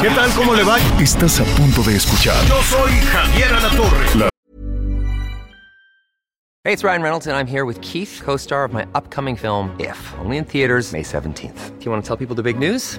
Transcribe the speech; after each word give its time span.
¿Qué 0.00 0.10
tal? 0.10 0.30
¿Cómo 0.34 0.54
le 0.54 0.62
va? 0.62 0.78
Estás 1.00 1.40
a 1.40 1.44
punto 1.56 1.82
de 1.82 1.96
escuchar. 1.96 2.44
Yo 2.46 2.62
soy 2.62 2.92
Javier 2.92 3.52
Alatorre. 3.54 4.30
Hey, 6.62 6.74
it's 6.74 6.84
Ryan 6.84 7.02
Reynolds, 7.02 7.26
and 7.26 7.34
I'm 7.36 7.46
here 7.46 7.64
with 7.64 7.80
Keith, 7.80 8.20
co 8.22 8.36
star 8.36 8.64
of 8.64 8.72
my 8.72 8.86
upcoming 8.94 9.36
film, 9.36 9.74
If, 9.78 9.96
only 10.18 10.36
in 10.36 10.44
theaters, 10.44 10.92
May 10.92 11.02
17th. 11.02 11.78
Do 11.78 11.84
you 11.84 11.90
want 11.90 12.04
to 12.04 12.06
tell 12.06 12.16
people 12.16 12.36
the 12.36 12.42
big 12.42 12.58
news? 12.58 12.98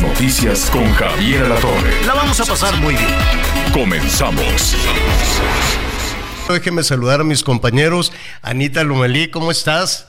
Noticias 0.00 0.70
con 0.70 0.90
Javier 0.94 1.44
Alatorre. 1.44 2.04
La 2.06 2.14
vamos 2.14 2.40
a 2.40 2.44
pasar 2.44 2.74
muy 2.80 2.94
bien. 2.94 3.08
Comenzamos. 3.72 4.74
Déjeme 6.48 6.82
saludar 6.82 7.20
a 7.20 7.24
mis 7.24 7.42
compañeros. 7.44 8.12
Anita 8.42 8.82
Lomelí, 8.82 9.30
¿cómo 9.30 9.50
estás? 9.50 10.08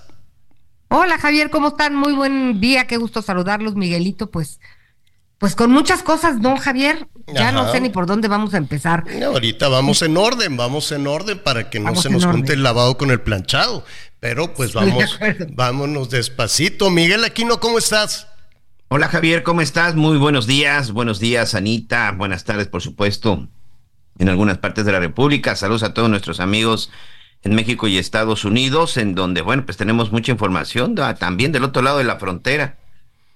Hola 0.88 1.18
Javier, 1.18 1.50
¿cómo 1.50 1.70
están? 1.70 1.96
Muy 1.96 2.14
buen 2.14 2.60
día, 2.60 2.88
qué 2.88 2.98
gusto 2.98 3.22
saludarlos, 3.22 3.76
Miguelito, 3.76 4.30
pues, 4.30 4.60
pues 5.38 5.56
con 5.56 5.72
muchas 5.72 6.04
cosas, 6.04 6.38
¿no, 6.40 6.58
Javier? 6.58 7.08
Ya 7.28 7.50
Ajá. 7.50 7.52
no 7.52 7.72
sé 7.72 7.80
ni 7.80 7.90
por 7.90 8.06
dónde 8.08 8.28
vamos 8.28 8.54
a 8.54 8.58
empezar. 8.58 9.06
Ahorita 9.24 9.68
vamos 9.70 10.02
en 10.02 10.18
orden, 10.18 10.58
vamos 10.58 10.92
en 10.92 11.08
orden 11.08 11.40
para 11.40 11.70
que 11.70 11.80
no 11.80 11.86
Vamos 11.86 12.02
se 12.04 12.10
nos 12.10 12.24
orden. 12.24 12.38
junte 12.38 12.54
el 12.54 12.64
lavado 12.64 12.98
con 12.98 13.12
el 13.12 13.22
planchado. 13.22 13.86
Pero 14.20 14.54
pues 14.54 14.74
vamos, 14.74 15.18
vámonos 15.50 16.10
despacito. 16.10 16.90
Miguel 16.90 17.24
Aquino, 17.24 17.60
¿cómo 17.60 17.78
estás? 17.78 18.28
Hola 18.94 19.08
Javier, 19.08 19.42
¿cómo 19.44 19.62
estás? 19.62 19.96
Muy 19.96 20.18
buenos 20.18 20.48
días, 20.48 20.92
buenos 20.92 21.22
días 21.22 21.56
Anita, 21.56 22.12
buenas 22.12 22.44
tardes 22.44 22.68
por 22.68 22.82
supuesto 22.82 23.48
en 24.20 24.28
algunas 24.28 24.58
partes 24.58 24.84
de 24.84 24.92
la 24.92 25.00
República. 25.00 25.56
Saludos 25.56 25.84
a 25.84 25.94
todos 25.94 26.10
nuestros 26.10 26.42
amigos 26.42 26.92
en 27.42 27.56
México 27.56 27.88
y 27.88 27.98
Estados 27.98 28.44
Unidos, 28.44 28.98
en 28.98 29.16
donde, 29.16 29.40
bueno, 29.40 29.64
pues 29.64 29.78
tenemos 29.78 30.12
mucha 30.12 30.34
información 30.34 30.96
también 31.18 31.54
del 31.54 31.64
otro 31.64 31.82
lado 31.82 32.00
de 32.00 32.04
la 32.04 32.18
frontera. 32.18 32.80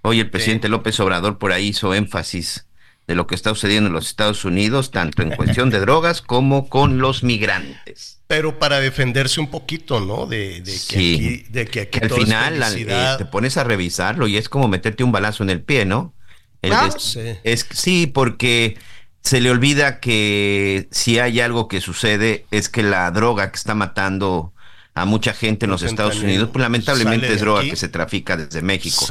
Hoy 0.01 0.19
el 0.19 0.29
presidente 0.29 0.67
López 0.67 0.99
Obrador 0.99 1.37
por 1.37 1.53
ahí 1.53 1.67
hizo 1.67 1.93
énfasis 1.93 2.67
de 3.07 3.15
lo 3.15 3.27
que 3.27 3.35
está 3.35 3.51
sucediendo 3.51 3.87
en 3.87 3.93
los 3.93 4.07
Estados 4.07 4.45
Unidos, 4.45 4.89
tanto 4.91 5.21
en 5.21 5.31
cuestión 5.31 5.69
de 5.69 5.79
drogas 5.79 6.21
como 6.21 6.69
con 6.69 6.97
los 6.97 7.23
migrantes. 7.23 8.19
Pero 8.27 8.57
para 8.57 8.79
defenderse 8.79 9.39
un 9.39 9.51
poquito, 9.51 9.99
¿no? 9.99 10.25
De, 10.25 10.61
de 10.61 10.63
que 10.63 10.71
Sí. 10.71 11.15
aquí, 11.15 11.45
de 11.51 11.65
que 11.67 11.81
aquí 11.81 11.99
al 12.01 12.07
todo 12.09 12.17
final 12.19 12.63
eh, 12.75 13.15
te 13.19 13.25
pones 13.25 13.57
a 13.57 13.63
revisarlo 13.63 14.27
y 14.27 14.37
es 14.37 14.49
como 14.49 14.67
meterte 14.67 15.03
un 15.03 15.11
balazo 15.11 15.43
en 15.43 15.51
el 15.51 15.61
pie, 15.61 15.85
¿no? 15.85 16.15
El 16.63 16.73
Ah, 16.73 16.85
des- 16.91 17.03
sí. 17.03 17.19
es, 17.43 17.67
sí, 17.71 18.07
porque 18.07 18.77
se 19.21 19.39
le 19.41 19.51
olvida 19.51 19.99
que 19.99 20.87
si 20.89 21.19
hay 21.19 21.39
algo 21.41 21.67
que 21.67 21.81
sucede 21.81 22.47
es 22.49 22.69
que 22.69 22.81
la 22.81 23.11
droga 23.11 23.51
que 23.51 23.57
está 23.57 23.75
matando 23.75 24.53
a 24.97 25.03
mucha 25.05 25.33
gente 25.33 25.65
en 25.65 25.71
los 25.71 25.83
Estados 25.83 26.19
Unidos, 26.21 26.49
pues 26.53 26.61
lamentablemente 26.61 27.33
es 27.33 27.41
droga 27.41 27.59
aquí. 27.61 27.71
que 27.71 27.75
se 27.75 27.89
trafica 27.89 28.37
desde 28.37 28.61
México. 28.61 29.05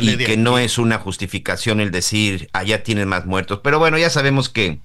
Y 0.00 0.16
que 0.16 0.36
no 0.36 0.58
es 0.58 0.78
una 0.78 0.98
justificación 0.98 1.80
el 1.80 1.90
decir, 1.90 2.48
allá 2.52 2.84
tienen 2.84 3.08
más 3.08 3.26
muertos. 3.26 3.60
Pero 3.62 3.80
bueno, 3.80 3.98
ya 3.98 4.10
sabemos 4.10 4.48
que 4.48 4.78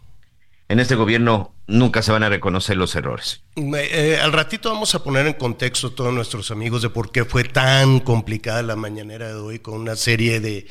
en 0.67 0.80
este 0.80 0.95
gobierno 0.95 1.53
nunca 1.67 2.02
se 2.02 2.11
van 2.11 2.23
a 2.23 2.30
reconocer 2.30 2.77
los 2.77 2.95
errores. 2.95 3.44
Eh, 3.55 4.20
al 4.22 4.33
ratito 4.33 4.72
vamos 4.73 4.95
a 4.95 5.03
poner 5.03 5.27
en 5.27 5.33
contexto 5.33 5.88
a 5.88 5.95
todos 5.95 6.11
nuestros 6.14 6.50
amigos 6.50 6.81
de 6.81 6.89
por 6.89 7.11
qué 7.11 7.25
fue 7.25 7.44
tan 7.44 8.00
complicada 8.00 8.64
la 8.64 8.75
mañanera 8.75 9.27
de 9.27 9.36
hoy 9.36 9.59
con 9.59 9.76
una 9.76 9.95
serie 9.95 10.39
de, 10.39 10.65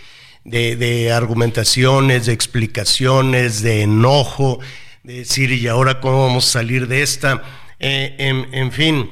de- 0.44 0.74
de 0.74 1.12
argumentaciones, 1.12 2.26
de 2.26 2.32
explicaciones, 2.32 3.62
de 3.62 3.82
enojo, 3.82 4.58
de 5.04 5.14
decir, 5.18 5.52
¿y 5.52 5.68
ahora 5.68 6.00
cómo 6.00 6.26
vamos 6.26 6.48
a 6.48 6.50
salir 6.58 6.88
de 6.88 7.02
esta? 7.02 7.42
Eh, 7.78 8.16
en, 8.18 8.52
en 8.54 8.72
fin, 8.72 9.10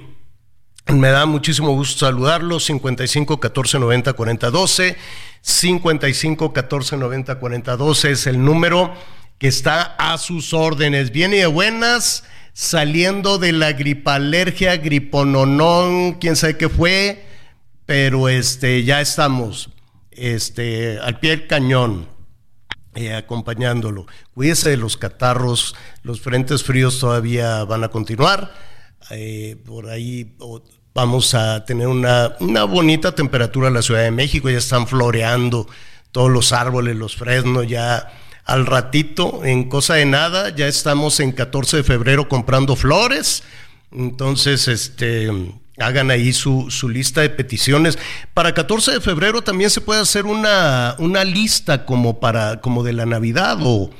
me 0.93 1.09
da 1.09 1.27
muchísimo 1.27 1.73
gusto 1.73 2.07
saludarlos. 2.07 2.65
55 2.65 3.41
14 3.41 3.79
90 3.79 4.13
40 4.13 4.51
12. 4.51 4.97
55 5.43 6.53
14 6.53 6.97
90 6.97 7.39
40 7.39 7.77
12 7.77 8.11
es 8.11 8.27
el 8.27 8.45
número 8.45 8.95
que 9.39 9.49
está 9.49 9.83
a 9.99 10.19
sus 10.19 10.53
órdenes. 10.55 11.11
Viene 11.11 11.37
de 11.37 11.47
buenas, 11.47 12.25
saliendo 12.53 13.39
de 13.39 13.53
la 13.53 13.73
gripalergia, 13.73 14.77
gripononón, 14.77 16.15
quién 16.15 16.37
sabe 16.37 16.57
qué 16.57 16.69
fue, 16.69 17.25
pero 17.85 18.29
este, 18.29 18.83
ya 18.85 19.01
estamos 19.01 19.71
este, 20.11 20.99
al 21.01 21.21
pie 21.21 21.31
del 21.31 21.47
cañón 21.47 22.09
eh, 22.95 23.15
acompañándolo. 23.15 24.07
Cuídese 24.35 24.71
de 24.71 24.79
los 24.79 24.97
catarros, 24.97 25.75
los 26.03 26.21
frentes 26.21 26.63
fríos 26.65 26.99
todavía 26.99 27.63
van 27.65 27.85
a 27.85 27.89
continuar. 27.89 28.53
Eh, 29.11 29.57
por 29.65 29.89
ahí 29.89 30.35
vamos 30.97 31.35
a 31.35 31.65
tener 31.65 31.87
una, 31.87 32.33
una 32.41 32.65
bonita 32.65 33.15
temperatura 33.15 33.69
en 33.69 33.75
la 33.75 33.83
Ciudad 33.83 34.03
de 34.03 34.11
México, 34.11 34.49
ya 34.51 34.59
están 34.59 34.87
floreando 34.89 35.69
todos 36.11 36.31
los 36.31 36.53
árboles, 36.53 36.97
los 36.97 37.15
fresnos, 37.17 37.69
ya 37.69 38.11
al 38.47 38.65
ratito, 38.67 39.45
en 39.45 39.69
cosa 39.69 39.95
de 39.95 40.07
nada, 40.07 40.49
ya 40.49 40.67
estamos 40.67 41.21
en 41.21 41.33
14 41.33 41.79
de 41.79 41.83
febrero 41.85 42.29
comprando 42.29 42.75
flores. 42.77 43.43
Entonces, 43.93 44.69
este, 44.69 45.31
hagan 45.79 46.11
ahí 46.11 46.33
su, 46.33 46.71
su 46.71 46.89
lista 46.89 47.21
de 47.21 47.29
peticiones. 47.31 47.99
Para 48.35 48.55
14 48.55 48.93
de 48.93 49.01
febrero 49.01 49.43
también 49.43 49.69
se 49.71 49.81
puede 49.81 50.01
hacer 50.01 50.25
una, 50.27 50.97
una 50.99 51.25
lista 51.25 51.85
como 51.85 52.21
para, 52.21 52.61
como 52.61 52.83
de 52.83 52.93
la 52.95 53.05
Navidad 53.07 53.59
o, 53.63 53.91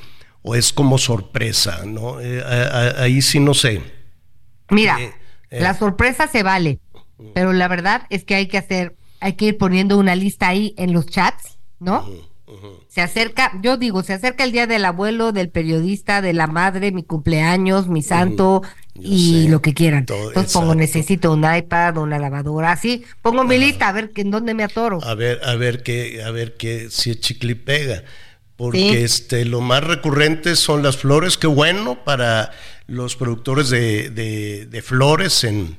o 0.41 0.55
es 0.55 0.73
como 0.73 0.97
sorpresa, 0.97 1.81
¿no? 1.85 2.19
Eh, 2.21 2.41
a- 2.43 2.99
a- 2.99 3.03
ahí 3.03 3.21
sí 3.21 3.39
no 3.39 3.53
sé. 3.53 3.81
Mira, 4.69 4.99
Eh, 4.99 5.13
eh. 5.49 5.61
la 5.61 5.77
sorpresa 5.77 6.27
se 6.27 6.43
vale, 6.43 6.79
pero 7.33 7.53
la 7.53 7.67
verdad 7.67 8.03
es 8.09 8.23
que 8.23 8.35
hay 8.35 8.47
que 8.47 8.57
hacer, 8.57 8.95
hay 9.19 9.33
que 9.33 9.45
ir 9.45 9.57
poniendo 9.57 9.97
una 9.97 10.15
lista 10.15 10.47
ahí 10.47 10.73
en 10.77 10.93
los 10.93 11.07
chats, 11.07 11.57
¿no? 11.79 12.05
Se 12.87 13.01
acerca, 13.01 13.51
yo 13.61 13.75
digo, 13.77 14.03
se 14.03 14.13
acerca 14.13 14.43
el 14.45 14.53
día 14.53 14.67
del 14.67 14.85
abuelo, 14.85 15.33
del 15.33 15.49
periodista, 15.49 16.21
de 16.21 16.31
la 16.33 16.47
madre, 16.47 16.91
mi 16.93 17.03
cumpleaños, 17.03 17.87
mi 17.89 18.01
santo 18.01 18.61
y 18.95 19.43
sé, 19.43 19.49
lo 19.49 19.61
que 19.61 19.73
quieran. 19.73 20.05
todo, 20.05 20.29
Entonces 20.29 20.53
pongo, 20.53 20.73
necesito 20.73 21.33
un 21.33 21.43
iPad, 21.43 21.97
una 21.97 22.17
lavadora, 22.17 22.71
así, 22.71 23.03
pongo 23.21 23.43
mi 23.43 23.57
lista 23.57 23.89
a 23.89 23.91
ver 23.91 24.11
que- 24.11 24.21
en 24.21 24.31
dónde 24.31 24.53
me 24.53 24.63
atoro. 24.63 25.03
A 25.03 25.13
ver, 25.13 25.41
a 25.43 25.55
ver 25.55 25.83
qué, 25.83 26.23
a 26.23 26.31
ver 26.31 26.55
qué, 26.55 26.87
si 26.89 27.11
es 27.11 27.19
chicle 27.19 27.51
y 27.51 27.55
pega. 27.55 28.03
Porque 28.55 28.79
Sí. 28.79 28.89
este, 28.97 29.45
lo 29.45 29.61
más 29.61 29.83
recurrente 29.83 30.55
son 30.55 30.81
las 30.81 30.97
flores, 30.97 31.37
qué 31.37 31.45
bueno 31.47 32.03
para 32.05 32.51
los 32.87 33.15
productores 33.17 33.69
de, 33.69 34.09
de- 34.09 34.65
de 34.65 34.81
flores 34.81 35.43
en, 35.43 35.77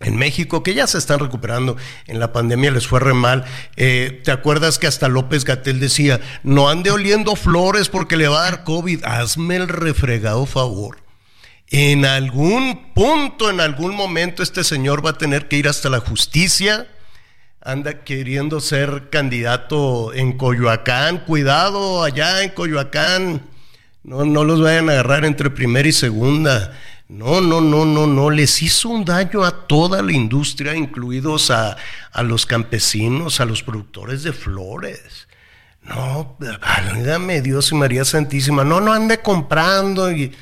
en 0.00 0.16
México, 0.16 0.62
que 0.62 0.74
ya 0.74 0.86
se 0.86 0.98
están 0.98 1.18
recuperando. 1.20 1.76
En 2.06 2.18
la 2.18 2.32
pandemia 2.32 2.70
les 2.70 2.86
fue 2.86 3.00
re 3.00 3.14
mal. 3.14 3.44
Eh, 3.76 4.20
¿Te 4.24 4.32
acuerdas 4.32 4.78
que 4.78 4.86
hasta 4.86 5.08
López 5.08 5.44
Gatel 5.44 5.78
decía, 5.78 6.20
no 6.42 6.68
ande 6.68 6.90
oliendo 6.90 7.36
flores 7.36 7.88
porque 7.88 8.16
le 8.16 8.28
va 8.28 8.40
a 8.40 8.50
dar 8.50 8.64
COVID? 8.64 9.04
Hazme 9.04 9.56
el 9.56 9.68
refregado 9.68 10.46
favor. 10.46 10.98
En 11.68 12.04
algún 12.04 12.92
punto, 12.94 13.48
en 13.50 13.60
algún 13.60 13.94
momento, 13.94 14.42
este 14.42 14.64
señor 14.64 15.04
va 15.04 15.10
a 15.10 15.18
tener 15.18 15.46
que 15.46 15.56
ir 15.56 15.68
hasta 15.68 15.88
la 15.88 16.00
justicia. 16.00 16.88
Anda 17.60 18.02
queriendo 18.04 18.60
ser 18.60 19.10
candidato 19.10 20.12
en 20.14 20.36
Coyoacán. 20.36 21.18
Cuidado 21.18 22.02
allá 22.02 22.42
en 22.42 22.50
Coyoacán. 22.50 23.42
No, 24.02 24.24
no 24.24 24.44
los 24.44 24.62
vayan 24.62 24.88
a 24.88 24.92
agarrar 24.92 25.26
entre 25.26 25.50
primera 25.50 25.86
y 25.86 25.92
segunda. 25.92 26.72
No, 27.10 27.40
no, 27.40 27.60
no, 27.60 27.84
no, 27.84 28.06
no. 28.06 28.30
Les 28.30 28.62
hizo 28.62 28.88
un 28.88 29.04
daño 29.04 29.42
a 29.42 29.66
toda 29.66 30.00
la 30.00 30.12
industria, 30.12 30.76
incluidos 30.76 31.50
a, 31.50 31.76
a 32.12 32.22
los 32.22 32.46
campesinos, 32.46 33.40
a 33.40 33.46
los 33.46 33.64
productores 33.64 34.22
de 34.22 34.32
flores. 34.32 35.26
No, 35.82 36.36
válgame 36.38 37.42
Dios 37.42 37.72
y 37.72 37.74
María 37.74 38.04
Santísima. 38.04 38.62
No, 38.62 38.80
no 38.80 38.92
ande 38.92 39.18
comprando. 39.18 40.12
Y, 40.12 40.32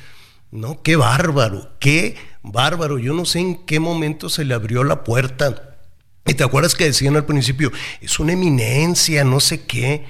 no, 0.51 0.83
qué 0.83 0.95
bárbaro, 0.95 1.71
qué 1.79 2.15
bárbaro. 2.43 2.99
Yo 2.99 3.15
no 3.15 3.25
sé 3.25 3.39
en 3.39 3.65
qué 3.65 3.79
momento 3.79 4.29
se 4.29 4.45
le 4.45 4.53
abrió 4.53 4.83
la 4.83 5.03
puerta. 5.03 5.79
Y 6.27 6.35
te 6.35 6.43
acuerdas 6.43 6.75
que 6.75 6.85
decían 6.85 7.15
al 7.15 7.25
principio, 7.25 7.71
es 7.99 8.19
una 8.19 8.33
eminencia, 8.33 9.23
no 9.23 9.39
sé 9.39 9.65
qué. 9.65 10.05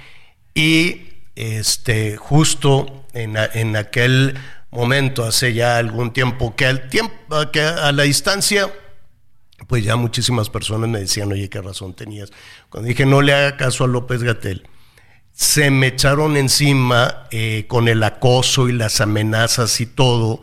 Y 0.53 1.03
este, 1.35 2.17
justo 2.17 3.05
en, 3.13 3.37
en 3.37 3.77
aquel 3.77 4.35
momento, 4.71 5.23
hace 5.23 5.53
ya 5.53 5.77
algún 5.77 6.13
tiempo, 6.13 6.55
que 6.55 6.65
al 6.65 6.89
tiempo, 6.89 7.15
que 7.51 7.61
a 7.61 7.91
la 7.91 8.03
distancia, 8.03 8.71
pues 9.67 9.83
ya 9.83 9.95
muchísimas 9.95 10.49
personas 10.49 10.89
me 10.89 10.99
decían, 10.99 11.31
oye, 11.31 11.49
qué 11.49 11.61
razón 11.61 11.93
tenías. 11.93 12.31
Cuando 12.69 12.87
dije, 12.87 13.05
no 13.05 13.21
le 13.21 13.33
haga 13.33 13.57
caso 13.57 13.83
a 13.83 13.87
López 13.87 14.23
Gatel, 14.23 14.67
se 15.31 15.71
me 15.71 15.87
echaron 15.87 16.37
encima 16.37 17.27
eh, 17.31 17.65
con 17.67 17.87
el 17.87 18.03
acoso 18.03 18.67
y 18.67 18.73
las 18.73 18.99
amenazas 18.99 19.79
y 19.79 19.85
todo, 19.85 20.41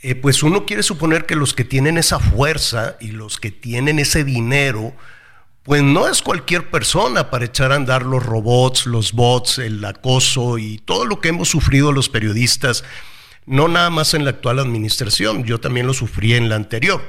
eh, 0.00 0.14
pues 0.14 0.42
uno 0.42 0.64
quiere 0.64 0.82
suponer 0.82 1.26
que 1.26 1.36
los 1.36 1.54
que 1.54 1.64
tienen 1.64 1.98
esa 1.98 2.18
fuerza 2.18 2.96
y 2.98 3.08
los 3.08 3.38
que 3.38 3.50
tienen 3.50 3.98
ese 3.98 4.24
dinero, 4.24 4.94
pues 5.62 5.82
no 5.82 6.08
es 6.08 6.22
cualquier 6.22 6.70
persona 6.70 7.30
para 7.30 7.44
echar 7.44 7.72
a 7.72 7.76
andar 7.76 8.04
los 8.04 8.24
robots, 8.24 8.86
los 8.86 9.12
bots, 9.12 9.58
el 9.58 9.84
acoso 9.84 10.58
y 10.58 10.78
todo 10.78 11.04
lo 11.04 11.20
que 11.20 11.28
hemos 11.28 11.48
sufrido 11.48 11.92
los 11.92 12.08
periodistas, 12.08 12.84
no 13.46 13.68
nada 13.68 13.90
más 13.90 14.14
en 14.14 14.24
la 14.24 14.30
actual 14.30 14.58
administración, 14.58 15.44
yo 15.44 15.60
también 15.60 15.86
lo 15.86 15.94
sufrí 15.94 16.34
en 16.34 16.48
la 16.48 16.56
anterior. 16.56 17.02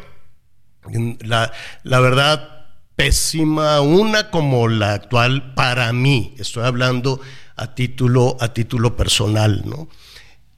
La, 1.22 1.52
la 1.84 2.00
verdad, 2.00 2.68
pésima, 2.96 3.82
una 3.82 4.30
como 4.30 4.68
la 4.68 4.94
actual 4.94 5.54
para 5.54 5.92
mí, 5.94 6.36
estoy 6.38 6.66
hablando 6.66 7.22
a 7.56 7.76
título, 7.76 8.38
a 8.40 8.54
título 8.54 8.96
personal, 8.96 9.64
¿no? 9.66 9.88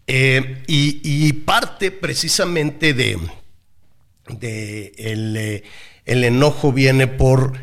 Eh, 0.08 0.64
y, 0.68 1.34
parte 1.34 1.90
precisamente 1.90 2.94
de, 2.94 3.18
de 4.30 4.94
el, 4.98 5.36
eh, 5.36 5.64
el, 6.06 6.24
enojo 6.24 6.72
viene 6.72 7.08
por 7.08 7.54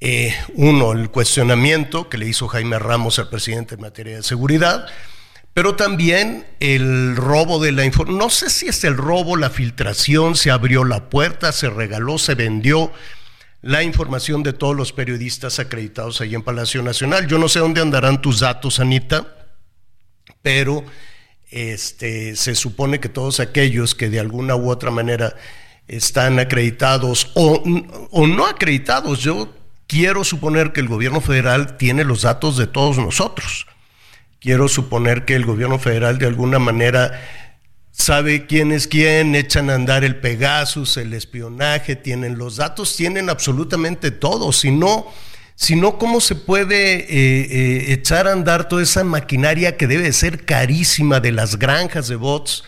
eh, 0.00 0.34
uno, 0.54 0.92
el 0.92 1.10
cuestionamiento 1.10 2.10
que 2.10 2.18
le 2.18 2.28
hizo 2.28 2.48
Jaime 2.48 2.78
Ramos 2.78 3.18
al 3.18 3.30
presidente 3.30 3.76
en 3.76 3.80
materia 3.80 4.16
de 4.16 4.22
seguridad, 4.22 4.86
pero 5.56 5.74
también 5.74 6.44
el 6.60 7.16
robo 7.16 7.58
de 7.58 7.72
la 7.72 7.86
información. 7.86 8.18
No 8.18 8.28
sé 8.28 8.50
si 8.50 8.66
es 8.66 8.84
el 8.84 8.94
robo, 8.94 9.38
la 9.38 9.48
filtración, 9.48 10.36
se 10.36 10.50
abrió 10.50 10.84
la 10.84 11.08
puerta, 11.08 11.50
se 11.50 11.70
regaló, 11.70 12.18
se 12.18 12.34
vendió 12.34 12.92
la 13.62 13.82
información 13.82 14.42
de 14.42 14.52
todos 14.52 14.76
los 14.76 14.92
periodistas 14.92 15.58
acreditados 15.58 16.20
ahí 16.20 16.34
en 16.34 16.42
Palacio 16.42 16.82
Nacional. 16.82 17.26
Yo 17.26 17.38
no 17.38 17.48
sé 17.48 17.60
dónde 17.60 17.80
andarán 17.80 18.20
tus 18.20 18.40
datos, 18.40 18.80
Anita, 18.80 19.34
pero 20.42 20.84
este, 21.50 22.36
se 22.36 22.54
supone 22.54 23.00
que 23.00 23.08
todos 23.08 23.40
aquellos 23.40 23.94
que 23.94 24.10
de 24.10 24.20
alguna 24.20 24.56
u 24.56 24.68
otra 24.68 24.90
manera 24.90 25.36
están 25.88 26.38
acreditados 26.38 27.30
o, 27.32 27.64
o 28.10 28.26
no 28.26 28.44
acreditados, 28.44 29.20
yo 29.20 29.54
quiero 29.86 30.22
suponer 30.22 30.74
que 30.74 30.80
el 30.80 30.88
gobierno 30.88 31.22
federal 31.22 31.78
tiene 31.78 32.04
los 32.04 32.20
datos 32.20 32.58
de 32.58 32.66
todos 32.66 32.98
nosotros. 32.98 33.66
Quiero 34.40 34.68
suponer 34.68 35.24
que 35.24 35.34
el 35.34 35.44
gobierno 35.44 35.78
federal 35.78 36.18
de 36.18 36.26
alguna 36.26 36.58
manera 36.58 37.20
sabe 37.96 38.46
quién 38.46 38.72
es 38.72 38.86
quién, 38.86 39.34
echan 39.34 39.70
a 39.70 39.74
andar 39.74 40.04
el 40.04 40.16
Pegasus, 40.16 40.98
el 40.98 41.14
espionaje, 41.14 41.96
tienen 41.96 42.36
los 42.36 42.56
datos, 42.56 42.94
tienen 42.94 43.30
absolutamente 43.30 44.10
todo. 44.10 44.52
Si 44.52 44.70
no, 44.70 45.06
si 45.54 45.76
no 45.76 45.98
¿cómo 45.98 46.20
se 46.20 46.34
puede 46.34 46.96
eh, 46.96 47.06
eh, 47.08 47.92
echar 47.92 48.28
a 48.28 48.32
andar 48.32 48.68
toda 48.68 48.82
esa 48.82 49.02
maquinaria 49.02 49.78
que 49.78 49.86
debe 49.86 50.12
ser 50.12 50.44
carísima 50.44 51.20
de 51.20 51.32
las 51.32 51.58
granjas 51.58 52.08
de 52.08 52.16
bots 52.16 52.64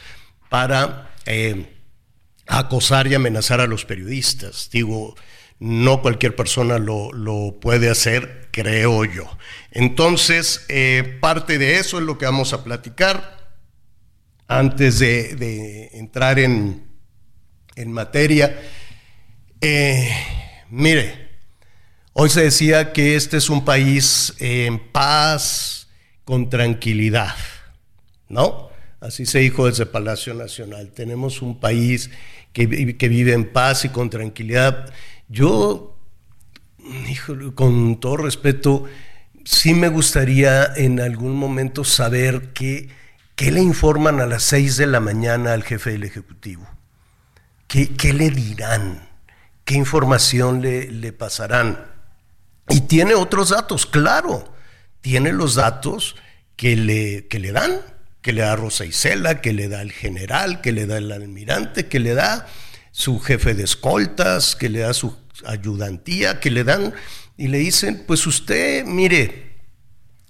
para 0.48 1.10
eh, 1.26 1.76
acosar 2.46 3.06
y 3.06 3.14
amenazar 3.14 3.60
a 3.60 3.66
los 3.66 3.84
periodistas? 3.84 4.70
Digo, 4.72 5.14
no 5.60 6.02
cualquier 6.02 6.36
persona 6.36 6.78
lo, 6.78 7.58
puede 7.60 7.90
hacer, 7.90 8.48
creo 8.50 9.04
yo. 9.04 9.24
Entonces, 9.70 10.66
parte 11.20 11.58
de 11.58 11.78
eso 11.78 11.98
es 11.98 12.04
lo 12.04 12.18
que 12.18 12.26
vamos 12.26 12.52
a 12.52 12.64
platicar 12.64 13.38
antes 14.48 14.98
de, 14.98 15.90
entrar 15.92 16.38
en, 16.38 16.86
materia. 17.86 18.60
Eh, 19.60 20.10
mire, 20.70 21.28
hoy 22.12 22.28
se 22.30 22.42
decía 22.42 22.92
que 22.92 23.14
este 23.14 23.36
es 23.36 23.50
un 23.50 23.64
país 23.64 24.34
en 24.40 24.90
paz, 24.90 25.88
con 26.24 26.50
tranquilidad, 26.50 27.34
¿no? 28.28 28.68
Así 29.00 29.26
se 29.26 29.38
dijo 29.38 29.66
desde 29.66 29.86
Palacio 29.86 30.34
Nacional. 30.34 30.90
Tenemos 30.90 31.40
un 31.40 31.60
país 31.60 32.10
que, 32.52 32.96
que 32.96 33.08
vive 33.08 33.32
en 33.32 33.52
paz 33.52 33.84
y 33.84 33.90
con 33.90 34.10
tranquilidad. 34.10 34.92
Yo, 35.28 35.96
con 37.54 38.00
todo 38.00 38.16
respeto, 38.16 38.84
sí 39.44 39.74
me 39.74 39.88
gustaría 39.88 40.72
en 40.76 41.00
algún 41.00 41.36
momento 41.36 41.84
saber 41.84 42.52
qué 42.52 42.88
¿Qué 43.38 43.52
le 43.52 43.60
informan 43.60 44.20
a 44.20 44.26
las 44.26 44.42
6 44.42 44.78
de 44.78 44.88
la 44.88 44.98
mañana 44.98 45.52
al 45.52 45.62
jefe 45.62 45.92
del 45.92 46.02
Ejecutivo? 46.02 46.68
¿Qué, 47.68 48.12
le 48.12 48.30
dirán? 48.30 49.08
¿Qué 49.64 49.76
información 49.76 50.60
le, 50.60 50.90
le, 50.90 51.12
pasarán? 51.12 51.86
Y 52.68 52.80
tiene 52.80 53.14
otros 53.14 53.50
datos, 53.50 53.86
claro. 53.86 54.52
Tiene 55.02 55.32
los 55.32 55.54
datos 55.54 56.16
que 56.56 56.74
le, 56.74 57.28
que 57.28 57.38
le 57.38 57.52
dan, 57.52 57.80
que 58.22 58.32
le 58.32 58.40
da 58.40 58.56
Rosa 58.56 58.84
Isela, 58.84 59.40
que 59.40 59.52
le 59.52 59.68
da 59.68 59.82
el 59.82 59.92
general, 59.92 60.60
que 60.60 60.72
le 60.72 60.86
da 60.86 60.98
el 60.98 61.12
almirante, 61.12 61.86
que 61.86 62.00
le 62.00 62.14
da 62.14 62.48
su 62.90 63.20
jefe 63.20 63.54
de 63.54 63.64
escoltas, 63.64 64.56
que 64.56 64.68
le 64.68 64.80
da 64.80 64.92
su 64.92 65.16
ayudantía, 65.46 66.40
que 66.40 66.50
le 66.50 66.64
dan 66.64 66.94
y 67.36 67.48
le 67.48 67.58
dicen, 67.58 68.04
pues 68.06 68.26
usted, 68.26 68.84
mire, 68.84 69.56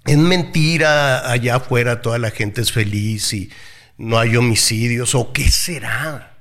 es 0.05 0.17
mentira, 0.17 1.29
allá 1.31 1.55
afuera 1.55 2.01
toda 2.01 2.17
la 2.19 2.31
gente 2.31 2.61
es 2.61 2.71
feliz 2.71 3.33
y 3.33 3.49
no 3.97 4.17
hay 4.17 4.35
homicidios, 4.35 5.15
o 5.15 5.33
qué 5.33 5.49
será, 5.49 6.37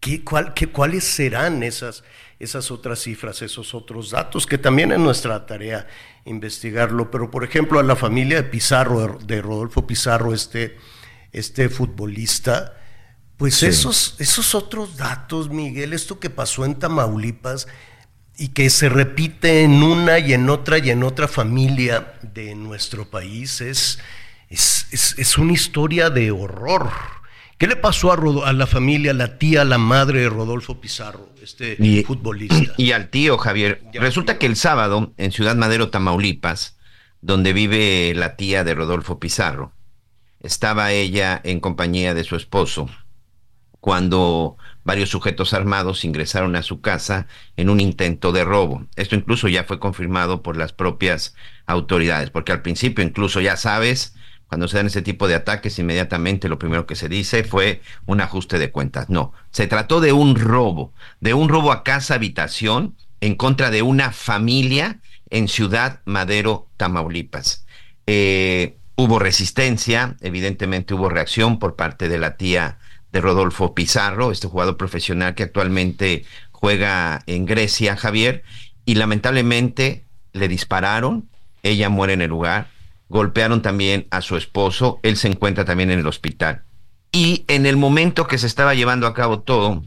¿Qué, 0.00 0.22
cuál, 0.22 0.54
qué, 0.54 0.68
cuáles 0.68 1.04
serán 1.04 1.62
esas, 1.62 2.04
esas 2.38 2.70
otras 2.70 3.00
cifras, 3.00 3.42
esos 3.42 3.74
otros 3.74 4.10
datos, 4.10 4.46
que 4.46 4.58
también 4.58 4.92
es 4.92 4.98
nuestra 4.98 5.46
tarea 5.46 5.86
investigarlo. 6.26 7.10
Pero, 7.10 7.30
por 7.30 7.44
ejemplo, 7.44 7.78
a 7.80 7.82
la 7.82 7.96
familia 7.96 8.42
de 8.42 8.48
Pizarro, 8.48 9.18
de 9.24 9.40
Rodolfo 9.40 9.86
Pizarro, 9.86 10.34
este, 10.34 10.76
este 11.32 11.68
futbolista, 11.68 12.76
pues 13.36 13.62
esos, 13.62 14.14
esos 14.18 14.54
otros 14.54 14.96
datos, 14.96 15.50
Miguel, 15.50 15.92
esto 15.92 16.18
que 16.18 16.30
pasó 16.30 16.64
en 16.64 16.76
Tamaulipas, 16.76 17.66
y 18.38 18.48
que 18.48 18.68
se 18.70 18.88
repite 18.88 19.62
en 19.62 19.82
una 19.82 20.18
y 20.18 20.32
en 20.32 20.48
otra 20.50 20.78
y 20.78 20.90
en 20.90 21.02
otra 21.02 21.26
familia 21.28 22.14
de 22.22 22.54
nuestro 22.54 23.08
país 23.08 23.60
es, 23.60 23.98
es, 24.50 25.38
una 25.38 25.52
historia 25.52 26.10
de 26.10 26.30
horror. 26.30 26.90
¿Qué 27.56 27.66
le 27.66 27.76
pasó 27.76 28.12
a, 28.12 28.48
a, 28.48 28.52
la 28.52 28.66
familia, 28.66 29.12
a 29.12 29.14
la 29.14 29.38
tía, 29.38 29.62
a 29.62 29.64
la 29.64 29.78
madre 29.78 30.20
de 30.20 30.28
Rodolfo 30.28 30.80
Pizarro, 30.80 31.30
este 31.42 32.04
futbolista? 32.04 32.74
Y 32.76 32.92
al 32.92 33.08
tío 33.08 33.38
Javier. 33.38 33.82
Resulta 33.94 34.38
que 34.38 34.44
el 34.44 34.56
sábado, 34.56 35.14
en 35.16 35.32
Ciudad 35.32 35.56
Madero, 35.56 35.88
Tamaulipas, 35.88 36.76
donde 37.22 37.54
vive 37.54 38.12
la 38.14 38.36
tía 38.36 38.64
de 38.64 38.74
Rodolfo 38.74 39.18
Pizarro, 39.18 39.72
estaba 40.40 40.92
ella 40.92 41.40
en 41.42 41.60
compañía 41.60 42.12
de 42.12 42.24
su 42.24 42.36
esposo 42.36 42.90
cuando 43.86 44.56
varios 44.82 45.10
sujetos 45.10 45.54
armados 45.54 46.04
ingresaron 46.04 46.56
a 46.56 46.64
su 46.64 46.80
casa 46.80 47.28
en 47.56 47.70
un 47.70 47.78
intento 47.78 48.32
de 48.32 48.42
robo. 48.42 48.84
Esto 48.96 49.14
incluso 49.14 49.46
ya 49.46 49.62
fue 49.62 49.78
confirmado 49.78 50.42
por 50.42 50.56
las 50.56 50.72
propias 50.72 51.36
autoridades, 51.66 52.30
porque 52.30 52.50
al 52.50 52.62
principio 52.62 53.04
incluso 53.04 53.40
ya 53.40 53.56
sabes, 53.56 54.16
cuando 54.48 54.66
se 54.66 54.76
dan 54.76 54.86
ese 54.86 55.02
tipo 55.02 55.28
de 55.28 55.36
ataques, 55.36 55.78
inmediatamente 55.78 56.48
lo 56.48 56.58
primero 56.58 56.84
que 56.84 56.96
se 56.96 57.08
dice 57.08 57.44
fue 57.44 57.80
un 58.06 58.20
ajuste 58.20 58.58
de 58.58 58.72
cuentas. 58.72 59.08
No, 59.08 59.32
se 59.52 59.68
trató 59.68 60.00
de 60.00 60.12
un 60.12 60.34
robo, 60.34 60.92
de 61.20 61.34
un 61.34 61.48
robo 61.48 61.70
a 61.70 61.84
casa 61.84 62.14
habitación 62.14 62.96
en 63.20 63.36
contra 63.36 63.70
de 63.70 63.82
una 63.82 64.10
familia 64.10 64.98
en 65.30 65.46
Ciudad 65.46 66.00
Madero, 66.06 66.66
Tamaulipas. 66.76 67.64
Eh, 68.08 68.78
hubo 68.96 69.20
resistencia, 69.20 70.16
evidentemente 70.22 70.92
hubo 70.92 71.08
reacción 71.08 71.60
por 71.60 71.76
parte 71.76 72.08
de 72.08 72.18
la 72.18 72.36
tía 72.36 72.80
de 73.12 73.20
Rodolfo 73.20 73.74
Pizarro, 73.74 74.32
este 74.32 74.48
jugador 74.48 74.76
profesional 74.76 75.34
que 75.34 75.44
actualmente 75.44 76.24
juega 76.52 77.22
en 77.26 77.46
Grecia, 77.46 77.96
Javier, 77.96 78.42
y 78.84 78.94
lamentablemente 78.94 80.04
le 80.32 80.48
dispararon, 80.48 81.28
ella 81.62 81.88
muere 81.88 82.12
en 82.12 82.22
el 82.22 82.30
lugar, 82.30 82.68
golpearon 83.08 83.62
también 83.62 84.06
a 84.10 84.20
su 84.20 84.36
esposo, 84.36 85.00
él 85.02 85.16
se 85.16 85.28
encuentra 85.28 85.64
también 85.64 85.90
en 85.90 86.00
el 86.00 86.06
hospital. 86.06 86.62
Y 87.12 87.44
en 87.48 87.66
el 87.66 87.76
momento 87.76 88.26
que 88.26 88.38
se 88.38 88.46
estaba 88.46 88.74
llevando 88.74 89.06
a 89.06 89.14
cabo 89.14 89.40
todo, 89.40 89.82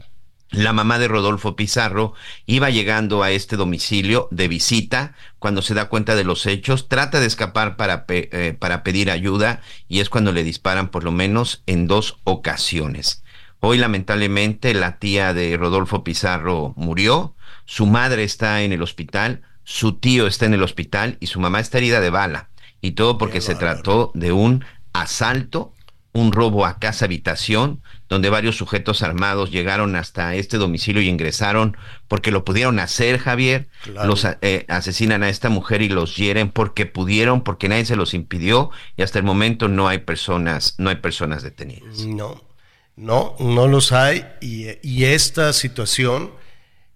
la 0.50 0.72
mamá 0.72 0.98
de 0.98 1.08
Rodolfo 1.08 1.54
Pizarro 1.56 2.14
iba 2.46 2.70
llegando 2.70 3.22
a 3.22 3.30
este 3.30 3.56
domicilio 3.56 4.28
de 4.30 4.48
visita 4.48 5.14
cuando 5.38 5.62
se 5.62 5.74
da 5.74 5.88
cuenta 5.88 6.16
de 6.16 6.24
los 6.24 6.46
hechos, 6.46 6.88
trata 6.88 7.20
de 7.20 7.26
escapar 7.26 7.76
para, 7.76 8.04
eh, 8.08 8.56
para 8.58 8.82
pedir 8.82 9.10
ayuda 9.10 9.62
y 9.88 10.00
es 10.00 10.10
cuando 10.10 10.32
le 10.32 10.42
disparan 10.42 10.88
por 10.88 11.04
lo 11.04 11.12
menos 11.12 11.62
en 11.66 11.86
dos 11.86 12.18
ocasiones. 12.24 13.22
Hoy 13.60 13.78
lamentablemente 13.78 14.74
la 14.74 14.98
tía 14.98 15.34
de 15.34 15.56
Rodolfo 15.56 16.02
Pizarro 16.02 16.72
murió, 16.76 17.34
su 17.66 17.86
madre 17.86 18.24
está 18.24 18.62
en 18.62 18.72
el 18.72 18.82
hospital, 18.82 19.42
su 19.64 19.92
tío 19.92 20.26
está 20.26 20.46
en 20.46 20.54
el 20.54 20.62
hospital 20.62 21.16
y 21.20 21.26
su 21.26 21.38
mamá 21.40 21.60
está 21.60 21.78
herida 21.78 22.00
de 22.00 22.10
bala. 22.10 22.48
Y 22.80 22.92
todo 22.92 23.18
porque 23.18 23.42
se 23.42 23.54
trató 23.54 24.10
de 24.14 24.32
un 24.32 24.64
asalto, 24.92 25.74
un 26.12 26.32
robo 26.32 26.66
a 26.66 26.78
casa 26.78 27.04
habitación 27.04 27.82
donde 28.08 28.30
varios 28.30 28.56
sujetos 28.56 29.02
armados 29.02 29.50
llegaron 29.52 29.94
hasta 29.94 30.34
este 30.34 30.56
domicilio 30.56 31.00
y 31.00 31.08
ingresaron 31.08 31.76
porque 32.08 32.32
lo 32.32 32.44
pudieron 32.44 32.80
hacer, 32.80 33.18
Javier. 33.18 33.68
Los 34.04 34.26
eh, 34.42 34.64
asesinan 34.68 35.22
a 35.22 35.28
esta 35.28 35.48
mujer 35.48 35.82
y 35.82 35.88
los 35.88 36.16
hieren 36.16 36.50
porque 36.50 36.86
pudieron, 36.86 37.42
porque 37.44 37.68
nadie 37.68 37.84
se 37.84 37.96
los 37.96 38.14
impidió 38.14 38.70
y 38.96 39.02
hasta 39.02 39.18
el 39.18 39.24
momento 39.24 39.68
no 39.68 39.86
hay 39.86 39.98
personas, 39.98 40.74
no 40.78 40.90
hay 40.90 40.96
personas 40.96 41.42
detenidas. 41.42 42.06
No. 42.06 42.50
No, 42.96 43.34
no 43.38 43.66
los 43.66 43.92
hay 43.92 44.26
y, 44.42 45.04
esta 45.04 45.54
situación 45.54 46.32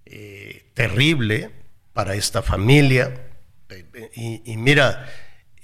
eh, 0.05 0.67
terrible 0.75 1.51
para 1.95 2.15
esta 2.15 2.43
familia, 2.43 3.23
y, 4.15 4.57
mira, 4.57 5.09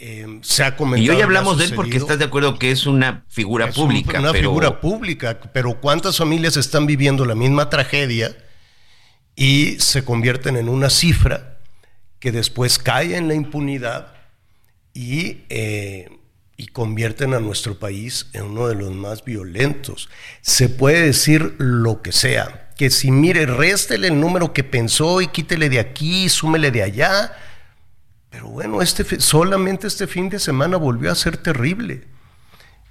eh, 0.02 0.38
se 0.40 0.64
ha 0.64 0.76
comentado. 0.76 1.12
Y 1.12 1.14
hoy 1.14 1.23
hablamos 1.23 1.59
de 1.59 1.66
él 1.66 1.75
porque 1.75 1.99
estás 1.99 2.19
de 2.19 2.25
acuerdo 2.25 2.59
que 2.59 2.71
es 2.71 2.87
una 2.87 3.23
figura 3.28 3.71
pública. 3.71 4.19
una 4.19 4.33
figura 4.33 4.80
pública, 4.80 5.38
pero 5.52 5.78
¿cuántas 5.78 6.16
familias 6.16 6.57
están 6.57 6.87
viviendo 6.87 7.26
la 7.26 7.35
misma 7.35 7.69
tragedia 7.69 8.35
y 9.37 9.76
se 9.78 10.02
convierten 10.02 10.57
en 10.57 10.71
una 10.71 10.88
cifra 10.88 11.59
que 12.19 12.33
después 12.33 12.78
cae 12.78 13.14
en 13.14 13.28
la 13.28 13.35
impunidad 13.35 14.14
y, 14.95 15.42
eh, 15.50 16.09
y 16.57 16.69
convierten 16.69 17.35
a 17.35 17.40
nuestro 17.40 17.78
país 17.78 18.26
en 18.33 18.45
uno 18.45 18.69
de 18.69 18.76
los 18.76 18.92
más 18.92 19.23
violentos? 19.23 20.09
Se 20.40 20.71
puede 20.71 21.02
decir 21.02 21.57
lo 21.59 22.00
que 22.00 22.12
sea, 22.12 22.71
que 22.75 22.88
si 22.88 23.11
mire, 23.11 23.45
réstele 23.45 24.09
el 24.09 24.19
número 24.19 24.54
que 24.54 24.64
pensó 24.64 25.21
y 25.21 25.26
quítele 25.26 25.69
de 25.69 25.78
aquí, 25.78 26.30
súmele 26.30 26.71
de 26.71 26.85
allá 26.85 27.37
pero 28.30 28.49
bueno, 28.49 28.80
este, 28.80 29.20
solamente 29.20 29.87
este 29.87 30.06
fin 30.06 30.28
de 30.28 30.38
semana 30.38 30.76
volvió 30.76 31.10
a 31.10 31.16
ser 31.16 31.37
terrible. 31.37 32.06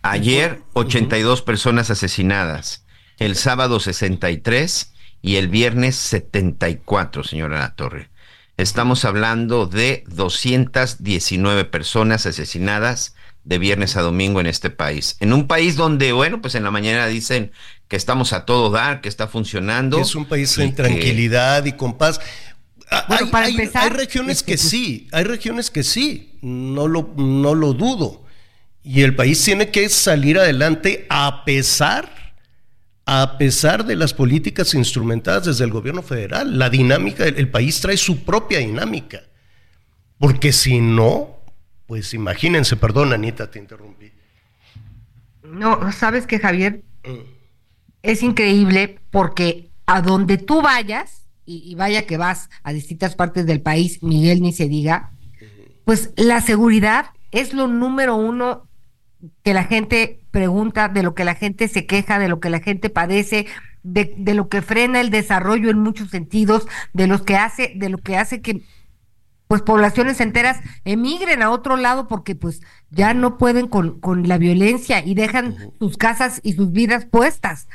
Ayer 0.01 0.62
82 0.74 1.41
personas 1.41 1.89
asesinadas, 1.89 2.86
el 3.17 3.36
sábado 3.36 3.79
63 3.79 4.93
y 5.22 5.38
el 5.38 5.48
viernes 5.48 5.96
74, 5.96 7.24
señora 7.24 7.60
La 7.60 7.75
Torre. 7.75 8.10
Estamos 8.58 9.05
hablando 9.05 9.65
de 9.65 10.03
219 10.08 11.65
personas 11.65 12.25
asesinadas 12.25 13.15
de 13.46 13.58
viernes 13.58 13.96
a 13.96 14.01
domingo 14.01 14.41
en 14.41 14.48
este 14.48 14.69
país. 14.69 15.15
En 15.22 15.31
un 15.31 15.48
país 15.48 15.75
donde, 15.75 16.12
bueno, 16.12 16.41
pues 16.41 16.55
en 16.55 16.63
la 16.63 16.72
mañana 16.72 17.08
dicen 17.08 17.51
que 17.88 17.96
estamos 17.96 18.34
a 18.34 18.46
todo 18.46 18.69
dar, 18.69 19.01
que 19.01 19.10
está 19.10 19.27
funcionando. 19.27 20.00
es 20.00 20.13
un 20.13 20.25
país 20.25 20.58
en 20.58 20.75
tranquilidad 20.75 21.65
y 21.65 21.72
con 21.72 21.98
paz. 21.98 22.19
Bueno, 23.08 23.29
hay, 23.34 23.69
hay, 23.74 23.89
regiones 23.89 24.41
que 24.41 24.58
sí, 24.58 25.08
hay 25.12 25.24
regiones 25.24 25.69
que 25.69 25.84
sí, 25.84 26.38
no 26.41 26.88
lo, 26.88 27.13
no 27.17 27.53
lo 27.53 27.74
dudo. 27.74 28.25
Y 28.84 29.01
el 29.01 29.15
país 29.15 29.43
tiene 29.43 29.69
que 29.69 29.88
salir 29.89 30.39
adelante 30.39 31.05
a 31.10 31.43
pesar, 31.46 32.34
a 33.05 33.38
pesar 33.38 33.86
de 33.86 33.96
las 33.96 34.13
políticas 34.13 34.74
instrumentadas 34.74 35.46
desde 35.46 35.65
el 35.65 35.72
gobierno 35.72 36.01
federal. 36.01 36.58
La 36.58 36.69
dinámica, 36.69 37.25
el 37.25 37.50
país 37.50 37.79
trae 37.79 37.98
su 37.98 38.24
propia 38.24 38.60
dinámica. 38.60 39.22
Porque 40.17 40.51
si 40.51 40.79
no, 40.79 41.39
pues 41.88 42.13
imagínense, 42.13 42.75
perdón 42.75 43.13
Anita, 43.13 43.50
te 43.50 43.58
interrumpí. 43.58 44.12
No, 45.43 45.91
sabes 45.91 46.27
que 46.27 46.38
Javier, 46.38 46.84
mm. 47.03 47.17
es 48.03 48.22
increíble 48.22 49.00
porque 49.10 49.72
a 49.86 50.01
donde 50.01 50.38
tú 50.38 50.62
vayas, 50.62 51.18
y, 51.50 51.74
vaya 51.75 52.06
que 52.06 52.18
vas 52.18 52.50
a 52.63 52.74
distintas 52.74 53.15
partes 53.15 53.46
del 53.46 53.62
país, 53.62 54.03
Miguel 54.03 54.41
ni 54.41 54.53
se 54.53 54.68
diga, 54.68 55.12
pues 55.84 56.12
la 56.15 56.41
seguridad 56.41 57.08
es 57.32 57.53
lo 57.53 57.68
número 57.68 58.15
uno 58.15 58.68
que 59.44 59.53
la 59.53 59.63
gente 59.63 60.20
pregunta, 60.32 60.88
de 60.88 61.01
lo 61.01 61.15
que 61.15 61.25
la 61.25 61.36
gente 61.36 61.68
se 61.68 61.86
queja, 61.86 62.20
de 62.20 62.29
lo 62.29 62.39
que 62.39 62.50
la 62.50 62.60
gente 62.60 62.89
padece, 62.89 63.48
de, 63.82 64.13
de, 64.18 64.34
lo 64.36 64.48
que 64.48 64.62
frena 64.62 65.01
el 65.01 65.10
desarrollo 65.10 65.70
en 65.70 65.79
muchos 65.79 66.10
sentidos, 66.10 66.68
de 66.94 67.08
lo 67.08 67.25
que 67.25 67.36
hace, 67.36 67.74
de 67.75 67.89
lo 67.89 67.98
que 67.98 68.18
hace 68.18 68.41
que 68.41 68.62
pues 69.48 69.63
poblaciones 69.63 70.22
enteras 70.22 70.60
emigren 70.86 71.41
a 71.41 71.50
otro 71.50 71.75
lado 71.75 72.08
porque 72.08 72.36
pues 72.36 72.62
ya 72.91 73.15
no 73.15 73.39
pueden 73.39 73.68
con, 73.68 74.00
con 74.00 74.27
la 74.27 74.38
violencia 74.38 75.03
y 75.03 75.15
dejan 75.15 75.74
sus 75.79 75.98
casas 75.98 76.39
y 76.44 76.53
sus 76.53 76.72
vidas 76.72 77.08
puestas. 77.08 77.68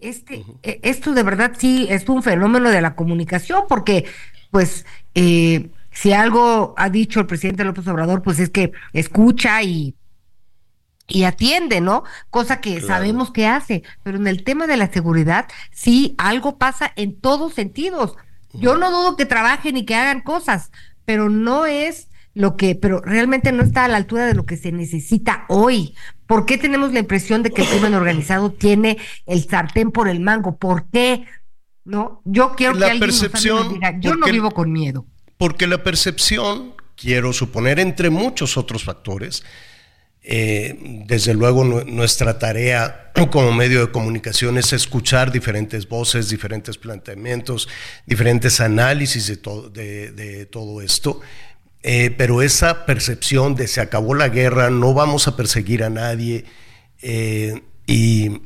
Este, 0.00 0.44
esto 0.62 1.12
de 1.12 1.22
verdad 1.22 1.52
sí 1.56 1.86
es 1.88 2.08
un 2.08 2.22
fenómeno 2.22 2.70
de 2.70 2.82
la 2.82 2.94
comunicación, 2.94 3.62
porque, 3.68 4.04
pues, 4.50 4.84
eh, 5.14 5.70
si 5.90 6.12
algo 6.12 6.74
ha 6.76 6.88
dicho 6.90 7.20
el 7.20 7.26
presidente 7.26 7.64
López 7.64 7.86
Obrador, 7.86 8.22
pues 8.22 8.38
es 8.38 8.50
que 8.50 8.72
escucha 8.92 9.62
y, 9.62 9.94
y 11.06 11.24
atiende, 11.24 11.80
¿no? 11.80 12.04
Cosa 12.30 12.60
que 12.60 12.80
sabemos 12.80 13.30
que 13.30 13.46
hace, 13.46 13.82
pero 14.02 14.16
en 14.16 14.26
el 14.26 14.44
tema 14.44 14.66
de 14.66 14.76
la 14.76 14.90
seguridad, 14.90 15.48
sí, 15.70 16.14
algo 16.18 16.58
pasa 16.58 16.92
en 16.96 17.20
todos 17.20 17.54
sentidos. 17.54 18.16
Yo 18.52 18.76
no 18.76 18.90
dudo 18.90 19.16
que 19.16 19.26
trabajen 19.26 19.76
y 19.76 19.84
que 19.84 19.94
hagan 19.94 20.20
cosas, 20.20 20.70
pero 21.04 21.30
no 21.30 21.66
es 21.66 22.08
lo 22.34 22.56
que, 22.56 22.74
pero 22.74 23.00
realmente 23.00 23.52
no 23.52 23.62
está 23.62 23.84
a 23.84 23.88
la 23.88 23.96
altura 23.98 24.26
de 24.26 24.34
lo 24.34 24.46
que 24.46 24.56
se 24.56 24.72
necesita 24.72 25.44
hoy. 25.48 25.94
¿Por 26.26 26.46
qué 26.46 26.56
tenemos 26.56 26.92
la 26.92 27.00
impresión 27.00 27.42
de 27.42 27.50
que 27.50 27.62
el 27.62 27.68
crimen 27.68 27.94
organizado 27.94 28.52
tiene 28.52 28.98
el 29.26 29.46
sartén 29.48 29.90
por 29.90 30.08
el 30.08 30.20
mango? 30.20 30.56
¿Por 30.56 30.88
qué? 30.90 31.24
No, 31.84 32.22
yo 32.24 32.54
quiero 32.56 32.78
que 32.78 32.84
alguien 32.84 33.00
percepción, 33.00 33.74
diga, 33.74 33.98
yo 33.98 34.14
no 34.14 34.26
vivo 34.26 34.50
con 34.50 34.72
miedo. 34.72 35.06
Porque 35.36 35.66
la 35.66 35.82
percepción, 35.82 36.74
quiero 36.96 37.32
suponer, 37.32 37.80
entre 37.80 38.08
muchos 38.08 38.56
otros 38.56 38.84
factores, 38.84 39.42
eh, 40.24 41.04
desde 41.06 41.34
luego 41.34 41.64
nuestra 41.64 42.38
tarea 42.38 43.10
como 43.32 43.52
medio 43.52 43.84
de 43.84 43.92
comunicación 43.92 44.56
es 44.56 44.72
escuchar 44.72 45.32
diferentes 45.32 45.88
voces, 45.88 46.28
diferentes 46.28 46.78
planteamientos, 46.78 47.68
diferentes 48.06 48.60
análisis 48.60 49.26
de, 49.26 49.36
todo 49.36 49.68
de 49.68 50.46
todo 50.50 50.80
esto 50.80 51.20
eh, 51.82 52.14
pero 52.16 52.42
esa 52.42 52.86
percepción 52.86 53.56
de 53.56 53.66
se 53.66 53.80
acabó 53.80 54.14
la 54.14 54.28
guerra, 54.28 54.70
no 54.70 54.94
vamos 54.94 55.26
a 55.26 55.36
perseguir 55.36 55.82
a 55.82 55.90
nadie, 55.90 56.44
eh, 57.02 57.62
y, 57.86 58.40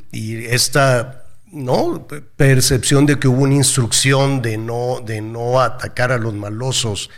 esta 0.47 1.25
¿no? 1.53 2.09
percepción 2.37 3.05
de 3.05 3.19
que 3.19 3.29
hubo 3.29 3.43
una 3.43 3.55
instrucción 3.55 4.41
de 4.41 4.57
no, 4.57 5.01
de 5.05 5.21
no 5.21 5.61
atacar 5.61 6.13
a 6.13 6.19
los 6.19 6.33
malosos, 6.33 7.11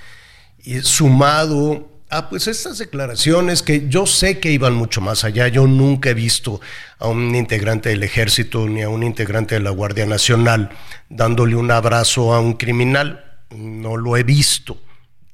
y 0.64 0.80
sumado 0.80 1.88
a 2.10 2.28
pues 2.28 2.48
estas 2.48 2.78
declaraciones 2.78 3.62
que 3.62 3.88
yo 3.88 4.06
sé 4.06 4.40
que 4.40 4.50
iban 4.50 4.74
mucho 4.74 5.00
más 5.00 5.22
allá, 5.22 5.46
yo 5.46 5.68
nunca 5.68 6.10
he 6.10 6.14
visto 6.14 6.60
a 6.98 7.06
un 7.06 7.34
integrante 7.36 7.90
del 7.90 8.02
ejército 8.02 8.66
ni 8.66 8.82
a 8.82 8.88
un 8.88 9.04
integrante 9.04 9.54
de 9.54 9.60
la 9.60 9.70
Guardia 9.70 10.06
Nacional 10.06 10.70
dándole 11.10 11.54
un 11.54 11.70
abrazo 11.70 12.32
a 12.34 12.40
un 12.40 12.54
criminal, 12.54 13.24
no 13.50 13.96
lo 13.96 14.16
he 14.16 14.24
visto 14.24 14.80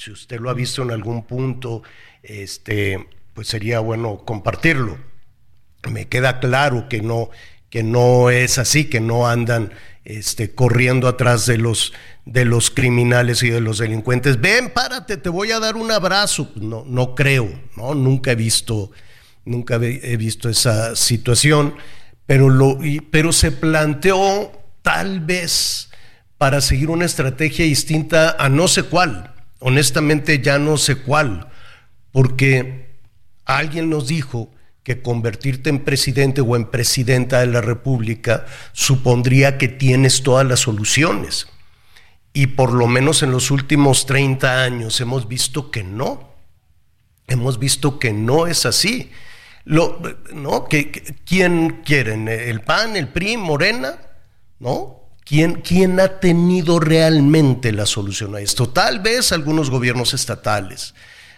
si 0.05 0.11
usted 0.11 0.39
lo 0.39 0.51
ha 0.51 0.55
visto 0.55 0.83
en 0.83 0.91
algún 0.91 1.25
punto, 1.25 1.83
este, 2.23 3.09
pues 3.33 3.49
sería 3.49 3.81
bueno 3.81 4.23
compartirlo. 4.27 4.99
Me 5.91 6.09
queda 6.09 6.41
claro 6.41 6.91
que 6.91 7.01
no, 7.01 7.31
que 7.71 7.83
no 7.83 8.29
es 8.29 8.59
así, 8.59 8.85
que 8.85 9.01
no 9.01 9.27
andan 9.27 9.73
este, 10.05 10.55
corriendo 10.55 11.09
atrás 11.09 11.47
de 11.47 11.57
los, 11.57 11.95
de 12.27 12.45
los 12.45 12.71
criminales 12.71 13.43
y 13.43 13.49
de 13.49 13.63
los 13.63 13.79
delincuentes. 13.79 14.43
Ven, 14.43 14.75
párate, 14.75 15.17
te 15.17 15.31
voy 15.31 15.53
a 15.53 15.59
dar 15.59 15.77
un 15.77 15.91
abrazo. 15.91 16.53
No, 16.57 16.85
no 16.87 17.15
creo, 17.15 17.49
¿no? 17.75 17.95
Nunca 17.95 18.33
he 18.33 18.37
visto, 18.37 18.91
nunca 19.47 19.77
he 19.77 20.19
visto 20.19 20.51
esa 20.51 20.97
situación, 20.97 21.77
pero, 22.27 22.51
lo, 22.51 22.79
pero 23.11 23.33
se 23.33 23.53
planteó 23.53 24.53
tal 24.83 25.21
vez 25.21 25.89
para 26.37 26.61
seguir 26.61 26.91
una 26.91 27.07
estrategia 27.07 27.65
distinta 27.65 28.37
a 28.39 28.51
no 28.51 28.69
sé 28.69 28.83
cuál 28.83 29.34
honestamente 29.65 30.43
ya 30.43 30.59
no 30.59 30.77
sé 30.77 30.97
cuál, 30.97 31.49
porque 32.13 32.99
alguien 33.47 33.89
nos 33.89 34.07
dijo 34.07 34.51
que 34.83 35.01
convertirte 35.01 35.71
en 35.71 35.81
presidente 35.81 36.43
o 36.43 36.55
en 36.55 36.67
presidenta 36.67 37.41
de 37.41 37.47
la 37.47 37.63
República 37.63 38.45
supondría 38.73 39.57
que 39.57 39.69
tienes 39.69 40.23
todas 40.23 40.47
las 40.47 40.61
soluciones. 40.61 41.49
Y 42.35 42.49
por 42.49 42.75
lo 42.75 42.87
menos 42.87 43.23
en 43.23 43.31
los 43.31 43.51
últimos 43.51 44.05
30 44.05 44.63
años 44.63 45.01
hemos 45.01 45.29
visto 45.29 45.71
que 45.71 45.83
no. 45.83 46.35
Hemos 47.27 47.59
visto 47.59 47.99
que 47.99 48.13
no 48.13 48.47
es 48.47 48.67
así. 48.67 49.11
Lo, 49.65 49.99
¿no? 50.35 50.67
¿Que, 50.67 50.93
¿Quién 51.25 51.81
quieren? 51.87 52.29
¿El 52.29 52.61
PAN, 52.61 52.97
el 52.97 53.09
PRI, 53.09 53.39
Morena? 53.39 53.97
¿No? 54.59 55.04
¿Quién, 55.25 55.63
¿Quién, 55.63 56.01
ha 56.01 56.21
tenido 56.21 56.79
realmente 56.81 57.73
la 57.73 57.87
solución 57.87 58.35
a 58.37 58.41
esto? 58.41 58.69
Tal 58.69 59.01
vez 59.01 59.33
algunos 59.33 59.71
gobiernos 59.71 60.13
estatales. 60.13 60.95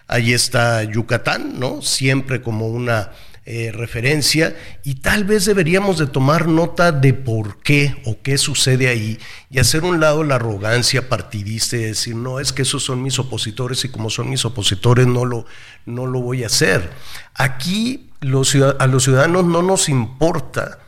Ahí 0.07 0.33
está 0.33 0.83
Yucatán, 0.83 1.59
¿no? 1.59 1.81
Siempre 1.81 2.41
como 2.41 2.67
una 2.67 3.11
eh, 3.49 3.71
referencia 3.71 4.57
y 4.83 4.95
tal 4.95 5.23
vez 5.23 5.45
deberíamos 5.45 5.97
de 5.97 6.07
tomar 6.07 6.49
nota 6.49 6.91
de 6.91 7.13
por 7.13 7.61
qué 7.61 7.95
o 8.03 8.17
qué 8.21 8.37
sucede 8.37 8.89
ahí 8.89 9.19
y 9.49 9.59
hacer 9.59 9.85
un 9.85 10.01
lado 10.01 10.25
la 10.25 10.35
arrogancia 10.35 11.07
partidista 11.07 11.77
y 11.77 11.83
decir, 11.83 12.13
no, 12.13 12.41
es 12.41 12.51
que 12.51 12.63
esos 12.63 12.83
son 12.83 13.01
mis 13.01 13.19
opositores 13.19 13.85
y 13.85 13.89
como 13.89 14.09
son 14.09 14.29
mis 14.29 14.43
opositores 14.43 15.07
no 15.07 15.23
lo, 15.23 15.45
no 15.85 16.07
lo 16.07 16.19
voy 16.19 16.43
a 16.43 16.47
hacer. 16.47 16.91
Aquí 17.35 18.09
a 18.19 18.25
los 18.25 18.49
ciudadanos 18.49 19.45
no 19.45 19.61
nos 19.61 19.87
importa 19.87 20.79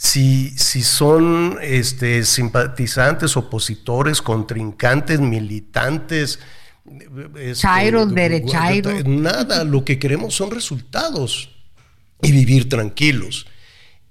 si, 0.00 0.50
si 0.50 0.82
son 0.82 1.58
este, 1.60 2.22
simpatizantes, 2.22 3.36
opositores, 3.36 4.22
contrincantes, 4.22 5.18
militantes. 5.18 6.38
Este, 7.34 7.54
Chairos, 7.54 8.12
Nada, 9.04 9.64
lo 9.64 9.84
que 9.84 9.98
queremos 9.98 10.34
son 10.34 10.52
resultados 10.52 11.50
y 12.22 12.30
vivir 12.30 12.68
tranquilos. 12.68 13.48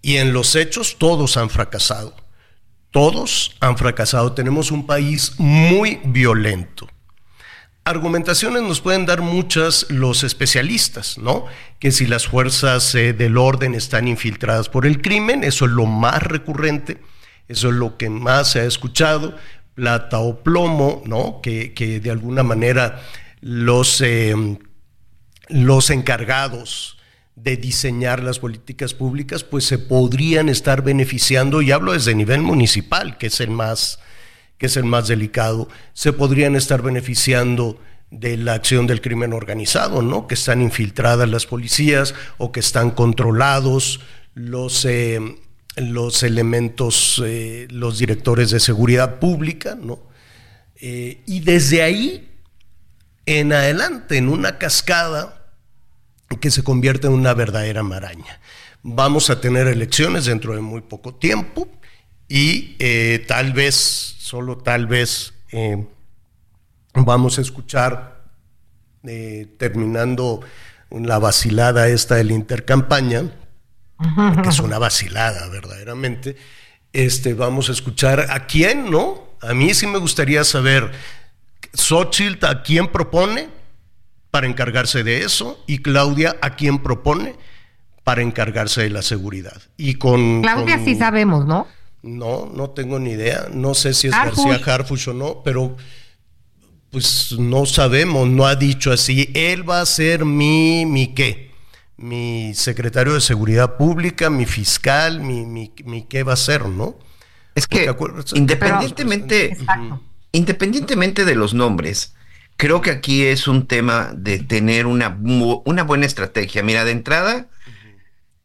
Y 0.01 0.17
en 0.17 0.33
los 0.33 0.57
hechos 0.57 0.97
todos 0.99 1.37
han 1.37 1.49
fracasado. 1.49 2.13
Todos 2.91 3.55
han 3.61 3.77
fracasado. 3.77 4.33
Tenemos 4.33 4.71
un 4.71 4.85
país 4.85 5.35
muy 5.37 6.01
violento. 6.03 6.89
Argumentaciones 7.87 8.63
nos 8.63 8.81
pueden 8.81 9.05
dar 9.05 9.21
muchas 9.21 9.85
los 9.87 10.25
especialistas, 10.25 11.17
¿no? 11.17 11.45
Que 11.79 11.93
si 11.93 12.05
las 12.05 12.27
fuerzas 12.27 12.93
eh, 12.95 13.13
del 13.13 13.37
orden 13.37 13.73
están 13.75 14.09
infiltradas 14.09 14.67
por 14.67 14.85
el 14.85 15.01
crimen, 15.01 15.45
eso 15.45 15.63
es 15.63 15.71
lo 15.71 15.85
más 15.85 16.21
recurrente, 16.21 16.97
eso 17.47 17.69
es 17.69 17.75
lo 17.75 17.95
que 17.95 18.09
más 18.09 18.51
se 18.51 18.59
ha 18.59 18.65
escuchado, 18.65 19.37
plata 19.73 20.19
o 20.19 20.43
plomo, 20.43 21.01
¿no? 21.05 21.39
Que, 21.41 22.01
de 22.03 22.11
alguna 22.11 22.43
manera 22.43 23.01
los, 23.39 24.01
eh, 24.01 24.35
los 25.47 25.89
encargados 25.89 26.97
de 27.37 27.55
diseñar 27.55 28.21
las 28.21 28.39
políticas 28.39 28.93
públicas, 28.93 29.45
pues 29.45 29.63
se 29.63 29.79
podrían 29.79 30.49
estar 30.49 30.83
beneficiando, 30.83 31.61
y 31.61 31.71
hablo 31.71 31.93
desde 31.93 32.15
nivel 32.15 32.41
municipal, 32.41 33.17
que 33.17 33.27
es 33.27 33.39
el 33.39 33.51
más 33.51 33.99
que 34.57 34.67
es 34.67 34.77
el 34.77 34.85
más 34.85 35.07
delicado, 35.07 35.69
se 35.93 36.13
podrían 36.13 36.55
estar 36.55 36.81
beneficiando 36.81 37.79
de 38.09 38.37
la 38.37 38.53
acción 38.53 38.87
del 38.87 39.01
crimen 39.01 39.33
organizado, 39.33 40.01
¿no? 40.01 40.27
Que 40.27 40.35
están 40.35 40.61
infiltradas 40.61 41.27
las 41.29 41.45
policías 41.45 42.15
o 42.37 42.51
que 42.51 42.59
están 42.59 42.91
controlados 42.91 43.99
los, 44.33 44.85
eh, 44.85 45.19
los 45.75 46.23
elementos, 46.23 47.21
eh, 47.25 47.67
los 47.69 47.99
directores 47.99 48.49
de 48.51 48.59
seguridad 48.59 49.19
pública, 49.19 49.75
¿no? 49.75 49.99
Eh, 50.79 51.21
y 51.25 51.41
desde 51.41 51.81
ahí 51.81 52.29
en 53.25 53.51
adelante, 53.51 54.17
en 54.17 54.29
una 54.29 54.57
cascada 54.57 55.51
que 56.39 56.51
se 56.51 56.63
convierte 56.63 57.07
en 57.07 57.13
una 57.13 57.33
verdadera 57.33 57.83
maraña. 57.83 58.39
Vamos 58.83 59.29
a 59.29 59.41
tener 59.41 59.67
elecciones 59.67 60.25
dentro 60.25 60.55
de 60.55 60.61
muy 60.61 60.81
poco 60.81 61.15
tiempo 61.15 61.67
y 62.29 62.75
tal 63.27 63.53
vez 63.53 64.16
solo 64.27 64.57
tal 64.57 64.87
vez 64.87 65.33
eh, 65.53 65.87
vamos 66.93 67.37
a 67.37 67.41
escuchar, 67.41 68.25
eh, 69.03 69.47
terminando 69.57 70.41
la 70.91 71.17
vacilada 71.17 71.87
esta 71.87 72.15
de 72.15 72.25
la 72.25 72.33
intercampaña, 72.33 73.31
que 74.43 74.49
es 74.49 74.59
una 74.59 74.79
vacilada 74.79 75.47
verdaderamente, 75.47 76.35
este, 76.91 77.35
vamos 77.35 77.69
a 77.69 77.71
escuchar 77.71 78.27
a 78.29 78.47
quién, 78.47 78.91
¿no? 78.91 79.27
A 79.41 79.53
mí 79.53 79.73
sí 79.73 79.87
me 79.87 79.97
gustaría 79.97 80.43
saber, 80.43 80.91
Xochitl, 81.73 82.45
¿a 82.45 82.63
quién 82.63 82.89
propone 82.89 83.47
para 84.29 84.47
encargarse 84.47 85.03
de 85.03 85.23
eso? 85.23 85.63
Y 85.67 85.77
Claudia, 85.77 86.35
¿a 86.41 86.55
quién 86.55 86.79
propone 86.79 87.35
para 88.03 88.23
encargarse 88.23 88.81
de 88.81 88.89
la 88.89 89.03
seguridad? 89.03 89.61
Y 89.77 89.95
con... 89.95 90.41
Claudia 90.41 90.83
sí 90.83 90.95
sabemos, 90.95 91.45
¿no? 91.45 91.65
No, 92.03 92.51
no 92.53 92.69
tengo 92.69 92.99
ni 92.99 93.11
idea. 93.11 93.47
No 93.51 93.73
sé 93.73 93.93
si 93.93 94.07
es 94.07 94.13
García 94.13 94.59
Harfush 94.63 95.09
o 95.09 95.13
no, 95.13 95.41
pero 95.43 95.75
pues 96.91 97.35
no 97.37 97.65
sabemos, 97.65 98.27
no 98.27 98.45
ha 98.45 98.55
dicho 98.55 98.91
así. 98.91 99.29
Él 99.33 99.69
va 99.69 99.81
a 99.81 99.85
ser 99.85 100.25
mi, 100.25 100.85
mi 100.85 101.13
qué, 101.13 101.51
mi 101.97 102.53
secretario 102.53 103.13
de 103.13 103.21
Seguridad 103.21 103.77
Pública, 103.77 104.29
mi 104.29 104.45
fiscal, 104.45 105.19
mi, 105.19 105.45
mi, 105.45 106.03
qué 106.03 106.23
va 106.23 106.33
a 106.33 106.37
ser, 106.37 106.65
¿no? 106.67 106.97
Es 107.55 107.67
que 107.67 107.91
independientemente, 108.35 109.57
independientemente 110.31 111.25
de 111.25 111.35
los 111.35 111.55
nombres, 111.55 112.13
creo 112.55 112.81
que 112.81 112.91
aquí 112.91 113.23
es 113.23 113.47
un 113.47 113.67
tema 113.67 114.11
de 114.15 114.39
tener 114.39 114.85
una, 114.85 115.19
una 115.65 115.83
buena 115.83 116.05
estrategia. 116.05 116.61
Mira, 116.61 116.85
de 116.85 116.91
entrada, 116.91 117.49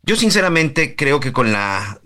yo 0.03 0.17
sinceramente 0.17 0.97
creo 0.97 1.21
que 1.21 1.33
con 1.33 1.53
la 1.53 2.01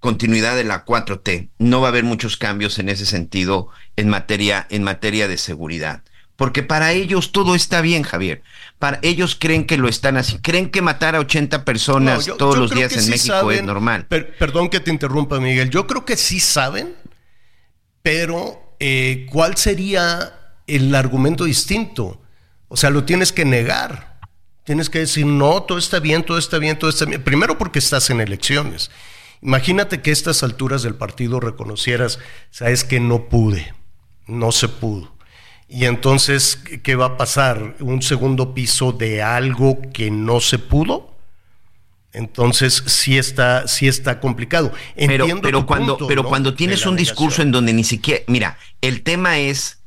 continuidad 0.00 0.56
de 0.56 0.64
la 0.64 0.84
4T. 0.84 1.50
No 1.58 1.80
va 1.80 1.88
a 1.88 1.90
haber 1.90 2.04
muchos 2.04 2.36
cambios 2.36 2.78
en 2.78 2.88
ese 2.88 3.06
sentido 3.06 3.68
en 3.96 4.08
materia, 4.08 4.66
en 4.70 4.84
materia 4.84 5.28
de 5.28 5.38
seguridad. 5.38 6.02
Porque 6.36 6.62
para 6.62 6.92
ellos 6.92 7.32
todo 7.32 7.56
está 7.56 7.80
bien, 7.80 8.04
Javier. 8.04 8.42
Para 8.78 9.00
ellos 9.02 9.36
creen 9.38 9.66
que 9.66 9.76
lo 9.76 9.88
están 9.88 10.16
así. 10.16 10.38
Creen 10.38 10.70
que 10.70 10.82
matar 10.82 11.16
a 11.16 11.18
80 11.18 11.64
personas 11.64 12.30
todos 12.38 12.56
los 12.56 12.70
días 12.70 12.96
en 12.96 13.10
México 13.10 13.50
es 13.50 13.64
normal. 13.64 14.06
perdón 14.06 14.68
que 14.68 14.78
te 14.78 14.92
interrumpa, 14.92 15.40
Miguel. 15.40 15.68
Yo 15.68 15.88
creo 15.88 16.04
que 16.04 16.16
sí 16.16 16.38
saben, 16.38 16.94
pero 18.02 18.76
eh, 18.78 19.26
¿cuál 19.32 19.56
sería 19.56 20.32
el 20.68 20.94
argumento 20.94 21.42
distinto? 21.42 22.22
O 22.68 22.76
sea, 22.76 22.90
lo 22.90 23.02
tienes 23.02 23.32
que 23.32 23.44
negar. 23.44 24.20
Tienes 24.62 24.90
que 24.90 25.00
decir, 25.00 25.26
no, 25.26 25.64
todo 25.64 25.78
está 25.78 25.98
bien, 25.98 26.22
todo 26.22 26.38
está 26.38 26.58
bien, 26.58 26.78
todo 26.78 26.90
está 26.90 27.04
bien. 27.04 27.20
Primero 27.24 27.58
porque 27.58 27.80
estás 27.80 28.10
en 28.10 28.20
elecciones. 28.20 28.92
Imagínate 29.42 30.02
que 30.02 30.10
a 30.10 30.12
estas 30.12 30.42
alturas 30.42 30.82
del 30.82 30.94
partido 30.94 31.40
reconocieras, 31.40 32.18
sabes 32.50 32.84
que 32.84 33.00
no 33.00 33.28
pude, 33.28 33.74
no 34.26 34.52
se 34.52 34.68
pudo. 34.68 35.16
Y 35.68 35.84
entonces, 35.84 36.62
¿qué 36.82 36.96
va 36.96 37.06
a 37.06 37.16
pasar? 37.16 37.76
¿Un 37.80 38.02
segundo 38.02 38.54
piso 38.54 38.92
de 38.92 39.22
algo 39.22 39.80
que 39.92 40.10
no 40.10 40.40
se 40.40 40.58
pudo? 40.58 41.14
Entonces 42.12 42.82
sí 42.86 43.18
está, 43.18 43.68
sí 43.68 43.86
está 43.86 44.18
complicado. 44.18 44.72
Entiendo 44.96 45.42
pero, 45.42 45.66
cuando, 45.66 45.98
pero 46.08 46.24
cuando 46.24 46.54
tienes 46.54 46.86
un 46.86 46.96
discurso 46.96 47.42
en 47.42 47.52
donde 47.52 47.74
ni 47.74 47.84
siquiera, 47.84 48.24
mira, 48.26 48.58
el 48.80 49.02
tema 49.02 49.38
es 49.38 49.77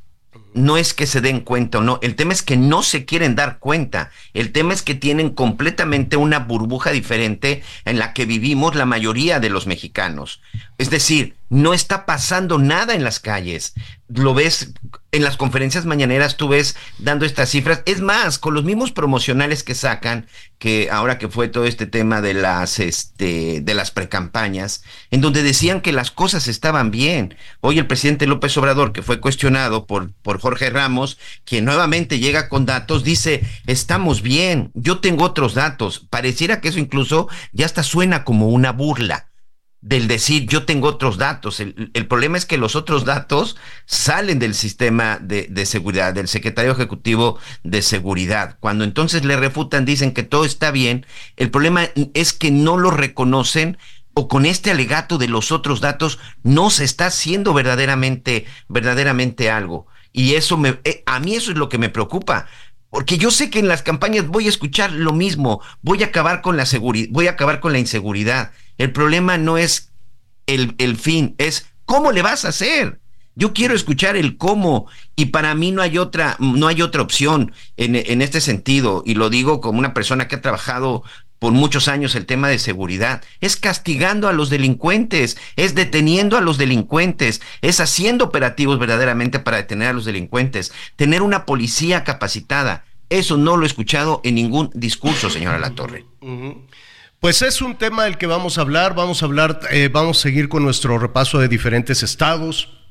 no 0.53 0.77
es 0.77 0.93
que 0.93 1.07
se 1.07 1.21
den 1.21 1.41
cuenta 1.41 1.79
o 1.79 1.81
no, 1.81 1.99
el 2.01 2.15
tema 2.15 2.33
es 2.33 2.43
que 2.43 2.57
no 2.57 2.83
se 2.83 3.05
quieren 3.05 3.35
dar 3.35 3.59
cuenta, 3.59 4.11
el 4.33 4.51
tema 4.51 4.73
es 4.73 4.81
que 4.81 4.95
tienen 4.95 5.29
completamente 5.29 6.17
una 6.17 6.39
burbuja 6.39 6.91
diferente 6.91 7.63
en 7.85 7.99
la 7.99 8.13
que 8.13 8.25
vivimos 8.25 8.75
la 8.75 8.85
mayoría 8.85 9.39
de 9.39 9.49
los 9.49 9.67
mexicanos. 9.67 10.41
Es 10.81 10.89
decir, 10.89 11.35
no 11.49 11.75
está 11.75 12.07
pasando 12.07 12.57
nada 12.57 12.95
en 12.95 13.03
las 13.03 13.19
calles. 13.19 13.75
Lo 14.07 14.33
ves 14.33 14.73
en 15.11 15.23
las 15.23 15.37
conferencias 15.37 15.85
mañaneras, 15.85 16.35
tú 16.35 16.47
ves 16.47 16.75
dando 16.97 17.23
estas 17.23 17.49
cifras. 17.49 17.83
Es 17.85 18.01
más, 18.01 18.39
con 18.39 18.55
los 18.55 18.63
mismos 18.63 18.91
promocionales 18.91 19.61
que 19.61 19.75
sacan, 19.75 20.25
que 20.57 20.89
ahora 20.89 21.19
que 21.19 21.27
fue 21.27 21.49
todo 21.49 21.65
este 21.65 21.85
tema 21.85 22.19
de 22.21 22.33
las, 22.33 22.79
este, 22.79 23.61
de 23.61 23.73
las 23.75 23.91
precampañas, 23.91 24.83
en 25.11 25.21
donde 25.21 25.43
decían 25.43 25.81
que 25.81 25.91
las 25.91 26.09
cosas 26.09 26.47
estaban 26.47 26.89
bien. 26.89 27.35
Hoy 27.59 27.77
el 27.77 27.85
presidente 27.85 28.25
López 28.25 28.57
Obrador, 28.57 28.91
que 28.91 29.03
fue 29.03 29.21
cuestionado 29.21 29.85
por, 29.85 30.11
por 30.23 30.39
Jorge 30.39 30.71
Ramos, 30.71 31.19
quien 31.45 31.65
nuevamente 31.65 32.17
llega 32.17 32.49
con 32.49 32.65
datos, 32.65 33.03
dice, 33.03 33.43
estamos 33.67 34.23
bien, 34.23 34.71
yo 34.73 34.99
tengo 34.99 35.25
otros 35.25 35.53
datos. 35.53 36.07
Pareciera 36.09 36.59
que 36.59 36.69
eso 36.69 36.79
incluso 36.79 37.29
ya 37.51 37.67
hasta 37.67 37.83
suena 37.83 38.23
como 38.23 38.47
una 38.49 38.71
burla 38.71 39.27
del 39.81 40.07
decir 40.07 40.47
yo 40.47 40.63
tengo 40.65 40.87
otros 40.87 41.17
datos. 41.17 41.59
El, 41.59 42.07
problema 42.07 42.37
es 42.37 42.45
que 42.45 42.57
los 42.57 42.75
otros 42.75 43.03
datos 43.03 43.57
salen 43.85 44.39
del 44.39 44.53
sistema 44.53 45.17
de, 45.19 45.47
de, 45.49 45.65
seguridad, 45.65 46.13
del 46.13 46.27
secretario 46.27 46.71
ejecutivo 46.71 47.39
de 47.63 47.81
seguridad. 47.81 48.57
Cuando 48.59 48.83
entonces 48.83 49.25
le 49.25 49.35
refutan, 49.37 49.85
dicen 49.85 50.13
que 50.13 50.23
todo 50.23 50.45
está 50.45 50.71
bien, 50.71 51.05
el 51.35 51.49
problema 51.49 51.89
es 52.13 52.33
que 52.33 52.51
no 52.51 52.77
lo 52.77 52.91
reconocen 52.91 53.77
o 54.13 54.27
con 54.27 54.45
este 54.45 54.71
alegato 54.71 55.17
de 55.17 55.27
los 55.27 55.51
otros 55.51 55.81
datos 55.81 56.19
no 56.43 56.69
se 56.69 56.83
está 56.83 57.07
haciendo 57.07 57.53
verdaderamente, 57.53 58.45
verdaderamente 58.67 59.49
algo. 59.49 59.87
Y 60.11 60.33
eso 60.33 60.57
me, 60.57 60.79
eh, 60.83 61.03
a 61.05 61.19
mí 61.19 61.35
eso 61.35 61.51
es 61.51 61.57
lo 61.57 61.69
que 61.69 61.77
me 61.77 61.89
preocupa. 61.89 62.47
Porque 62.89 63.17
yo 63.17 63.31
sé 63.31 63.49
que 63.49 63.59
en 63.59 63.69
las 63.69 63.83
campañas 63.83 64.27
voy 64.27 64.47
a 64.47 64.49
escuchar 64.49 64.91
lo 64.91 65.13
mismo, 65.13 65.61
voy 65.81 66.03
a 66.03 66.07
acabar 66.07 66.41
con 66.41 66.57
la 66.57 66.65
seguridad, 66.65 67.07
voy 67.11 67.27
a 67.27 67.31
acabar 67.31 67.61
con 67.61 67.71
la 67.71 67.79
inseguridad. 67.79 68.51
El 68.81 68.91
problema 68.91 69.37
no 69.37 69.59
es 69.59 69.91
el, 70.47 70.73
el 70.79 70.97
fin, 70.97 71.35
es 71.37 71.67
cómo 71.85 72.11
le 72.11 72.23
vas 72.23 72.45
a 72.45 72.47
hacer. 72.47 72.99
Yo 73.35 73.53
quiero 73.53 73.75
escuchar 73.75 74.17
el 74.17 74.37
cómo 74.37 74.87
y 75.15 75.27
para 75.27 75.53
mí 75.53 75.71
no 75.71 75.83
hay 75.83 75.99
otra, 75.99 76.35
no 76.39 76.65
hay 76.67 76.81
otra 76.81 77.03
opción 77.03 77.53
en, 77.77 77.95
en, 77.95 78.23
este 78.23 78.41
sentido 78.41 79.03
y 79.05 79.13
lo 79.13 79.29
digo 79.29 79.61
como 79.61 79.77
una 79.77 79.93
persona 79.93 80.27
que 80.27 80.37
ha 80.37 80.41
trabajado 80.41 81.03
por 81.37 81.53
muchos 81.53 81.87
años 81.87 82.15
el 82.15 82.25
tema 82.25 82.49
de 82.49 82.57
seguridad. 82.57 83.23
Es 83.39 83.55
castigando 83.55 84.27
a 84.27 84.33
los 84.33 84.49
delincuentes, 84.49 85.37
es 85.57 85.75
deteniendo 85.75 86.35
a 86.35 86.41
los 86.41 86.57
delincuentes, 86.57 87.39
es 87.61 87.79
haciendo 87.81 88.25
operativos 88.25 88.79
verdaderamente 88.79 89.37
para 89.37 89.57
detener 89.57 89.89
a 89.89 89.93
los 89.93 90.05
delincuentes, 90.05 90.73
tener 90.95 91.21
una 91.21 91.45
policía 91.45 92.03
capacitada. 92.03 92.85
Eso 93.11 93.37
no 93.37 93.57
lo 93.57 93.63
he 93.63 93.67
escuchado 93.67 94.21
en 94.23 94.33
ningún 94.33 94.71
discurso, 94.73 95.29
señora 95.29 95.59
Latorre. 95.59 96.05
Pues 97.21 97.43
es 97.43 97.61
un 97.61 97.77
tema 97.77 98.05
del 98.05 98.17
que 98.17 98.25
vamos 98.25 98.57
a 98.57 98.61
hablar, 98.61 98.95
vamos 98.95 99.21
a 99.21 99.27
hablar, 99.27 99.59
eh, 99.69 99.89
vamos 99.93 100.17
a 100.17 100.21
seguir 100.23 100.49
con 100.49 100.63
nuestro 100.63 100.97
repaso 100.97 101.37
de 101.37 101.47
diferentes 101.47 102.01
estados. 102.01 102.81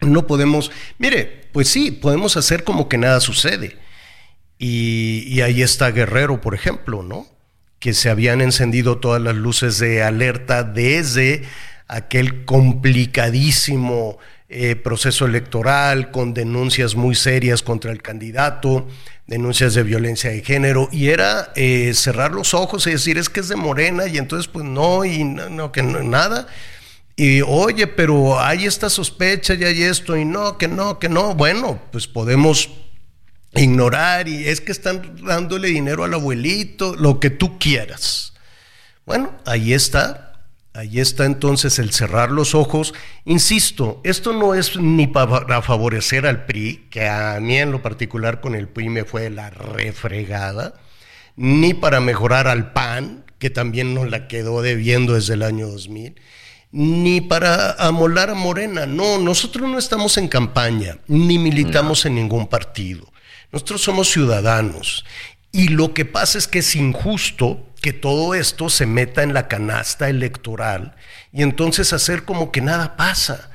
No 0.00 0.26
podemos, 0.26 0.72
mire, 0.96 1.50
pues 1.52 1.68
sí, 1.68 1.90
podemos 1.90 2.38
hacer 2.38 2.64
como 2.64 2.88
que 2.88 2.96
nada 2.96 3.20
sucede. 3.20 3.76
Y, 4.58 5.24
y 5.28 5.42
ahí 5.42 5.60
está 5.60 5.90
Guerrero, 5.90 6.40
por 6.40 6.54
ejemplo, 6.54 7.02
¿no? 7.02 7.26
Que 7.78 7.92
se 7.92 8.08
habían 8.08 8.40
encendido 8.40 8.96
todas 8.96 9.20
las 9.20 9.34
luces 9.34 9.78
de 9.78 10.02
alerta 10.02 10.62
desde 10.62 11.42
aquel 11.86 12.46
complicadísimo 12.46 14.16
eh, 14.48 14.76
proceso 14.76 15.26
electoral 15.26 16.12
con 16.12 16.32
denuncias 16.32 16.94
muy 16.94 17.14
serias 17.14 17.62
contra 17.62 17.90
el 17.90 18.00
candidato, 18.00 18.86
denuncias 19.26 19.74
de 19.74 19.82
violencia 19.82 20.30
de 20.30 20.42
género, 20.42 20.88
y 20.92 21.08
era 21.08 21.52
eh, 21.56 21.92
cerrar 21.94 22.32
los 22.32 22.54
ojos 22.54 22.86
y 22.86 22.90
decir 22.90 23.18
es 23.18 23.28
que 23.28 23.40
es 23.40 23.48
de 23.48 23.56
Morena, 23.56 24.06
y 24.06 24.18
entonces 24.18 24.46
pues 24.46 24.64
no, 24.64 25.04
y 25.04 25.24
no, 25.24 25.72
que 25.72 25.82
no, 25.82 26.02
nada. 26.02 26.46
Y 27.16 27.40
oye, 27.40 27.86
pero 27.86 28.38
hay 28.38 28.66
esta 28.66 28.90
sospecha 28.90 29.54
y 29.54 29.64
hay 29.64 29.82
esto, 29.82 30.16
y 30.16 30.24
no, 30.24 30.58
que 30.58 30.68
no, 30.68 30.98
que 30.98 31.08
no. 31.08 31.34
Bueno, 31.34 31.80
pues 31.90 32.06
podemos 32.06 32.70
ignorar, 33.54 34.28
y 34.28 34.46
es 34.46 34.60
que 34.60 34.70
están 34.70 35.16
dándole 35.24 35.68
dinero 35.68 36.04
al 36.04 36.14
abuelito, 36.14 36.94
lo 36.94 37.18
que 37.18 37.30
tú 37.30 37.58
quieras. 37.58 38.32
Bueno, 39.06 39.32
ahí 39.44 39.72
está, 39.72 40.25
Ahí 40.76 41.00
está 41.00 41.24
entonces 41.24 41.78
el 41.78 41.92
cerrar 41.92 42.30
los 42.30 42.54
ojos. 42.54 42.92
Insisto, 43.24 44.02
esto 44.04 44.34
no 44.34 44.54
es 44.54 44.76
ni 44.76 45.06
para 45.06 45.62
favorecer 45.62 46.26
al 46.26 46.44
PRI, 46.44 46.88
que 46.90 47.08
a 47.08 47.40
mí 47.40 47.56
en 47.56 47.72
lo 47.72 47.80
particular 47.80 48.42
con 48.42 48.54
el 48.54 48.68
PRI 48.68 48.90
me 48.90 49.04
fue 49.04 49.30
la 49.30 49.48
refregada, 49.48 50.74
ni 51.34 51.72
para 51.72 52.00
mejorar 52.00 52.46
al 52.46 52.74
PAN, 52.74 53.24
que 53.38 53.48
también 53.48 53.94
nos 53.94 54.10
la 54.10 54.28
quedó 54.28 54.60
debiendo 54.60 55.14
desde 55.14 55.34
el 55.34 55.44
año 55.44 55.66
2000, 55.66 56.20
ni 56.72 57.22
para 57.22 57.72
amolar 57.72 58.28
a 58.28 58.34
Morena. 58.34 58.84
No, 58.84 59.18
nosotros 59.18 59.70
no 59.70 59.78
estamos 59.78 60.18
en 60.18 60.28
campaña, 60.28 60.98
ni 61.06 61.38
militamos 61.38 62.04
en 62.04 62.16
ningún 62.16 62.48
partido. 62.48 63.10
Nosotros 63.50 63.80
somos 63.80 64.10
ciudadanos. 64.10 65.06
Y 65.52 65.68
lo 65.68 65.94
que 65.94 66.04
pasa 66.04 66.36
es 66.36 66.46
que 66.46 66.58
es 66.58 66.76
injusto 66.76 67.66
que 67.86 67.92
todo 67.92 68.34
esto 68.34 68.68
se 68.68 68.84
meta 68.84 69.22
en 69.22 69.32
la 69.32 69.46
canasta 69.46 70.08
electoral 70.08 70.96
y 71.30 71.44
entonces 71.44 71.92
hacer 71.92 72.24
como 72.24 72.50
que 72.50 72.60
nada 72.60 72.96
pasa. 72.96 73.50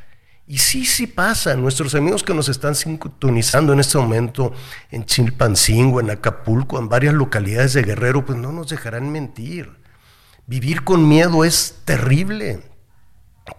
Y 0.48 0.60
sí, 0.60 0.86
sí 0.86 1.06
pasa. 1.06 1.58
Nuestros 1.58 1.96
amigos 1.96 2.24
que 2.24 2.34
nos 2.34 2.48
están 2.48 2.76
sintonizando 2.76 3.74
en 3.74 3.82
este 3.82 3.98
momento 3.98 4.54
en 4.90 5.04
Chilpancingo, 5.06 6.00
en 6.00 6.12
Acapulco, 6.12 6.80
en 6.80 6.88
varias 6.88 7.14
localidades 7.14 7.74
de 7.74 7.84
Guerrero, 7.84 8.26
pues 8.26 8.40
no 8.40 8.54
nos 8.54 8.70
dejarán 8.70 9.12
mentir. 9.12 9.70
Vivir 10.48 10.86
con 10.86 11.10
miedo 11.10 11.44
es 11.44 11.80
terrible. 11.84 12.62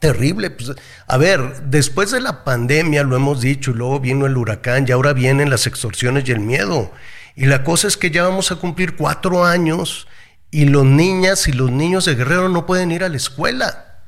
Terrible. 0.01 0.49
Pues, 0.53 0.73
a 1.07 1.17
ver, 1.19 1.65
después 1.65 2.13
de 2.13 2.23
la 2.23 2.45
pandemia, 2.45 3.03
lo 3.03 3.15
hemos 3.15 3.43
dicho, 3.43 3.73
y 3.73 3.75
luego 3.75 4.01
vino 4.01 4.25
el 4.25 4.39
huracán, 4.39 4.87
y 4.89 4.93
ahora 4.93 5.13
vienen 5.13 5.51
las 5.51 5.67
extorsiones 5.67 6.27
y 6.27 6.33
el 6.33 6.41
miedo. 6.41 6.91
Y 7.37 7.45
la 7.45 7.63
cosa 7.63 7.89
es 7.89 7.99
que 7.99 8.11
ya 8.11 8.23
vamos 8.23 8.51
a 8.53 8.57
cumplir 8.57 8.97
cuatro 8.97 9.45
años 9.45 10.09
y 10.53 10.67
los 10.67 10.85
niñas 10.85 11.49
y 11.49 11.53
los 11.53 11.73
niños 11.73 12.05
de 12.05 12.15
Guerrero 12.15 12.49
no 12.51 12.67
pueden 12.67 12.93
ir 12.93 13.03
a 13.03 13.09
la 13.09 13.17
escuela. 13.17 14.05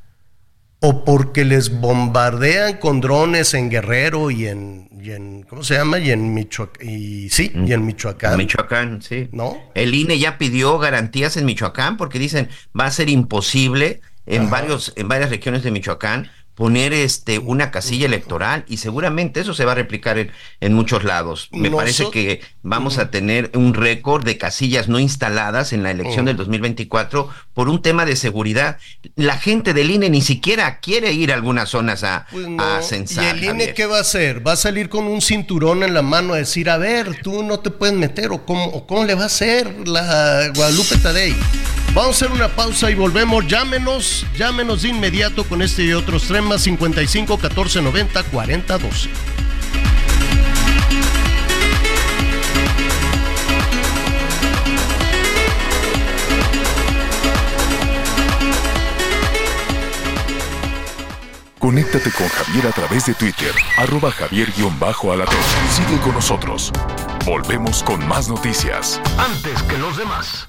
O 0.80 1.04
porque 1.06 1.46
les 1.46 1.80
bombardean 1.80 2.76
con 2.76 3.00
drones 3.00 3.54
en 3.54 3.70
Guerrero 3.70 4.30
y 4.30 4.46
en, 4.46 4.90
en 5.02 5.44
¿cómo 5.44 5.64
se 5.64 5.74
llama? 5.74 5.98
Y 5.98 6.10
en 6.10 6.34
Michoacán. 6.34 6.86
Y 6.86 7.30
sí, 7.30 7.50
y 7.54 7.72
en 7.72 7.86
Michoacán. 7.86 8.36
Michoacán, 8.36 9.00
sí. 9.00 9.30
¿No? 9.32 9.56
El 9.74 9.94
INE 9.94 10.18
ya 10.18 10.36
pidió 10.36 10.78
garantías 10.78 11.38
en 11.38 11.46
Michoacán 11.46 11.96
porque 11.96 12.18
dicen 12.18 12.50
va 12.78 12.84
a 12.84 12.90
ser 12.90 13.08
imposible 13.08 14.02
en 14.26 14.50
varios, 14.50 14.92
en 14.96 15.08
varias 15.08 15.30
regiones 15.30 15.62
de 15.62 15.70
Michoacán 15.70 16.30
poner 16.54 16.92
este 16.92 17.38
una 17.38 17.70
casilla 17.70 18.06
electoral 18.06 18.64
y 18.68 18.76
seguramente 18.76 19.40
eso 19.40 19.54
se 19.54 19.64
va 19.64 19.72
a 19.72 19.74
replicar 19.74 20.18
en, 20.18 20.30
en 20.60 20.72
muchos 20.72 21.04
lados. 21.04 21.48
Me 21.52 21.70
parece 21.70 22.10
que 22.10 22.42
vamos 22.62 22.98
a 22.98 23.10
tener 23.10 23.50
un 23.54 23.74
récord 23.74 24.24
de 24.24 24.38
casillas 24.38 24.88
no 24.88 24.98
instaladas 24.98 25.72
en 25.72 25.82
la 25.82 25.90
elección 25.90 26.24
del 26.26 26.36
2024 26.36 27.28
por 27.52 27.68
un 27.68 27.82
tema 27.82 28.04
de 28.04 28.16
seguridad. 28.16 28.78
La 29.16 29.36
gente 29.36 29.74
del 29.74 29.90
INE 29.90 30.10
ni 30.10 30.22
siquiera 30.22 30.78
quiere 30.78 31.12
ir 31.12 31.32
a 31.32 31.34
algunas 31.34 31.68
zonas 31.68 32.04
a, 32.04 32.26
pues 32.30 32.46
censar. 32.86 33.36
¿Y 33.36 33.46
el 33.46 33.54
INE 33.56 33.74
qué 33.74 33.86
va 33.86 33.98
a 33.98 34.02
hacer? 34.02 34.46
¿Va 34.46 34.52
a 34.52 34.56
salir 34.56 34.88
con 34.88 35.04
un 35.06 35.20
cinturón 35.20 35.82
en 35.82 35.94
la 35.94 36.02
mano 36.02 36.34
a 36.34 36.36
decir, 36.36 36.70
a 36.70 36.78
ver, 36.78 37.20
tú 37.22 37.42
no 37.42 37.60
te 37.60 37.70
puedes 37.70 37.94
meter 37.94 38.30
o 38.30 38.44
cómo, 38.44 38.66
o 38.66 38.86
cómo 38.86 39.04
le 39.04 39.14
va 39.14 39.24
a 39.24 39.26
hacer 39.26 39.88
la 39.88 40.50
Guadalupe 40.54 40.96
Tadei? 40.98 41.34
Vamos 41.94 42.20
a 42.20 42.26
hacer 42.26 42.32
una 42.32 42.48
pausa 42.48 42.90
y 42.90 42.96
volvemos. 42.96 43.46
Llámenos, 43.46 44.26
llámenos 44.36 44.82
de 44.82 44.88
inmediato 44.88 45.44
con 45.44 45.62
este 45.62 45.84
y 45.84 45.92
otros 45.92 46.26
temas 46.26 46.62
55 46.62 47.38
14 47.38 47.82
90 47.82 48.22
40 48.24 48.78
12. 48.78 49.08
Conéctate 61.60 62.10
con 62.10 62.28
Javier 62.28 62.66
a 62.66 62.72
través 62.72 63.06
de 63.06 63.14
Twitter, 63.14 63.52
arroba 63.78 64.10
javier-alatón. 64.10 65.36
Sigue 65.70 65.98
con 66.00 66.12
nosotros. 66.12 66.72
Volvemos 67.24 67.82
con 67.84 68.06
más 68.06 68.28
noticias. 68.28 69.00
Antes 69.16 69.62
que 69.62 69.78
los 69.78 69.96
demás. 69.96 70.48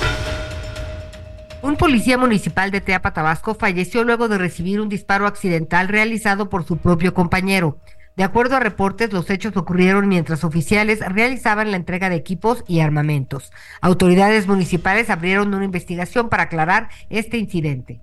Un 1.63 1.75
policía 1.75 2.17
municipal 2.17 2.71
de 2.71 2.81
Teapa, 2.81 3.13
Tabasco, 3.13 3.53
falleció 3.53 4.03
luego 4.03 4.27
de 4.27 4.39
recibir 4.39 4.81
un 4.81 4.89
disparo 4.89 5.27
accidental 5.27 5.89
realizado 5.89 6.49
por 6.49 6.65
su 6.65 6.77
propio 6.77 7.13
compañero. 7.13 7.77
De 8.17 8.23
acuerdo 8.23 8.55
a 8.55 8.59
reportes, 8.59 9.13
los 9.13 9.29
hechos 9.29 9.55
ocurrieron 9.55 10.07
mientras 10.07 10.43
oficiales 10.43 11.01
realizaban 11.07 11.69
la 11.69 11.77
entrega 11.77 12.09
de 12.09 12.15
equipos 12.15 12.63
y 12.67 12.79
armamentos. 12.79 13.51
Autoridades 13.79 14.47
municipales 14.47 15.11
abrieron 15.11 15.53
una 15.53 15.63
investigación 15.63 16.29
para 16.29 16.43
aclarar 16.43 16.89
este 17.11 17.37
incidente. 17.37 18.01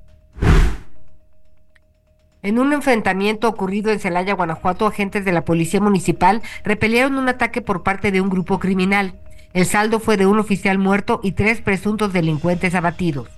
En 2.43 2.61
un 2.61 2.73
enfrentamiento 2.73 3.49
ocurrido 3.49 3.91
en 3.91 3.99
Celaya, 3.99 4.35
Guanajuato, 4.35 4.87
agentes 4.87 5.25
de 5.25 5.33
la 5.33 5.45
Policía 5.45 5.81
Municipal 5.81 6.43
repelieron 6.63 7.17
un 7.17 7.29
ataque 7.29 7.61
por 7.61 7.83
parte 7.83 8.13
de 8.13 8.21
un 8.21 8.29
grupo 8.29 8.61
criminal. 8.61 9.19
El 9.53 9.67
saldo 9.67 9.99
fue 9.99 10.17
de 10.17 10.27
un 10.27 10.39
oficial 10.39 10.79
muerto 10.79 11.19
y 11.25 11.33
tres 11.33 11.61
presuntos 11.61 12.13
delincuentes 12.13 12.77
abatidos. 12.77 13.38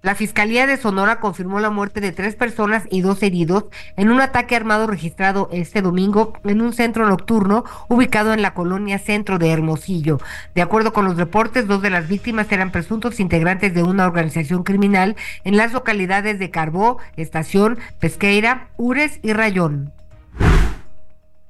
La 0.00 0.14
Fiscalía 0.14 0.68
de 0.68 0.76
Sonora 0.76 1.18
confirmó 1.18 1.58
la 1.58 1.70
muerte 1.70 2.00
de 2.00 2.12
tres 2.12 2.36
personas 2.36 2.84
y 2.88 3.00
dos 3.00 3.20
heridos 3.20 3.64
en 3.96 4.10
un 4.10 4.20
ataque 4.20 4.54
armado 4.54 4.86
registrado 4.86 5.48
este 5.52 5.82
domingo 5.82 6.34
en 6.44 6.60
un 6.60 6.72
centro 6.72 7.08
nocturno 7.08 7.64
ubicado 7.88 8.32
en 8.32 8.40
la 8.40 8.54
colonia 8.54 9.00
centro 9.00 9.40
de 9.40 9.50
Hermosillo. 9.50 10.20
De 10.54 10.62
acuerdo 10.62 10.92
con 10.92 11.04
los 11.04 11.16
reportes, 11.16 11.66
dos 11.66 11.82
de 11.82 11.90
las 11.90 12.06
víctimas 12.06 12.50
eran 12.52 12.70
presuntos 12.70 13.18
integrantes 13.18 13.74
de 13.74 13.82
una 13.82 14.06
organización 14.06 14.62
criminal 14.62 15.16
en 15.42 15.56
las 15.56 15.72
localidades 15.72 16.38
de 16.38 16.50
Carbó, 16.50 16.98
Estación, 17.16 17.76
Pesqueira, 17.98 18.68
Ures 18.76 19.18
y 19.24 19.32
Rayón. 19.32 19.92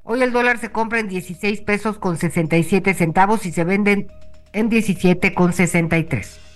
Hoy 0.05 0.23
el 0.23 0.33
dólar 0.33 0.57
se 0.57 0.71
compra 0.71 1.01
en 1.01 1.09
16 1.09 1.61
pesos 1.61 1.99
con 1.99 2.17
67 2.17 2.95
centavos 2.95 3.45
y 3.45 3.53
se 3.53 3.65
vende 3.65 4.07
en 4.55 4.71
17 4.71 5.35
con 5.35 5.53
63. 5.53 6.48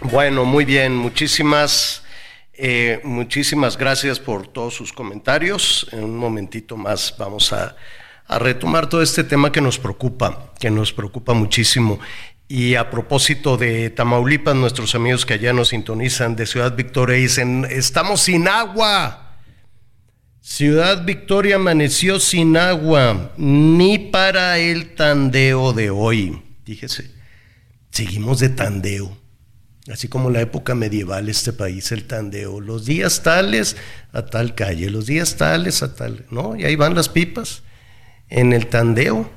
Bueno, 0.00 0.44
muy 0.44 0.64
bien, 0.64 0.94
muchísimas, 0.94 2.04
eh, 2.52 3.00
muchísimas 3.02 3.76
gracias 3.76 4.20
por 4.20 4.46
todos 4.46 4.74
sus 4.74 4.92
comentarios. 4.92 5.88
En 5.90 6.04
un 6.04 6.16
momentito 6.16 6.76
más 6.76 7.14
vamos 7.18 7.52
a, 7.52 7.74
retomar 8.28 8.88
todo 8.88 9.00
este 9.00 9.24
tema 9.24 9.50
que 9.50 9.62
nos 9.62 9.78
preocupa, 9.78 10.52
que 10.60 10.70
nos 10.70 10.92
preocupa 10.92 11.34
muchísimo. 11.34 11.98
Y 12.46 12.76
a 12.76 12.90
propósito 12.90 13.56
de 13.56 13.90
Tamaulipas, 13.90 14.54
nuestros 14.54 14.94
amigos 14.94 15.26
que 15.26 15.34
allá 15.34 15.52
nos 15.52 15.68
sintonizan 15.68 16.36
de 16.36 16.46
Ciudad 16.46 16.76
Victoria 16.76 17.16
dicen, 17.16 17.66
estamos 17.68 18.20
sin 18.20 18.46
agua. 18.46 19.38
Ciudad 20.40 21.04
Victoria 21.04 21.56
amaneció 21.56 22.20
sin 22.20 22.56
agua, 22.56 23.32
ni 23.36 23.98
para 23.98 24.58
el 24.58 24.94
tandeo 24.94 25.72
de 25.72 25.90
hoy. 25.90 26.42
Fíjese, 26.64 27.10
seguimos 27.90 28.40
de 28.40 28.50
tandeo 28.50 29.27
así 29.92 30.08
como 30.08 30.30
la 30.30 30.40
época 30.40 30.74
medieval, 30.74 31.28
este 31.28 31.52
país, 31.52 31.92
el 31.92 32.04
tandeo, 32.04 32.60
los 32.60 32.84
días 32.84 33.22
tales 33.22 33.76
a 34.12 34.26
tal 34.26 34.54
calle, 34.54 34.90
los 34.90 35.06
días 35.06 35.36
tales 35.36 35.82
a 35.82 35.94
tal, 35.94 36.26
¿no? 36.30 36.56
Y 36.56 36.64
ahí 36.64 36.76
van 36.76 36.94
las 36.94 37.08
pipas 37.08 37.62
en 38.28 38.52
el 38.52 38.66
tandeo. 38.66 39.30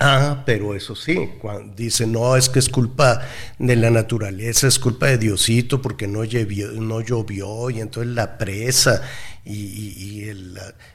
Ah, 0.00 0.44
pero 0.46 0.74
eso 0.74 0.94
sí, 0.94 1.30
cuando 1.40 1.74
dice, 1.74 2.06
no, 2.06 2.36
es 2.36 2.48
que 2.48 2.60
es 2.60 2.68
culpa 2.68 3.20
de 3.58 3.74
la 3.74 3.90
naturaleza, 3.90 4.68
es 4.68 4.78
culpa 4.78 5.06
de 5.06 5.18
Diosito 5.18 5.82
porque 5.82 6.06
no 6.06 6.22
llovió, 6.22 6.70
no 6.70 7.00
llovió 7.00 7.68
y 7.68 7.80
entonces 7.80 8.14
la 8.14 8.38
presa 8.38 9.02
y, 9.44 10.28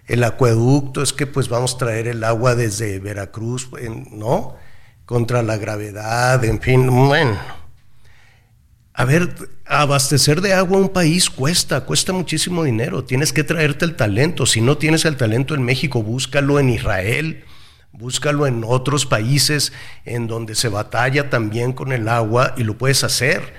el, 0.08 0.24
acueducto 0.24 1.02
es 1.02 1.12
que 1.12 1.28
pues 1.28 1.50
vamos 1.50 1.76
a 1.76 1.78
traer 1.80 2.08
el 2.08 2.24
agua 2.24 2.56
desde 2.56 3.00
Veracruz, 3.00 3.70
¿no? 4.12 4.56
Contra 5.06 5.42
la 5.44 5.58
gravedad, 5.58 6.44
en 6.46 6.62
fin, 6.62 6.88
bueno. 6.88 7.63
A 8.94 9.06
ver, 9.06 9.36
abastecer 9.66 10.42
de 10.42 10.54
agua 10.54 10.78
a 10.78 10.82
un 10.82 10.90
país 10.90 11.30
cuesta, 11.30 11.82
cuesta 11.82 12.14
muchísimo 12.14 12.64
dinero, 12.64 13.04
tienes 13.04 13.34
que 13.34 13.44
traerte 13.44 13.86
el 13.86 13.96
talento, 13.96 14.46
si 14.46 14.62
no 14.62 14.78
tienes 14.78 15.06
el 15.06 15.18
talento 15.18 15.56
en 15.56 15.64
México, 15.64 16.04
búscalo 16.04 16.60
en 16.60 16.70
Israel 16.70 17.44
Búscalo 17.96 18.48
en 18.48 18.64
otros 18.66 19.06
países 19.06 19.72
en 20.04 20.26
donde 20.26 20.56
se 20.56 20.68
batalla 20.68 21.30
también 21.30 21.74
con 21.74 21.92
el 21.92 22.10
agua 22.10 22.56
y 22.58 22.64
lo 22.64 22.76
puedes 22.76 23.04
hacer. 23.04 23.54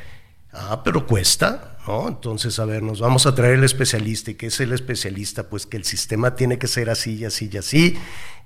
Ah, 0.53 0.83
pero 0.85 1.07
cuesta, 1.07 1.79
¿no? 1.87 2.09
Entonces, 2.09 2.59
a 2.59 2.65
ver, 2.65 2.83
nos 2.83 2.99
vamos 2.99 3.27
a 3.27 3.35
traer 3.37 3.55
el 3.55 3.65
especialista. 3.65 4.33
¿Y 4.33 4.35
qué 4.35 4.47
es 4.47 4.59
el 4.59 4.73
especialista? 4.73 5.45
Pues 5.45 5.67
que 5.67 5.77
el 5.77 5.85
sistema 5.85 6.35
tiene 6.35 6.59
que 6.59 6.67
ser 6.67 6.91
así 6.91 7.15
y 7.15 7.25
así 7.27 7.49
y 7.53 7.57
así, 7.57 7.97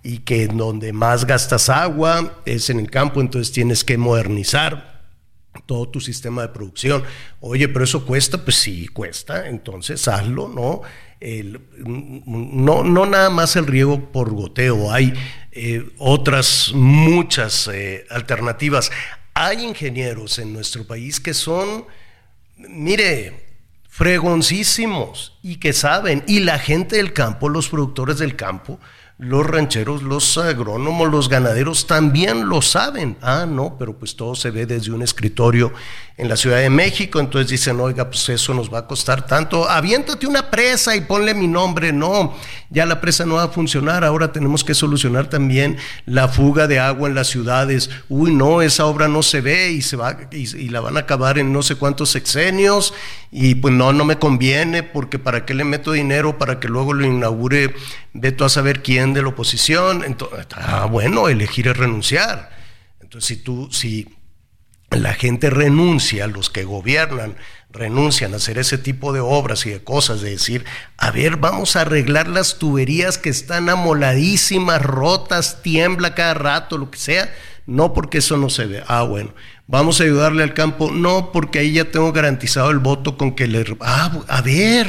y 0.02 0.18
que 0.18 0.46
donde 0.48 0.92
más 0.92 1.24
gastas 1.24 1.70
agua 1.70 2.42
es 2.44 2.68
en 2.68 2.80
el 2.80 2.90
campo, 2.90 3.22
entonces 3.22 3.50
tienes 3.50 3.82
que 3.82 3.96
modernizar 3.96 4.97
todo 5.66 5.88
tu 5.88 6.00
sistema 6.00 6.42
de 6.42 6.48
producción. 6.48 7.02
Oye, 7.40 7.68
pero 7.68 7.84
eso 7.84 8.04
cuesta, 8.04 8.44
pues 8.44 8.56
sí, 8.56 8.88
cuesta, 8.88 9.48
entonces 9.48 10.06
hazlo, 10.08 10.48
¿no? 10.48 10.82
no, 11.84 12.84
no 12.84 13.06
nada 13.06 13.28
más 13.30 13.56
el 13.56 13.66
riego 13.66 14.12
por 14.12 14.30
goteo, 14.32 14.92
hay 14.92 15.12
eh, 15.52 15.84
otras 15.98 16.70
muchas 16.72 17.68
eh, 17.72 18.06
alternativas. 18.10 18.92
Hay 19.34 19.64
ingenieros 19.64 20.38
en 20.38 20.52
nuestro 20.52 20.86
país 20.86 21.18
que 21.18 21.34
son, 21.34 21.86
mire, 22.56 23.48
fregoncísimos 23.88 25.36
y 25.42 25.56
que 25.56 25.72
saben, 25.72 26.22
y 26.28 26.40
la 26.40 26.60
gente 26.60 26.96
del 26.96 27.12
campo, 27.12 27.48
los 27.48 27.68
productores 27.68 28.18
del 28.18 28.36
campo, 28.36 28.78
los 29.18 29.44
rancheros, 29.44 30.02
los 30.02 30.38
agrónomos, 30.38 31.10
los 31.10 31.28
ganaderos 31.28 31.88
también 31.88 32.48
lo 32.48 32.62
saben. 32.62 33.16
Ah, 33.20 33.46
no, 33.48 33.76
pero 33.76 33.98
pues 33.98 34.14
todo 34.14 34.36
se 34.36 34.52
ve 34.52 34.64
desde 34.64 34.92
un 34.92 35.02
escritorio 35.02 35.72
en 36.18 36.28
la 36.28 36.36
Ciudad 36.36 36.58
de 36.58 36.68
México, 36.68 37.20
entonces 37.20 37.48
dicen, 37.48 37.78
oiga, 37.78 38.08
pues 38.10 38.28
eso 38.28 38.52
nos 38.52 38.74
va 38.74 38.80
a 38.80 38.86
costar 38.88 39.24
tanto, 39.24 39.70
aviéntate 39.70 40.26
una 40.26 40.50
presa 40.50 40.96
y 40.96 41.00
ponle 41.00 41.32
mi 41.32 41.46
nombre. 41.46 41.92
No, 41.92 42.34
ya 42.70 42.86
la 42.86 43.00
presa 43.00 43.24
no 43.24 43.36
va 43.36 43.44
a 43.44 43.48
funcionar, 43.48 44.04
ahora 44.04 44.32
tenemos 44.32 44.64
que 44.64 44.74
solucionar 44.74 45.30
también 45.30 45.78
la 46.06 46.26
fuga 46.26 46.66
de 46.66 46.80
agua 46.80 47.08
en 47.08 47.14
las 47.14 47.28
ciudades. 47.28 47.88
Uy, 48.08 48.34
no, 48.34 48.62
esa 48.62 48.86
obra 48.86 49.06
no 49.06 49.22
se 49.22 49.40
ve 49.40 49.70
y, 49.70 49.80
se 49.80 49.96
va, 49.96 50.16
y, 50.32 50.68
la 50.68 50.80
van 50.80 50.96
a 50.96 51.00
acabar 51.00 51.38
en 51.38 51.52
no 51.52 51.62
sé 51.62 51.76
cuántos 51.76 52.10
sexenios 52.10 52.92
y 53.30 53.54
pues 53.56 53.72
no, 53.74 53.92
no 53.92 54.04
me 54.04 54.18
conviene 54.18 54.82
porque 54.82 55.18
para 55.20 55.44
qué 55.44 55.54
le 55.54 55.64
meto 55.64 55.92
dinero 55.92 56.36
para 56.36 56.58
que 56.58 56.66
luego 56.66 56.94
lo 56.94 57.06
inaugure, 57.06 57.74
veto 58.12 58.44
a 58.44 58.48
saber 58.48 58.82
quién 58.82 59.07
de 59.14 59.22
la 59.22 59.28
oposición. 59.28 60.04
Entonces, 60.04 60.46
ah, 60.54 60.86
bueno, 60.86 61.28
elegir 61.28 61.68
es 61.68 61.76
renunciar. 61.76 62.50
Entonces, 63.00 63.28
si 63.28 63.36
tú, 63.42 63.68
si 63.70 64.08
la 64.90 65.14
gente 65.14 65.50
renuncia, 65.50 66.26
los 66.26 66.50
que 66.50 66.64
gobiernan 66.64 67.36
renuncian 67.70 68.32
a 68.32 68.36
hacer 68.36 68.58
ese 68.58 68.78
tipo 68.78 69.12
de 69.12 69.20
obras 69.20 69.66
y 69.66 69.70
de 69.70 69.84
cosas, 69.84 70.22
de 70.22 70.30
decir, 70.30 70.64
a 70.96 71.10
ver, 71.10 71.36
vamos 71.36 71.76
a 71.76 71.82
arreglar 71.82 72.28
las 72.28 72.58
tuberías 72.58 73.18
que 73.18 73.28
están 73.28 73.68
amoladísimas, 73.68 74.80
rotas, 74.82 75.62
tiembla 75.62 76.14
cada 76.14 76.34
rato, 76.34 76.78
lo 76.78 76.90
que 76.90 76.98
sea, 76.98 77.32
no 77.66 77.92
porque 77.92 78.18
eso 78.18 78.38
no 78.38 78.48
se 78.48 78.64
ve. 78.64 78.82
Ah, 78.88 79.02
bueno, 79.02 79.34
vamos 79.66 80.00
a 80.00 80.04
ayudarle 80.04 80.42
al 80.42 80.54
campo, 80.54 80.90
no 80.90 81.30
porque 81.30 81.58
ahí 81.58 81.72
ya 81.72 81.90
tengo 81.90 82.12
garantizado 82.12 82.70
el 82.70 82.78
voto 82.78 83.18
con 83.18 83.34
que 83.34 83.46
le... 83.46 83.64
Ah, 83.80 84.22
a 84.26 84.40
ver, 84.40 84.88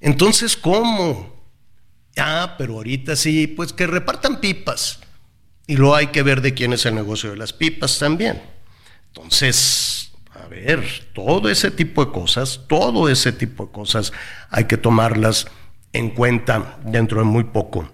entonces, 0.00 0.56
¿cómo? 0.56 1.37
Ah, 2.18 2.54
pero 2.58 2.74
ahorita 2.74 3.16
sí, 3.16 3.46
pues 3.46 3.72
que 3.72 3.86
repartan 3.86 4.40
pipas. 4.40 5.00
Y 5.66 5.76
luego 5.76 5.94
hay 5.94 6.08
que 6.08 6.22
ver 6.22 6.40
de 6.40 6.54
quién 6.54 6.72
es 6.72 6.86
el 6.86 6.94
negocio 6.94 7.30
de 7.30 7.36
las 7.36 7.52
pipas 7.52 7.98
también. 7.98 8.42
Entonces, 9.08 10.12
a 10.34 10.46
ver, 10.48 11.10
todo 11.12 11.48
ese 11.48 11.70
tipo 11.70 12.04
de 12.04 12.12
cosas, 12.12 12.60
todo 12.68 13.08
ese 13.08 13.32
tipo 13.32 13.66
de 13.66 13.72
cosas 13.72 14.12
hay 14.50 14.64
que 14.64 14.76
tomarlas 14.76 15.46
en 15.92 16.10
cuenta 16.10 16.78
dentro 16.84 17.18
de 17.18 17.24
muy 17.24 17.44
poco. 17.44 17.90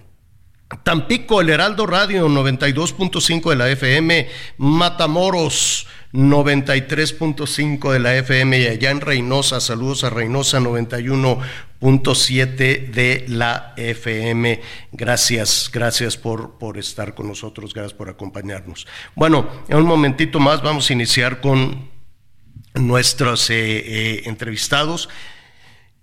Tampico, 0.82 1.40
el 1.40 1.50
Heraldo 1.50 1.86
Radio 1.86 2.28
92.5 2.28 3.50
de 3.50 3.56
la 3.56 3.70
FM, 3.70 4.28
Matamoros 4.58 5.86
93.5 6.14 7.92
de 7.92 7.98
la 7.98 8.14
FM 8.14 8.60
y 8.60 8.68
allá 8.68 8.92
en 8.92 9.00
Reynosa, 9.00 9.60
saludos 9.60 10.04
a 10.04 10.10
Reynosa 10.10 10.60
91.7 10.60 12.90
de 12.90 13.24
la 13.26 13.74
FM. 13.76 14.60
Gracias, 14.92 15.68
gracias 15.72 16.16
por, 16.16 16.56
por 16.56 16.78
estar 16.78 17.16
con 17.16 17.26
nosotros, 17.26 17.74
gracias 17.74 17.94
por 17.94 18.08
acompañarnos. 18.08 18.86
Bueno, 19.16 19.48
en 19.68 19.78
un 19.78 19.86
momentito 19.86 20.38
más 20.38 20.62
vamos 20.62 20.88
a 20.88 20.92
iniciar 20.92 21.40
con 21.40 21.90
nuestros 22.74 23.50
eh, 23.50 23.56
eh, 23.56 24.22
entrevistados. 24.26 25.08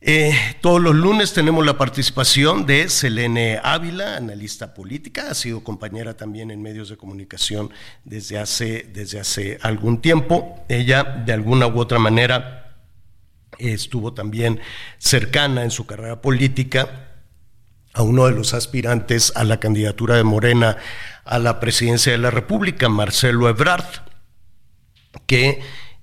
Eh, 0.04 0.34
todos 0.62 0.82
los 0.82 0.96
lunes 0.96 1.32
tenemos 1.32 1.64
la 1.64 1.78
participación 1.78 2.66
de 2.66 2.90
Selene 2.90 3.60
Ávila, 3.64 4.18
analista 4.18 4.74
política, 4.74 5.30
ha 5.30 5.36
sido 5.36 5.64
compañera 5.64 6.18
también 6.18 6.50
en 6.50 6.60
medios 6.60 6.90
de 6.90 6.98
comunicación 6.98 7.70
desde 8.04 8.40
hace, 8.40 8.90
desde 8.92 9.20
hace 9.20 9.60
algún 9.62 10.02
tiempo. 10.02 10.66
Ella, 10.70 11.04
de 11.04 11.34
alguna 11.34 11.68
u 11.68 11.80
otra 11.80 12.00
manera, 12.00 12.80
estuvo 13.60 14.16
también 14.16 14.60
cercana 14.98 15.64
en 15.64 15.70
su 15.70 15.86
carrera 15.86 16.20
política 16.20 17.12
a 17.94 18.02
uno 18.02 18.26
de 18.26 18.32
los 18.32 18.56
aspirantes 18.56 19.32
a 19.36 19.44
la 19.44 19.60
candidatura 19.60 20.16
de 20.16 20.24
Morena 20.24 20.78
a 21.26 21.38
la 21.38 21.60
presidencia 21.60 22.12
de 22.12 22.18
la 22.18 22.32
República, 22.32 22.90
Marcelo 22.90 23.48
Ebrard, 23.48 23.86
que 25.28 25.62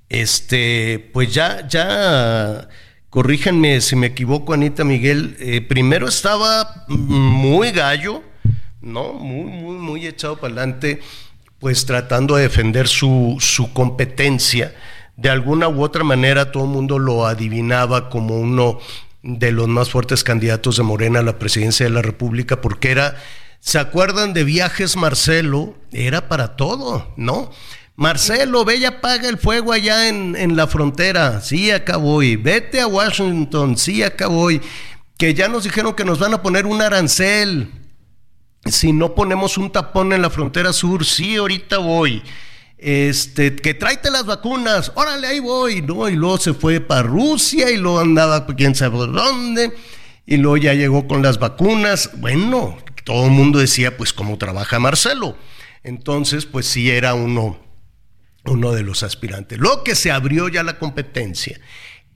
este, 0.09 1.11
pues 1.13 1.35
ya, 1.35 1.67
ya 1.67 2.69
corríjanme 3.11 3.81
si 3.81 3.97
me 3.97 4.09
equivoco, 4.09 4.53
Anita 4.53 4.85
Miguel, 4.85 5.37
eh, 5.41 5.61
primero 5.61 6.09
estaba 6.09 6.85
muy 6.89 7.73
gallo, 7.73 8.23
¿no? 8.81 9.15
Muy, 9.15 9.51
muy, 9.51 9.77
muy 9.77 10.07
echado 10.07 10.37
para 10.37 10.55
adelante, 10.55 11.01
pues 11.59 11.87
tratando 11.87 12.37
de 12.37 12.43
defender 12.43 12.89
su, 12.89 13.37
su 13.41 13.73
competencia. 13.73 14.75
De 15.17 15.31
alguna 15.31 15.69
u 15.69 15.83
otra 15.83 16.05
manera 16.05 16.53
todo 16.53 16.65
el 16.65 16.71
mundo 16.71 16.99
lo 16.99 17.27
adivinaba 17.27 18.09
como 18.09 18.39
uno 18.39 18.79
de 19.23 19.51
los 19.51 19.67
más 19.67 19.91
fuertes 19.91 20.23
candidatos 20.23 20.77
de 20.77 20.85
Morena 20.85 21.19
a 21.19 21.25
la 21.25 21.39
presidencia 21.39 21.85
de 21.85 21.91
la 21.91 22.03
República, 22.03 22.61
porque 22.61 22.91
era, 22.93 23.17
¿se 23.59 23.79
acuerdan 23.79 24.33
de 24.33 24.45
Viajes 24.45 24.97
Marcelo? 24.97 25.75
Era 25.93 26.29
para 26.29 26.55
todo, 26.57 27.13
¿no? 27.17 27.51
Marcelo, 27.99 28.65
ve 28.65 28.77
y 28.77 28.85
apaga 28.85 29.29
el 29.29 29.39
fuego 29.39 29.73
allá 29.73 30.07
en, 30.07 30.57
la 30.57 30.69
frontera. 30.69 31.41
Sí, 31.41 31.73
acá 31.73 31.97
voy. 31.97 32.37
Vete 32.37 32.81
a 32.81 32.87
Washington. 32.87 33.77
Sí, 33.77 34.05
acá 34.05 34.29
voy. 34.29 34.61
Que 35.17 35.35
ya 35.35 35.49
nos 35.49 35.65
dijeron 35.65 35.95
que 35.95 36.05
nos 36.05 36.21
van 36.21 36.33
a 36.33 36.41
poner 36.41 36.65
un 36.65 36.81
arancel. 36.81 37.73
Si 38.67 38.93
no 38.93 39.17
ponemos 39.17 39.59
un 39.59 39.73
tapón 39.73 40.13
en 40.13 40.23
la 40.23 40.31
frontera 40.31 40.73
sur, 40.73 41.05
sí, 41.05 41.35
ahorita 41.35 41.79
voy. 41.79 42.23
Este, 42.79 43.57
que 43.57 43.75
tráete 43.75 44.13
las 44.13 44.27
vacunas. 44.27 44.93
Órale, 44.95 45.27
ahí 45.27 45.41
voy. 45.41 45.83
No, 45.83 46.09
y 46.09 46.15
luego 46.15 46.39
se 46.39 46.55
fue 46.55 46.79
para 46.79 47.03
Rusia 47.03 47.69
y 47.69 47.79
luego 47.79 47.99
andaba 47.99 48.47
quién 48.47 48.77
sabe 48.77 48.97
dónde. 49.09 49.75
Y 50.25 50.37
luego 50.37 50.57
ya 50.57 50.73
llegó 50.73 51.09
con 51.09 51.21
las 51.21 51.41
vacunas. 51.41 52.13
Bueno, 52.19 52.79
todo 53.03 53.25
el 53.25 53.33
mundo 53.33 53.59
decía, 53.59 53.97
pues, 53.97 54.13
¿cómo 54.13 54.39
trabaja 54.39 54.79
Marcelo? 54.79 55.37
Entonces, 55.83 56.47
pues 56.47 56.69
sí 56.69 56.93
era 56.93 57.15
uno 57.15 57.67
uno 58.49 58.73
de 58.73 58.83
los 58.83 59.03
aspirantes. 59.03 59.59
Lo 59.59 59.85
que 59.85 59.95
se 59.95 60.11
abrió 60.11 60.49
ya 60.49 60.63
la 60.63 60.79
competencia, 60.79 61.61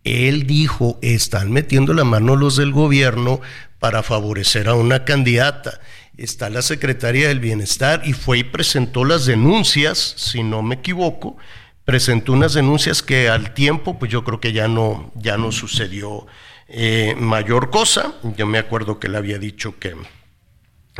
él 0.04 0.46
dijo, 0.46 0.98
están 1.02 1.52
metiendo 1.52 1.94
la 1.94 2.04
mano 2.04 2.36
los 2.36 2.56
del 2.56 2.72
gobierno 2.72 3.40
para 3.78 4.02
favorecer 4.02 4.68
a 4.68 4.74
una 4.74 5.04
candidata. 5.04 5.80
Está 6.16 6.50
la 6.50 6.62
secretaria 6.62 7.28
del 7.28 7.40
Bienestar 7.40 8.02
y 8.04 8.12
fue 8.12 8.38
y 8.38 8.44
presentó 8.44 9.04
las 9.04 9.26
denuncias, 9.26 10.14
si 10.16 10.42
no 10.42 10.62
me 10.62 10.76
equivoco, 10.76 11.36
presentó 11.84 12.32
unas 12.32 12.54
denuncias 12.54 13.02
que 13.02 13.28
al 13.28 13.54
tiempo, 13.54 13.98
pues 13.98 14.10
yo 14.10 14.24
creo 14.24 14.40
que 14.40 14.52
ya 14.52 14.68
no, 14.68 15.10
ya 15.14 15.36
no 15.36 15.52
sucedió 15.52 16.26
eh, 16.68 17.14
mayor 17.18 17.70
cosa. 17.70 18.14
Yo 18.36 18.46
me 18.46 18.58
acuerdo 18.58 18.98
que 18.98 19.08
le 19.08 19.18
había 19.18 19.38
dicho 19.38 19.78
que 19.78 19.94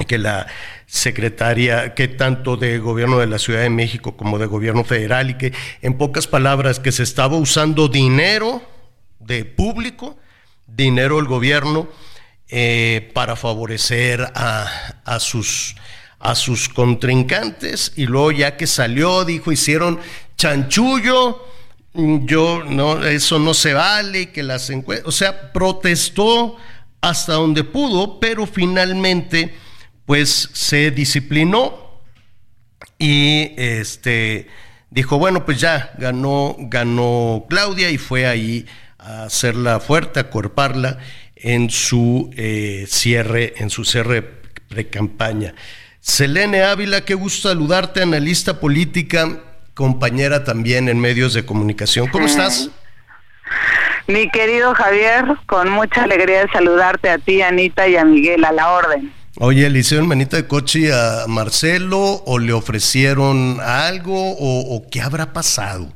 que 0.07 0.19
la 0.19 0.47
secretaria, 0.87 1.95
que 1.95 2.09
tanto 2.09 2.57
de 2.57 2.79
gobierno 2.79 3.19
de 3.19 3.27
la 3.27 3.39
Ciudad 3.39 3.61
de 3.61 3.71
México 3.71 4.17
como 4.17 4.39
de 4.39 4.47
gobierno 4.47 4.85
federal, 4.85 5.31
y 5.31 5.35
que 5.35 5.53
en 5.83 5.99
pocas 5.99 6.27
palabras 6.27 6.81
que 6.81 6.93
se 6.93 7.03
estaba 7.03 7.37
usando 7.37 7.89
dinero 7.89 8.63
de 9.19 9.45
público, 9.45 10.17
dinero 10.67 11.17
del 11.17 11.27
gobierno, 11.27 11.89
eh, 12.49 13.11
para 13.15 13.37
favorecer 13.37 14.31
a, 14.35 15.19
sus, 15.21 15.75
a 16.19 16.35
sus 16.35 16.69
contrincantes. 16.69 17.93
Y 17.97 18.07
luego 18.07 18.33
ya 18.33 18.57
que 18.57 18.67
salió 18.67 19.25
dijo 19.25 19.53
hicieron 19.53 19.99
chanchullo 20.37 21.47
yo 21.95 22.65
no 22.65 23.05
eso 23.05 23.39
no 23.39 23.53
se 23.53 23.75
vale 23.75 24.31
que 24.31 24.43
las 24.43 24.71
encuestas 24.71 25.07
o 25.07 25.13
sea 25.13 25.53
protestó 25.53 26.57
hasta 27.03 27.35
donde 27.35 27.65
pudo 27.65 28.19
pero 28.19 28.47
finalmente 28.47 29.55
pues 30.13 30.51
se 30.53 30.91
disciplinó 30.91 32.03
y 32.99 33.55
este 33.57 34.47
dijo 34.91 35.17
bueno 35.17 35.47
pues 35.47 35.59
ya 35.59 35.95
ganó 35.97 36.55
ganó 36.59 37.47
Claudia 37.49 37.89
y 37.89 37.97
fue 37.97 38.27
ahí 38.27 38.67
a 38.99 39.23
hacerla 39.23 39.81
fuerte 39.81 40.21
a 40.21 40.25
cuerparla 40.25 40.99
en 41.35 41.71
su 41.71 42.29
eh, 42.37 42.85
cierre 42.89 43.55
en 43.57 43.71
su 43.71 43.87
cierre 43.87 44.21
pre-campaña. 44.21 45.55
Selene 46.01 46.63
Ávila, 46.63 47.07
qué 47.07 47.15
gusto 47.15 47.49
saludarte, 47.49 48.03
analista 48.03 48.61
política, 48.61 49.41
compañera 49.73 50.45
también 50.45 50.91
en 50.91 51.01
medios 51.01 51.33
de 51.33 51.47
comunicación. 51.47 52.09
¿Cómo 52.09 52.27
estás? 52.27 52.69
Mi 54.09 54.29
querido 54.29 54.75
Javier, 54.75 55.25
con 55.47 55.71
mucha 55.71 56.03
alegría 56.03 56.43
de 56.43 56.53
saludarte 56.53 57.09
a 57.09 57.17
ti, 57.17 57.41
Anita 57.41 57.89
y 57.89 57.97
a 57.97 58.05
Miguel, 58.05 58.45
a 58.45 58.53
la 58.53 58.73
orden. 58.73 59.22
Oye, 59.39 59.71
¿le 59.71 59.79
hicieron 59.79 60.07
manita 60.07 60.37
de 60.37 60.47
coche 60.47 60.93
a 60.93 61.25
Marcelo 61.27 62.23
o 62.27 62.39
le 62.39 62.53
ofrecieron 62.53 63.59
algo 63.61 64.15
o, 64.15 64.83
qué 64.91 65.01
habrá 65.01 65.33
pasado? 65.33 65.93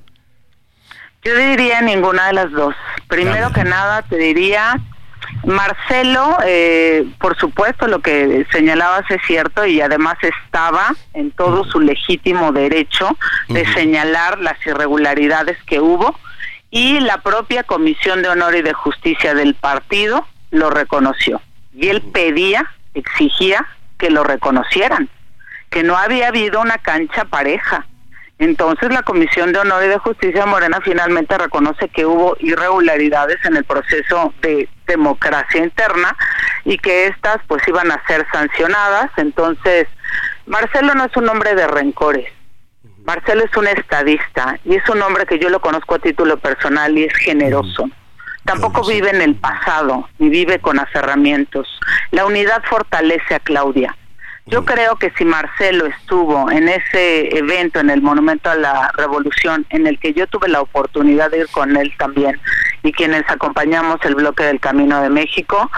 Yo 1.22 1.36
diría 1.36 1.82
ninguna 1.82 2.28
de 2.28 2.32
las 2.32 2.50
dos. 2.52 2.74
Primero 3.08 3.52
que 3.52 3.64
nada, 3.64 4.02
te 4.02 4.16
diría 4.16 4.80
Marcelo, 5.44 6.38
eh, 6.44 7.04
por 7.18 7.36
supuesto, 7.36 7.86
lo 7.88 8.00
que 8.00 8.46
señalabas 8.52 9.04
es 9.10 9.20
cierto 9.26 9.66
y 9.66 9.80
además 9.80 10.16
estaba 10.22 10.94
en 11.14 11.30
todo 11.30 11.64
su 11.64 11.80
legítimo 11.80 12.52
derecho 12.52 13.16
de 13.48 13.66
señalar 13.72 14.38
las 14.40 14.64
irregularidades 14.66 15.58
que 15.64 15.80
hubo 15.80 16.18
y 16.70 17.00
la 17.00 17.18
propia 17.22 17.62
Comisión 17.64 18.22
de 18.22 18.28
Honor 18.28 18.56
y 18.56 18.62
de 18.62 18.72
Justicia 18.72 19.34
del 19.34 19.54
partido 19.54 20.26
lo 20.50 20.70
reconoció. 20.70 21.40
Y 21.74 21.88
él 21.88 22.02
pedía, 22.02 22.72
exigía 22.96 23.66
que 23.98 24.10
lo 24.10 24.24
reconocieran, 24.24 25.08
que 25.70 25.82
no 25.82 25.96
había 25.96 26.28
habido 26.28 26.60
una 26.60 26.78
cancha 26.78 27.24
pareja, 27.24 27.86
entonces 28.38 28.90
la 28.92 29.02
Comisión 29.02 29.52
de 29.52 29.60
Honor 29.60 29.84
y 29.84 29.88
de 29.88 29.98
Justicia 29.98 30.44
Morena 30.44 30.80
finalmente 30.82 31.38
reconoce 31.38 31.88
que 31.88 32.04
hubo 32.04 32.36
irregularidades 32.40 33.42
en 33.44 33.56
el 33.56 33.64
proceso 33.64 34.34
de 34.42 34.68
democracia 34.86 35.64
interna 35.64 36.14
y 36.64 36.76
que 36.76 37.06
estas 37.06 37.38
pues 37.46 37.66
iban 37.66 37.90
a 37.90 38.02
ser 38.06 38.26
sancionadas. 38.30 39.10
Entonces, 39.16 39.88
Marcelo 40.44 40.94
no 40.94 41.04
es 41.04 41.16
un 41.16 41.28
hombre 41.30 41.54
de 41.54 41.66
rencores. 41.66 42.30
Marcelo 43.04 43.44
es 43.44 43.56
un 43.56 43.68
estadista 43.68 44.58
y 44.64 44.74
es 44.74 44.86
un 44.88 45.00
hombre 45.00 45.24
que 45.24 45.38
yo 45.38 45.48
lo 45.48 45.60
conozco 45.60 45.94
a 45.94 45.98
título 45.98 46.36
personal 46.36 46.96
y 46.98 47.04
es 47.04 47.16
generoso. 47.16 47.88
Tampoco 48.46 48.86
vive 48.86 49.10
en 49.10 49.20
el 49.20 49.34
pasado 49.34 50.08
ni 50.18 50.28
vive 50.28 50.58
con 50.60 50.78
aferramientos. 50.78 51.68
La 52.12 52.24
unidad 52.24 52.62
fortalece 52.64 53.34
a 53.34 53.40
Claudia 53.40 53.94
yo 54.48 54.64
creo 54.64 54.94
que 54.94 55.10
si 55.18 55.24
Marcelo 55.24 55.86
estuvo 55.86 56.50
en 56.52 56.68
ese 56.68 57.36
evento, 57.36 57.80
en 57.80 57.90
el 57.90 58.00
Monumento 58.00 58.48
a 58.48 58.54
la 58.54 58.92
Revolución, 58.96 59.66
en 59.70 59.88
el 59.88 59.98
que 59.98 60.12
yo 60.12 60.28
tuve 60.28 60.48
la 60.48 60.60
oportunidad 60.60 61.32
de 61.32 61.40
ir 61.40 61.48
con 61.48 61.76
él 61.76 61.92
también, 61.98 62.40
y 62.84 62.92
quienes 62.92 63.28
acompañamos 63.28 63.98
el 64.04 64.14
bloque 64.14 64.44
del 64.44 64.60
Camino 64.60 65.02
de 65.02 65.10
México, 65.10 65.68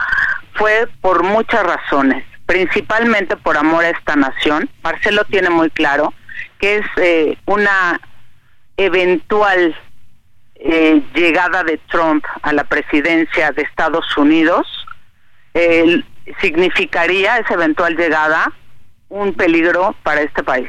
fue 0.52 0.86
por 1.00 1.22
muchas 1.22 1.62
razones, 1.62 2.24
principalmente 2.44 3.36
por 3.36 3.56
amor 3.56 3.84
a 3.84 3.90
esta 3.90 4.16
nación. 4.16 4.68
Marcelo 4.82 5.24
tiene 5.24 5.48
muy 5.48 5.70
claro 5.70 6.12
que 6.60 6.76
es 6.76 6.86
eh, 6.96 7.38
una 7.46 7.98
eventual 8.76 9.74
eh, 10.58 11.02
llegada 11.14 11.64
de 11.64 11.78
Trump 11.90 12.24
a 12.42 12.52
la 12.52 12.64
presidencia 12.64 13.52
de 13.52 13.62
Estados 13.62 14.16
Unidos, 14.16 14.66
significaría 16.40 17.38
esa 17.38 17.54
eventual 17.54 17.96
llegada 17.96 18.52
un 19.08 19.34
peligro 19.34 19.96
para 20.04 20.20
este 20.20 20.44
país 20.44 20.68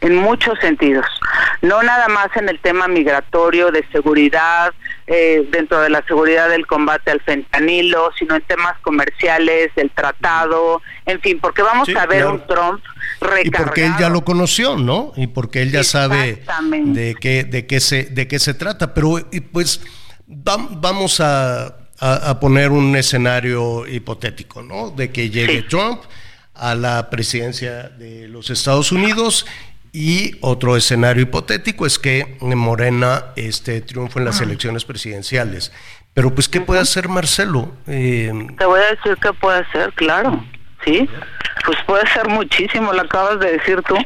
en 0.00 0.16
muchos 0.16 0.58
sentidos, 0.60 1.06
no 1.62 1.82
nada 1.82 2.08
más 2.08 2.28
en 2.36 2.48
el 2.48 2.58
tema 2.60 2.88
migratorio, 2.88 3.70
de 3.70 3.84
seguridad, 3.92 4.72
eh, 5.12 5.44
dentro 5.50 5.80
de 5.80 5.90
la 5.90 6.04
seguridad 6.06 6.48
del 6.48 6.68
combate 6.68 7.10
al 7.10 7.20
fentanilo, 7.22 8.12
sino 8.16 8.36
en 8.36 8.42
temas 8.42 8.78
comerciales, 8.78 9.74
del 9.74 9.90
tratado, 9.90 10.80
en 11.04 11.20
fin, 11.20 11.40
porque 11.40 11.62
vamos 11.62 11.88
a 11.88 12.06
ver 12.06 12.26
un 12.26 12.46
Trump 12.46 12.80
recargado. 13.20 13.44
Y 13.44 13.50
porque 13.50 13.86
él 13.86 13.92
ya 13.98 14.08
lo 14.08 14.24
conoció, 14.24 14.76
¿no? 14.76 15.12
Y 15.16 15.26
porque 15.26 15.62
él 15.62 15.72
ya 15.72 15.82
sabe 15.82 16.44
de 16.70 17.16
qué, 17.20 17.42
de 17.42 17.66
qué 17.66 17.80
se, 17.80 18.04
de 18.04 18.28
qué 18.28 18.38
se 18.38 18.54
trata. 18.54 18.94
Pero 18.94 19.18
pues 19.50 19.80
vamos 20.28 21.18
a, 21.18 21.74
a, 21.98 22.38
poner 22.38 22.70
un 22.70 22.94
escenario 22.94 23.88
hipotético, 23.88 24.62
¿no? 24.62 24.92
De 24.92 25.10
que 25.10 25.28
llegue 25.28 25.62
Trump 25.62 26.02
a 26.54 26.76
la 26.76 27.10
presidencia 27.10 27.88
de 27.88 28.28
los 28.28 28.48
Estados 28.50 28.92
Unidos 28.92 29.44
y 29.92 30.36
otro 30.40 30.76
escenario 30.76 31.22
hipotético 31.22 31.86
es 31.86 31.98
que 31.98 32.36
Morena 32.40 33.26
este, 33.36 33.80
triunfa 33.80 34.20
en 34.20 34.26
las 34.26 34.40
elecciones 34.40 34.84
presidenciales. 34.84 35.72
Pero 36.14 36.34
pues, 36.34 36.48
¿qué 36.48 36.60
puede 36.60 36.80
hacer 36.80 37.08
Marcelo? 37.08 37.72
Eh, 37.86 38.32
Te 38.58 38.64
voy 38.64 38.80
a 38.80 38.94
decir 38.94 39.16
qué 39.20 39.32
puede 39.32 39.60
hacer, 39.60 39.92
claro. 39.94 40.44
Sí, 40.84 41.08
pues 41.64 41.78
puede 41.86 42.06
ser 42.12 42.28
muchísimo, 42.28 42.92
lo 42.92 43.02
acabas 43.02 43.38
de 43.40 43.52
decir 43.52 43.82
tú. 43.82 43.96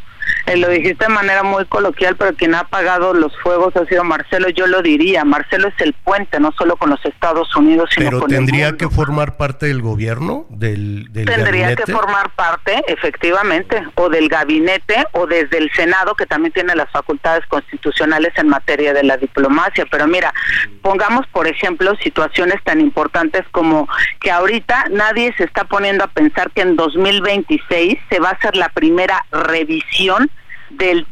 Eh, 0.46 0.56
lo 0.56 0.68
dijiste 0.68 1.06
de 1.06 1.12
manera 1.12 1.42
muy 1.42 1.64
coloquial, 1.66 2.16
pero 2.16 2.34
quien 2.34 2.54
ha 2.54 2.60
apagado 2.60 3.14
los 3.14 3.36
fuegos 3.38 3.74
ha 3.76 3.86
sido 3.86 4.04
Marcelo. 4.04 4.48
Yo 4.50 4.66
lo 4.66 4.82
diría, 4.82 5.24
Marcelo 5.24 5.68
es 5.68 5.80
el 5.80 5.92
puente, 5.92 6.38
no 6.38 6.52
solo 6.52 6.76
con 6.76 6.90
los 6.90 7.04
Estados 7.04 7.54
Unidos, 7.56 7.90
sino 7.94 8.10
pero 8.10 8.22
tendría 8.26 8.76
que 8.76 8.88
formar 8.88 9.36
parte 9.36 9.66
del 9.66 9.80
gobierno, 9.80 10.46
del, 10.50 11.12
del 11.12 11.26
Tendría 11.26 11.74
que 11.74 11.90
formar 11.90 12.30
parte, 12.30 12.82
efectivamente, 12.88 13.82
o 13.94 14.08
del 14.08 14.28
gabinete 14.28 15.06
o 15.12 15.26
desde 15.26 15.58
el 15.58 15.70
Senado, 15.72 16.14
que 16.14 16.26
también 16.26 16.52
tiene 16.52 16.74
las 16.74 16.90
facultades 16.90 17.44
constitucionales 17.46 18.32
en 18.36 18.48
materia 18.48 18.92
de 18.92 19.02
la 19.02 19.16
diplomacia. 19.16 19.86
Pero 19.90 20.06
mira, 20.06 20.32
pongamos, 20.82 21.26
por 21.28 21.46
ejemplo, 21.46 21.94
situaciones 22.02 22.62
tan 22.64 22.80
importantes 22.80 23.42
como 23.50 23.88
que 24.20 24.30
ahorita 24.30 24.86
nadie 24.90 25.34
se 25.36 25.44
está 25.44 25.64
poniendo 25.64 26.04
a 26.04 26.08
pensar 26.08 26.50
que 26.50 26.62
en 26.62 26.76
2026 26.76 27.98
se 28.08 28.18
va 28.20 28.30
a 28.30 28.32
hacer 28.32 28.56
la 28.56 28.68
primera 28.68 29.24
revisión 29.30 30.13
del, 30.76 31.06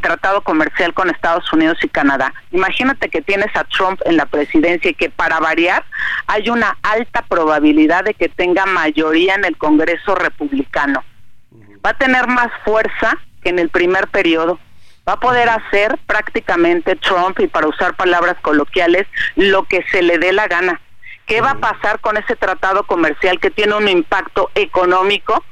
tratado 0.00 0.40
comercial 0.42 0.94
con 0.94 1.10
Estados 1.10 1.52
Unidos 1.52 1.78
y 1.82 1.88
Canadá. 1.88 2.32
Imagínate 2.50 3.08
que 3.08 3.20
tienes 3.20 3.54
a 3.54 3.64
Trump 3.64 4.00
en 4.06 4.16
la 4.16 4.26
presidencia 4.26 4.90
y 4.90 4.94
que 4.94 5.10
para 5.10 5.38
variar 5.38 5.84
hay 6.26 6.48
una 6.48 6.78
alta 6.82 7.22
probabilidad 7.28 8.04
de 8.04 8.14
que 8.14 8.28
tenga 8.28 8.64
mayoría 8.66 9.34
en 9.34 9.44
el 9.44 9.56
Congreso 9.58 10.14
republicano. 10.14 11.04
Va 11.84 11.90
a 11.90 11.98
tener 11.98 12.26
más 12.26 12.50
fuerza 12.64 13.18
que 13.42 13.50
en 13.50 13.58
el 13.58 13.68
primer 13.68 14.08
periodo. 14.08 14.58
Va 15.08 15.14
a 15.14 15.20
poder 15.20 15.48
hacer 15.48 15.98
prácticamente 16.06 16.96
Trump, 16.96 17.38
y 17.40 17.46
para 17.46 17.68
usar 17.68 17.96
palabras 17.96 18.36
coloquiales, 18.42 19.06
lo 19.36 19.64
que 19.64 19.84
se 19.90 20.02
le 20.02 20.18
dé 20.18 20.32
la 20.32 20.46
gana. 20.46 20.80
¿Qué 21.26 21.40
va 21.40 21.52
a 21.52 21.58
pasar 21.58 22.00
con 22.00 22.16
ese 22.16 22.36
tratado 22.36 22.84
comercial 22.84 23.38
que 23.40 23.50
tiene 23.50 23.74
un 23.74 23.88
impacto 23.88 24.50
económico 24.54 25.44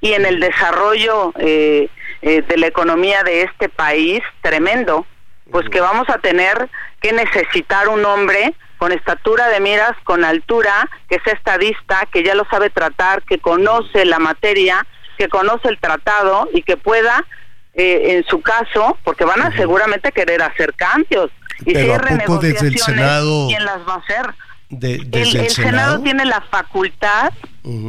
y 0.00 0.14
en 0.14 0.24
el 0.24 0.40
desarrollo 0.40 1.32
eh, 1.38 1.88
eh, 2.22 2.42
de 2.42 2.56
la 2.56 2.66
economía 2.66 3.22
de 3.22 3.42
este 3.42 3.68
país 3.68 4.20
tremendo, 4.42 5.06
pues 5.50 5.68
que 5.68 5.80
vamos 5.80 6.08
a 6.08 6.18
tener 6.18 6.68
que 7.00 7.12
necesitar 7.12 7.88
un 7.88 8.04
hombre 8.04 8.54
con 8.78 8.92
estatura 8.92 9.48
de 9.48 9.60
miras, 9.60 9.92
con 10.04 10.24
altura, 10.24 10.88
que 11.08 11.18
sea 11.20 11.34
estadista, 11.34 12.06
que 12.12 12.22
ya 12.22 12.34
lo 12.34 12.46
sabe 12.50 12.70
tratar, 12.70 13.22
que 13.22 13.38
conoce 13.38 14.04
la 14.04 14.18
materia, 14.18 14.86
que 15.18 15.28
conoce 15.28 15.68
el 15.68 15.78
tratado 15.78 16.48
y 16.54 16.62
que 16.62 16.76
pueda, 16.76 17.24
eh, 17.74 18.16
en 18.16 18.24
su 18.24 18.40
caso, 18.40 18.96
porque 19.04 19.24
van 19.24 19.42
a 19.42 19.54
seguramente 19.56 20.12
querer 20.12 20.42
hacer 20.42 20.72
cambios. 20.74 21.30
Y 21.66 21.72
si 21.72 21.76
hay 21.76 21.98
renegociaciones, 21.98 22.78
¿quién 23.48 23.64
las 23.64 23.86
va 23.86 23.94
a 23.94 23.98
hacer? 23.98 24.34
el, 24.70 25.50
Senado? 25.50 26.00
tiene 26.00 26.24
la 26.24 26.40
facultad 26.42 27.32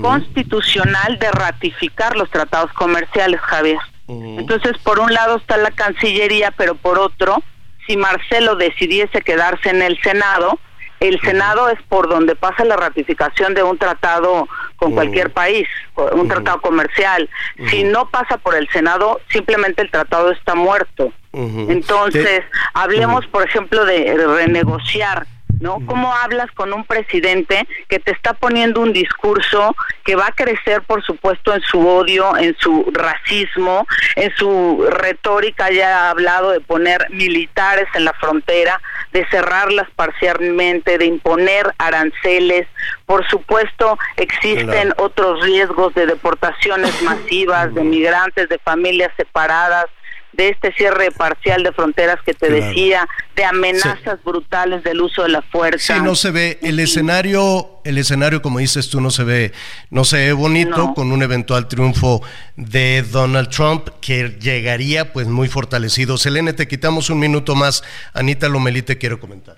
constitucional 0.01 1.19
de 1.19 1.31
ratificar 1.31 2.17
los 2.17 2.29
tratados 2.29 2.73
comerciales, 2.73 3.39
Javier. 3.41 3.77
Entonces, 4.11 4.77
por 4.83 4.99
un 4.99 5.13
lado 5.13 5.37
está 5.37 5.57
la 5.57 5.71
Cancillería, 5.71 6.51
pero 6.51 6.75
por 6.75 6.99
otro, 6.99 7.41
si 7.87 7.97
Marcelo 7.97 8.55
decidiese 8.55 9.21
quedarse 9.21 9.69
en 9.69 9.81
el 9.81 9.99
Senado, 10.01 10.59
el 10.99 11.19
Senado 11.21 11.69
es 11.69 11.81
por 11.89 12.07
donde 12.07 12.35
pasa 12.35 12.63
la 12.63 12.77
ratificación 12.77 13.55
de 13.55 13.63
un 13.63 13.77
tratado 13.77 14.47
con 14.75 14.93
cualquier 14.93 15.31
país, 15.31 15.67
un 15.95 16.27
tratado 16.27 16.61
comercial. 16.61 17.27
Si 17.69 17.83
no 17.83 18.09
pasa 18.09 18.37
por 18.37 18.55
el 18.55 18.69
Senado, 18.69 19.19
simplemente 19.29 19.81
el 19.81 19.89
tratado 19.89 20.31
está 20.31 20.53
muerto. 20.53 21.11
Entonces, 21.33 22.43
hablemos, 22.73 23.25
por 23.27 23.43
ejemplo, 23.43 23.83
de 23.85 24.15
renegociar 24.15 25.25
¿no? 25.61 25.77
¿Cómo 25.85 26.13
hablas 26.13 26.51
con 26.51 26.73
un 26.73 26.83
presidente 26.83 27.67
que 27.87 27.99
te 27.99 28.11
está 28.11 28.33
poniendo 28.33 28.81
un 28.81 28.93
discurso 28.93 29.75
que 30.03 30.15
va 30.15 30.27
a 30.27 30.31
crecer, 30.31 30.81
por 30.81 31.03
supuesto, 31.03 31.53
en 31.53 31.61
su 31.61 31.87
odio, 31.87 32.35
en 32.35 32.57
su 32.57 32.91
racismo, 32.91 33.87
en 34.15 34.35
su 34.35 34.85
retórica? 34.89 35.69
Ya 35.69 36.07
ha 36.07 36.09
hablado 36.09 36.49
de 36.51 36.61
poner 36.61 37.07
militares 37.11 37.87
en 37.93 38.05
la 38.05 38.13
frontera, 38.13 38.81
de 39.13 39.25
cerrarlas 39.27 39.87
parcialmente, 39.95 40.97
de 40.97 41.05
imponer 41.05 41.71
aranceles. 41.77 42.67
Por 43.05 43.27
supuesto, 43.29 43.99
existen 44.17 44.93
otros 44.97 45.41
riesgos 45.41 45.93
de 45.93 46.07
deportaciones 46.07 47.01
masivas, 47.03 47.73
de 47.75 47.83
migrantes, 47.83 48.49
de 48.49 48.57
familias 48.57 49.11
separadas 49.15 49.85
de 50.33 50.49
este 50.49 50.73
cierre 50.73 51.11
parcial 51.11 51.63
de 51.63 51.71
fronteras 51.71 52.17
que 52.25 52.33
te 52.33 52.49
decía, 52.49 53.07
de 53.35 53.43
amenazas 53.43 54.23
brutales 54.23 54.83
del 54.83 55.01
uso 55.01 55.23
de 55.23 55.29
la 55.29 55.41
fuerza. 55.41 55.95
Sí, 55.95 56.01
no 56.01 56.15
se 56.15 56.31
ve 56.31 56.59
el 56.61 56.79
escenario, 56.79 57.81
el 57.83 57.97
escenario 57.97 58.41
como 58.41 58.59
dices 58.59 58.89
tú 58.89 59.01
no 59.01 59.11
se 59.11 59.23
ve, 59.23 59.51
no 59.89 60.03
se 60.03 60.17
ve 60.17 60.33
bonito 60.33 60.93
con 60.93 61.11
un 61.11 61.23
eventual 61.23 61.67
triunfo 61.67 62.21
de 62.55 63.03
Donald 63.03 63.49
Trump 63.49 63.89
que 64.01 64.37
llegaría 64.39 65.13
pues 65.13 65.27
muy 65.27 65.47
fortalecido. 65.47 66.17
Selene, 66.17 66.53
te 66.53 66.67
quitamos 66.67 67.09
un 67.09 67.19
minuto 67.19 67.55
más. 67.55 67.83
Anita 68.13 68.49
Lomelí 68.49 68.81
te 68.81 68.97
quiero 68.97 69.19
comentar. 69.19 69.57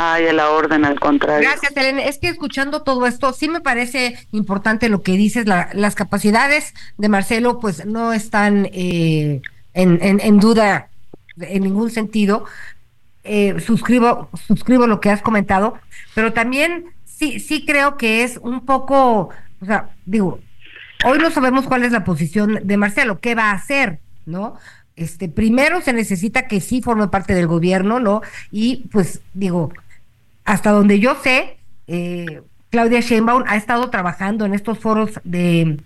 Ay, 0.00 0.28
a 0.28 0.32
la 0.32 0.50
orden, 0.50 0.84
al 0.84 1.00
contrario. 1.00 1.48
Gracias, 1.50 1.74
Selene. 1.74 2.08
Es 2.08 2.18
que 2.18 2.28
escuchando 2.28 2.82
todo 2.82 3.04
esto, 3.04 3.32
sí 3.32 3.48
me 3.48 3.60
parece 3.60 4.16
importante 4.30 4.88
lo 4.88 5.02
que 5.02 5.12
dices. 5.12 5.44
las 5.46 5.94
capacidades 5.96 6.72
de 6.98 7.08
Marcelo, 7.08 7.58
pues 7.58 7.84
no 7.84 8.12
están 8.12 8.68
eh, 8.72 9.42
en, 9.78 10.20
en, 10.20 10.40
duda 10.40 10.88
en 11.40 11.62
ningún 11.62 11.90
sentido. 11.90 12.44
Eh, 13.24 13.60
suscribo, 13.60 14.28
suscribo 14.46 14.86
lo 14.86 15.00
que 15.00 15.10
has 15.10 15.22
comentado, 15.22 15.78
pero 16.14 16.32
también 16.32 16.86
sí, 17.04 17.40
sí 17.40 17.64
creo 17.66 17.96
que 17.96 18.22
es 18.22 18.38
un 18.38 18.64
poco, 18.64 19.30
o 19.60 19.64
sea, 19.66 19.90
digo, 20.06 20.40
hoy 21.04 21.18
no 21.18 21.30
sabemos 21.30 21.66
cuál 21.66 21.84
es 21.84 21.92
la 21.92 22.04
posición 22.04 22.60
de 22.62 22.76
Marcelo, 22.76 23.20
qué 23.20 23.34
va 23.34 23.50
a 23.50 23.54
hacer, 23.54 24.00
¿no? 24.24 24.54
Este, 24.96 25.28
primero 25.28 25.80
se 25.80 25.92
necesita 25.92 26.48
que 26.48 26.60
sí 26.60 26.80
forme 26.80 27.08
parte 27.08 27.34
del 27.34 27.46
gobierno, 27.46 28.00
¿no? 28.00 28.22
Y 28.50 28.88
pues 28.90 29.20
digo, 29.34 29.72
hasta 30.44 30.70
donde 30.70 30.98
yo 30.98 31.14
sé, 31.22 31.58
eh, 31.86 32.42
Claudia 32.70 33.00
Sheinbaum 33.00 33.44
ha 33.46 33.56
estado 33.56 33.90
trabajando 33.90 34.44
en 34.44 34.54
estos 34.54 34.78
foros 34.78 35.20
de 35.24 35.78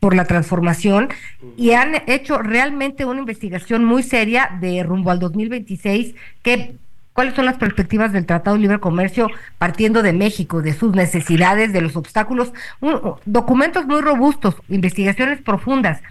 por 0.00 0.14
la 0.14 0.24
transformación 0.24 1.08
y 1.56 1.72
han 1.72 2.02
hecho 2.06 2.38
realmente 2.38 3.04
una 3.04 3.20
investigación 3.20 3.84
muy 3.84 4.02
seria 4.02 4.56
de 4.60 4.82
rumbo 4.82 5.10
al 5.10 5.18
2026 5.18 6.14
que 6.42 6.76
cuáles 7.12 7.34
son 7.34 7.46
las 7.46 7.56
perspectivas 7.56 8.12
del 8.12 8.26
Tratado 8.26 8.56
de 8.56 8.62
Libre 8.62 8.78
Comercio 8.78 9.28
partiendo 9.58 10.02
de 10.02 10.12
México, 10.12 10.60
de 10.60 10.74
sus 10.74 10.94
necesidades, 10.94 11.72
de 11.72 11.80
los 11.80 11.96
obstáculos, 11.96 12.52
documentos 13.24 13.86
muy 13.86 14.02
robustos, 14.02 14.56
investigaciones 14.68 15.40
profundas, 15.40 16.02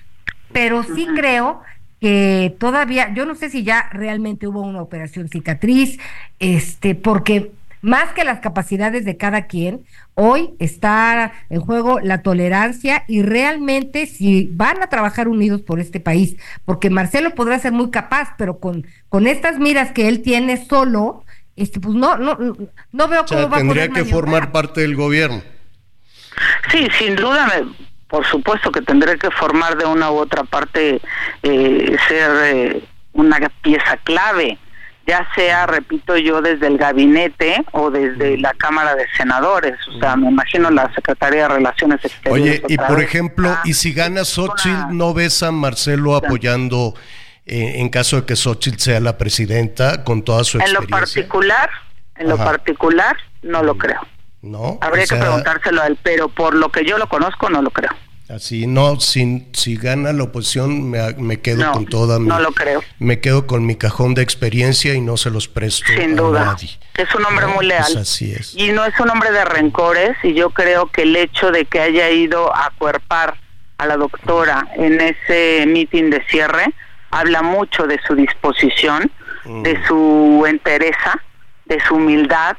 pero 0.51 0.83
sí 0.83 1.07
creo 1.15 1.61
que 2.01 2.55
todavía, 2.59 3.13
yo 3.13 3.25
no 3.25 3.36
sé 3.36 3.49
si 3.49 3.63
ya 3.63 3.89
realmente 3.91 4.47
hubo 4.47 4.61
una 4.61 4.81
operación 4.81 5.29
cicatriz, 5.29 5.99
este, 6.39 6.95
porque 6.95 7.51
más 7.86 8.13
que 8.13 8.23
las 8.23 8.39
capacidades 8.39 9.05
de 9.05 9.15
cada 9.15 9.45
quien, 9.45 9.86
hoy 10.15 10.55
está 10.57 11.33
en 11.51 11.61
juego 11.61 11.99
la 11.99 12.23
tolerancia 12.23 13.03
y 13.07 13.21
realmente 13.21 14.07
si 14.07 14.49
van 14.51 14.81
a 14.81 14.88
trabajar 14.88 15.27
unidos 15.27 15.61
por 15.61 15.79
este 15.79 15.99
país, 15.99 16.36
porque 16.65 16.89
Marcelo 16.89 17.36
podrá 17.36 17.59
ser 17.59 17.73
muy 17.73 17.91
capaz, 17.91 18.33
pero 18.39 18.59
con, 18.59 18.88
con 19.07 19.27
estas 19.27 19.59
miras 19.59 19.91
que 19.91 20.07
él 20.07 20.23
tiene 20.23 20.65
solo, 20.65 21.25
este, 21.55 21.79
pues 21.79 21.93
no, 21.93 22.17
no, 22.17 22.36
no 22.91 23.07
veo 23.07 23.23
cómo 23.23 23.49
va 23.49 23.57
a 23.57 23.59
Tendría 23.59 23.89
que 23.89 24.03
formar 24.03 24.51
parte 24.51 24.81
del 24.81 24.95
gobierno. 24.95 25.43
Sí, 26.71 26.88
sin 26.97 27.15
duda, 27.15 27.47
por 28.07 28.25
supuesto 28.25 28.71
que 28.71 28.81
tendría 28.81 29.15
que 29.17 29.29
formar 29.29 29.77
de 29.77 29.86
una 29.86 30.09
u 30.09 30.15
otra 30.15 30.43
parte, 30.43 30.99
eh, 31.43 31.97
ser 32.07 32.31
eh, 32.45 32.83
una 33.13 33.38
pieza 33.61 33.97
clave 33.97 34.57
ya 35.05 35.27
sea, 35.35 35.67
repito 35.67 36.17
yo, 36.17 36.41
desde 36.41 36.67
el 36.67 36.77
gabinete 36.77 37.63
o 37.71 37.91
desde 37.91 38.37
la 38.37 38.53
Cámara 38.53 38.95
de 38.95 39.05
Senadores. 39.15 39.75
O 39.87 39.99
sea, 39.99 40.15
me 40.15 40.29
imagino 40.29 40.69
la 40.71 40.91
Secretaría 40.93 41.43
de 41.43 41.47
Relaciones 41.49 42.03
Exteriores. 42.03 42.63
Oye, 42.63 42.73
y 42.73 42.77
por 42.77 42.99
ejemplo, 43.01 43.55
¿y 43.65 43.73
si 43.73 43.93
gana 43.93 44.25
Xochitl, 44.25 44.97
no 44.97 45.13
ves 45.13 45.43
a 45.43 45.51
Marcelo 45.51 46.15
apoyando 46.15 46.95
eh, 47.45 47.73
en 47.75 47.89
caso 47.89 48.21
de 48.21 48.25
que 48.25 48.35
Xochitl 48.35 48.79
sea 48.79 48.99
la 48.99 49.17
presidenta 49.17 50.03
con 50.03 50.23
toda 50.23 50.43
su 50.43 50.57
experiencia? 50.57 50.85
En 50.85 50.91
lo 50.91 50.99
particular, 50.99 51.69
en 52.15 52.29
lo 52.29 52.37
particular, 52.37 53.17
no 53.43 53.61
lo 53.61 53.77
creo. 53.77 54.01
No. 54.41 54.77
Habría 54.81 55.05
que 55.05 55.15
preguntárselo 55.15 55.81
a 55.81 55.87
él, 55.87 55.97
pero 56.01 56.29
por 56.29 56.55
lo 56.55 56.69
que 56.69 56.83
yo 56.83 56.97
lo 56.97 57.07
conozco, 57.09 57.49
no 57.49 57.61
lo 57.61 57.69
creo. 57.69 57.91
Así, 58.28 58.65
no, 58.65 58.99
sin, 58.99 59.49
si 59.53 59.78
gana 59.78 60.11
la 60.11 60.23
oposición 60.23 60.89
me, 60.89 61.41
quedo 61.41 61.71
con 61.71 61.86
toda 61.86 62.17
mi... 62.17 62.28
No 62.28 62.39
lo 62.39 62.51
creo. 62.53 62.84
Me 62.97 63.19
quedo 63.19 63.45
con 63.45 63.67
mi 63.67 63.76
cajón 63.76 64.15
de 64.15 64.23
experiencia 64.23 64.95
y 64.95 65.01
no 65.01 65.15
se 65.15 65.30
los 65.30 65.47
presto 65.47 65.86
Sin 65.95 66.15
duda. 66.15 66.55
Es 66.95 67.13
un 67.13 67.23
hombre 67.26 67.45
muy 67.45 67.67
leal. 67.67 67.84
Pues 67.86 67.97
así 67.97 68.32
es. 68.32 68.55
Y 68.55 68.71
no 68.71 68.84
es 68.84 68.99
un 68.99 69.11
hombre 69.11 69.32
de 69.32 69.45
rencores 69.45 70.17
y 70.23 70.34
yo 70.34 70.49
creo 70.49 70.88
que 70.88 71.03
el 71.03 71.15
hecho 71.15 71.51
de 71.51 71.65
que 71.65 71.80
haya 71.80 72.09
ido 72.09 72.55
a 72.55 72.71
cuerpar 72.80 73.38
a 73.78 73.86
la 73.86 73.95
doctora 73.95 74.69
en 74.76 74.99
ese 75.01 75.65
mitin 75.67 76.09
de 76.09 76.23
cierre 76.28 76.73
habla 77.11 77.43
mucho 77.43 77.86
de 77.86 77.99
su 78.07 78.15
disposición, 78.15 79.11
de 79.45 79.78
mm. 79.78 79.88
su 79.88 80.45
entereza, 80.47 81.21
de 81.65 81.80
su 81.82 81.95
humildad, 81.95 82.57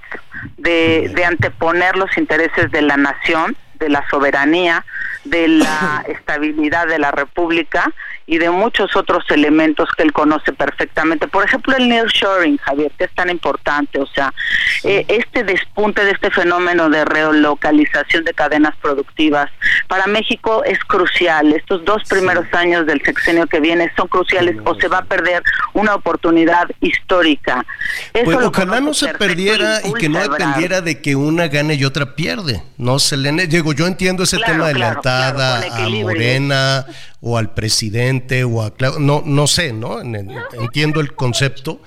de, 0.58 1.10
de 1.14 1.24
anteponer 1.24 1.96
los 1.96 2.16
intereses 2.16 2.70
de 2.70 2.82
la 2.82 2.96
nación, 2.96 3.56
de 3.78 3.88
la 3.88 4.04
soberanía, 4.08 4.84
de 5.24 5.48
la 5.48 6.04
estabilidad 6.08 6.86
de 6.86 6.98
la 6.98 7.10
República 7.10 7.92
y 8.26 8.38
de 8.38 8.50
muchos 8.50 8.94
otros 8.96 9.24
elementos 9.30 9.88
que 9.96 10.02
él 10.02 10.12
conoce 10.12 10.52
perfectamente. 10.52 11.28
Por 11.28 11.44
ejemplo, 11.44 11.76
el 11.76 11.88
nearshoring, 11.88 12.58
Javier, 12.58 12.90
que 12.98 13.04
es 13.04 13.14
tan 13.14 13.30
importante. 13.30 14.00
O 14.00 14.06
sea, 14.06 14.34
eh, 14.82 15.04
este 15.08 15.44
despunte 15.44 16.04
de 16.04 16.10
este 16.10 16.30
fenómeno 16.30 16.90
de 16.90 17.04
relocalización 17.04 18.24
de 18.24 18.34
cadenas 18.34 18.74
productivas 18.82 19.48
para 19.86 20.08
México 20.08 20.64
es 20.64 20.78
crucial. 20.80 21.52
Estos 21.52 21.84
dos 21.84 22.02
primeros 22.08 22.46
años 22.52 22.84
del 22.86 23.00
sexenio 23.02 23.46
que 23.46 23.60
viene 23.60 23.92
son 23.96 24.08
cruciales 24.08 24.56
o 24.64 24.74
se 24.74 24.88
va 24.88 24.98
a 24.98 25.04
perder 25.04 25.42
una 25.72 25.94
oportunidad 25.94 26.68
histórica. 26.80 27.64
pues 28.12 28.38
ojalá 28.38 28.80
no 28.80 28.92
se 28.92 29.14
perdiera 29.14 29.80
y 29.84 29.92
que 29.94 30.08
no 30.08 30.18
dependiera 30.18 30.80
de 30.80 31.00
que 31.00 31.14
una 31.14 31.46
gane 31.46 31.74
y 31.74 31.84
otra 31.84 32.16
pierde. 32.16 32.62
No 32.76 32.98
se 32.98 33.16
le... 33.16 33.26
Llego, 33.46 33.72
yo 33.72 33.86
entiendo 33.86 34.24
ese 34.24 34.38
tema 34.38 34.68
de 34.68 34.74
lealtad 34.74 35.40
a 35.40 35.88
Morena 35.88 36.86
o 37.20 37.36
al 37.36 37.52
presidente 37.52 38.15
o 38.44 38.62
a 38.62 38.72
no 38.98 39.22
no 39.24 39.46
sé, 39.46 39.72
¿no? 39.72 40.00
Entiendo 40.00 41.00
el 41.00 41.14
concepto, 41.14 41.82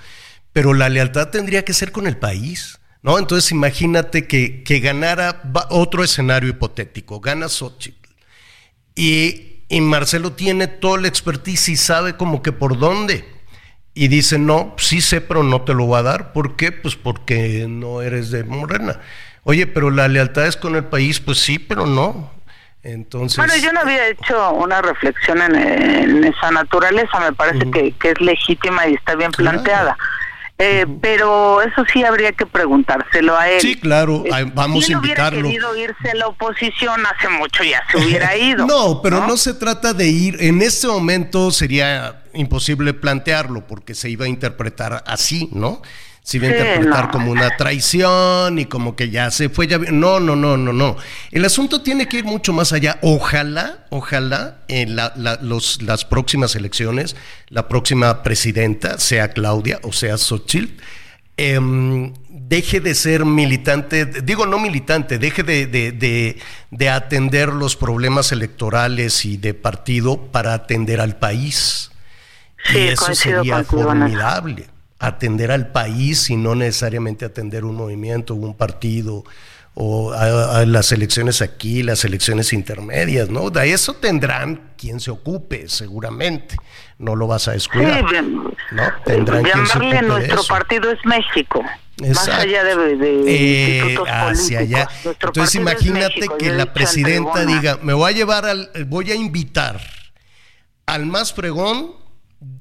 pero 0.54 0.74
la 0.74 0.90
lealtad 0.90 1.30
tendría 1.30 1.64
que 1.64 1.74
ser 1.74 1.92
con 1.92 2.08
el 2.08 2.18
país, 2.18 2.80
¿no? 3.02 3.18
Entonces 3.20 3.52
imagínate 3.52 4.28
que, 4.28 4.64
que 4.64 4.80
ganara 4.80 5.44
otro 5.70 6.04
escenario 6.04 6.50
hipotético, 6.50 7.20
gana 7.20 7.50
Xochitl 7.50 8.10
y, 8.96 9.64
y 9.70 9.82
Marcelo 9.82 10.34
tiene 10.34 10.68
toda 10.68 11.00
la 11.00 11.08
expertise 11.08 11.70
y 11.70 11.78
sabe 11.78 12.18
como 12.18 12.42
que 12.42 12.52
por 12.52 12.78
dónde. 12.78 13.26
Y 13.94 14.08
dice, 14.08 14.38
no, 14.38 14.76
sí 14.78 15.02
sé, 15.02 15.22
pero 15.22 15.42
no 15.44 15.62
te 15.62 15.74
lo 15.74 15.86
voy 15.86 16.00
a 16.00 16.04
dar. 16.04 16.34
¿Por 16.34 16.56
qué? 16.56 16.72
Pues 16.72 16.96
porque 16.96 17.66
no 17.70 18.02
eres 18.02 18.30
de 18.30 18.44
Morena. 18.44 19.00
Oye, 19.44 19.68
pero 19.68 19.90
la 19.90 20.08
lealtad 20.08 20.48
es 20.48 20.58
con 20.58 20.76
el 20.76 20.86
país, 20.86 21.20
pues 21.20 21.40
sí, 21.40 21.60
pero 21.60 21.86
no. 21.86 22.32
Entonces... 22.84 23.38
Bueno, 23.38 23.56
yo 23.58 23.74
no 23.74 23.82
había 23.82 24.08
hecho 24.08 24.52
una 24.54 24.82
reflexión 24.82 25.42
en, 25.42 26.24
esa 26.24 26.52
naturaleza, 26.52 27.20
me 27.20 27.34
parece 27.34 27.70
que, 27.72 27.94
es 28.04 28.22
legítima 28.22 28.88
y 28.88 28.94
está 28.94 29.16
bien 29.16 29.32
planteada. 29.32 29.98
Eh, 30.62 30.86
pero 31.00 31.62
eso 31.62 31.86
sí 31.92 32.04
habría 32.04 32.34
que 32.34 32.46
preguntárselo 32.46 33.38
a 33.38 33.50
él. 33.50 33.62
Sí, 33.62 33.80
claro, 33.80 34.26
eh, 34.26 34.52
vamos 34.54 34.90
a 34.90 34.92
invitarlo. 34.92 35.40
Si 35.40 35.46
querido 35.46 35.76
irse 35.78 36.12
a 36.12 36.16
la 36.16 36.28
oposición 36.28 37.02
hace 37.06 37.30
mucho 37.30 37.64
ya 37.64 37.82
se 37.90 37.98
hubiera 37.98 38.36
ido. 38.38 38.68
no, 38.68 39.02
pero 39.02 39.26
¿no? 39.26 39.38
se 39.38 39.54
trata 39.54 39.94
de 39.94 40.08
ir. 40.10 40.36
En 40.42 40.62
este 40.62 40.88
momento 40.88 41.52
sería 41.52 42.24
imposible 42.34 42.94
plantearlo 42.94 43.66
porque 43.68 43.96
se 43.96 44.10
iba 44.10 44.26
a 44.26 44.28
interpretar 44.28 45.02
así, 45.08 45.50
¿no? 45.54 45.82
Se 46.22 46.38
iba 46.38 46.48
a 46.48 46.52
interpretar 46.52 47.12
como 47.12 47.32
una 47.32 47.56
traición 47.58 48.60
y 48.60 48.66
como 48.66 48.96
que 48.96 49.10
ya 49.10 49.32
se 49.32 49.50
fue. 49.50 49.68
Ya... 49.68 49.78
No, 49.78 50.20
no, 50.20 50.36
no, 50.36 50.58
no, 50.58 50.74
no. 50.74 50.98
El 51.32 51.46
asunto 51.46 51.82
tiene 51.82 52.08
que 52.08 52.18
ir 52.18 52.26
mucho 52.26 52.54
más 52.54 52.72
allá. 52.74 53.00
Ojalá, 53.02 53.86
ojalá 53.90 54.58
en 54.68 54.96
los, 55.42 55.82
las 55.82 56.06
próximas 56.06 56.56
elecciones, 56.56 57.16
la 57.48 57.68
próxima 57.68 58.22
presidenta, 58.24 59.00
sea 59.00 59.30
Claudia 59.30 59.80
o 59.84 59.92
sea 59.92 60.18
Xochitl, 60.18 60.82
em, 61.38 62.14
deje 62.30 62.80
de 62.80 62.96
ser 62.96 63.26
militante, 63.26 64.06
digo 64.06 64.46
no 64.46 64.60
militante, 64.60 65.20
deje 65.20 65.44
de, 65.44 65.68
de, 65.68 66.38
de, 66.72 66.90
atender 66.90 67.50
los 67.50 67.76
problemas 67.76 68.32
electorales 68.32 69.26
y 69.26 69.38
de 69.38 69.54
partido 69.54 70.32
para 70.32 70.54
atender 70.54 71.00
al 71.00 71.18
país. 71.18 71.92
y 72.74 72.78
eso 72.78 73.16
sería 73.16 73.64
formidable. 73.64 74.68
Atender 75.00 75.52
al 75.52 75.72
país 75.72 76.30
y 76.30 76.36
no 76.36 76.56
necesariamente 76.56 77.26
atender 77.26 77.64
un 77.64 77.76
movimiento, 77.76 78.36
un 78.36 78.54
partido 78.54 79.24
o 79.82 80.12
a, 80.12 80.66
las 80.66 80.92
elecciones 80.92 81.42
aquí, 81.42 81.84
las 81.84 82.04
elecciones 82.04 82.52
intermedias, 82.52 83.30
¿no? 83.30 83.50
De 83.50 83.72
eso 83.72 83.94
tendrán 83.94 84.74
quien 84.78 85.00
se 85.00 85.10
ocupe, 85.10 85.70
seguramente. 85.70 86.58
No 86.98 87.16
lo 87.16 87.28
vas 87.28 87.48
a 87.48 87.54
descuidar. 87.54 88.06
Sí, 88.10 88.16
¿no? 88.72 88.84
Tendrán 89.06 89.44
quien 89.44 89.66
se 89.66 89.78
ocupe 89.78 90.02
nuestro 90.02 90.44
partido 90.44 90.92
es 90.92 91.00
México. 91.06 91.64
Más 92.02 92.28
allá 92.28 92.64
de, 92.64 93.24
eh, 93.28 93.98
hacia 94.06 94.60
allá. 94.60 94.90
Entonces 95.06 95.56
imagínate 95.56 96.28
que 96.38 96.52
la 96.52 96.74
presidenta 96.74 97.46
diga, 97.46 97.80
me 97.82 97.94
voy 97.94 98.12
a 98.12 98.16
llevar 98.16 98.46
al, 98.46 98.70
voy 98.88 99.12
a 99.12 99.16
invitar 99.16 99.80
al 100.86 101.06
más 101.06 101.34
fregón 101.34 101.94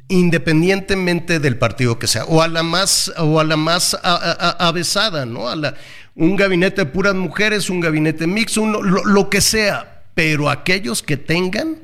independientemente 0.08 1.38
del 1.38 1.58
partido 1.58 1.98
que 1.98 2.06
sea, 2.06 2.24
o 2.24 2.42
a 2.42 2.48
la 2.48 2.62
más, 2.62 3.12
o 3.18 3.40
a 3.40 3.44
la 3.44 3.56
más 3.56 3.96
avesada, 4.02 5.26
¿no? 5.26 5.48
A 5.48 5.56
la, 5.56 5.74
un 6.14 6.36
gabinete 6.36 6.82
de 6.82 6.86
puras 6.86 7.14
mujeres, 7.14 7.70
un 7.70 7.80
gabinete 7.80 8.26
mixto, 8.26 8.66
lo, 8.66 9.30
que 9.30 9.40
sea, 9.40 10.02
pero 10.14 10.50
aquellos 10.50 11.02
que 11.02 11.16
tengan 11.16 11.76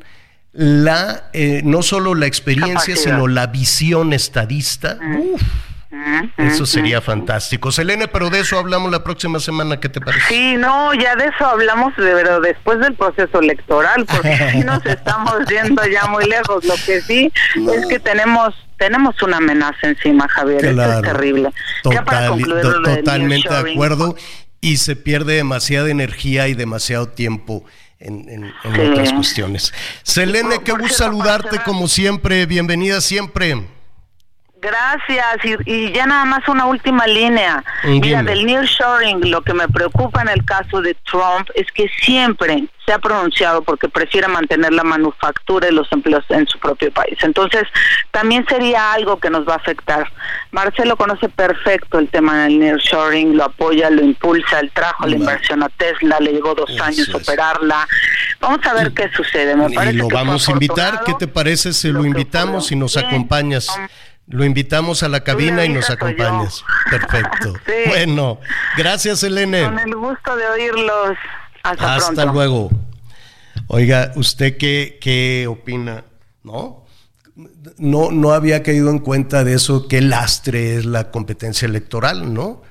la, 0.53 1.31
eh, 1.33 1.63
no 1.65 1.83
solo 1.83 2.15
la 2.15 2.27
experiencia, 2.27 2.97
sino 2.97 3.29
la 3.29 3.47
visión 3.47 4.13
estadista, 4.13 4.99
eso 6.37 6.67
sería 6.67 7.01
fantástico. 7.01 7.73
Selene, 7.73 8.09
pero 8.09 8.31
de 8.31 8.41
eso 8.41 8.59
hablamos 8.59 8.91
la 8.91 9.05
próxima 9.05 9.41
semana, 9.41 9.81
¿qué 9.81 9.89
te 9.89 10.01
parece? 10.01 10.27
Sí, 10.29 10.57
no, 10.57 10.95
ya 10.95 11.17
de 11.17 11.27
eso 11.27 11.47
hablamos, 11.47 11.93
pero 11.97 12.41
después 12.41 12.79
del 12.81 12.95
proceso 12.95 13.41
electoral, 13.41 14.05
porque 14.07 14.37
sí 14.53 14.61
nos 14.61 14.85
estamos 14.87 15.45
yendo 15.49 15.85
ya 15.87 16.07
muy 16.07 16.25
lejos. 16.27 16.65
Lo 16.65 16.75
que 16.87 17.01
sí 17.01 17.33
es 17.73 17.87
que 17.87 17.99
tenemos 17.99 18.55
tenemos 18.79 19.23
una 19.23 19.39
amenaza 19.39 19.87
encima, 19.87 20.29
Javier. 20.29 20.65
es 20.65 21.03
terrible. 21.03 21.51
totalmente 21.83 23.49
de 23.49 23.73
acuerdo. 23.73 24.17
Y 24.61 24.79
se 24.79 24.97
pierde 24.97 25.35
demasiada 25.35 25.91
energía 25.91 26.49
y 26.49 26.55
demasiado 26.55 27.09
tiempo 27.09 27.65
en, 27.99 28.53
otras 28.65 29.13
cuestiones. 29.13 29.73
Selene, 30.03 30.61
qué 30.65 30.73
gusto 30.73 30.97
saludarte 30.97 31.59
como 31.65 31.87
siempre. 31.89 32.47
Bienvenida 32.47 33.01
siempre. 33.01 33.63
Gracias. 34.65 35.61
Y, 35.67 35.93
ya 35.93 36.07
nada 36.07 36.25
más 36.25 36.49
una 36.49 36.65
última 36.65 37.07
línea. 37.07 37.63
Mira, 37.85 38.23
del 38.23 38.47
nearshoring, 38.47 39.31
lo 39.31 39.43
que 39.43 39.53
me 39.53 39.69
preocupa 39.69 40.23
en 40.23 40.29
el 40.29 40.45
caso 40.45 40.81
de 40.81 40.95
Trump 41.05 41.51
es 41.55 41.71
que 41.73 41.87
siempre 42.01 42.65
se 42.87 42.93
ha 42.93 42.99
pronunciado 42.99 43.63
porque 43.63 43.89
prefiere 43.89 44.29
mantener 44.29 44.73
la 44.73 44.85
manufactura 44.85 45.69
y 45.69 45.73
los 45.73 45.91
empleos 45.93 46.25
en 46.31 46.47
su 46.47 46.59
propio 46.59 46.91
país. 46.93 47.19
Entonces, 47.23 47.65
también 48.11 48.45
sería 48.47 48.93
algo 48.93 49.19
que 49.19 49.31
nos 49.31 49.47
va 49.47 49.55
a 49.55 49.57
afectar. 49.57 50.11
Marcelo 50.51 50.97
conoce 50.97 51.29
perfecto 51.29 51.99
el 51.99 52.09
tema 52.09 52.45
del 52.45 52.59
nearshoring, 52.59 53.37
lo 53.37 53.45
apoya, 53.45 53.91
lo 53.91 54.03
impulsa, 54.03 54.61
él 54.61 54.71
trajo 54.75 55.07
la 55.07 55.17
inversión 55.17 55.63
a 55.63 55.69
Tesla, 55.71 56.19
le 56.21 56.33
llevó 56.33 56.55
dos 56.55 56.79
años 56.81 57.15
operarla. 57.15 57.87
Vamos 58.41 58.61
a 58.67 58.75
ver 58.75 58.93
qué 58.93 59.11
sucede. 59.15 59.57
Me 59.57 59.67
y 59.91 59.93
lo 59.93 60.09
vamos 60.09 60.49
a 60.49 60.53
invitar. 60.53 61.03
¿Qué 61.05 61.15
te 61.15 61.27
parece 61.27 61.73
si 61.73 61.91
lo, 61.91 62.05
invitamos 62.05 62.71
y 62.73 62.77
nos 62.77 62.97
acompañas? 62.97 63.69
Lo 64.27 64.45
invitamos 64.45 65.03
a 65.03 65.09
la 65.09 65.23
cabina 65.23 65.65
y 65.65 65.69
nos 65.69 65.91
acompañas. 65.91 66.65
Perfecto. 66.91 67.55
Bueno, 67.87 68.41
gracias, 68.77 69.23
Elene. 69.23 69.65
Con 69.65 69.79
el 69.79 69.95
gusto 69.95 70.37
de 70.37 70.47
oírlos. 70.47 71.17
Hasta, 71.63 71.97
Hasta 71.97 72.25
luego. 72.25 72.71
Oiga, 73.69 74.13
¿usted 74.17 74.57
qué, 74.57 74.99
qué 75.01 75.47
opina? 75.49 76.05
¿No? 76.43 76.87
No, 77.79 78.11
no 78.11 78.33
había 78.33 78.63
caído 78.63 78.91
en 78.91 78.99
cuenta 78.99 79.45
de 79.45 79.55
eso, 79.55 79.87
qué 79.89 80.01
lastre 80.01 80.77
es 80.77 80.85
la 80.87 81.11
competencia 81.11 81.67
electoral, 81.67 82.33
¿no? 82.33 82.63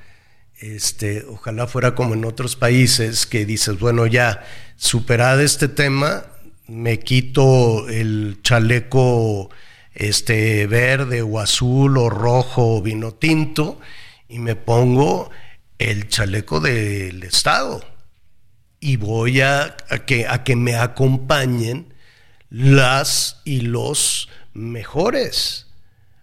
Este, 0.59 1.25
ojalá 1.27 1.67
fuera 1.67 1.95
como 1.95 2.13
en 2.13 2.25
otros 2.25 2.55
países 2.55 3.25
que 3.25 3.45
dices, 3.45 3.79
bueno, 3.79 4.05
ya 4.05 4.45
superada 4.75 5.43
este 5.43 5.67
tema, 5.67 6.25
me 6.67 6.99
quito 6.99 7.89
el 7.89 8.39
chaleco 8.43 9.49
este 9.93 10.67
verde 10.67 11.21
o 11.21 11.39
azul 11.39 11.97
o 11.97 12.09
rojo 12.09 12.77
o 12.77 12.81
vino 12.81 13.13
tinto 13.13 13.79
y 14.27 14.39
me 14.39 14.55
pongo 14.55 15.29
el 15.77 16.07
chaleco 16.07 16.59
del 16.59 17.23
Estado 17.23 17.83
y 18.79 18.97
voy 18.97 19.39
a, 19.41 19.77
que, 20.05 20.27
a 20.27 20.43
que 20.43 20.55
me 20.55 20.75
acompañen 20.75 21.93
las 22.49 23.41
y 23.45 23.61
los 23.61 24.29
mejores. 24.53 25.67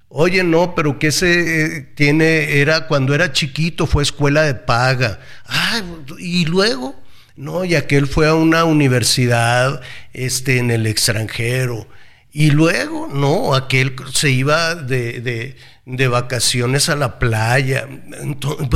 Oye, 0.08 0.42
no, 0.42 0.74
pero 0.74 0.98
que 0.98 1.12
se 1.12 1.78
eh, 1.78 1.80
tiene, 1.94 2.60
era 2.60 2.86
cuando 2.86 3.14
era 3.14 3.32
chiquito, 3.32 3.86
fue 3.86 4.02
escuela 4.02 4.42
de 4.42 4.54
paga. 4.54 5.20
Ah, 5.46 5.82
y 6.18 6.44
luego, 6.46 7.00
no, 7.36 7.64
y 7.64 7.76
aquel 7.76 8.06
fue 8.06 8.28
a 8.28 8.34
una 8.34 8.64
universidad 8.64 9.80
este, 10.12 10.58
en 10.58 10.70
el 10.70 10.86
extranjero. 10.86 11.86
Y 12.32 12.50
luego, 12.50 13.08
no, 13.08 13.54
aquel 13.54 13.96
se 14.12 14.30
iba 14.30 14.74
de, 14.74 15.56
de, 15.84 16.08
vacaciones 16.08 16.88
a 16.88 16.96
la 16.96 17.18
playa. 17.18 17.88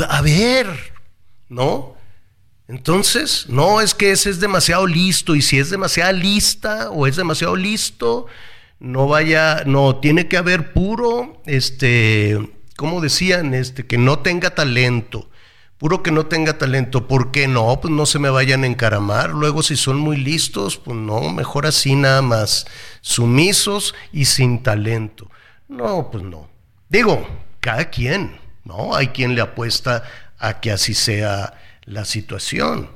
a 0.09 0.21
ver, 0.21 0.67
¿no? 1.47 1.95
Entonces, 2.67 3.45
no, 3.47 3.79
es 3.79 3.93
que 3.93 4.11
ese 4.11 4.29
es 4.29 4.39
demasiado 4.39 4.87
listo 4.87 5.35
y 5.35 5.41
si 5.41 5.59
es 5.59 5.69
demasiado 5.69 6.11
lista 6.13 6.89
o 6.89 7.07
es 7.07 7.15
demasiado 7.15 7.55
listo, 7.55 8.25
no 8.79 9.07
vaya, 9.07 9.63
no, 9.65 9.97
tiene 9.97 10.27
que 10.27 10.37
haber 10.37 10.73
puro, 10.73 11.41
este, 11.45 12.39
¿cómo 12.75 13.01
decían? 13.01 13.53
Este, 13.53 13.85
que 13.85 13.97
no 13.97 14.19
tenga 14.19 14.55
talento 14.55 15.29
puro 15.77 16.03
que 16.03 16.11
no 16.11 16.25
tenga 16.25 16.57
talento, 16.57 17.07
¿por 17.07 17.31
qué 17.31 17.47
no? 17.47 17.79
Pues 17.81 17.93
no 17.93 18.05
se 18.05 18.19
me 18.19 18.29
vayan 18.29 18.63
a 18.63 18.67
encaramar. 18.67 19.31
Luego, 19.31 19.63
si 19.63 19.75
son 19.75 19.97
muy 19.97 20.17
listos, 20.17 20.77
pues 20.77 20.97
no, 20.97 21.31
mejor 21.31 21.65
así 21.65 21.95
nada 21.95 22.21
más, 22.21 22.65
sumisos 23.01 23.95
y 24.11 24.25
sin 24.25 24.63
talento. 24.63 25.29
No, 25.67 26.09
pues 26.11 26.23
no. 26.23 26.49
Digo, 26.89 27.27
cada 27.59 27.89
quien, 27.89 28.37
¿no? 28.63 28.95
Hay 28.95 29.07
quien 29.07 29.35
le 29.35 29.41
apuesta 29.41 30.03
a 30.37 30.59
que 30.59 30.71
así 30.71 30.93
sea 30.93 31.55
la 31.83 32.05
situación. 32.05 32.89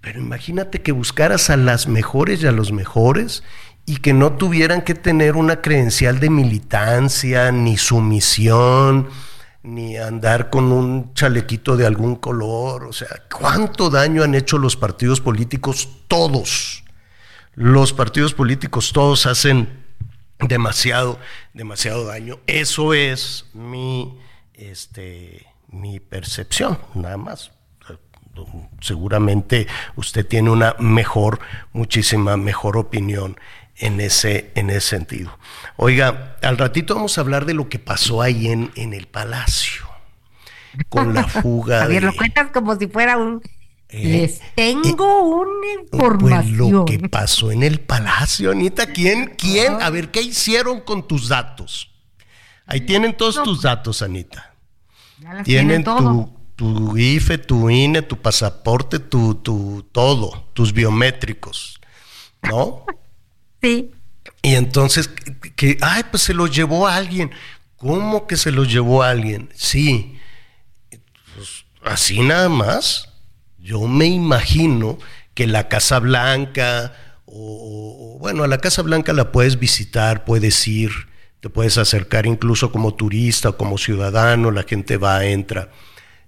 Pero 0.00 0.20
imagínate 0.20 0.82
que 0.82 0.92
buscaras 0.92 1.50
a 1.50 1.56
las 1.56 1.88
mejores 1.88 2.42
y 2.42 2.46
a 2.46 2.52
los 2.52 2.72
mejores 2.72 3.42
y 3.86 3.96
que 3.96 4.12
no 4.12 4.32
tuvieran 4.34 4.82
que 4.82 4.94
tener 4.94 5.36
una 5.36 5.60
credencial 5.60 6.20
de 6.20 6.30
militancia 6.30 7.52
ni 7.52 7.76
sumisión 7.76 9.08
ni 9.64 9.96
andar 9.96 10.50
con 10.50 10.70
un 10.70 11.14
chalequito 11.14 11.76
de 11.76 11.86
algún 11.86 12.16
color. 12.16 12.84
O 12.84 12.92
sea, 12.92 13.08
¿cuánto 13.34 13.90
daño 13.90 14.22
han 14.22 14.34
hecho 14.34 14.58
los 14.58 14.76
partidos 14.76 15.20
políticos? 15.20 15.88
Todos. 16.06 16.84
Los 17.54 17.92
partidos 17.92 18.34
políticos 18.34 18.92
todos 18.92 19.26
hacen 19.26 19.84
demasiado, 20.38 21.18
demasiado 21.54 22.04
daño. 22.04 22.40
Eso 22.46 22.92
es 22.92 23.46
mi, 23.54 24.18
este, 24.52 25.46
mi 25.68 25.98
percepción, 25.98 26.78
nada 26.94 27.16
más. 27.16 27.50
Seguramente 28.80 29.66
usted 29.96 30.26
tiene 30.26 30.50
una 30.50 30.74
mejor, 30.78 31.38
muchísima 31.72 32.36
mejor 32.36 32.76
opinión 32.76 33.36
en 33.84 34.00
ese, 34.00 34.50
en 34.54 34.70
ese 34.70 34.80
sentido. 34.80 35.38
Oiga, 35.76 36.36
al 36.42 36.56
ratito 36.56 36.94
vamos 36.94 37.18
a 37.18 37.20
hablar 37.20 37.44
de 37.44 37.52
lo 37.52 37.68
que 37.68 37.78
pasó 37.78 38.22
ahí 38.22 38.48
en, 38.48 38.70
en 38.76 38.94
el 38.94 39.06
palacio, 39.06 39.84
con 40.88 41.12
la 41.12 41.24
fuga. 41.28 41.80
Javier, 41.80 42.04
lo 42.04 42.14
cuentas 42.14 42.50
como 42.50 42.74
si 42.76 42.86
fuera 42.86 43.18
un... 43.18 43.42
Eh, 43.90 44.08
Les 44.08 44.40
tengo 44.54 45.04
eh, 45.04 45.46
una 45.46 45.82
información. 45.82 46.56
Pues 46.56 46.70
lo 46.70 46.84
que 46.86 46.98
pasó 47.10 47.52
en 47.52 47.62
el 47.62 47.80
palacio, 47.80 48.52
Anita, 48.52 48.86
¿quién, 48.86 49.34
quién? 49.36 49.74
A 49.82 49.90
ver, 49.90 50.10
¿qué 50.10 50.22
hicieron 50.22 50.80
con 50.80 51.06
tus 51.06 51.28
datos? 51.28 51.90
Ahí 52.66 52.80
tienen 52.80 53.14
todos 53.14 53.42
tus 53.42 53.60
datos, 53.60 54.00
Anita. 54.00 54.54
Tienen, 55.44 55.84
tu, 55.84 56.32
tu 56.56 56.96
IFE, 56.96 57.36
tu 57.36 57.68
INE, 57.68 58.00
tu 58.00 58.16
pasaporte, 58.16 58.98
tu, 58.98 59.34
tu 59.34 59.86
todo, 59.92 60.48
tus 60.54 60.72
biométricos, 60.72 61.80
¿no? 62.42 62.86
Y 64.42 64.54
entonces, 64.54 65.10
que, 65.56 65.78
ay, 65.80 66.02
pues 66.10 66.22
se 66.22 66.34
lo 66.34 66.46
llevó 66.46 66.86
a 66.86 66.96
alguien. 66.96 67.30
¿Cómo 67.76 68.26
que 68.26 68.36
se 68.36 68.50
lo 68.50 68.64
llevó 68.64 69.02
a 69.02 69.10
alguien? 69.10 69.50
Sí. 69.54 70.18
Pues, 71.34 71.64
así 71.82 72.20
nada 72.20 72.48
más. 72.48 73.08
Yo 73.58 73.86
me 73.86 74.06
imagino 74.06 74.98
que 75.32 75.46
la 75.46 75.68
Casa 75.68 75.98
Blanca, 75.98 76.92
o, 77.24 78.18
bueno, 78.20 78.44
a 78.44 78.48
la 78.48 78.58
Casa 78.58 78.82
Blanca 78.82 79.12
la 79.12 79.32
puedes 79.32 79.58
visitar, 79.58 80.24
puedes 80.24 80.68
ir, 80.68 80.90
te 81.40 81.48
puedes 81.48 81.78
acercar 81.78 82.26
incluso 82.26 82.70
como 82.70 82.94
turista 82.94 83.50
o 83.50 83.56
como 83.56 83.78
ciudadano, 83.78 84.50
la 84.50 84.64
gente 84.64 84.98
va, 84.98 85.24
entra. 85.24 85.70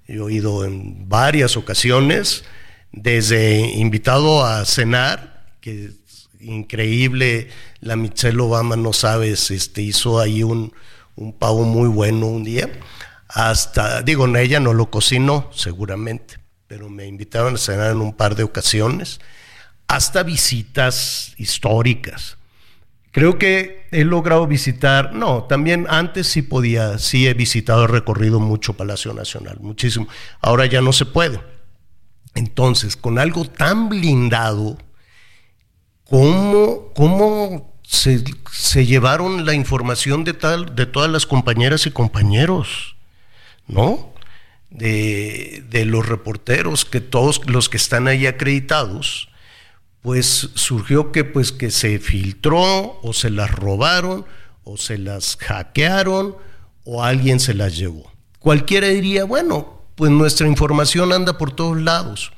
He 0.06 0.20
oído 0.20 0.64
en 0.64 1.08
varias 1.08 1.56
ocasiones, 1.56 2.44
desde 2.92 3.60
invitado 3.60 4.44
a 4.44 4.64
cenar, 4.64 5.44
que 5.60 5.90
increíble. 6.46 7.48
La 7.80 7.96
Michelle 7.96 8.40
Obama, 8.40 8.76
no 8.76 8.92
sabes, 8.92 9.50
este, 9.50 9.82
hizo 9.82 10.20
ahí 10.20 10.42
un, 10.42 10.72
un 11.16 11.32
pavo 11.32 11.64
muy 11.64 11.88
bueno 11.88 12.26
un 12.26 12.44
día. 12.44 12.70
hasta, 13.28 14.02
digo, 14.02 14.26
ella 14.36 14.60
no 14.60 14.72
lo 14.72 14.90
cocinó, 14.90 15.50
seguramente, 15.52 16.38
pero 16.68 16.88
me 16.88 17.06
invitaron 17.06 17.54
a 17.54 17.58
cenar 17.58 17.90
en 17.90 18.00
un 18.00 18.14
par 18.14 18.36
de 18.36 18.44
ocasiones, 18.44 19.20
hasta 19.88 20.22
visitas 20.22 21.34
históricas. 21.36 22.38
Creo 23.12 23.38
que 23.38 23.86
he 23.92 24.04
logrado 24.04 24.46
visitar, 24.46 25.14
no, 25.14 25.44
también 25.44 25.86
antes 25.88 26.26
sí 26.26 26.42
podía, 26.42 26.98
sí 26.98 27.26
he 27.26 27.34
visitado, 27.34 27.84
he 27.84 27.88
recorrido 27.88 28.40
mucho 28.40 28.74
Palacio 28.74 29.14
Nacional, 29.14 29.58
muchísimo. 29.60 30.06
Ahora 30.40 30.66
ya 30.66 30.82
no 30.82 30.92
se 30.92 31.06
puede. 31.06 31.40
Entonces, 32.34 32.96
con 32.96 33.18
algo 33.18 33.46
tan 33.46 33.88
blindado, 33.88 34.76
¿cómo, 36.08 36.92
cómo 36.94 37.74
se, 37.82 38.86
llevaron 38.86 39.44
la 39.46 39.54
información 39.54 40.24
de, 40.24 40.34
tal, 40.34 40.74
de 40.74 40.86
todas 40.86 41.10
las 41.10 41.26
compañeras 41.26 41.86
y 41.86 41.90
compañeros? 41.90 42.96
¿No? 43.66 44.12
De, 44.70 45.64
de 45.68 45.84
los 45.84 46.06
reporteros, 46.06 46.84
que 46.84 47.00
todos 47.00 47.46
los 47.46 47.68
que 47.68 47.76
están 47.76 48.08
ahí 48.08 48.26
acreditados, 48.26 49.28
pues 50.02 50.50
surgió 50.54 51.12
que 51.12 51.24
pues 51.24 51.52
que 51.52 51.70
se 51.70 51.98
filtró 51.98 53.00
o 53.02 53.12
se 53.12 53.30
las 53.30 53.50
robaron 53.50 54.24
o 54.62 54.76
se 54.76 54.98
las 54.98 55.36
hackearon 55.36 56.36
o 56.84 57.02
alguien 57.02 57.40
se 57.40 57.54
las 57.54 57.76
llevó. 57.76 58.12
Cualquiera 58.38 58.88
diría, 58.88 59.24
bueno, 59.24 59.82
pues 59.96 60.10
nuestra 60.10 60.46
información 60.46 61.12
anda 61.12 61.36
por 61.38 61.50
todos 61.50 61.80
lados. 61.80 62.32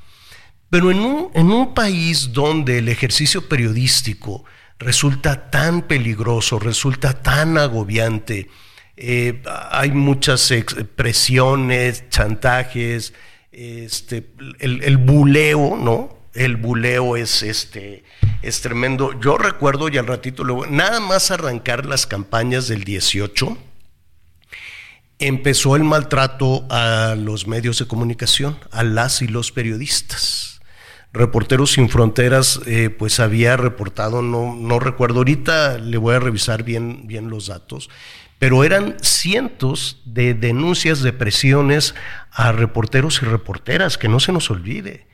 Pero 0.70 0.90
en 0.90 1.00
un, 1.00 1.30
en 1.34 1.50
un 1.50 1.74
país 1.74 2.32
donde 2.32 2.78
el 2.78 2.88
ejercicio 2.88 3.48
periodístico 3.48 4.44
resulta 4.78 5.50
tan 5.50 5.82
peligroso, 5.82 6.58
resulta 6.58 7.22
tan 7.22 7.58
agobiante, 7.58 8.48
eh, 8.96 9.42
hay 9.70 9.92
muchas 9.92 10.52
presiones, 10.96 12.08
chantajes, 12.10 13.14
este, 13.52 14.30
el, 14.58 14.82
el 14.82 14.96
buleo, 14.98 15.76
¿no? 15.76 16.18
el 16.38 16.56
buleo 16.56 17.16
es 17.16 17.42
este 17.42 18.04
es 18.42 18.60
tremendo. 18.60 19.18
Yo 19.20 19.36
recuerdo 19.36 19.88
y 19.88 19.98
al 19.98 20.06
ratito 20.06 20.44
luego 20.44 20.66
nada 20.66 21.00
más 21.00 21.30
arrancar 21.30 21.84
las 21.86 22.06
campañas 22.06 22.68
del 22.68 22.84
18 22.84 23.58
empezó 25.18 25.74
el 25.74 25.82
maltrato 25.82 26.64
a 26.70 27.16
los 27.18 27.46
medios 27.48 27.78
de 27.78 27.86
comunicación, 27.86 28.58
a 28.70 28.84
las 28.84 29.20
y 29.20 29.26
los 29.26 29.50
periodistas. 29.50 30.57
Reporteros 31.12 31.72
sin 31.72 31.88
Fronteras, 31.88 32.60
eh, 32.66 32.90
pues 32.90 33.20
había 33.20 33.56
reportado, 33.56 34.22
no, 34.22 34.54
no 34.54 34.78
recuerdo, 34.78 35.18
ahorita 35.18 35.78
le 35.78 35.96
voy 35.96 36.14
a 36.14 36.20
revisar 36.20 36.62
bien, 36.62 37.06
bien 37.06 37.30
los 37.30 37.46
datos, 37.46 37.88
pero 38.38 38.62
eran 38.62 38.96
cientos 39.00 40.02
de 40.04 40.34
denuncias 40.34 41.02
de 41.02 41.12
presiones 41.12 41.94
a 42.30 42.52
reporteros 42.52 43.20
y 43.22 43.26
reporteras, 43.26 43.98
que 43.98 44.08
no 44.08 44.20
se 44.20 44.32
nos 44.32 44.50
olvide 44.50 45.08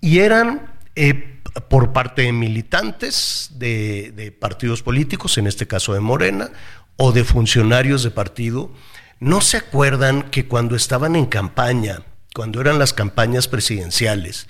y 0.00 0.20
eran 0.20 0.72
eh, 0.94 1.40
por 1.68 1.92
parte 1.92 2.22
de 2.22 2.32
militantes 2.32 3.50
de, 3.54 4.34
partidos 4.38 4.82
políticos, 4.82 5.38
en 5.38 5.46
este 5.46 5.66
caso 5.66 5.94
de 5.94 6.00
Morena, 6.00 6.50
o 6.96 7.12
de 7.12 7.24
funcionarios 7.24 8.02
de 8.02 8.10
partido. 8.10 8.72
¿No 9.20 9.40
se 9.40 9.56
acuerdan 9.56 10.30
que 10.30 10.46
cuando 10.46 10.76
estaban 10.76 11.16
en 11.16 11.26
campaña, 11.26 12.02
cuando 12.34 12.60
eran 12.60 12.78
las 12.78 12.92
campañas 12.92 13.48
presidenciales, 13.48 14.48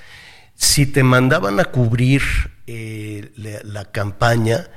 si 0.59 0.87
te 0.87 1.05
mandaban 1.05 1.61
a 1.61 1.67
cubrir 1.67 2.23
eh, 2.67 3.31
la, 3.63 3.85
campaña, 3.93 4.69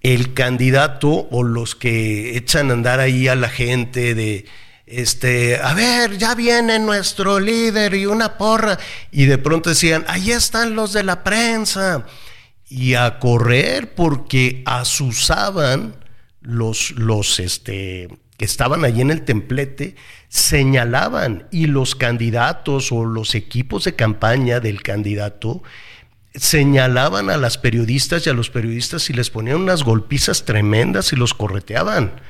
el 0.00 0.34
candidato 0.34 1.28
o 1.30 1.44
los 1.44 1.76
que 1.76 2.36
echan 2.36 2.70
a 2.70 2.72
andar 2.74 2.98
ahí 2.98 3.28
a 3.28 3.36
la 3.36 3.48
gente 3.48 4.16
de 4.16 4.44
este, 4.86 5.56
a 5.56 5.72
ver, 5.72 6.18
ya 6.18 6.34
viene 6.34 6.80
nuestro 6.80 7.38
líder 7.38 7.94
y 7.94 8.06
una 8.06 8.36
porra. 8.36 8.76
Y 9.12 9.26
de 9.26 9.38
pronto 9.38 9.70
decían, 9.70 10.04
ahí 10.08 10.32
están 10.32 10.74
los 10.74 10.92
de 10.92 11.04
la 11.04 11.22
prensa. 11.22 12.04
Y 12.68 12.94
a 12.94 13.20
correr 13.20 13.94
porque 13.94 14.64
asusaban 14.66 15.94
los, 16.40 16.90
los 16.90 17.38
este, 17.38 18.08
que 18.36 18.44
estaban 18.44 18.84
allí 18.84 19.00
en 19.00 19.10
el 19.10 19.22
templete, 19.22 19.94
señalaban 20.28 21.46
y 21.50 21.66
los 21.66 21.94
candidatos 21.94 22.90
o 22.90 23.04
los 23.04 23.34
equipos 23.34 23.84
de 23.84 23.94
campaña 23.94 24.60
del 24.60 24.82
candidato 24.82 25.62
señalaban 26.34 27.30
a 27.30 27.36
las 27.36 27.58
periodistas 27.58 28.26
y 28.26 28.30
a 28.30 28.32
los 28.32 28.50
periodistas 28.50 29.08
y 29.08 29.12
les 29.12 29.30
ponían 29.30 29.60
unas 29.60 29.84
golpizas 29.84 30.44
tremendas 30.44 31.12
y 31.12 31.16
los 31.16 31.32
correteaban. 31.32 32.20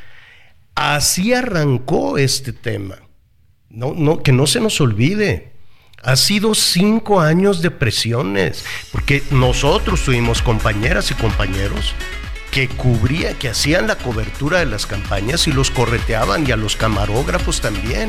Así 0.75 1.33
arrancó 1.33 2.19
este 2.19 2.53
tema. 2.53 2.97
Que 4.23 4.33
no 4.33 4.47
se 4.47 4.61
nos 4.61 4.81
olvide. 4.81 5.53
Ha 6.03 6.17
sido 6.17 6.55
cinco 6.55 7.21
años 7.21 7.63
de 7.63 7.71
presiones, 7.71 8.63
porque 8.93 9.23
nosotros 9.31 10.05
tuvimos 10.05 10.43
compañeras 10.43 11.11
y 11.11 11.15
compañeros 11.15 11.95
que 12.55 12.69
cubría, 12.69 13.37
que 13.37 13.49
hacían 13.49 13.89
la 13.89 13.97
cobertura 13.97 14.61
de 14.61 14.67
las 14.67 14.87
campañas 14.87 15.49
y 15.49 15.53
los 15.53 15.73
correteaban 15.73 16.47
y 16.47 16.53
a 16.53 16.57
los 16.57 16.77
camarógrafos 16.77 17.61
también. 17.61 18.09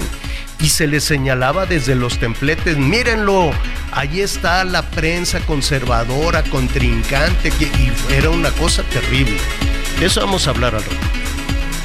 Y 0.60 0.70
se 0.70 0.86
les 0.86 1.04
señalaba 1.04 1.66
desde 1.66 1.96
los 1.96 2.20
templetes, 2.20 2.78
mírenlo, 2.78 3.50
ahí 3.91 4.22
está 4.22 4.64
la 4.64 4.84
prensa 4.84 5.39
conservadora, 5.39 6.43
contrincante, 6.43 7.50
que, 7.50 7.66
y 7.66 7.91
era 8.14 8.30
una 8.30 8.52
cosa 8.52 8.84
terrible. 8.84 9.39
De 10.00 10.06
eso 10.06 10.22
vamos 10.22 10.46
a 10.46 10.52
hablar 10.52 10.76
al 10.76 10.84
rato. 10.84 10.96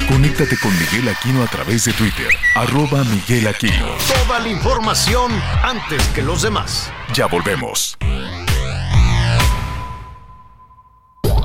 Conéctate 0.07 0.55
con 0.57 0.71
Miguel 0.77 1.09
Aquino 1.09 1.41
a 1.41 1.47
través 1.47 1.85
de 1.85 1.93
Twitter, 1.93 2.27
arroba 2.53 3.03
Miguel 3.05 3.47
Aquino. 3.47 3.87
Toda 4.27 4.39
la 4.39 4.49
información 4.49 5.31
antes 5.63 6.03
que 6.09 6.21
los 6.21 6.43
demás. 6.43 6.91
Ya 7.13 7.25
volvemos. 7.25 7.97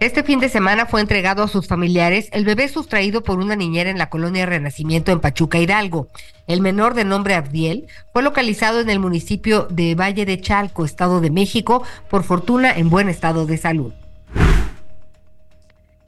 Este 0.00 0.22
fin 0.22 0.38
de 0.38 0.48
semana 0.48 0.86
fue 0.86 1.00
entregado 1.00 1.42
a 1.42 1.48
sus 1.48 1.66
familiares 1.66 2.28
el 2.30 2.44
bebé 2.44 2.68
sustraído 2.68 3.24
por 3.24 3.40
una 3.40 3.56
niñera 3.56 3.90
en 3.90 3.98
la 3.98 4.08
colonia 4.08 4.46
Renacimiento 4.46 5.10
en 5.10 5.18
Pachuca, 5.18 5.58
Hidalgo. 5.58 6.06
El 6.46 6.60
menor 6.60 6.94
de 6.94 7.04
nombre 7.04 7.34
Abdiel 7.34 7.88
fue 8.12 8.22
localizado 8.22 8.78
en 8.78 8.90
el 8.90 9.00
municipio 9.00 9.66
de 9.70 9.96
Valle 9.96 10.24
de 10.24 10.40
Chalco, 10.40 10.84
Estado 10.84 11.20
de 11.20 11.32
México, 11.32 11.82
por 12.08 12.22
fortuna 12.22 12.78
en 12.78 12.90
buen 12.90 13.08
estado 13.08 13.44
de 13.44 13.56
salud. 13.56 13.92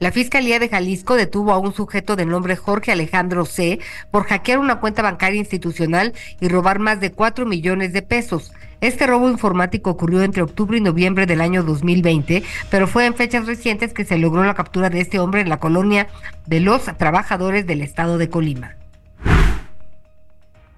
La 0.01 0.11
Fiscalía 0.11 0.57
de 0.57 0.67
Jalisco 0.67 1.15
detuvo 1.15 1.51
a 1.51 1.59
un 1.59 1.75
sujeto 1.75 2.15
de 2.15 2.25
nombre 2.25 2.55
Jorge 2.55 2.91
Alejandro 2.91 3.45
C. 3.45 3.79
por 4.09 4.23
hackear 4.23 4.57
una 4.57 4.79
cuenta 4.79 5.03
bancaria 5.03 5.37
institucional 5.37 6.13
y 6.39 6.47
robar 6.47 6.79
más 6.79 6.99
de 6.99 7.11
4 7.11 7.45
millones 7.45 7.93
de 7.93 8.01
pesos. 8.01 8.51
Este 8.81 9.05
robo 9.05 9.29
informático 9.29 9.91
ocurrió 9.91 10.23
entre 10.23 10.41
octubre 10.41 10.75
y 10.75 10.81
noviembre 10.81 11.27
del 11.27 11.39
año 11.39 11.61
2020, 11.61 12.41
pero 12.71 12.87
fue 12.87 13.05
en 13.05 13.13
fechas 13.13 13.45
recientes 13.45 13.93
que 13.93 14.03
se 14.03 14.17
logró 14.17 14.43
la 14.43 14.55
captura 14.55 14.89
de 14.89 15.01
este 15.01 15.19
hombre 15.19 15.41
en 15.41 15.49
la 15.49 15.59
colonia 15.59 16.07
de 16.47 16.61
los 16.61 16.85
trabajadores 16.97 17.67
del 17.67 17.83
estado 17.83 18.17
de 18.17 18.27
Colima. 18.27 18.77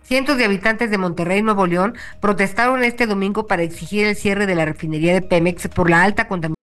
Cientos 0.01 0.37
de 0.37 0.43
habitantes 0.43 0.91
de 0.91 0.97
Monterrey, 0.97 1.41
Nuevo 1.41 1.65
León, 1.65 1.95
protestaron 2.19 2.83
este 2.83 3.07
domingo 3.07 3.47
para 3.47 3.63
exigir 3.63 4.05
el 4.05 4.17
cierre 4.17 4.47
de 4.47 4.55
la 4.55 4.65
refinería 4.65 5.13
de 5.13 5.21
Pemex 5.21 5.69
por 5.69 5.89
la 5.89 6.03
alta 6.03 6.27
contaminación. 6.27 6.62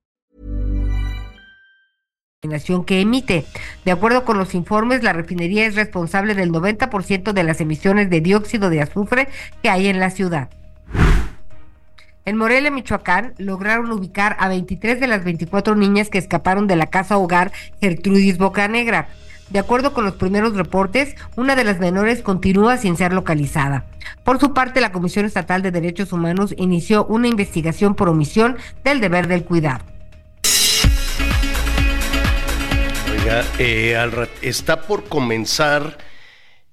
Que 2.87 3.01
emite. 3.01 3.45
De 3.85 3.91
acuerdo 3.91 4.25
con 4.25 4.39
los 4.39 4.55
informes, 4.55 5.03
la 5.03 5.13
refinería 5.13 5.67
es 5.67 5.75
responsable 5.75 6.33
del 6.33 6.51
90% 6.51 7.33
de 7.33 7.43
las 7.43 7.61
emisiones 7.61 8.09
de 8.09 8.19
dióxido 8.19 8.71
de 8.71 8.81
azufre 8.81 9.27
que 9.61 9.69
hay 9.69 9.85
en 9.85 9.99
la 9.99 10.09
ciudad. 10.09 10.49
En 12.25 12.37
Morelia, 12.37 12.71
Michoacán, 12.71 13.35
lograron 13.37 13.91
ubicar 13.91 14.37
a 14.39 14.47
23 14.47 14.99
de 14.99 15.05
las 15.05 15.23
24 15.23 15.75
niñas 15.75 16.09
que 16.09 16.17
escaparon 16.17 16.65
de 16.65 16.77
la 16.77 16.87
casa 16.87 17.19
hogar 17.19 17.51
Gertrudis 17.79 18.39
Bocanegra. 18.39 19.09
De 19.51 19.59
acuerdo 19.59 19.93
con 19.93 20.03
los 20.03 20.15
primeros 20.15 20.55
reportes, 20.55 21.15
una 21.35 21.55
de 21.55 21.63
las 21.63 21.79
menores 21.79 22.23
continúa 22.23 22.77
sin 22.77 22.97
ser 22.97 23.13
localizada. 23.13 23.85
Por 24.23 24.39
su 24.39 24.51
parte, 24.51 24.81
la 24.81 24.91
Comisión 24.91 25.25
Estatal 25.27 25.61
de 25.61 25.69
Derechos 25.69 26.11
Humanos 26.11 26.55
inició 26.57 27.05
una 27.05 27.27
investigación 27.27 27.93
por 27.93 28.09
omisión 28.09 28.57
del 28.83 28.99
deber 28.99 29.27
del 29.27 29.43
cuidado. 29.43 29.90
Eh, 33.59 33.95
está 34.41 34.81
por 34.81 35.05
comenzar 35.05 35.97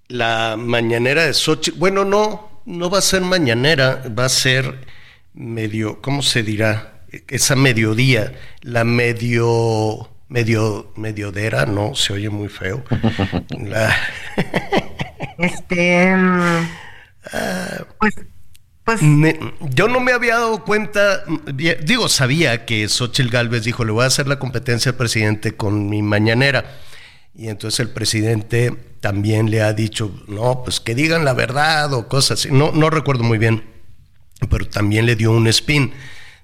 la 0.08 0.56
mañanera 0.58 1.24
de 1.24 1.34
Xochitl. 1.34 1.78
Bueno, 1.78 2.04
no, 2.04 2.62
no 2.64 2.90
va 2.90 2.98
a 2.98 3.02
ser 3.02 3.22
mañanera, 3.22 4.02
va 4.18 4.24
a 4.24 4.28
ser 4.28 4.86
medio, 5.34 6.02
¿cómo 6.02 6.22
se 6.22 6.42
dirá? 6.42 7.04
Esa 7.28 7.56
mediodía, 7.56 8.32
la 8.62 8.84
medio, 8.84 10.10
medio, 10.28 10.92
mediodera, 10.96 11.66
no, 11.66 11.94
se 11.94 12.12
oye 12.12 12.28
muy 12.28 12.48
feo. 12.48 12.82
este, 15.38 16.16
mm, 16.16 16.68
ah, 17.32 17.84
pues 18.00 18.14
pues, 18.88 19.02
yo 19.74 19.86
no 19.86 20.00
me 20.00 20.12
había 20.12 20.36
dado 20.36 20.64
cuenta, 20.64 21.22
digo, 21.84 22.08
sabía 22.08 22.64
que 22.64 22.88
Xochitl 22.88 23.28
Galvez 23.28 23.64
dijo, 23.64 23.84
le 23.84 23.92
voy 23.92 24.04
a 24.04 24.06
hacer 24.06 24.26
la 24.26 24.38
competencia 24.38 24.92
al 24.92 24.96
presidente 24.96 25.54
con 25.54 25.90
mi 25.90 26.00
mañanera. 26.00 26.78
Y 27.34 27.48
entonces 27.48 27.80
el 27.80 27.90
presidente 27.90 28.74
también 29.00 29.50
le 29.50 29.60
ha 29.60 29.74
dicho, 29.74 30.24
no, 30.26 30.62
pues 30.64 30.80
que 30.80 30.94
digan 30.94 31.26
la 31.26 31.34
verdad 31.34 31.92
o 31.92 32.08
cosas 32.08 32.40
así. 32.40 32.48
No, 32.50 32.72
no 32.72 32.88
recuerdo 32.88 33.24
muy 33.24 33.36
bien, 33.36 33.62
pero 34.48 34.66
también 34.66 35.04
le 35.04 35.16
dio 35.16 35.32
un 35.32 35.48
spin. 35.48 35.92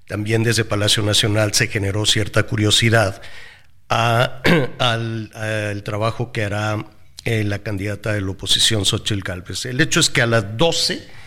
También 0.07 0.43
desde 0.43 0.67
Palacio 0.67 1.03
Nacional 1.03 1.55
se 1.55 1.69
generó 1.69 2.05
cierta 2.05 2.43
curiosidad 2.43 3.23
al, 3.89 5.83
trabajo 5.83 6.31
que 6.31 6.45
hará 6.45 6.85
eh, 7.25 7.43
la 7.43 7.61
candidata 7.61 8.13
de 8.13 8.21
la 8.21 8.33
oposición, 8.33 8.85
Xochitl 8.85 9.23
Galvez. 9.23 9.65
El 9.65 9.81
hecho 9.81 9.99
es 9.99 10.11
que 10.11 10.21
a 10.21 10.27
las 10.27 10.59
12 10.59 11.24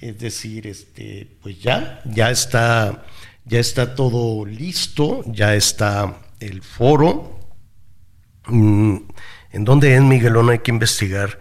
es 0.00 0.18
decir, 0.18 0.66
este, 0.66 1.28
pues 1.42 1.60
ya, 1.60 2.00
ya 2.04 2.30
está, 2.30 3.04
ya 3.44 3.60
está 3.60 3.94
todo 3.94 4.46
listo, 4.46 5.22
ya 5.26 5.54
está 5.54 6.16
el 6.40 6.62
foro. 6.62 7.38
Mm, 8.46 8.96
¿En 9.52 9.64
dónde 9.64 9.94
es 9.94 10.00
Miguelón? 10.00 10.50
Hay 10.50 10.60
que 10.60 10.70
investigar. 10.70 11.38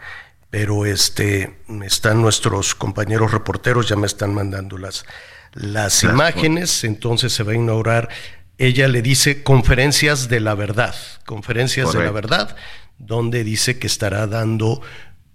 Pero 0.49 0.85
este, 0.85 1.59
están 1.85 2.21
nuestros 2.21 2.73
compañeros 2.73 3.31
reporteros, 3.31 3.87
ya 3.87 3.95
me 3.95 4.07
están 4.07 4.33
mandando 4.33 4.79
las, 4.79 5.05
las 5.53 6.03
imágenes, 6.03 6.83
entonces 6.83 7.31
se 7.33 7.43
va 7.43 7.51
a 7.51 7.55
inaugurar. 7.55 8.09
Ella 8.57 8.87
le 8.87 9.03
dice 9.03 9.43
conferencias 9.43 10.27
de 10.27 10.39
la 10.39 10.55
verdad, 10.55 10.95
conferencias 11.25 11.93
de 11.93 12.03
la 12.03 12.11
verdad, 12.11 12.55
donde 12.97 13.43
dice 13.43 13.77
que 13.77 13.85
estará 13.85 14.25
dando 14.25 14.81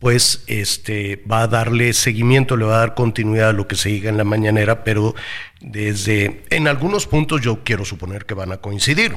pues 0.05 0.45
este, 0.49 1.17
va 1.25 1.45
a 1.45 1.49
darle 1.49 1.95
seguimiento, 1.95 2.59
le 2.59 2.67
va 2.67 2.77
a 2.77 2.81
dar 2.81 2.95
continuidad 2.95 3.49
a 3.49 3.53
lo 3.55 3.67
que 3.67 3.75
se 3.75 3.89
diga 3.89 4.11
en 4.11 4.19
la 4.19 4.25
mañanera, 4.25 4.85
pero 4.85 5.15
desde, 5.63 6.45
en 6.51 6.69
algunos 6.69 7.07
puntos 7.07 7.41
yo 7.41 7.65
quiero 7.65 7.87
suponer 7.87 8.27
que 8.27 8.35
van 8.35 8.53
a 8.53 8.59
coincidir. 8.59 9.15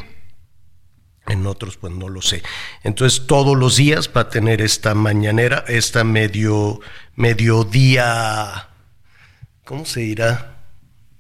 En 1.28 1.46
otros, 1.46 1.76
pues 1.76 1.92
no 1.92 2.08
lo 2.08 2.22
sé. 2.22 2.42
Entonces, 2.84 3.28
todos 3.28 3.58
los 3.58 3.76
días 3.76 4.10
va 4.16 4.22
a 4.22 4.30
tener 4.30 4.62
esta 4.62 4.96
mañanera, 4.96 5.66
esta 5.68 6.06
medio, 6.06 6.80
mediodía, 7.18 8.70
¿cómo 9.66 9.84
se 9.84 10.00
dirá? 10.00 10.56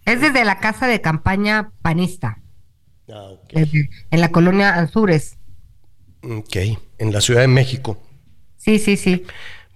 Es 0.05 0.21
desde 0.21 0.45
la 0.45 0.61
casa 0.61 0.87
de 0.87 1.01
campaña 1.01 1.71
panista. 1.81 2.39
Ah, 3.11 3.31
en 3.49 4.21
la 4.21 4.31
colonia 4.31 4.75
Anzures. 4.75 5.35
Ok, 6.23 6.55
en 6.99 7.11
la 7.11 7.19
Ciudad 7.19 7.41
de 7.41 7.49
México. 7.49 8.01
Sí, 8.55 8.79
sí, 8.79 8.95
sí. 8.97 9.25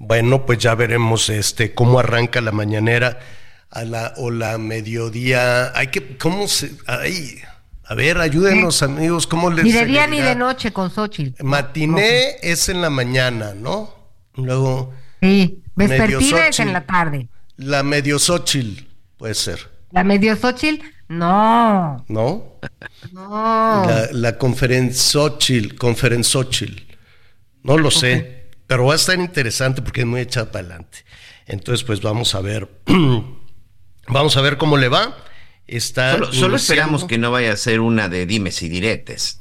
Bueno, 0.03 0.47
pues 0.47 0.57
ya 0.57 0.73
veremos 0.73 1.29
este 1.29 1.75
cómo 1.75 1.99
arranca 1.99 2.41
la 2.41 2.51
mañanera 2.51 3.19
a 3.69 3.83
la 3.83 4.13
o 4.17 4.31
la 4.31 4.57
mediodía. 4.57 5.77
Hay 5.77 5.87
que 5.87 6.17
cómo 6.17 6.47
se 6.47 6.71
ay, 6.87 7.39
a 7.83 7.93
ver, 7.93 8.17
ayúdenos 8.17 8.81
amigos, 8.81 9.27
cómo 9.27 9.51
les 9.51 9.63
Ni 9.63 9.71
de 9.71 9.85
día 9.85 10.07
ni 10.07 10.19
de 10.19 10.35
noche 10.35 10.73
con 10.73 10.89
Xochitl. 10.89 11.43
Matiné 11.43 12.37
es 12.41 12.67
en 12.69 12.81
la 12.81 12.89
mañana, 12.89 13.53
¿no? 13.53 13.93
Luego 14.33 14.91
Sí, 15.21 15.61
vespertina 15.75 16.47
es 16.47 16.59
en 16.59 16.73
la 16.73 16.83
tarde. 16.83 17.27
La 17.57 17.83
medio 17.83 18.17
Xochitl 18.17 18.87
puede 19.17 19.35
ser. 19.35 19.69
La 19.91 20.03
medio 20.03 20.35
Xochitl 20.35 20.83
no. 21.09 22.03
¿No? 22.07 22.59
No. 23.11 23.85
La, 23.85 24.09
la 24.11 24.37
conferenzochil, 24.39 25.75
conferenzochil. 25.75 26.87
No 27.61 27.77
lo 27.77 27.91
sé. 27.91 28.40
Pero 28.71 28.85
va 28.85 28.93
a 28.93 28.95
estar 28.95 29.19
interesante 29.19 29.81
porque 29.81 29.99
es 29.99 30.07
muy 30.07 30.21
echada 30.21 30.49
para 30.49 30.65
adelante. 30.65 30.99
Entonces, 31.45 31.83
pues 31.83 32.01
vamos 32.01 32.33
a 32.35 32.39
ver. 32.39 32.69
vamos 34.07 34.37
a 34.37 34.41
ver 34.41 34.55
cómo 34.55 34.77
le 34.77 34.87
va. 34.87 35.17
Está 35.67 36.17
solo, 36.31 36.55
esperamos 36.55 37.03
que 37.03 37.17
no 37.17 37.31
vaya 37.31 37.51
a 37.51 37.57
ser 37.57 37.81
una 37.81 38.07
de 38.07 38.25
dimes 38.25 38.63
y 38.63 38.69
diretes. 38.69 39.39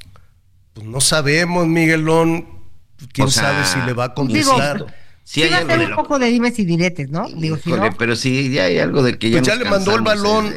Pues 0.73 0.85
no 0.85 0.99
sabemos, 0.99 1.65
Miguelón. 1.65 2.65
Quién 3.13 3.31
sabe 3.31 3.63
si 3.63 3.79
le 3.85 3.93
va 3.93 4.03
a 4.03 4.13
contestar. 4.13 4.93
Si 5.23 5.43
hay 5.43 5.53
algo 5.53 5.75
un 5.75 5.95
poco 5.95 6.19
de 6.19 6.25
dimes 6.25 6.59
y 6.59 6.65
diretes, 6.65 7.09
¿no? 7.09 7.29
Digo, 7.29 7.57
pero 7.97 8.17
si 8.17 8.51
ya 8.51 8.65
hay 8.65 8.79
algo 8.79 9.01
de 9.01 9.17
que 9.17 9.29
ya, 9.29 9.37
pues 9.37 9.47
ya 9.47 9.55
le 9.55 9.63
mandó 9.63 9.95
el 9.95 10.01
balón, 10.01 10.53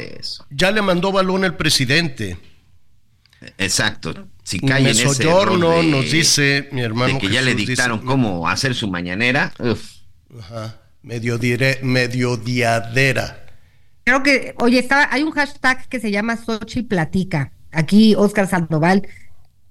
ya 0.51 0.73
le 0.73 0.83
mandó 0.83 1.13
balón 1.13 1.45
el 1.45 1.55
presidente. 1.55 2.39
Exacto. 3.57 4.27
Si 4.45 4.61
cae 4.61 4.83
en 4.83 4.89
ese 4.89 5.23
error 5.23 5.59
nos 5.59 6.11
dice 6.11 6.69
mi 6.71 6.83
hermano. 6.83 7.15
De 7.15 7.19
que 7.19 7.31
ya 7.31 7.43
le 7.43 7.55
dictaron 7.55 8.05
cómo 8.05 8.47
hacer 8.49 8.75
su 8.75 8.89
mañanera. 8.89 9.53
Ajá. 10.39 10.81
Medio, 11.03 11.39
dire, 11.39 11.81
medio 11.83 12.37
diadera. 12.37 13.47
Creo 14.05 14.23
que, 14.23 14.55
oye, 14.59 14.79
estaba, 14.79 15.09
hay 15.11 15.23
un 15.23 15.33
hashtag 15.33 15.89
que 15.89 15.99
se 15.99 16.11
llama 16.11 16.37
Sochi 16.37 16.83
Platica. 16.83 17.53
Aquí 17.73 18.15
Oscar 18.17 18.49
Sandoval, 18.49 19.09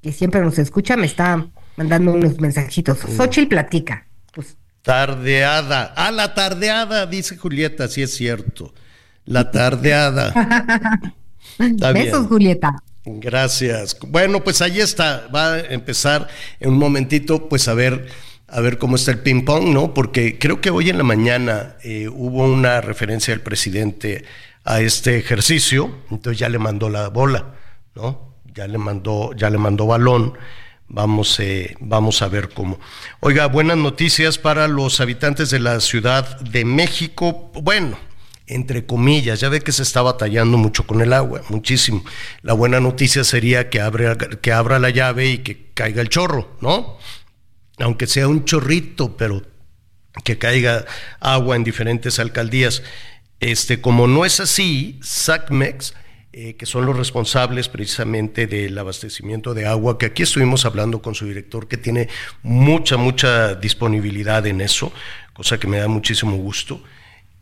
que 0.02 0.12
siempre 0.12 0.42
nos 0.42 0.58
escucha, 0.60 0.98
me 0.98 1.06
está 1.06 1.48
mandando 1.76 2.12
unos 2.12 2.40
mensajitos. 2.40 3.00
Sochi 3.16 3.46
Platica. 3.46 4.08
Pues. 4.34 4.58
Tardeada. 4.82 5.94
Ah, 5.96 6.12
la 6.12 6.34
tardeada, 6.34 7.06
dice 7.06 7.38
Julieta, 7.38 7.88
sí 7.88 8.02
es 8.02 8.14
cierto. 8.16 8.74
La 9.26 9.52
tardeada. 9.52 10.34
Besos, 11.94 12.28
Julieta. 12.28 12.84
Gracias. 13.06 13.98
Bueno, 14.08 14.44
pues 14.44 14.62
ahí 14.62 14.80
está. 14.80 15.28
Va 15.34 15.54
a 15.54 15.60
empezar 15.60 16.28
en 16.60 16.72
un 16.72 16.78
momentito, 16.78 17.50
pues 17.50 17.68
a 17.68 17.74
ver, 17.74 18.08
a 18.48 18.62
ver 18.62 18.78
cómo 18.78 18.96
está 18.96 19.12
el 19.12 19.20
ping 19.20 19.44
pong, 19.44 19.74
¿no? 19.74 19.94
Porque 19.94 20.40
creo 20.40 20.62
que 20.62 20.70
hoy 20.70 20.90
en 20.90 20.98
la 20.98 21.04
mañana 21.04 21.76
eh, 21.84 22.08
hubo 22.08 22.46
una 22.46 22.80
referencia 22.80 23.34
del 23.34 23.42
presidente 23.42 24.24
a 24.64 24.80
este 24.80 25.18
ejercicio, 25.18 25.94
entonces 26.10 26.40
ya 26.40 26.48
le 26.48 26.60
mandó 26.60 26.90
la 26.90 27.10
bola, 27.10 27.56
¿no? 27.96 28.36
Ya 28.54 28.68
le 28.68 28.78
mandó, 28.78 29.34
ya 29.34 29.50
le 29.50 29.58
mandó 29.58 29.88
balón. 29.88 30.34
Vamos, 30.88 31.40
eh, 31.40 31.76
vamos 31.80 32.22
a 32.22 32.28
ver 32.28 32.50
cómo. 32.50 32.80
Oiga, 33.20 33.48
buenas 33.48 33.78
noticias 33.78 34.38
para 34.38 34.68
los 34.68 35.02
habitantes 35.02 35.50
de 35.50 35.60
la 35.60 35.80
Ciudad 35.80 36.40
de 36.40 36.64
México. 36.64 37.52
Bueno, 37.56 37.98
entre 38.48 38.86
comillas, 38.86 39.40
ya 39.40 39.50
ve 39.50 39.62
que 39.62 39.72
se 39.72 39.84
está 39.84 40.02
batallando 40.02 40.58
mucho 40.58 40.86
con 40.86 41.02
el 41.02 41.14
agua, 41.14 41.42
muchísimo. 41.50 42.04
La 42.42 42.54
buena 42.54 42.80
noticia 42.80 43.24
sería 43.24 43.70
que, 43.70 43.80
abre, 43.80 44.18
que 44.42 44.52
abra 44.52 44.80
la 44.80 44.90
llave 44.90 45.30
y 45.30 45.38
que 45.40 45.70
caiga 45.74 46.02
el 46.02 46.10
chorro, 46.10 46.58
¿no? 46.62 46.98
Aunque 47.80 48.06
sea 48.06 48.28
un 48.28 48.44
chorrito, 48.46 49.16
pero 49.16 49.42
que 50.24 50.38
caiga 50.38 50.86
agua 51.20 51.56
en 51.56 51.64
diferentes 51.64 52.20
alcaldías. 52.20 52.84
Este, 53.40 53.82
como 53.82 54.08
no 54.08 54.26
es 54.26 54.40
así, 54.40 55.00
SACMEX, 55.02 55.94
eh, 56.34 56.56
que 56.56 56.66
son 56.66 56.86
los 56.86 56.98
responsables 56.98 57.70
precisamente 57.70 58.46
del 58.46 58.78
abastecimiento 58.78 59.54
de 59.54 59.68
agua, 59.68 59.98
que 59.98 60.08
aquí 60.08 60.24
estuvimos 60.24 60.66
hablando 60.66 61.02
con 61.02 61.16
su 61.16 61.26
director, 61.28 61.68
que 61.68 61.78
tiene 61.78 62.10
mucha, 62.42 62.98
mucha 62.98 63.56
disponibilidad 63.56 64.46
en 64.46 64.62
eso, 64.62 64.92
cosa 65.34 65.60
que 65.60 65.68
me 65.68 65.78
da 65.78 65.88
muchísimo 65.88 66.36
gusto 66.36 66.84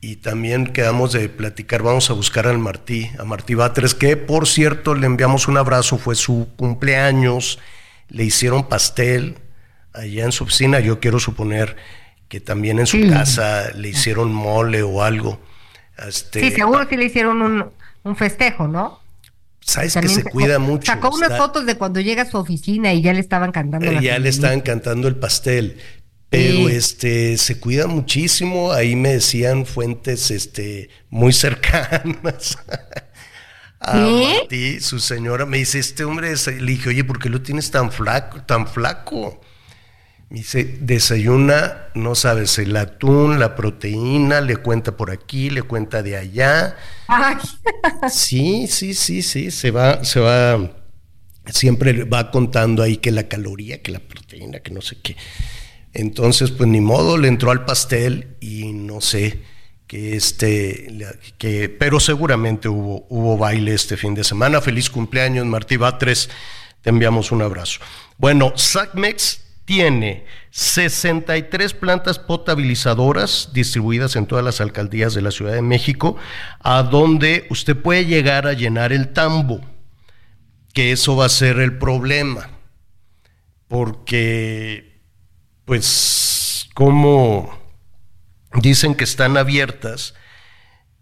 y 0.02 0.16
también 0.16 0.68
quedamos 0.68 1.14
de 1.14 1.30
platicar, 1.30 1.84
vamos 1.84 2.10
a 2.10 2.14
buscar 2.14 2.48
al 2.48 2.58
Martí, 2.58 3.12
a 3.20 3.24
Martí 3.24 3.54
Batres, 3.54 3.94
que 3.94 4.18
por 4.18 4.48
cierto 4.48 4.96
le 4.96 5.06
enviamos 5.06 5.48
un 5.48 5.58
abrazo, 5.58 6.00
fue 6.00 6.16
su 6.16 6.50
cumpleaños, 6.56 7.60
le 8.10 8.24
hicieron 8.24 8.68
pastel 8.68 9.38
allá 9.94 10.26
en 10.26 10.32
su 10.32 10.44
oficina, 10.44 10.80
yo 10.80 11.00
quiero 11.00 11.20
suponer 11.20 11.76
que 12.28 12.40
también 12.40 12.80
en 12.80 12.88
su 12.88 12.98
casa 13.10 13.72
le 13.76 13.90
hicieron 13.90 14.34
mole 14.34 14.82
o 14.82 15.04
algo. 15.04 15.40
Este, 16.08 16.40
sí, 16.40 16.52
seguro 16.52 16.88
que 16.88 16.98
le 16.98 17.06
hicieron 17.06 17.42
un, 17.42 17.66
un 18.04 18.16
festejo, 18.16 18.68
¿no? 18.68 19.02
Sabes 19.60 19.94
que 19.96 20.08
se 20.08 20.24
cuida 20.24 20.58
mucho. 20.58 20.92
Sacó 20.92 21.10
unas 21.14 21.38
fotos 21.38 21.68
de 21.68 21.78
cuando 21.78 22.00
llega 22.00 22.24
a 22.24 22.26
su 22.26 22.38
oficina 22.38 22.94
y 22.94 23.02
ya 23.02 23.14
le 23.14 23.20
estaban 23.20 23.52
cantando. 23.52 23.92
ya 24.02 24.18
le 24.18 24.30
estaban 24.30 24.62
cantando 24.62 25.08
el 25.08 25.16
pastel. 25.18 25.78
Pero 26.32 26.70
este 26.70 27.38
se 27.38 27.60
cuida 27.60 27.88
muchísimo. 27.88 28.72
Ahí 28.72 28.96
me 28.96 29.10
decían 29.10 29.66
fuentes 29.66 30.32
este, 30.32 30.90
muy 31.10 31.34
cercanas. 31.34 32.58
a 33.82 33.98
Martí, 33.98 34.80
su 34.80 35.00
señora 35.00 35.46
me 35.46 35.58
dice, 35.58 35.80
este 35.80 36.06
hombre, 36.06 36.34
le 36.34 36.72
dije, 36.72 36.88
oye, 36.88 37.04
¿por 37.04 37.20
qué 37.20 37.28
lo 37.28 37.42
tienes 37.42 37.70
tan 37.70 37.92
flaco, 37.92 38.42
tan 38.44 38.66
flaco? 38.66 39.42
Me 40.30 40.38
dice, 40.38 40.78
desayuna, 40.80 41.90
no 41.96 42.16
sabes, 42.16 42.58
el 42.60 42.78
atún, 42.78 43.38
la 43.38 43.54
proteína, 43.54 44.40
le 44.40 44.56
cuenta 44.56 44.96
por 44.96 45.12
aquí, 45.12 45.50
le 45.50 45.64
cuenta 45.64 46.02
de 46.02 46.16
allá. 46.16 46.78
Sí, 48.10 48.68
sí, 48.68 48.94
sí, 48.94 49.22
sí, 49.22 49.52
se 49.52 49.72
va, 49.72 50.06
se 50.06 50.22
va, 50.22 50.72
siempre 51.48 52.06
va 52.06 52.32
contando 52.32 52.84
ahí 52.84 52.96
que 52.96 53.12
la 53.12 53.28
caloría, 53.28 53.82
que 53.82 53.92
la 53.92 54.00
proteína, 54.00 54.62
que 54.62 54.72
no 54.72 54.80
sé 54.80 54.96
qué. 55.02 55.18
Entonces, 55.94 56.52
pues 56.52 56.70
ni 56.70 56.82
modo, 56.82 57.18
le 57.18 57.28
entró 57.28 57.52
al 57.52 57.66
pastel 57.66 58.38
y 58.40 58.72
no 58.74 59.02
sé 59.02 59.42
que 59.88 60.16
este, 60.16 60.88
que, 61.38 61.68
pero 61.68 62.00
seguramente 62.00 62.70
hubo, 62.70 63.06
hubo 63.10 63.38
baile 63.38 63.74
este 63.74 63.98
fin 63.98 64.14
de 64.14 64.24
semana. 64.24 64.62
Feliz 64.62 64.90
cumpleaños, 64.90 65.46
Martí 65.46 65.76
Batres, 65.76 66.30
te 66.82 66.90
enviamos 66.90 67.32
un 67.32 67.42
abrazo. 67.42 67.82
Bueno, 68.18 68.54
SACMEX 68.56 69.42
tiene 69.66 70.26
63 70.52 71.74
plantas 71.74 72.20
potabilizadoras 72.20 73.52
distribuidas 73.54 74.16
en 74.16 74.26
todas 74.26 74.44
las 74.44 74.60
alcaldías 74.60 75.14
de 75.14 75.22
la 75.22 75.32
Ciudad 75.32 75.54
de 75.54 75.62
México, 75.62 76.18
a 76.60 76.84
donde 76.84 77.48
usted 77.50 77.78
puede 77.78 78.06
llegar 78.06 78.48
a 78.48 78.54
llenar 78.54 78.92
el 78.92 79.14
tambo, 79.14 79.62
que 80.74 80.92
eso 80.92 81.16
va 81.16 81.26
a 81.26 81.30
ser 81.30 81.60
el 81.60 81.78
problema, 81.78 82.50
porque, 83.68 84.91
pues, 85.66 86.70
como 86.74 87.58
dicen 88.54 88.96
que 88.96 89.04
están 89.04 89.38
abiertas, 89.38 90.14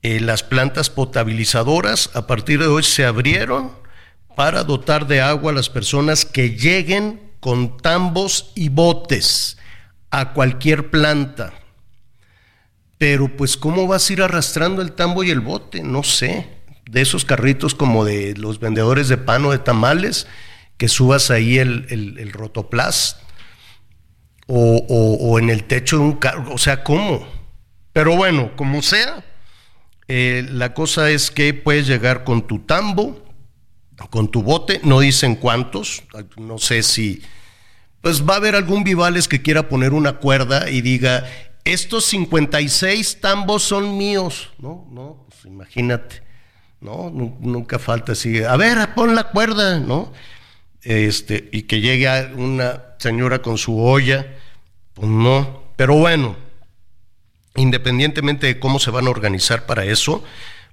eh, 0.01 0.19
las 0.19 0.43
plantas 0.43 0.89
potabilizadoras 0.89 2.09
a 2.13 2.27
partir 2.27 2.59
de 2.59 2.67
hoy 2.67 2.83
se 2.83 3.05
abrieron 3.05 3.71
para 4.35 4.63
dotar 4.63 5.07
de 5.07 5.21
agua 5.21 5.51
a 5.51 5.55
las 5.55 5.69
personas 5.69 6.23
que 6.23 6.51
lleguen 6.51 7.33
con 7.39 7.77
tambos 7.77 8.51
y 8.55 8.69
botes 8.69 9.57
a 10.11 10.33
cualquier 10.33 10.89
planta. 10.89 11.53
Pero 12.97 13.35
pues 13.35 13.57
¿cómo 13.57 13.87
vas 13.87 14.09
a 14.09 14.13
ir 14.13 14.21
arrastrando 14.21 14.81
el 14.81 14.91
tambo 14.91 15.23
y 15.23 15.31
el 15.31 15.39
bote? 15.39 15.83
No 15.83 16.03
sé. 16.03 16.47
De 16.89 17.01
esos 17.01 17.23
carritos 17.23 17.75
como 17.75 18.03
de 18.03 18.35
los 18.35 18.59
vendedores 18.59 19.09
de 19.09 19.17
pan 19.17 19.45
o 19.45 19.51
de 19.51 19.59
tamales, 19.59 20.27
que 20.77 20.87
subas 20.87 21.29
ahí 21.29 21.59
el, 21.59 21.85
el, 21.89 22.31
rotoplas 22.31 23.21
o, 24.51 25.17
o, 25.19 25.37
en 25.37 25.51
el 25.51 25.63
techo 25.65 25.97
de 25.97 26.03
un 26.03 26.13
carro. 26.13 26.53
O 26.53 26.57
sea, 26.57 26.83
¿cómo? 26.83 27.25
Pero 27.93 28.15
bueno, 28.15 28.55
como 28.55 28.81
sea, 28.81 29.23
eh, 30.07 30.43
la 30.49 30.73
cosa 30.73 31.11
es 31.11 31.29
que 31.29 31.53
puedes 31.53 31.85
llegar 31.85 32.23
con 32.23 32.47
tu 32.47 32.59
tambo, 32.59 33.23
con 34.09 34.31
tu 34.31 34.41
bote, 34.41 34.81
no 34.83 34.99
dicen 34.99 35.35
cuántos, 35.35 36.03
no 36.37 36.57
sé 36.57 36.81
si, 36.81 37.21
pues 38.01 38.27
va 38.27 38.35
a 38.35 38.37
haber 38.37 38.55
algún 38.55 38.83
Vivales 38.83 39.27
que 39.27 39.41
quiera 39.41 39.69
poner 39.69 39.93
una 39.93 40.13
cuerda 40.13 40.69
y 40.69 40.81
diga, 40.81 41.25
estos 41.65 42.05
56 42.05 43.19
tambos 43.19 43.63
son 43.63 43.97
míos, 43.97 44.51
no, 44.57 44.87
no, 44.89 45.25
pues 45.29 45.45
imagínate, 45.45 46.23
no, 46.79 47.11
nunca 47.11 47.77
falta 47.77 48.13
así, 48.13 48.41
a 48.41 48.55
ver, 48.55 48.95
pon 48.95 49.13
la 49.13 49.25
cuerda, 49.25 49.79
¿no? 49.79 50.13
Este, 50.81 51.49
y 51.51 51.63
que 51.63 51.81
llegue 51.81 52.07
una 52.35 52.95
señora 52.99 53.41
con 53.41 53.57
su 53.57 53.79
olla, 53.79 54.38
pues 54.99 55.09
no, 55.09 55.63
pero 55.77 55.95
bueno, 55.95 56.35
independientemente 57.55 58.47
de 58.47 58.59
cómo 58.59 58.79
se 58.79 58.91
van 58.91 59.07
a 59.07 59.11
organizar 59.11 59.65
para 59.65 59.85
eso, 59.85 60.23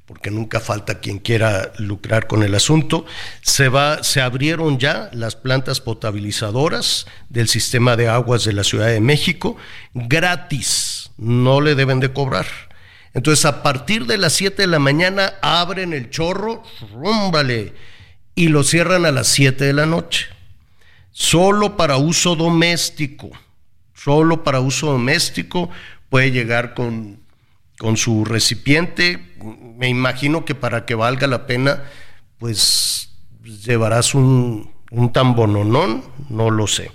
porque 0.05 0.33
nunca 0.33 0.59
falta 0.59 0.99
quien 0.99 1.21
quiera 1.21 1.73
lucrar 1.79 2.27
con 2.27 2.43
el 2.43 2.55
asunto, 2.57 3.07
se, 3.43 3.69
va, 3.69 4.03
se 4.03 4.21
abrieron 4.21 4.79
ya 4.79 5.11
las 5.13 5.37
plantas 5.37 5.81
potabilizadoras 5.81 7.07
del 7.29 7.49
sistema 7.49 7.95
de 7.95 8.09
aguas 8.09 8.45
de 8.45 8.53
la 8.53 8.65
Ciudad 8.65 8.89
de 8.89 9.01
México 9.01 9.57
gratis, 9.95 11.11
no 11.19 11.61
le 11.61 11.77
deben 11.77 12.01
de 12.01 12.13
cobrar. 12.13 12.47
Entonces, 13.15 13.45
a 13.45 13.63
partir 13.63 14.07
de 14.07 14.19
las 14.19 14.33
7 14.33 14.63
de 14.63 14.69
la 14.69 14.81
mañana 14.81 15.35
abren 15.41 15.93
el 15.93 16.11
chorro, 16.11 16.65
rúmbale, 16.93 17.75
y 18.35 18.49
lo 18.49 18.65
cierran 18.65 19.07
a 19.07 19.13
las 19.13 19.29
7 19.29 19.65
de 19.65 19.73
la 19.73 19.87
noche. 19.87 20.27
Solo 21.13 21.77
para 21.77 21.97
uso 21.97 22.35
doméstico, 22.35 23.31
solo 23.97 24.45
para 24.45 24.61
uso 24.61 24.93
doméstico 24.93 25.71
puede 26.09 26.31
llegar 26.31 26.75
con, 26.75 27.21
con 27.79 27.97
su 27.97 28.25
recipiente. 28.25 29.35
Me 29.77 29.89
imagino 29.89 30.45
que 30.45 30.55
para 30.55 30.87
que 30.87 30.95
valga 30.95 31.27
la 31.27 31.47
pena, 31.47 31.85
pues 32.39 33.11
llevarás 33.43 34.15
un, 34.15 34.71
un 34.91 35.13
tambononón, 35.13 36.05
no 36.29 36.51
lo 36.51 36.67
sé. 36.67 36.93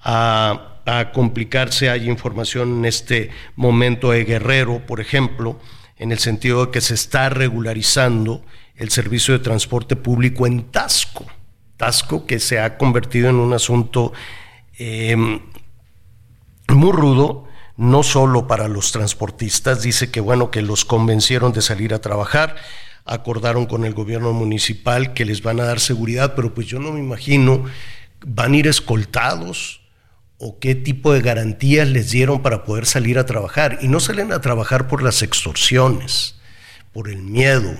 a, 0.00 0.80
a, 0.84 1.12
complicarse. 1.12 1.88
Hay 1.88 2.08
información 2.08 2.78
en 2.78 2.84
este 2.84 3.30
momento 3.56 4.10
de 4.10 4.24
Guerrero, 4.24 4.86
por 4.86 5.00
ejemplo, 5.00 5.58
en 5.96 6.12
el 6.12 6.18
sentido 6.18 6.66
de 6.66 6.72
que 6.72 6.80
se 6.80 6.94
está 6.94 7.28
regularizando 7.28 8.44
el 8.76 8.90
servicio 8.90 9.32
de 9.34 9.40
transporte 9.40 9.96
público 9.96 10.46
en 10.46 10.64
Tasco 10.70 11.26
que 12.26 12.38
se 12.40 12.60
ha 12.60 12.76
convertido 12.76 13.30
en 13.30 13.36
un 13.36 13.52
asunto 13.52 14.12
em, 14.78 15.40
muy 16.68 16.92
rudo, 16.92 17.44
no 17.76 18.02
solo 18.02 18.46
para 18.46 18.68
los 18.68 18.92
transportistas, 18.92 19.82
dice 19.82 20.10
que 20.10 20.20
bueno, 20.20 20.50
que 20.50 20.62
los 20.62 20.84
convencieron 20.84 21.52
de 21.52 21.62
salir 21.62 21.94
a 21.94 22.00
trabajar, 22.00 22.56
acordaron 23.04 23.66
con 23.66 23.84
el 23.84 23.94
gobierno 23.94 24.32
municipal 24.32 25.14
que 25.14 25.24
les 25.24 25.42
van 25.42 25.60
a 25.60 25.64
dar 25.64 25.80
seguridad, 25.80 26.34
pero 26.34 26.52
pues 26.54 26.66
yo 26.66 26.78
no 26.78 26.92
me 26.92 27.00
imagino, 27.00 27.64
van 28.24 28.52
a 28.52 28.56
ir 28.56 28.66
escoltados 28.66 29.80
o 30.38 30.58
qué 30.58 30.74
tipo 30.74 31.12
de 31.12 31.20
garantías 31.20 31.88
les 31.88 32.10
dieron 32.10 32.42
para 32.42 32.64
poder 32.64 32.86
salir 32.86 33.18
a 33.18 33.26
trabajar. 33.26 33.78
Y 33.82 33.88
no 33.88 34.00
salen 34.00 34.32
a 34.32 34.40
trabajar 34.40 34.88
por 34.88 35.02
las 35.02 35.22
extorsiones, 35.22 36.36
por 36.92 37.08
el 37.08 37.22
miedo, 37.22 37.74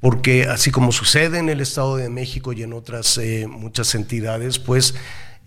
porque 0.00 0.44
así 0.44 0.70
como 0.70 0.92
sucede 0.92 1.38
en 1.38 1.48
el 1.48 1.60
Estado 1.60 1.96
de 1.96 2.08
México 2.08 2.52
y 2.52 2.62
en 2.62 2.72
otras 2.72 3.18
eh, 3.18 3.46
muchas 3.48 3.94
entidades, 3.94 4.58
pues 4.58 4.94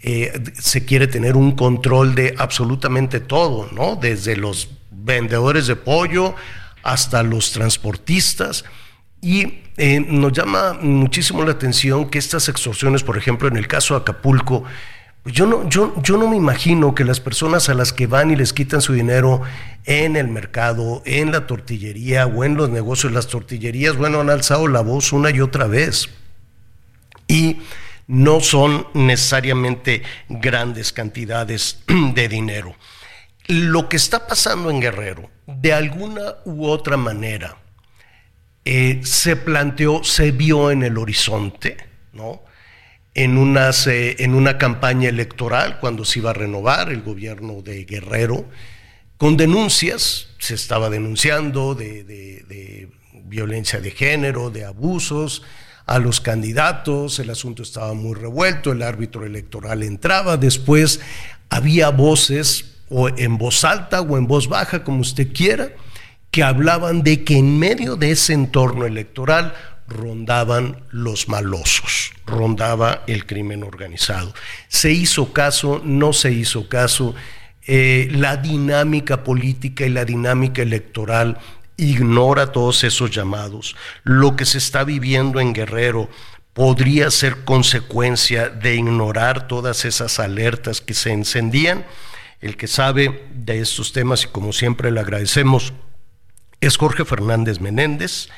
eh, 0.02 0.44
se 0.60 0.84
quiere 0.84 1.08
tener 1.08 1.36
un 1.36 1.52
control 1.54 2.16
de 2.16 2.36
absolutamente 2.38 3.20
todo, 3.20 3.70
¿no? 3.72 3.96
Desde 3.96 4.36
los 4.36 4.70
vendedores 4.90 5.68
de 5.68 5.76
pollo 5.76 6.36
hasta 6.84 7.24
los 7.24 7.52
transportistas. 7.52 8.66
Y 9.22 9.60
eh, 9.78 10.00
nos 10.00 10.34
llama 10.34 10.74
muchísimo 10.82 11.44
la 11.44 11.52
atención 11.52 12.10
que 12.10 12.18
estas 12.18 12.50
extorsiones, 12.50 13.04
por 13.04 13.18
ejemplo, 13.18 13.48
en 13.48 13.58
el 13.58 13.68
caso 13.68 13.94
de 13.94 14.02
Acapulco, 14.02 14.64
yo 15.26 15.46
no, 15.46 15.70
yo, 15.70 15.94
yo 16.02 16.18
no 16.18 16.28
me 16.28 16.36
imagino 16.36 16.96
que 16.96 17.04
las 17.04 17.20
personas 17.20 17.70
a 17.70 17.76
las 17.76 17.94
que 17.94 18.08
van 18.08 18.32
y 18.32 18.36
les 18.36 18.54
quitan 18.54 18.82
su 18.82 18.94
dinero 18.94 19.42
en 19.86 20.16
el 20.16 20.28
mercado, 20.28 21.04
en 21.06 21.32
la 21.32 21.46
tortillería 21.46 22.26
o 22.26 22.44
en 22.44 22.56
los 22.56 22.70
negocios, 22.70 23.12
las 23.12 23.28
tortillerías, 23.28 23.98
bueno, 23.98 24.22
han 24.22 24.32
alzado 24.32 24.68
la 24.68 24.82
voz 24.82 25.14
una 25.14 25.30
y 25.30 25.40
otra 25.40 25.68
vez. 25.68 26.10
Y 27.28 27.62
no 28.08 28.40
son 28.42 28.88
necesariamente 28.94 30.02
grandes 30.28 30.92
cantidades 30.92 31.84
de 32.14 32.28
dinero. 32.28 32.76
Lo 33.48 33.90
que 33.90 33.98
está 33.98 34.28
pasando 34.28 34.72
en 34.72 34.82
Guerrero, 34.82 35.30
de 35.46 35.74
alguna 35.74 36.36
u 36.46 36.66
otra 36.66 36.98
manera, 36.98 37.58
eh, 38.66 39.02
se 39.04 39.36
planteó, 39.36 40.04
se 40.04 40.32
vio 40.32 40.72
en 40.72 40.84
el 40.84 40.98
horizonte, 40.98 41.78
¿no? 42.14 42.42
En, 43.14 43.38
unas, 43.38 43.88
en 43.88 44.34
una 44.34 44.58
campaña 44.58 45.10
electoral 45.10 45.80
cuando 45.80 46.06
se 46.06 46.20
iba 46.20 46.32
a 46.32 46.34
renovar 46.34 46.92
el 46.92 47.02
gobierno 47.02 47.62
de 47.62 47.86
Guerrero, 47.86 48.46
con 49.18 49.38
denuncias, 49.38 50.30
se 50.40 50.56
estaba 50.56 50.90
denunciando 50.90 51.76
de, 51.76 52.04
de 52.04 52.90
violencia 53.26 53.80
de 53.80 53.92
género, 53.92 54.50
de 54.50 54.66
abusos 54.66 55.44
a 55.86 56.00
los 56.00 56.22
candidatos, 56.22 57.20
el 57.20 57.30
asunto 57.30 57.64
estaba 57.64 57.94
muy 57.94 58.14
revuelto, 58.14 58.72
el 58.72 58.82
árbitro 58.82 59.26
electoral 59.26 59.84
entraba, 59.84 60.38
después 60.38 61.00
había 61.50 61.90
voces 61.90 62.78
o 62.90 63.10
en 63.10 63.38
voz 63.38 63.64
alta 63.64 64.02
o 64.02 64.18
en 64.18 64.28
voz 64.28 64.48
baja, 64.48 64.84
como 64.84 65.02
usted 65.02 65.34
quiera, 65.34 65.70
que 66.30 66.44
hablaban 66.44 67.04
de 67.04 67.24
que 67.24 67.38
en 67.38 67.60
medio 67.60 67.96
de 67.96 68.12
ese 68.12 68.34
entorno 68.34 68.86
electoral 68.86 69.54
rondaban 69.92 70.84
los 70.90 71.28
malosos, 71.28 72.12
rondaba 72.26 73.04
el 73.08 73.26
crimen 73.26 73.64
organizado. 73.64 74.34
Se 74.68 74.92
hizo 74.92 75.34
caso, 75.34 75.82
no 75.84 76.14
se 76.14 76.32
hizo 76.32 76.68
caso, 76.70 77.14
eh, 77.68 78.08
la 78.12 78.38
dinámica 78.38 79.24
política 79.24 79.86
y 79.86 79.90
la 79.90 80.06
dinámica 80.06 80.62
electoral 80.62 81.38
ignora 81.78 82.52
todos 82.52 82.84
esos 82.84 83.12
llamados. 83.12 83.76
Lo 84.04 84.36
que 84.36 84.46
se 84.46 84.58
está 84.58 84.84
viviendo 84.84 85.40
en 85.40 85.54
Guerrero 85.54 86.10
podría 86.54 87.12
ser 87.12 87.44
consecuencia 87.44 88.50
de 88.50 88.76
ignorar 88.76 89.48
todas 89.48 89.86
esas 89.86 90.20
alertas 90.20 90.82
que 90.82 90.94
se 90.94 91.12
encendían. 91.12 91.86
El 92.40 92.58
que 92.58 92.68
sabe 92.68 93.28
de 93.34 93.60
estos 93.60 93.94
temas 93.94 94.24
y 94.24 94.28
como 94.28 94.52
siempre 94.52 94.92
le 94.92 95.00
agradecemos 95.00 95.74
es 96.60 96.78
Jorge 96.78 97.06
Fernández 97.06 97.60
Menéndez 97.60 98.30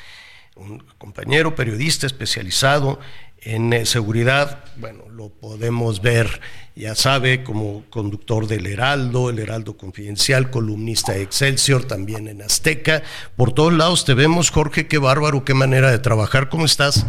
un 0.56 0.84
compañero 0.98 1.54
periodista 1.54 2.06
especializado 2.06 2.98
en 3.44 3.72
eh, 3.72 3.84
seguridad, 3.84 4.64
bueno, 4.76 5.04
lo 5.10 5.28
podemos 5.28 6.00
ver, 6.00 6.40
ya 6.74 6.94
sabe, 6.94 7.44
como 7.44 7.84
conductor 7.90 8.46
del 8.46 8.66
Heraldo, 8.66 9.28
el 9.28 9.38
Heraldo 9.38 9.76
Confidencial, 9.76 10.50
columnista 10.50 11.12
de 11.12 11.22
Excelsior, 11.22 11.84
también 11.84 12.26
en 12.26 12.40
Azteca. 12.40 13.02
Por 13.36 13.52
todos 13.52 13.74
lados 13.74 14.06
te 14.06 14.14
vemos, 14.14 14.50
Jorge, 14.50 14.86
qué 14.88 14.96
bárbaro, 14.96 15.44
qué 15.44 15.52
manera 15.52 15.90
de 15.90 15.98
trabajar. 15.98 16.48
¿Cómo 16.48 16.64
estás? 16.64 17.06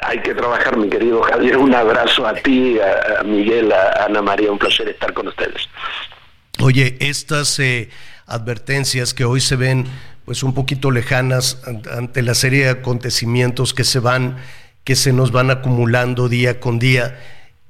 Hay 0.00 0.20
que 0.20 0.34
trabajar, 0.34 0.76
mi 0.76 0.88
querido 0.88 1.22
Javier. 1.22 1.56
Un 1.56 1.74
abrazo 1.74 2.26
a 2.26 2.34
ti, 2.34 2.78
a, 2.78 3.22
Miguel, 3.24 3.72
a 3.72 4.04
Ana 4.04 4.22
María. 4.22 4.52
Un 4.52 4.58
placer 4.58 4.88
estar 4.88 5.12
con 5.12 5.28
ustedes. 5.28 5.68
Oye, 6.60 6.96
estas 7.00 7.58
eh, 7.58 7.88
advertencias 8.26 9.14
que 9.14 9.24
hoy 9.24 9.40
se 9.40 9.56
ven 9.56 9.86
pues 10.28 10.42
un 10.42 10.52
poquito 10.52 10.90
lejanas 10.90 11.62
ante 11.90 12.20
la 12.20 12.34
serie 12.34 12.64
de 12.64 12.68
acontecimientos 12.68 13.72
que 13.72 13.82
se 13.82 13.98
van, 13.98 14.36
que 14.84 14.94
se 14.94 15.14
nos 15.14 15.32
van 15.32 15.50
acumulando 15.50 16.28
día 16.28 16.60
con 16.60 16.78
día, 16.78 17.18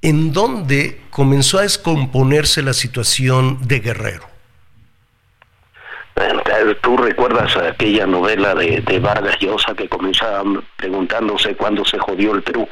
en 0.02 0.32
donde 0.32 1.00
comenzó 1.10 1.60
a 1.60 1.62
descomponerse 1.62 2.62
la 2.62 2.72
situación 2.72 3.60
de 3.68 3.78
Guerrero. 3.78 4.37
Tú 6.80 6.96
recuerdas 6.96 7.56
aquella 7.56 8.06
novela 8.06 8.54
de, 8.54 8.98
Vargas 8.98 9.38
Llosa 9.38 9.74
que 9.74 9.88
comenzaba 9.88 10.42
preguntándose 10.76 11.54
cuándo 11.54 11.84
se 11.84 11.98
jodió 11.98 12.34
el 12.34 12.42
Perú. 12.42 12.68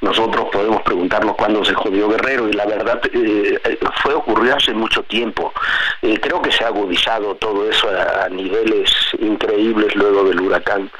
Nosotros 0.00 0.46
podemos 0.52 0.82
preguntarnos 0.82 1.36
cuándo 1.36 1.64
se 1.64 1.74
jodió 1.74 2.08
Guerrero 2.08 2.48
y 2.48 2.52
la 2.52 2.66
verdad 2.66 3.00
eh, 3.12 3.78
fue 4.02 4.14
ocurrió 4.14 4.56
hace 4.56 4.72
mucho 4.72 5.02
tiempo. 5.04 5.52
Eh, 6.02 6.18
creo 6.20 6.42
que 6.42 6.50
se 6.50 6.64
ha 6.64 6.68
agudizado 6.68 7.36
todo 7.36 7.68
eso 7.68 7.88
a, 7.88 8.28
niveles 8.28 8.90
increíbles 9.20 9.94
luego 9.94 10.24
del 10.24 10.40
huracán 10.40 10.90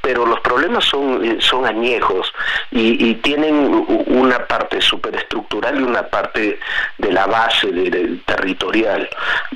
pero 0.00 0.26
los 0.26 0.40
problemas 0.40 0.84
son, 0.84 1.24
eh, 1.24 1.36
son 1.40 1.66
añejos 1.66 2.32
y, 2.70 3.14
tienen 3.16 3.84
una 4.06 4.46
parte 4.46 4.80
superestructural 4.80 5.80
y 5.80 5.82
una 5.82 6.02
parte 6.04 6.58
de 6.98 7.12
la 7.12 7.26
base 7.26 7.68
de, 7.72 8.18
territorial. 8.24 9.08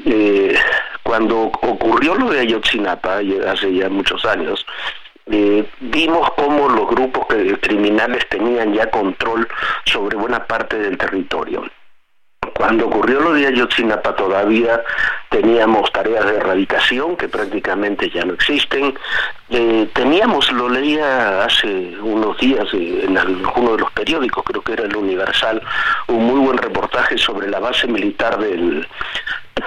Eh, 0.05 0.59
cuando 1.03 1.51
ocurrió 1.63 2.15
lo 2.15 2.31
de 2.31 2.41
Ayotzinapa, 2.41 3.21
hace 3.49 3.75
ya 3.75 3.89
muchos 3.89 4.25
años, 4.25 4.65
eh, 5.27 5.65
vimos 5.81 6.29
cómo 6.37 6.69
los 6.69 6.89
grupos 6.89 7.27
criminales 7.61 8.29
tenían 8.29 8.73
ya 8.73 8.91
control 8.91 9.47
sobre 9.85 10.17
buena 10.17 10.45
parte 10.47 10.79
del 10.79 10.99
territorio. 10.99 11.65
Cuando 12.55 12.87
ocurrió 12.89 13.21
lo 13.21 13.35
de 13.35 13.47
Ayotzinapa 13.47 14.17
todavía 14.17 14.83
teníamos 15.29 15.91
tareas 15.93 16.27
de 16.27 16.37
erradicación 16.37 17.17
que 17.17 17.29
prácticamente 17.29 18.11
ya 18.11 18.25
no 18.25 18.35
existen. 18.35 18.95
Eh, 19.51 19.89
teníamos, 19.95 20.51
lo 20.53 20.69
leía 20.69 21.45
hace 21.45 21.97
unos 22.03 22.39
días 22.39 22.67
eh, 22.73 23.05
en 23.05 23.17
alguno 23.17 23.73
de 23.73 23.79
los 23.79 23.91
periódicos, 23.93 24.45
creo 24.45 24.63
que 24.63 24.73
era 24.73 24.85
el 24.85 24.97
Universal, 24.97 25.63
un 26.09 26.25
muy 26.25 26.41
buen 26.41 26.59
reportaje 26.59 27.17
sobre 27.17 27.49
la 27.49 27.61
base 27.61 27.87
militar 27.87 28.39
del, 28.39 28.87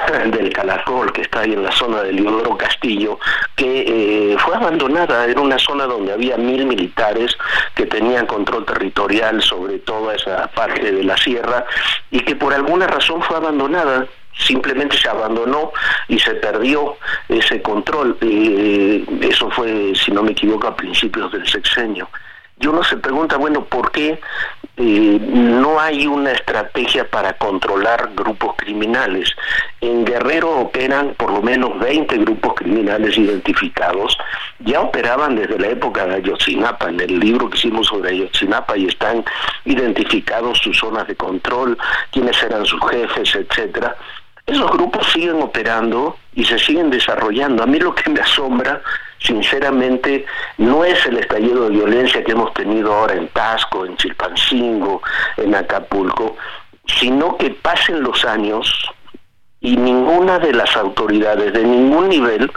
del 0.31 0.51
Calacol, 0.51 1.11
que 1.11 1.21
está 1.21 1.41
ahí 1.41 1.53
en 1.53 1.63
la 1.63 1.71
zona 1.71 2.01
del 2.03 2.17
Leodoro 2.17 2.57
Castillo, 2.57 3.19
que 3.55 4.33
eh, 4.33 4.37
fue 4.37 4.55
abandonada, 4.55 5.25
era 5.25 5.41
una 5.41 5.57
zona 5.57 5.85
donde 5.85 6.13
había 6.13 6.37
mil 6.37 6.65
militares 6.65 7.37
que 7.75 7.85
tenían 7.85 8.25
control 8.25 8.65
territorial 8.65 9.41
sobre 9.41 9.79
toda 9.79 10.15
esa 10.15 10.47
parte 10.47 10.91
de 10.91 11.03
la 11.03 11.17
sierra 11.17 11.65
y 12.11 12.19
que 12.21 12.35
por 12.35 12.53
alguna 12.53 12.87
razón 12.87 13.21
fue 13.21 13.37
abandonada 13.37 14.07
simplemente 14.35 14.97
se 14.97 15.07
abandonó 15.07 15.71
y 16.07 16.17
se 16.19 16.33
perdió 16.35 16.97
ese 17.29 17.61
control. 17.61 18.17
Eh, 18.21 19.05
eso 19.21 19.49
fue, 19.51 19.93
si 19.95 20.11
no 20.11 20.23
me 20.23 20.31
equivoco, 20.31 20.67
a 20.67 20.75
principios 20.75 21.31
del 21.31 21.47
sexenio. 21.47 22.09
Y 22.63 22.67
uno 22.67 22.81
se 22.81 22.95
pregunta, 22.95 23.35
bueno, 23.35 23.65
¿por 23.65 23.91
qué 23.91 24.21
eh, 24.77 25.19
no 25.21 25.81
hay 25.81 26.07
una 26.07 26.31
estrategia 26.31 27.05
para 27.09 27.33
controlar 27.33 28.11
grupos 28.15 28.55
criminales? 28.55 29.29
En 29.81 30.05
Guerrero 30.05 30.49
operan 30.61 31.13
por 31.17 31.33
lo 31.33 31.41
menos 31.41 31.77
20 31.77 32.19
grupos 32.19 32.53
criminales 32.53 33.17
identificados. 33.17 34.17
Ya 34.59 34.79
operaban 34.79 35.35
desde 35.35 35.59
la 35.59 35.67
época 35.67 36.05
de 36.05 36.15
Ayotzinapa. 36.15 36.87
En 36.87 37.01
el 37.01 37.19
libro 37.19 37.49
que 37.49 37.57
hicimos 37.57 37.87
sobre 37.87 38.11
Ayotzinapa 38.11 38.77
y 38.77 38.85
están 38.85 39.25
identificados 39.65 40.59
sus 40.59 40.77
zonas 40.77 41.05
de 41.05 41.17
control, 41.17 41.77
quiénes 42.13 42.41
eran 42.41 42.65
sus 42.65 42.79
jefes, 42.89 43.35
etcétera. 43.35 43.93
Esos 44.45 44.71
grupos 44.71 45.05
siguen 45.11 45.41
operando 45.41 46.15
y 46.33 46.45
se 46.45 46.57
siguen 46.59 46.89
desarrollando. 46.89 47.63
A 47.63 47.65
mí 47.65 47.77
lo 47.77 47.93
que 47.93 48.09
me 48.09 48.21
asombra, 48.21 48.81
sinceramente, 49.23 50.25
no 50.57 50.83
es 50.83 51.05
el 51.05 51.17
estallido 51.17 51.63
de 51.63 51.75
violencia 51.77 52.23
que 52.23 52.33
hemos 52.33 52.53
tenido 52.53 52.93
ahora 52.93 53.15
en 53.15 53.29
Tasco, 53.29 53.85
en 53.85 53.97
Chilpancingo, 53.97 55.01
en 55.37 55.55
Acapulco, 55.55 56.35
sino 56.85 57.37
que 57.37 57.49
pasen 57.49 58.03
los 58.03 58.25
años 58.25 58.71
y 59.61 59.77
ninguna 59.77 60.39
de 60.39 60.53
las 60.53 60.75
autoridades 60.75 61.53
de 61.53 61.63
ningún 61.63 62.09
nivel 62.09 62.51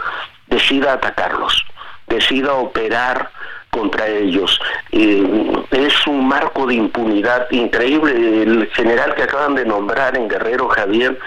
decida 0.47 0.93
atacarlos, 0.93 1.65
decida 2.07 2.53
operar 2.53 3.31
contra 3.77 4.07
ellos. 4.07 4.59
Es 4.91 6.07
un 6.07 6.27
marco 6.27 6.65
de 6.65 6.75
impunidad 6.75 7.47
increíble. 7.51 8.43
El 8.43 8.67
general 8.73 9.13
que 9.15 9.23
acaban 9.23 9.55
de 9.55 9.65
nombrar 9.65 10.17
en 10.17 10.27
Guerrero, 10.27 10.67
Javier, 10.69 11.17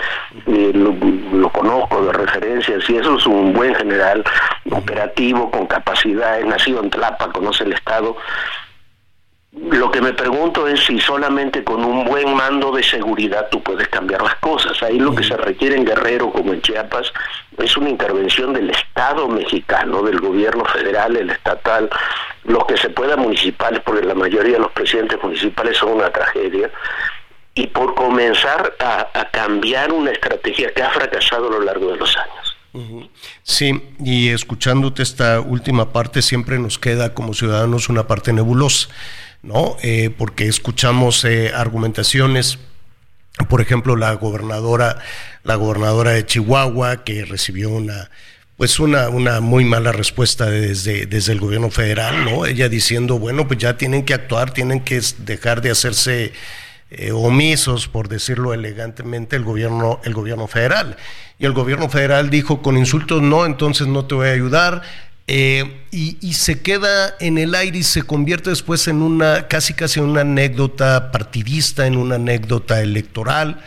eh, 0.47 0.73
lo, 0.75 1.49
conozco 1.51 2.05
de 2.05 2.13
referencias 2.13 2.89
y 2.89 2.97
eso 2.97 3.17
es 3.17 3.27
un 3.27 3.53
buen 3.53 3.75
general 3.75 4.25
operativo, 4.71 5.51
con 5.51 5.67
capacidad, 5.67 6.39
es 6.39 6.47
nacido 6.47 6.83
en 6.83 6.91
Tlapa, 6.91 7.31
conoce 7.33 7.65
el 7.65 7.73
Estado. 7.73 8.17
Lo 9.91 9.95
que 9.95 10.03
me 10.03 10.13
pregunto 10.13 10.69
es 10.69 10.85
si 10.85 11.01
solamente 11.01 11.65
con 11.65 11.85
un 11.85 12.05
buen 12.05 12.33
mando 12.33 12.71
de 12.71 12.81
seguridad 12.81 13.49
tú 13.51 13.61
puedes 13.61 13.89
cambiar 13.89 14.23
las 14.23 14.37
cosas. 14.37 14.81
Ahí 14.85 15.01
lo 15.01 15.13
que 15.13 15.25
se 15.25 15.37
requiere 15.37 15.75
en 15.75 15.85
Guerrero 15.85 16.31
como 16.31 16.53
en 16.53 16.63
Chiapas 16.63 17.13
es 17.59 17.77
una 17.77 17.91
intervención 17.91 18.53
del 18.53 18.71
Estado 18.71 19.27
mexicano, 19.27 20.01
del 20.03 20.21
gobierno 20.21 20.65
federal, 20.67 21.17
el 21.17 21.31
estatal, 21.31 21.91
los 22.45 22.67
que 22.67 22.77
se 22.77 22.91
pueda 22.91 23.17
municipales, 23.17 23.83
porque 23.85 24.07
la 24.07 24.15
mayoría 24.15 24.53
de 24.53 24.59
los 24.61 24.71
presidentes 24.71 25.21
municipales 25.21 25.77
son 25.77 25.95
una 25.95 26.11
tragedia, 26.13 26.71
y 27.57 27.67
por 27.67 27.97
comenzar 27.97 28.73
a, 28.79 29.09
a 29.13 29.29
cambiar 29.33 29.93
una 29.93 30.13
estrategia 30.13 30.73
que 30.73 30.85
ha 30.85 30.91
fracasado 30.91 31.49
a 31.49 31.51
lo 31.51 31.63
largo 31.63 31.91
de 31.91 31.97
los 31.97 32.17
años. 32.17 32.57
Sí, 33.43 33.83
y 33.99 34.29
escuchándote 34.29 35.03
esta 35.03 35.41
última 35.41 35.93
parte 35.93 36.23
siempre 36.23 36.61
nos 36.61 36.79
queda 36.79 37.13
como 37.13 37.35
ciudadanos 37.35 37.89
una 37.89 38.07
parte 38.07 38.33
nebulosa 38.33 38.89
¿no? 39.43 39.77
Eh, 39.83 40.11
porque 40.17 40.47
escuchamos 40.47 41.25
eh, 41.25 41.53
argumentaciones, 41.55 42.59
por 43.49 43.61
ejemplo, 43.61 43.97
la 43.97 44.13
gobernadora, 44.15 44.99
la 45.45 45.55
gobernadora 45.55 46.13
de 46.13 46.27
Chihuahua, 46.27 47.05
que 47.05 47.25
recibió 47.25 47.71
una 47.71 48.11
pues 48.61 48.79
una, 48.79 49.09
una 49.09 49.41
muy 49.41 49.65
mala 49.65 49.91
respuesta 49.91 50.45
desde, 50.45 51.07
desde 51.07 51.33
el 51.33 51.41
gobierno 51.41 51.71
federal, 51.71 52.27
¿no? 52.27 52.45
Ella 52.45 52.69
diciendo, 52.69 53.19
bueno, 53.19 53.49
pues 53.49 53.59
ya 53.59 53.79
tienen 53.79 54.05
que 54.05 54.13
actuar, 54.13 54.53
tienen 54.53 54.81
que 54.81 55.01
dejar 55.21 55.63
de 55.63 55.71
hacerse 55.71 56.35
eh, 56.91 57.11
omisos, 57.11 57.89
por 57.89 58.09
decirlo 58.09 58.53
elegantemente, 58.53 59.37
el 59.37 59.45
gobierno, 59.45 59.99
el 60.05 60.13
gobierno 60.13 60.47
federal. 60.47 60.99
Y 61.39 61.47
el 61.47 61.53
gobierno 61.53 61.89
federal 61.89 62.29
dijo, 62.29 62.61
con 62.61 62.77
insultos 62.77 63.23
no, 63.23 63.47
entonces 63.47 63.87
no 63.87 64.05
te 64.05 64.15
voy 64.15 64.29
a 64.29 64.33
ayudar, 64.33 64.83
eh, 65.33 65.85
y, 65.93 66.33
se 66.33 66.61
queda 66.61 67.15
en 67.21 67.39
el 67.39 67.55
aire 67.55 67.79
y 67.79 67.83
se 67.85 68.03
convierte 68.03 68.51
después 68.51 68.89
en 68.89 69.01
una, 69.01 69.47
casi 69.47 69.75
casi 69.75 70.01
una 70.01 70.23
anécdota 70.23 71.13
partidista, 71.13 71.87
en 71.87 71.97
una 71.97 72.17
anécdota 72.17 72.81
electoral. 72.81 73.61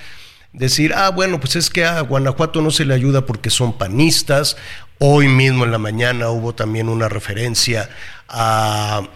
Decir, 0.51 0.91
ah, 0.93 1.09
bueno, 1.09 1.39
pues 1.39 1.55
es 1.55 1.69
que 1.69 1.85
a 1.85 2.01
Guanajuato 2.01 2.61
no 2.61 2.69
se 2.69 2.83
le 2.83 2.93
ayuda 2.93 3.25
porque 3.25 3.49
son 3.49 3.77
panistas. 3.77 4.57
Hoy 4.99 5.29
mismo 5.29 5.63
en 5.63 5.71
la 5.71 5.77
mañana 5.77 6.31
hubo 6.31 6.53
también 6.53 6.89
una 6.89 7.07
referencia 7.07 7.89
a, 8.27 9.07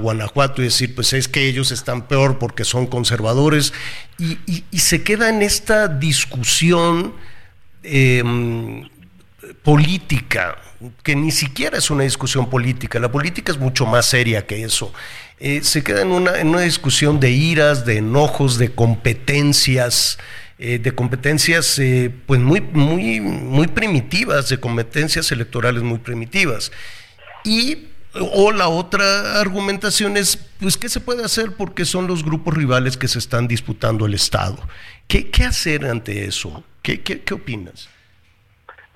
Guanajuato 0.00 0.62
y 0.62 0.66
decir, 0.66 0.94
pues 0.94 1.12
es 1.12 1.28
que 1.28 1.48
ellos 1.48 1.70
están 1.70 2.08
peor 2.08 2.38
porque 2.38 2.64
son 2.64 2.86
conservadores. 2.86 3.74
Y, 4.18 4.62
se 4.78 5.02
queda 5.02 5.28
en 5.28 5.42
esta 5.42 5.86
discusión 5.86 7.12
em, 7.82 8.88
política 9.62 10.58
que 11.02 11.14
ni 11.14 11.30
siquiera 11.30 11.78
es 11.78 11.90
una 11.90 12.04
discusión 12.04 12.48
política, 12.48 12.98
la 12.98 13.12
política 13.12 13.52
es 13.52 13.58
mucho 13.58 13.86
más 13.86 14.06
seria 14.06 14.46
que 14.46 14.62
eso. 14.64 14.92
Eh, 15.38 15.60
se 15.62 15.82
queda 15.82 16.02
en 16.02 16.08
una, 16.08 16.38
en 16.38 16.48
una 16.48 16.60
discusión 16.60 17.20
de 17.20 17.30
iras, 17.30 17.84
de 17.84 17.98
enojos, 17.98 18.58
de 18.58 18.72
competencias, 18.72 20.18
eh, 20.58 20.78
de 20.78 20.92
competencias 20.92 21.78
eh, 21.78 22.10
pues 22.26 22.40
muy, 22.40 22.60
muy, 22.60 23.20
muy 23.20 23.66
primitivas, 23.66 24.48
de 24.48 24.58
competencias 24.58 25.30
electorales 25.32 25.82
muy 25.82 25.98
primitivas. 25.98 26.72
Y 27.44 27.86
o 28.14 28.50
la 28.50 28.68
otra 28.68 29.40
argumentación 29.40 30.16
es, 30.16 30.36
pues, 30.36 30.76
¿qué 30.76 30.88
se 30.88 31.00
puede 31.00 31.24
hacer? 31.24 31.52
Porque 31.52 31.84
son 31.84 32.06
los 32.06 32.24
grupos 32.24 32.54
rivales 32.54 32.96
que 32.96 33.06
se 33.06 33.18
están 33.18 33.46
disputando 33.46 34.06
el 34.06 34.14
Estado. 34.14 34.58
¿Qué, 35.06 35.30
qué 35.30 35.44
hacer 35.44 35.86
ante 35.86 36.24
eso? 36.24 36.64
¿Qué, 36.82 37.02
qué, 37.02 37.20
qué 37.20 37.34
opinas? 37.34 37.88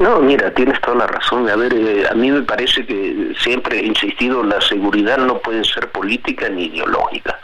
No, 0.00 0.18
mira, 0.18 0.52
tienes 0.52 0.80
toda 0.80 0.96
la 0.96 1.06
razón. 1.06 1.48
A 1.48 1.54
ver, 1.54 1.72
eh, 1.72 2.04
a 2.10 2.14
mí 2.14 2.28
me 2.28 2.42
parece 2.42 2.84
que 2.84 3.32
siempre 3.38 3.78
he 3.78 3.86
insistido, 3.86 4.42
la 4.42 4.60
seguridad 4.60 5.18
no 5.18 5.38
puede 5.38 5.62
ser 5.62 5.88
política 5.90 6.48
ni 6.48 6.64
ideológica. 6.64 7.38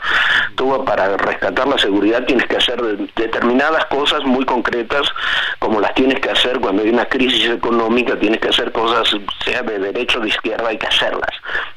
Tú 0.55 0.83
para 0.83 1.15
rescatar 1.15 1.65
la 1.65 1.77
seguridad 1.77 2.25
tienes 2.25 2.45
que 2.47 2.57
hacer 2.57 2.81
determinadas 3.15 3.85
cosas 3.85 4.23
muy 4.25 4.45
concretas, 4.45 5.07
como 5.59 5.79
las 5.79 5.93
tienes 5.95 6.19
que 6.19 6.29
hacer 6.29 6.59
cuando 6.59 6.83
hay 6.83 6.89
una 6.89 7.05
crisis 7.05 7.49
económica, 7.49 8.19
tienes 8.19 8.41
que 8.41 8.49
hacer 8.49 8.71
cosas, 8.73 9.07
sea 9.45 9.61
de 9.61 9.79
derecha 9.79 10.19
o 10.19 10.21
de 10.21 10.27
izquierda, 10.27 10.67
hay 10.67 10.77
que 10.77 10.87
hacerlas. 10.87 11.29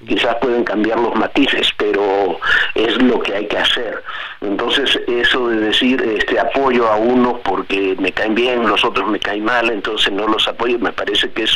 Quizás 0.07 0.37
pueden 0.41 0.65
cambiar 0.65 0.99
los 0.99 1.15
matices, 1.15 1.69
pero 1.77 2.39
es 2.75 3.01
lo 3.01 3.21
que 3.21 3.35
hay 3.35 3.47
que 3.47 3.59
hacer. 3.59 4.03
Entonces, 4.41 4.99
eso 5.07 5.49
de 5.49 5.57
decir 5.61 6.03
este 6.03 6.39
apoyo 6.39 6.89
a 6.89 6.97
uno 6.97 7.41
porque 7.45 7.95
me 7.99 8.13
caen 8.13 8.35
bien, 8.35 8.67
los 8.67 8.85
otros 8.85 9.09
me 9.09 9.21
caen 9.21 9.45
mal, 9.45 9.71
entonces 9.71 10.13
no 10.13 10.27
los 10.27 10.47
apoyo 10.49 10.64
me 10.79 10.93
parece 10.93 11.31
que 11.33 11.45
es 11.45 11.53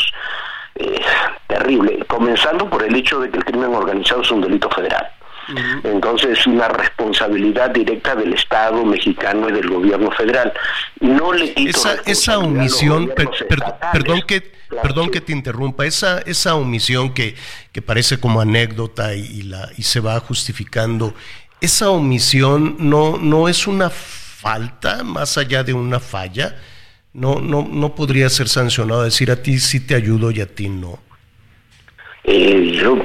eh, 0.76 1.00
terrible, 1.46 2.04
comenzando 2.06 2.68
por 2.68 2.82
el 2.82 2.94
hecho 2.94 3.18
de 3.20 3.30
que 3.30 3.38
el 3.38 3.44
crimen 3.44 3.74
organizado 3.74 4.22
es 4.22 4.30
un 4.30 4.40
delito 4.40 4.70
federal. 4.70 5.08
Entonces, 5.82 6.46
una 6.46 6.68
responsabilidad 6.68 7.70
directa 7.70 8.14
del 8.14 8.34
Estado 8.34 8.84
mexicano 8.84 9.48
y 9.48 9.52
del 9.52 9.70
gobierno 9.70 10.10
federal. 10.10 10.52
No 11.00 11.32
le 11.32 11.54
esa, 11.56 11.94
esa 12.04 12.38
omisión, 12.38 13.10
perdón 13.92 14.22
que 14.26 14.52
perdón 14.82 15.10
que 15.10 15.22
te 15.22 15.32
interrumpa, 15.32 15.86
esa 15.86 16.18
esa 16.20 16.54
omisión 16.54 17.14
que, 17.14 17.34
que 17.72 17.80
parece 17.80 18.20
como 18.20 18.42
anécdota 18.42 19.14
y, 19.14 19.42
la 19.42 19.70
y 19.78 19.84
se 19.84 20.00
va 20.00 20.20
justificando, 20.20 21.14
esa 21.62 21.88
omisión 21.88 22.76
no 22.78 23.16
no 23.16 23.48
es 23.48 23.66
una 23.66 23.88
falta 23.88 25.02
más 25.02 25.38
allá 25.38 25.64
de 25.64 25.72
una 25.72 25.98
falla 25.98 26.56
no, 27.18 27.40
no, 27.40 27.66
no 27.68 27.94
podría 27.94 28.28
ser 28.28 28.48
sancionado, 28.48 29.02
decir 29.02 29.30
a 29.30 29.42
ti 29.42 29.58
sí 29.58 29.80
te 29.80 29.94
ayudo 29.94 30.30
y 30.30 30.40
a 30.40 30.46
ti 30.46 30.68
no. 30.68 30.98
Eh, 32.24 32.72
yo 32.74 32.96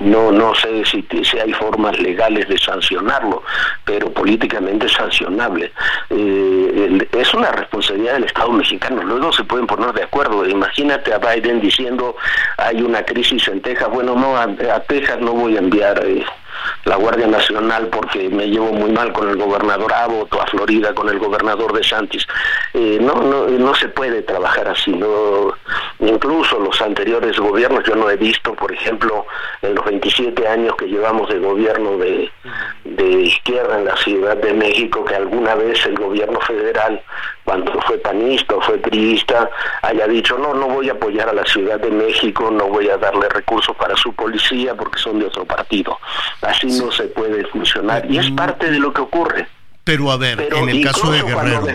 no 0.00 0.32
no 0.32 0.54
sé 0.54 0.84
si, 0.84 1.06
si, 1.22 1.38
hay 1.38 1.52
formas 1.52 1.98
legales 2.00 2.48
de 2.48 2.58
sancionarlo, 2.58 3.42
pero 3.84 4.12
políticamente 4.12 4.88
sancionable. 4.88 5.72
Eh, 6.10 7.08
es 7.12 7.32
una 7.34 7.52
responsabilidad 7.52 8.14
del 8.14 8.24
Estado 8.24 8.50
mexicano. 8.50 9.02
Luego 9.04 9.32
se 9.32 9.44
pueden 9.44 9.66
poner 9.66 9.92
de 9.92 10.02
acuerdo. 10.02 10.46
Imagínate 10.48 11.14
a 11.14 11.18
Biden 11.18 11.60
diciendo 11.60 12.16
hay 12.58 12.82
una 12.82 13.04
crisis 13.04 13.46
en 13.48 13.62
Texas. 13.62 13.88
Bueno, 13.90 14.16
no 14.16 14.36
a, 14.36 14.48
Texas 14.88 15.20
no 15.20 15.32
voy 15.32 15.56
a 15.56 15.60
enviar. 15.60 16.04
Eh, 16.04 16.24
la 16.84 16.96
Guardia 16.96 17.26
Nacional 17.26 17.88
porque 17.88 18.28
me 18.28 18.48
llevo 18.48 18.72
muy 18.72 18.90
mal 18.90 19.12
con 19.12 19.28
el 19.28 19.36
gobernador 19.36 19.92
Abbott 19.92 20.34
a 20.34 20.46
Florida 20.46 20.94
con 20.94 21.08
el 21.08 21.18
gobernador 21.18 21.72
de 21.72 21.84
Santis. 21.84 22.26
Eh, 22.74 22.98
no, 23.00 23.14
no, 23.14 23.46
no 23.46 23.74
se 23.74 23.88
puede 23.88 24.22
trabajar 24.22 24.68
así. 24.68 24.92
No, 24.92 25.54
incluso 26.00 26.58
los 26.58 26.80
anteriores 26.80 27.38
gobiernos, 27.38 27.84
yo 27.84 27.94
no 27.94 28.10
he 28.10 28.16
visto, 28.16 28.54
por 28.54 28.72
ejemplo, 28.72 29.26
en 29.62 29.74
los 29.74 29.84
27 29.84 30.46
años 30.48 30.76
que 30.76 30.86
llevamos 30.86 31.28
de 31.28 31.38
gobierno 31.38 31.96
de, 31.98 32.30
de 32.84 33.10
izquierda 33.22 33.78
en 33.78 33.84
la 33.84 33.96
Ciudad 33.96 34.36
de 34.36 34.52
México, 34.52 35.04
que 35.04 35.14
alguna 35.14 35.54
vez 35.54 35.84
el 35.86 35.96
gobierno 35.96 36.40
federal, 36.40 37.02
cuando 37.44 37.72
fue 37.82 37.98
panista 37.98 38.54
o 38.54 38.60
fue 38.60 38.78
priista, 38.78 39.50
haya 39.82 40.06
dicho, 40.06 40.38
no, 40.38 40.54
no 40.54 40.68
voy 40.68 40.88
a 40.88 40.92
apoyar 40.92 41.28
a 41.28 41.32
la 41.32 41.44
Ciudad 41.44 41.78
de 41.80 41.90
México, 41.90 42.50
no 42.50 42.68
voy 42.68 42.88
a 42.88 42.96
darle 42.96 43.28
recursos 43.28 43.76
para 43.76 43.96
su 43.96 44.12
policía 44.14 44.74
porque 44.74 44.98
son 44.98 45.18
de 45.18 45.26
otro 45.26 45.44
partido. 45.44 45.98
Así 46.52 46.66
no 46.66 46.90
se 46.92 47.04
puede 47.04 47.44
funcionar. 47.46 48.10
Y 48.10 48.18
es 48.18 48.30
mm. 48.30 48.36
parte 48.36 48.70
de 48.70 48.78
lo 48.78 48.92
que 48.92 49.00
ocurre. 49.00 49.48
Pero 49.84 50.10
a 50.10 50.16
ver, 50.16 50.48
en 50.54 50.68
el 50.68 50.84
caso 50.84 51.10
de 51.10 51.22
Guerrero. 51.22 51.66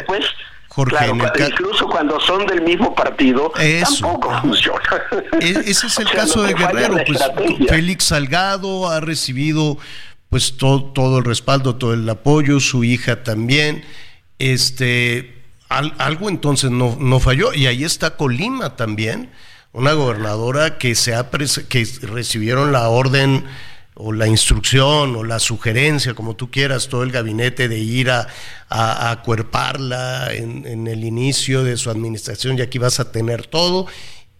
Jorge, 0.69 1.11
incluso 1.49 1.87
cuando 1.87 2.19
son 2.19 2.45
del 2.45 2.61
mismo 2.61 2.93
partido, 2.93 3.51
tampoco 3.83 4.31
funciona. 4.41 4.79
E-, 5.41 5.63
ese 5.65 5.87
es 5.87 5.97
el 5.99 6.09
caso 6.11 6.43
de 6.43 6.53
Guerrero. 6.53 6.97
Pues 7.05 7.19
Félix 7.67 8.05
Salgado 8.05 8.87
ha 8.87 8.99
recibido 8.99 9.79
pues 10.29 10.57
todo, 10.57 10.83
todo 10.83 11.19
el 11.19 11.25
respaldo, 11.25 11.77
todo 11.77 11.93
el 11.93 12.07
apoyo, 12.07 12.59
su 12.59 12.83
hija 12.83 13.23
también. 13.23 13.83
Este, 14.37 15.41
algo 15.69 16.29
entonces 16.29 16.69
no, 16.69 16.95
no 16.99 17.19
falló. 17.19 17.53
Y 17.53 17.65
ahí 17.65 17.83
está 17.83 18.15
Colima 18.15 18.75
también, 18.75 19.31
una 19.73 19.93
gobernadora 19.93 20.77
que 20.77 20.93
se 20.93 21.15
ha 21.15 21.29
que 21.29 21.87
recibieron 22.03 22.71
la 22.71 22.87
orden 22.89 23.45
o 23.99 24.13
la 24.13 24.27
instrucción 24.27 25.15
o 25.15 25.23
la 25.23 25.39
sugerencia, 25.39 26.13
como 26.13 26.35
tú 26.35 26.51
quieras, 26.51 26.87
todo 26.87 27.03
el 27.03 27.11
gabinete 27.11 27.67
de 27.67 27.79
ir 27.79 28.11
a, 28.11 28.27
a, 28.69 29.11
acuerparla 29.11 30.33
en, 30.33 30.87
el 30.87 31.03
inicio 31.03 31.63
de 31.63 31.77
su 31.77 31.89
administración 31.89 32.57
y 32.57 32.61
aquí 32.61 32.77
vas 32.77 32.99
a 32.99 33.11
tener 33.11 33.47
todo. 33.47 33.87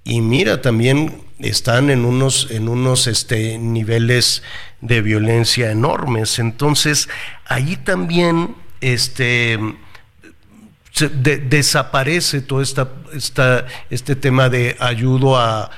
Y 0.04 0.22
mira, 0.22 0.62
también 0.62 1.24
están 1.40 1.90
en 1.90 2.06
unos, 2.06 2.50
en 2.52 2.70
unos 2.70 3.08
este, 3.08 3.58
niveles 3.58 4.44
de 4.80 5.02
violencia 5.02 5.72
enormes. 5.72 6.40
Entonces, 6.40 7.10
ahí 7.46 7.78
también 7.78 8.56
este, 8.80 9.60
desaparece 11.50 12.42
todo 12.42 12.62
esta, 12.62 12.90
esta, 13.14 13.66
este 13.90 14.16
tema 14.16 14.50
de 14.50 14.78
ayudo 14.80 15.36
a, 15.36 15.72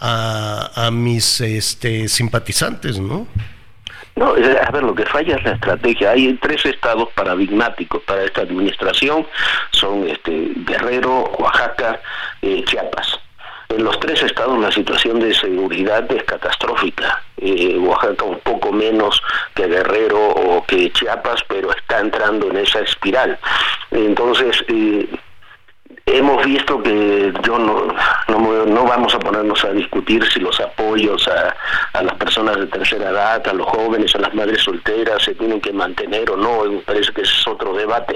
a, 0.00 0.90
mis 0.92 1.40
este, 1.40 2.08
simpatizantes, 2.08 2.98
¿no? 2.98 3.26
No, 4.16 4.34
a 4.34 4.70
ver, 4.70 4.82
lo 4.82 4.94
que 4.94 5.06
falla 5.06 5.36
es 5.36 5.44
la 5.44 5.52
estrategia. 5.52 6.10
Hay 6.10 6.34
tres 6.34 6.64
estados 6.66 7.08
paradigmáticos 7.14 8.02
para 8.02 8.24
esta 8.24 8.42
administración, 8.42 9.26
son 9.70 10.06
este, 10.08 10.52
Guerrero, 10.56 11.24
Oaxaca, 11.38 12.00
eh, 12.42 12.62
Chiapas. 12.66 13.18
En 13.70 13.84
los 13.84 14.00
tres 14.00 14.20
estados 14.24 14.58
la 14.58 14.72
situación 14.72 15.20
de 15.20 15.32
seguridad 15.32 16.10
es 16.10 16.24
catastrófica. 16.24 17.22
Eh, 17.36 17.78
Oaxaca 17.78 18.24
un 18.24 18.40
poco 18.40 18.72
menos 18.72 19.22
que 19.54 19.68
Guerrero 19.68 20.18
o 20.18 20.66
que 20.66 20.92
Chiapas, 20.92 21.44
pero 21.46 21.70
está 21.70 22.00
entrando 22.00 22.50
en 22.50 22.56
esa 22.56 22.80
espiral. 22.80 23.38
Entonces, 23.92 24.64
eh, 24.68 25.08
hemos 26.06 26.44
visto 26.44 26.82
que 26.82 27.32
yo 27.42 27.58
no, 27.58 27.86
no, 28.28 28.84
vamos 28.84 29.14
a 29.14 29.18
ponernos 29.18 29.64
a 29.64 29.72
discutir 29.72 30.24
si 30.30 30.40
los 30.40 30.58
apoyos 30.60 31.26
a, 31.28 31.54
a, 31.92 32.02
las 32.02 32.14
personas 32.14 32.56
de 32.56 32.66
tercera 32.66 33.10
edad, 33.10 33.46
a 33.46 33.52
los 33.52 33.66
jóvenes, 33.66 34.14
a 34.14 34.18
las 34.18 34.34
madres 34.34 34.62
solteras 34.62 35.22
se 35.22 35.34
tienen 35.34 35.60
que 35.60 35.72
mantener 35.72 36.30
o 36.30 36.36
no, 36.36 36.64
me 36.64 36.78
parece 36.78 37.12
que 37.12 37.22
es 37.22 37.46
otro 37.46 37.74
debate, 37.74 38.14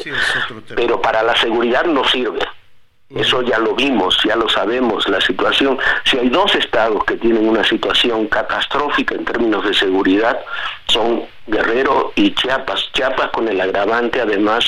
pero 0.75 1.01
para 1.01 1.23
la 1.23 1.37
seguridad 1.37 1.85
no 1.85 2.05
sirve. 2.05 2.41
Eso 3.11 3.43
ya 3.43 3.59
lo 3.59 3.75
vimos, 3.75 4.19
ya 4.25 4.35
lo 4.35 4.49
sabemos, 4.49 5.07
la 5.09 5.21
situación. 5.21 5.79
Si 6.05 6.19
hay 6.19 6.31
dos 6.31 6.55
estados 6.55 7.05
que 7.05 7.17
tienen 7.17 7.47
una 7.47 7.63
situación 7.63 8.27
catastrófica 8.29 9.15
en 9.15 9.27
términos 9.27 9.65
de 9.65 9.75
seguridad, 9.75 10.41
son 10.89 11.25
Guerrero 11.47 12.13
y 12.17 12.35
Chiapas. 12.35 12.91
Chiapas 12.95 13.31
con 13.31 13.47
el 13.47 13.61
agravante 13.61 14.23
además 14.23 14.65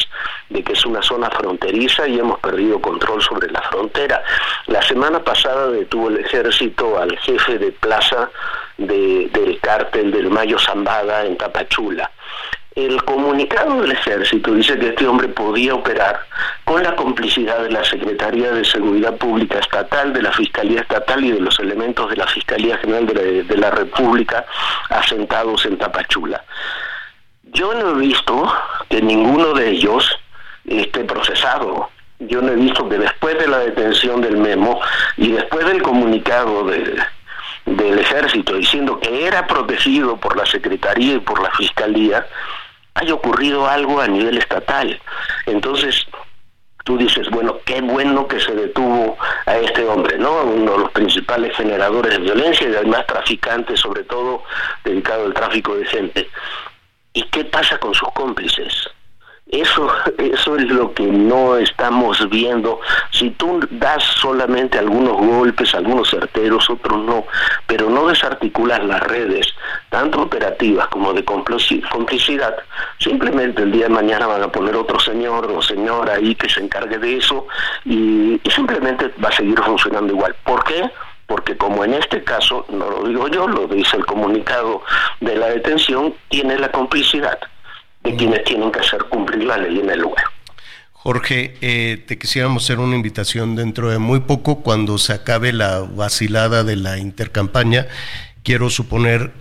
de 0.51 0.63
que 0.63 0.75
es 0.75 0.85
una 0.85 1.03
zona 1.03 1.31
fronteriza 1.31 2.07
y 2.07 2.19
hemos 2.19 2.39
perdido 2.41 2.81
control 2.81 3.23
sobre 3.23 3.51
la 3.51 3.63
frontera. 3.63 4.23
La 4.67 4.83
semana 4.83 5.25
pasada 5.25 5.69
detuvo 5.69 6.09
el 6.09 6.19
ejército 6.19 6.99
al 6.99 7.19
jefe 7.19 7.59
de 7.59 7.73
plaza 7.73 8.31
del 8.77 9.59
cártel 9.63 10.13
del 10.13 10.29
Mayo 10.29 10.59
Zambada 10.59 11.25
en 11.25 11.39
Tapachula 11.39 12.11
el 12.77 13.03
comunicado 13.05 13.81
del 13.81 13.93
ejército 13.93 14.53
dice 14.53 14.79
que 14.79 14.91
este 14.91 15.09
hombre 15.09 15.29
podía 15.29 15.75
operar 15.75 16.21
con 16.65 16.83
la 16.83 16.95
complicidad 16.95 17.63
de 17.63 17.71
la 17.71 17.83
Secretaría 17.83 18.51
de 18.51 18.67
Seguridad 18.67 19.17
Pública 19.17 19.59
Estatal, 19.59 20.13
de 20.13 20.21
la 20.21 20.31
Fiscalía 20.31 20.83
Estatal 20.83 21.25
y 21.25 21.33
de 21.33 21.41
los 21.41 21.59
elementos 21.59 22.11
de 22.11 22.17
la 22.17 22.27
Fiscalía 22.27 22.77
General 22.77 23.07
de 23.07 23.57
la, 23.57 23.71
República 23.71 24.45
asentados 24.91 25.65
en 25.65 25.79
Tapachula. 25.79 26.45
Yo 27.45 27.73
no 27.73 27.93
he 27.93 28.07
visto 28.07 28.53
que 28.91 29.01
ninguno 29.01 29.55
de 29.55 29.71
ellos 29.71 30.11
esté 30.67 31.05
procesado. 31.05 31.89
Yo 32.19 32.43
no 32.43 32.53
he 32.53 32.57
visto 32.57 32.87
que 32.91 32.99
después 32.99 33.39
de 33.39 33.49
la 33.49 33.59
detención 33.61 34.21
del 34.21 34.37
memo 34.37 34.81
y 35.17 35.33
después 35.33 35.65
del 35.67 35.81
comunicado 35.81 36.65
del 36.67 37.99
ejército 37.99 38.55
diciendo 38.55 39.01
que 39.01 39.27
era 39.27 39.47
protegido 39.47 40.19
por 40.19 40.37
la 40.37 40.45
Secretaría 40.45 41.15
y 41.15 41.21
por 41.21 41.43
la 41.43 41.51
Fiscalía, 41.53 42.27
haya 42.97 43.15
ocurrido 43.15 43.67
algo 43.69 44.01
a 44.01 44.09
nivel 44.09 44.39
estatal. 44.39 45.01
Entonces, 45.45 46.07
tú 46.85 46.97
dices, 46.97 47.29
bueno, 47.31 47.59
qué 47.65 47.81
bueno 47.81 48.27
que 48.27 48.41
se 48.41 48.55
detuvo 48.55 49.19
a 49.45 49.57
este 49.57 49.85
hombre, 49.87 50.19
¿no? 50.19 50.43
Uno 50.43 50.73
de 50.73 50.79
los 50.79 50.91
principales 50.93 51.55
generadores 51.57 52.13
de 52.13 52.19
violencia 52.21 52.69
y 52.69 52.75
además 52.75 53.07
traficante, 53.07 53.77
sobre 53.77 54.05
todo 54.05 54.43
dedicado 54.85 55.27
al 55.27 55.35
tráfico 55.35 55.77
de 55.77 55.85
gente. 55.85 56.29
¿Y 57.13 57.23
qué 57.25 57.45
pasa 57.45 57.79
con 57.79 57.93
sus 57.95 58.09
cómplices? 58.13 58.89
Eso, 59.49 59.89
eso 60.19 60.57
es 60.57 60.65
lo 60.65 60.93
que 60.93 61.05
no 61.05 61.57
estamos 61.57 62.29
viendo. 62.29 62.81
Si 63.13 63.31
tú 63.31 63.61
das 63.71 64.03
solamente 64.03 64.77
algunos 64.77 65.13
golpes, 65.19 65.73
algunos 65.73 66.11
certeros, 66.11 66.69
otros 66.69 66.99
no, 67.05 67.27
pero 67.65 67.89
no 67.89 68.09
desarticulas 68.09 68.85
las 68.85 69.01
redes, 69.05 69.47
tanto 69.89 70.23
operativas 70.23 70.89
como 70.89 71.13
de 71.13 71.25
complicidad, 71.25 72.57
simplemente 72.99 73.63
el 73.63 73.71
día 73.71 73.85
de 73.85 73.95
mañana 73.95 74.27
van 74.27 74.43
a 74.43 74.51
poner 74.51 74.75
otro 74.75 74.99
señor 74.99 75.49
o 75.53 75.63
señora 75.63 76.15
ahí 76.15 76.35
que 76.35 76.49
se 76.49 76.61
encargue 76.61 76.99
de 76.99 77.19
eso 77.19 77.47
y, 77.85 78.41
y 78.43 78.51
simplemente 78.51 79.13
va 79.25 79.29
a 79.29 79.37
seguir 79.37 79.61
funcionando 79.63 80.13
igual. 80.13 80.35
¿Por 80.43 80.65
qué? 80.65 80.91
porque 81.29 81.57
como 81.57 81.85
en 81.85 81.95
este 81.95 82.23
caso, 82.23 82.65
no 82.69 82.89
lo 82.89 83.03
digo 83.03 83.27
yo, 83.27 83.49
lo 83.49 83.67
dice 83.67 83.97
el 83.97 84.07
comunicado 84.07 84.83
de 85.21 85.35
la 85.35 85.49
detención, 85.49 86.15
tiene 86.29 86.57
la 86.57 86.71
complicidad 86.71 87.37
quienes 88.15 88.45
tienen 88.45 88.71
que 88.71 88.81
hacer 88.81 89.05
cumplir 89.05 89.45
la 89.45 89.57
ley 89.57 89.81
el 89.81 90.01
lugar. 90.01 90.25
Jorge, 90.93 91.57
eh, 91.61 92.03
te 92.07 92.19
quisiéramos 92.19 92.65
hacer 92.65 92.79
una 92.79 92.97
invitación 92.97 93.55
dentro 93.55 93.91
de 93.91 93.99
muy 93.99 94.21
poco, 94.21 94.63
cuando 94.63 94.99
se 94.99 95.13
acabe 95.13 95.53
la 95.53 95.81
vacilada 95.81 96.65
de 96.65 96.77
la 96.77 96.99
intercampaña. 96.99 97.87
Quiero 98.43 98.71
suponer 98.71 99.33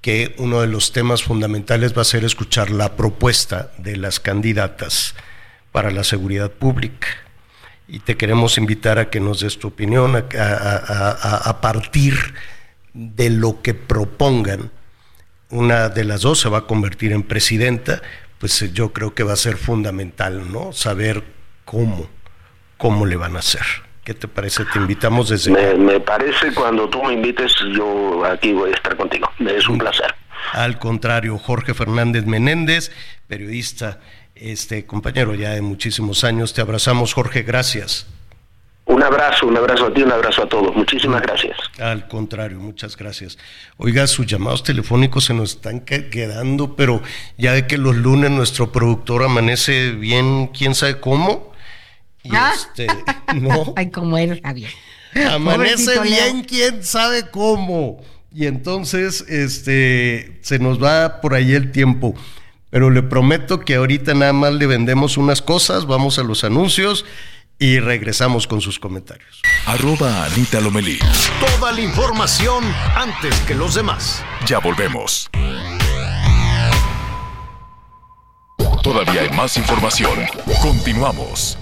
que 0.00 0.34
uno 0.38 0.60
de 0.60 0.66
los 0.66 0.92
temas 0.92 1.22
fundamentales 1.22 1.96
va 1.96 2.02
a 2.02 2.04
ser 2.04 2.24
escuchar 2.24 2.70
la 2.70 2.94
propuesta 2.94 3.72
de 3.78 3.96
las 3.96 4.20
candidatas 4.20 5.14
para 5.72 5.90
la 5.90 6.04
seguridad 6.04 6.50
pública. 6.50 7.08
Y 7.88 8.00
te 8.00 8.16
queremos 8.16 8.58
invitar 8.58 8.98
a 8.98 9.08
que 9.08 9.20
nos 9.20 9.40
des 9.40 9.58
tu 9.58 9.68
opinión 9.68 10.14
a 10.16 11.58
partir 11.62 12.34
de 12.92 13.30
lo 13.30 13.62
que 13.62 13.74
propongan 13.74 14.70
una 15.54 15.88
de 15.88 16.04
las 16.04 16.22
dos 16.22 16.40
se 16.40 16.48
va 16.48 16.58
a 16.58 16.66
convertir 16.66 17.12
en 17.12 17.22
presidenta, 17.22 18.02
pues 18.38 18.60
eh, 18.62 18.70
yo 18.72 18.92
creo 18.92 19.14
que 19.14 19.22
va 19.22 19.32
a 19.32 19.36
ser 19.36 19.56
fundamental, 19.56 20.52
¿no? 20.52 20.72
Saber 20.72 21.22
cómo, 21.64 22.08
cómo 22.76 23.06
le 23.06 23.16
van 23.16 23.36
a 23.36 23.38
hacer. 23.38 23.62
¿Qué 24.04 24.14
te 24.14 24.28
parece? 24.28 24.64
Te 24.66 24.78
invitamos 24.78 25.28
desde... 25.30 25.50
Me, 25.50 25.74
me 25.74 26.00
parece 26.00 26.52
cuando 26.52 26.88
tú 26.90 27.02
me 27.02 27.14
invites, 27.14 27.54
yo 27.72 28.24
aquí 28.26 28.52
voy 28.52 28.70
a 28.70 28.74
estar 28.74 28.96
contigo. 28.96 29.30
Es 29.38 29.66
un 29.68 29.78
placer. 29.78 30.14
Al 30.52 30.78
contrario, 30.78 31.38
Jorge 31.38 31.72
Fernández 31.72 32.26
Menéndez, 32.26 32.90
periodista, 33.28 34.00
este 34.34 34.84
compañero 34.84 35.34
ya 35.34 35.50
de 35.50 35.62
muchísimos 35.62 36.24
años. 36.24 36.52
Te 36.52 36.60
abrazamos, 36.60 37.14
Jorge, 37.14 37.42
gracias. 37.42 38.06
Un 38.86 39.02
abrazo, 39.02 39.46
un 39.46 39.56
abrazo 39.56 39.86
a 39.86 39.94
ti, 39.94 40.02
un 40.02 40.12
abrazo 40.12 40.42
a 40.42 40.48
todos. 40.48 40.76
Muchísimas 40.76 41.22
gracias. 41.22 41.56
Al 41.78 42.06
contrario, 42.06 42.60
muchas 42.60 42.96
gracias. 42.96 43.38
Oiga, 43.78 44.06
sus 44.06 44.26
llamados 44.26 44.62
telefónicos 44.62 45.24
se 45.24 45.32
nos 45.32 45.52
están 45.52 45.80
quedando, 45.80 46.76
pero 46.76 47.00
ya 47.38 47.52
de 47.52 47.66
que 47.66 47.78
los 47.78 47.96
lunes 47.96 48.30
nuestro 48.30 48.72
productor 48.72 49.22
amanece 49.22 49.92
bien, 49.92 50.48
quién 50.48 50.74
sabe 50.74 51.00
cómo. 51.00 51.52
Y 52.22 52.34
¿Ah? 52.34 52.52
este, 52.54 52.86
no. 53.40 53.72
Ay, 53.76 53.90
cómo 53.90 54.18
eres, 54.18 54.40
Javier. 54.42 54.70
Amanece 55.30 56.00
bien, 56.00 56.44
quién 56.44 56.84
sabe 56.84 57.30
cómo. 57.30 58.02
Y 58.34 58.46
entonces, 58.46 59.22
este, 59.28 60.40
se 60.42 60.58
nos 60.58 60.82
va 60.82 61.22
por 61.22 61.34
ahí 61.34 61.54
el 61.54 61.72
tiempo. 61.72 62.14
Pero 62.68 62.90
le 62.90 63.02
prometo 63.02 63.60
que 63.60 63.76
ahorita 63.76 64.12
nada 64.12 64.32
más 64.32 64.52
le 64.52 64.66
vendemos 64.66 65.16
unas 65.16 65.40
cosas, 65.40 65.86
vamos 65.86 66.18
a 66.18 66.24
los 66.24 66.44
anuncios 66.44 67.06
y 67.58 67.78
regresamos 67.80 68.46
con 68.46 68.60
sus 68.60 68.78
comentarios. 68.78 69.42
Arroba 69.66 70.24
Anita 70.24 70.60
Lomelí. 70.60 70.98
Toda 71.40 71.72
la 71.72 71.80
información 71.80 72.64
antes 72.94 73.38
que 73.40 73.54
los 73.54 73.74
demás. 73.74 74.24
Ya 74.46 74.58
volvemos. 74.58 75.30
Todavía 78.82 79.22
hay 79.22 79.30
más 79.30 79.56
información. 79.56 80.20
Continuamos. 80.60 81.56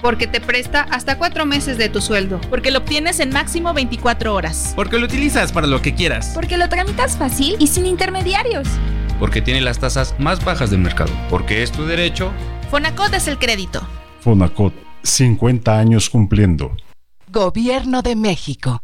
Porque 0.00 0.26
te 0.26 0.40
presta 0.40 0.82
hasta 0.90 1.18
cuatro 1.18 1.46
meses 1.46 1.78
de 1.78 1.88
tu 1.88 2.00
sueldo. 2.00 2.40
Porque 2.50 2.70
lo 2.70 2.78
obtienes 2.78 3.20
en 3.20 3.30
máximo 3.30 3.72
24 3.72 4.34
horas. 4.34 4.72
Porque 4.74 4.98
lo 4.98 5.04
utilizas 5.04 5.52
para 5.52 5.66
lo 5.66 5.80
que 5.80 5.94
quieras. 5.94 6.32
Porque 6.34 6.56
lo 6.56 6.68
tramitas 6.68 7.16
fácil 7.16 7.56
y 7.60 7.68
sin 7.68 7.86
intermediarios. 7.86 8.66
Porque 9.20 9.42
tiene 9.42 9.60
las 9.60 9.78
tasas 9.78 10.16
más 10.18 10.44
bajas 10.44 10.70
del 10.70 10.80
mercado. 10.80 11.12
Porque 11.30 11.62
es 11.62 11.70
tu 11.70 11.84
derecho 11.84 12.32
Fonacot 12.72 13.12
es 13.12 13.28
el 13.28 13.38
crédito. 13.38 13.86
Fonacot, 14.20 14.72
50 15.02 15.78
años 15.78 16.08
cumpliendo. 16.08 16.74
Gobierno 17.28 18.00
de 18.00 18.16
México. 18.16 18.80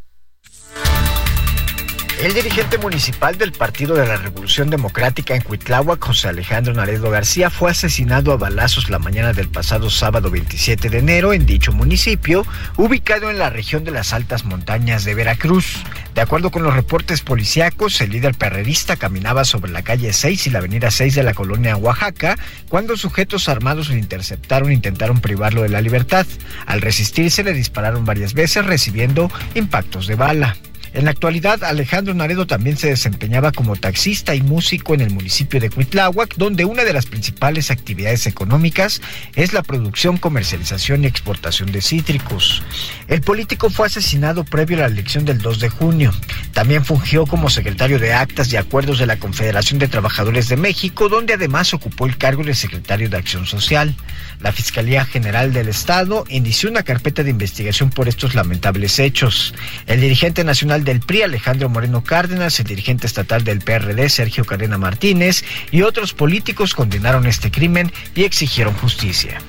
El 2.21 2.35
dirigente 2.35 2.79
municipal 2.79 3.39
del 3.39 3.53
Partido 3.53 3.95
de 3.95 4.05
la 4.05 4.17
Revolución 4.17 4.71
Democrática 4.71 5.37
en 5.37 5.43
Cuitláhuac, 5.43 6.05
José 6.05 6.27
Alejandro 6.27 6.75
Naredo 6.75 7.13
García, 7.13 7.49
fue 7.49 7.71
asesinado 7.71 8.33
a 8.33 8.37
balazos 8.37 8.91
la 8.91 8.99
mañana 8.99 9.33
del 9.33 9.49
pasado 9.49 9.89
sábado 9.89 10.29
27 10.29 10.91
de 10.91 10.99
enero 10.99 11.33
en 11.33 11.47
dicho 11.47 11.71
municipio, 11.71 12.45
ubicado 12.77 13.31
en 13.31 13.39
la 13.39 13.51
región 13.51 13.85
de 13.85 13.93
las 13.93 14.13
altas 14.13 14.45
montañas 14.45 15.05
de 15.05 15.15
Veracruz. 15.15 15.77
De 16.17 16.21
acuerdo 16.21 16.51
con 16.51 16.65
los 16.65 16.75
reportes 16.75 17.21
policíacos, 17.21 18.01
el 18.01 18.11
líder 18.11 18.35
perrerista 18.35 18.97
caminaba 18.97 19.45
sobre 19.45 19.71
la 19.71 19.83
calle 19.83 20.13
6 20.13 20.49
y 20.49 20.51
la 20.51 20.59
avenida 20.59 20.91
6 20.91 21.15
de 21.15 21.23
la 21.23 21.35
colonia 21.35 21.77
Oaxaca 21.77 22.37
cuando 22.69 22.97
sujetos 22.97 23.49
armados 23.49 23.91
lo 23.91 23.97
interceptaron 23.97 24.71
e 24.71 24.75
intentaron 24.75 25.21
privarlo 25.21 25.63
de 25.63 25.69
la 25.69 25.81
libertad. 25.81 26.27
Al 26.67 26.81
resistirse 26.81 27.45
le 27.45 27.53
dispararon 27.53 28.05
varias 28.05 28.35
veces 28.35 28.67
recibiendo 28.67 29.31
impactos 29.55 30.09
de 30.09 30.17
bala. 30.17 30.57
En 30.95 31.05
la 31.05 31.11
actualidad, 31.11 31.63
Alejandro 31.65 32.15
Naredo 32.15 32.47
también 32.47 32.77
se 32.77 32.89
desempeñaba 32.89 33.53
como 33.53 33.77
taxista 33.77 34.35
y 34.35 34.43
músico 34.43 34.95
en 34.95 35.01
el 35.01 35.11
municipio 35.11 35.61
de 35.61 35.71
Cuitláhuac, 35.71 36.35
donde 36.37 36.65
una 36.65 36.85
de 36.85 36.93
las 36.93 37.07
principales 37.07 37.71
actividades 37.71 38.27
económicas 38.27 39.01
es 39.37 39.53
la 39.53 39.63
producción, 39.63 40.17
comercialización 40.17 41.05
y 41.05 41.07
exportación 41.07 41.73
de 41.73 41.83
cítricos. 41.83 42.63
El 43.07 43.21
político 43.21 43.71
fue 43.71 43.87
asesinado 43.87 44.45
previo 44.45 44.79
a 44.79 44.81
la 44.81 44.87
elección 44.87 45.25
del 45.25 45.39
2 45.39 45.61
de 45.61 45.69
junio. 45.69 46.13
También 46.53 46.85
fungió 46.85 47.27
como 47.27 47.51
secretario 47.51 47.99
de 47.99 48.15
Actas 48.15 48.53
y 48.53 48.57
Acuerdos 48.57 48.99
de 48.99 49.07
la 49.07 49.19
Confederación 49.19 49.79
de 49.79 49.89
Trabajadores 49.89 50.49
de 50.49 50.57
México, 50.57 51.09
donde 51.09 51.35
además 51.35 51.75
ocupó 51.75 52.07
el 52.07 52.17
cargo 52.17 52.45
de 52.45 52.55
secretario 52.55 53.09
de 53.09 53.17
Acción 53.17 53.47
Social. 53.47 53.95
La 54.41 54.53
Fiscalía 54.53 55.05
General 55.05 55.53
del 55.53 55.69
Estado 55.69 56.25
inició 56.29 56.71
una 56.71 56.83
carpeta 56.83 57.23
de 57.23 57.31
investigación 57.31 57.91
por 57.91 58.09
estos 58.09 58.35
lamentables 58.35 58.99
hechos. 58.99 59.55
El 59.87 60.01
dirigente 60.01 60.45
nacional 60.45 60.78
del 60.85 61.01
PRI, 61.01 61.23
Alejandro 61.23 61.69
Moreno 61.69 62.03
Cárdenas, 62.03 62.59
el 62.61 62.67
dirigente 62.67 63.07
estatal 63.07 63.45
del 63.45 63.61
PRD, 63.61 64.09
Sergio 64.09 64.45
Cadena 64.45 64.79
Martínez, 64.79 65.45
y 65.71 65.83
otros 65.83 66.15
políticos 66.15 66.75
condenaron 66.75 67.27
este 67.27 67.51
crimen 67.51 67.93
y 68.15 68.25
exigieron 68.25 68.75
justicia. 68.75 69.41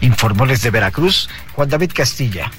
Informó 0.00 0.46
desde 0.46 0.70
Veracruz, 0.70 1.28
Juan 1.54 1.68
David 1.68 1.92
Castilla. 1.94 2.50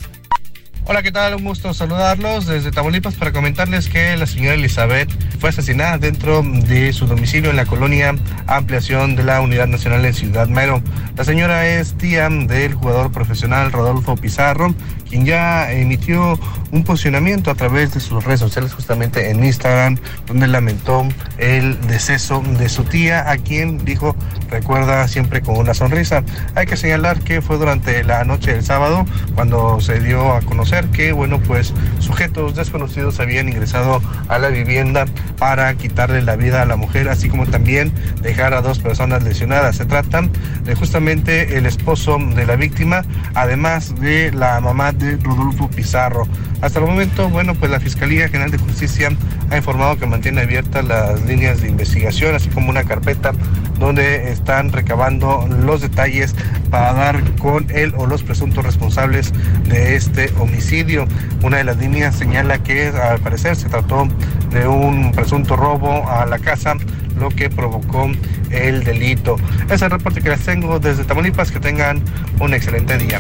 Hola, 0.86 1.04
¿qué 1.04 1.12
tal? 1.12 1.36
Un 1.36 1.44
gusto 1.44 1.74
saludarlos 1.76 2.48
desde 2.48 2.72
Tamaulipas 2.72 3.14
para 3.14 3.32
comentarles 3.32 3.88
que 3.88 4.18
la 4.18 4.26
señora 4.26 4.56
Elizabeth 4.56 5.10
fue 5.40 5.52
asesinada 5.52 6.00
dentro 6.00 6.42
de 6.42 6.92
su 6.92 7.06
domicilio 7.06 7.52
en 7.52 7.56
la 7.56 7.68
colonia 7.68 8.16
Ampliación 8.48 9.16
de 9.16 9.24
la 9.24 9.42
Unidad 9.42 9.68
Nacional 9.68 10.04
en 10.06 10.14
Ciudad 10.16 10.48
Mero. 10.48 10.82
La 11.16 11.24
señora 11.24 11.68
es 11.68 11.96
tía 11.98 12.28
del 12.30 12.74
jugador 12.74 13.12
profesional 13.12 13.72
Rodolfo 13.72 14.16
Pizarro, 14.18 14.74
quien 15.12 15.26
ya 15.26 15.70
emitió 15.70 16.40
un 16.72 16.86
posicionamiento 16.86 17.52
a 17.52 17.56
través 17.56 17.94
de 17.94 18.00
sus 18.00 18.24
redes 18.24 18.40
sociales, 18.40 18.74
justamente 18.74 19.30
en 19.30 19.44
Instagram, 19.44 19.98
donde 20.26 20.48
lamentó 20.48 21.06
el 21.38 21.80
deceso 21.88 22.42
de 22.58 22.70
su 22.70 22.86
tía, 22.86 23.30
a 23.30 23.38
quien 23.38 23.84
dijo 23.84 24.16
recuerda 24.50 25.08
siempre 25.08 25.42
con 25.42 25.58
una 25.58 25.74
sonrisa. 25.74 26.24
Hay 26.56 26.66
que 26.66 26.78
señalar 26.78 27.20
que 27.20 27.42
fue 27.42 27.58
durante 27.58 28.04
la 28.04 28.24
noche 28.24 28.54
del 28.54 28.64
sábado 28.64 29.06
cuando 29.36 29.82
se 29.82 30.00
dio 30.00 30.34
a 30.34 30.42
conocer 30.42 30.88
que, 30.88 31.12
bueno, 31.12 31.40
pues 31.40 31.74
sujetos 32.00 32.56
desconocidos 32.56 33.20
habían 33.20 33.50
ingresado 33.50 34.02
a 34.30 34.40
la 34.40 34.48
vivienda 34.48 35.06
para 35.38 35.74
quitarle 35.76 36.22
la 36.22 36.38
vida 36.38 36.62
a 36.62 36.66
la 36.66 36.78
mujer, 36.78 37.10
así 37.10 37.28
como 37.28 37.46
también 37.48 37.92
dejar 38.22 38.54
a 38.54 38.62
dos 38.62 38.80
personas 38.80 39.24
lesionadas. 39.24 39.76
Se 39.76 39.86
trata 39.86 40.24
de 40.64 40.76
justamente 40.76 41.58
el 41.58 41.66
esposo 41.66 42.18
de 42.18 42.46
la 42.46 42.56
víctima, 42.56 43.04
además 43.34 44.00
de 44.00 44.32
la 44.32 44.60
mamá 44.62 44.94
de 45.02 45.18
Rodolfo 45.18 45.70
Pizarro. 45.70 46.28
Hasta 46.62 46.80
el 46.80 46.86
momento, 46.86 47.30
bueno, 47.30 47.56
pues 47.56 47.72
la 47.72 47.80
Fiscalía 47.80 48.30
General 48.30 48.52
de 48.52 48.58
Justicia 48.58 49.10
ha 49.50 49.58
informado 49.58 49.98
que 49.98 50.06
mantiene 50.06 50.42
abiertas 50.42 50.86
las 50.86 51.22
líneas 51.24 51.62
de 51.62 51.70
investigación, 51.70 52.36
así 52.36 52.50
como 52.50 52.70
una 52.70 52.84
carpeta 52.84 53.32
donde 53.80 54.32
están 54.32 54.72
recabando 54.72 55.48
los 55.48 55.82
detalles 55.82 56.36
para 56.70 56.94
dar 56.94 57.36
con 57.36 57.66
él 57.72 57.94
o 57.98 58.06
los 58.06 58.24
presuntos 58.24 58.64
responsables 58.64 59.34
de 59.68 59.96
este 59.96 60.32
homicidio. 60.40 61.08
Una 61.44 61.58
de 61.58 61.64
las 61.64 61.78
líneas 61.78 62.16
señala 62.16 62.62
que 62.62 62.90
al 62.90 63.20
parecer 63.20 63.56
se 63.56 63.70
trató 63.70 64.08
de 64.52 64.68
un 64.68 65.12
presunto 65.12 65.56
robo 65.56 66.08
a 66.10 66.26
la 66.26 66.38
casa, 66.38 66.76
lo 67.18 67.30
que 67.30 67.50
provocó 67.50 68.10
el 68.52 68.84
delito. 68.84 69.38
Es 69.70 69.82
el 69.82 69.90
reporte 69.90 70.22
que 70.22 70.30
les 70.30 70.42
tengo 70.42 70.80
desde 70.80 71.04
Tamaulipas. 71.04 71.52
Que 71.52 71.60
tengan 71.60 72.02
un 72.40 72.54
excelente 72.54 72.98
día. 72.98 73.20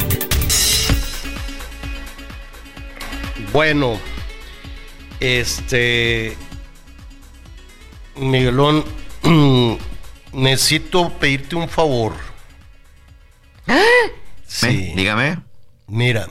Bueno, 3.54 4.00
este 5.20 6.38
Miguelón, 8.16 8.86
necesito 10.34 11.12
pedirte 11.20 11.56
un 11.56 11.68
favor. 11.68 12.14
Sí. 14.48 14.94
dígame. 14.96 15.40
Mira, 15.88 16.30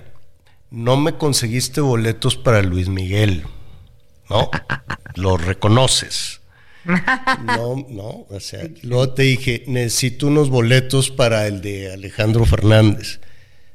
no 0.70 0.96
me 0.96 1.14
conseguiste 1.16 1.80
boletos 1.80 2.36
para 2.36 2.62
Luis 2.62 2.88
Miguel, 2.88 3.44
¿no? 4.28 4.50
Lo 5.14 5.36
reconoces. 5.36 6.40
No, 7.44 7.86
no, 7.90 8.26
o 8.30 8.40
sea, 8.40 8.66
luego 8.82 9.10
te 9.10 9.24
dije, 9.24 9.64
necesito 9.66 10.28
unos 10.28 10.48
boletos 10.48 11.10
para 11.10 11.46
el 11.46 11.60
de 11.60 11.92
Alejandro 11.92 12.46
Fernández. 12.46 13.20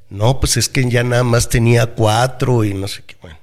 No, 0.09 0.39
pues 0.39 0.57
es 0.57 0.69
que 0.69 0.89
ya 0.89 1.03
nada 1.03 1.23
más 1.23 1.49
tenía 1.49 1.87
cuatro 1.87 2.63
y 2.63 2.73
no 2.73 2.87
sé 2.87 3.03
qué, 3.05 3.15
bueno. 3.21 3.37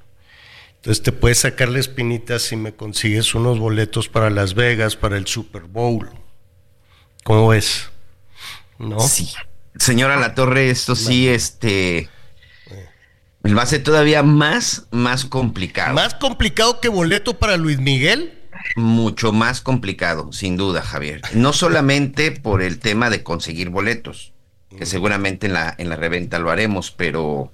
Entonces 0.76 1.02
te 1.02 1.12
puedes 1.12 1.38
sacar 1.38 1.68
la 1.68 1.78
espinita 1.78 2.38
si 2.38 2.56
me 2.56 2.74
consigues 2.74 3.34
unos 3.34 3.58
boletos 3.58 4.08
para 4.08 4.30
Las 4.30 4.54
Vegas, 4.54 4.96
para 4.96 5.16
el 5.16 5.26
Super 5.26 5.62
Bowl. 5.62 6.10
¿Cómo 7.22 7.48
ves? 7.48 7.88
¿No? 8.78 8.98
Sí. 9.00 9.32
Señora 9.76 10.16
La 10.16 10.34
Torre, 10.34 10.70
esto 10.70 10.96
sí, 10.96 11.28
este. 11.28 12.08
Va 13.44 13.62
a 13.62 13.66
ser 13.66 13.82
todavía 13.82 14.22
más, 14.22 14.86
más 14.90 15.24
complicado. 15.24 15.94
¿Más 15.94 16.14
complicado 16.14 16.80
que 16.80 16.88
boleto 16.88 17.38
para 17.38 17.56
Luis 17.56 17.78
Miguel? 17.78 18.38
Mucho 18.76 19.32
más 19.32 19.60
complicado, 19.60 20.32
sin 20.32 20.56
duda, 20.56 20.82
Javier. 20.82 21.22
No 21.34 21.52
solamente 21.52 22.30
por 22.32 22.62
el 22.62 22.78
tema 22.78 23.10
de 23.10 23.22
conseguir 23.22 23.70
boletos, 23.70 24.31
que 24.78 24.86
seguramente 24.86 25.46
en 25.46 25.54
la, 25.54 25.74
en 25.78 25.88
la 25.88 25.96
reventa 25.96 26.38
lo 26.38 26.50
haremos, 26.50 26.90
pero 26.90 27.52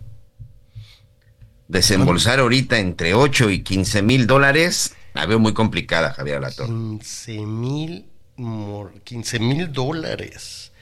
desembolsar 1.69 2.39
ahorita 2.39 2.79
entre 2.79 3.15
8 3.15 3.51
y 3.51 3.63
15 3.63 4.03
mil 4.03 4.27
dólares, 4.27 4.95
la 5.15 5.27
veo 5.27 5.39
muy 5.39 5.55
complicada, 5.55 6.13
Javier 6.13 6.41
La 6.41 6.51
Torre. 6.51 6.69
15 6.69 7.47
mil 7.47 8.07
15 9.05 9.39
mil 9.41 9.73
dólares. 9.73 10.73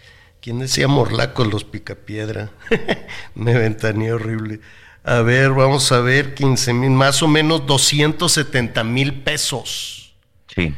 ¿Quién 0.41 0.59
decía 0.59 0.89
morlacos 0.89 1.47
los 1.47 1.65
picapiedra? 1.65 2.51
Me 3.35 3.55
ventané 3.55 4.13
horrible. 4.13 4.61
A 5.03 5.21
ver, 5.23 5.53
vamos 5.53 5.91
a 5.93 6.01
ver, 6.01 6.35
15 6.35 6.73
mil, 6.75 6.91
más 6.91 7.23
o 7.23 7.29
menos 7.29 7.67
270 7.67 8.85
mil 8.85 9.23
pesos. 9.23 10.17
Sí. 10.55 10.75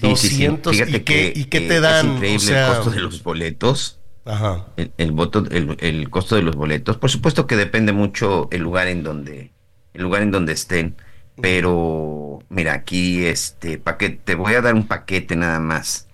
200, 0.00 0.76
¿y, 0.76 1.00
qué, 1.00 1.32
¿y 1.34 1.44
qué 1.44 1.60
te 1.60 1.80
dan? 1.80 2.06
Es 2.06 2.14
increíble 2.14 2.60
el 2.60 2.66
costo 2.66 2.90
de 2.90 3.00
los 3.00 3.22
boletos. 3.22 3.98
Ajá. 4.24 4.66
El, 4.76 5.12
voto, 5.12 5.44
el, 5.50 5.76
el, 5.80 6.10
costo 6.10 6.36
de 6.36 6.42
los 6.42 6.56
boletos. 6.56 6.96
Por 6.96 7.10
supuesto 7.10 7.46
que 7.46 7.56
depende 7.56 7.92
mucho 7.92 8.48
el 8.50 8.62
lugar 8.62 8.88
en 8.88 9.02
donde, 9.02 9.52
el 9.92 10.02
lugar 10.02 10.22
en 10.22 10.30
donde 10.30 10.52
estén. 10.52 10.96
Pero 11.40 12.38
mira, 12.48 12.74
aquí 12.74 13.24
este 13.26 13.78
paquete, 13.78 14.20
te 14.24 14.34
voy 14.34 14.54
a 14.54 14.62
dar 14.62 14.74
un 14.74 14.86
paquete 14.86 15.36
nada 15.36 15.60
más 15.60 16.08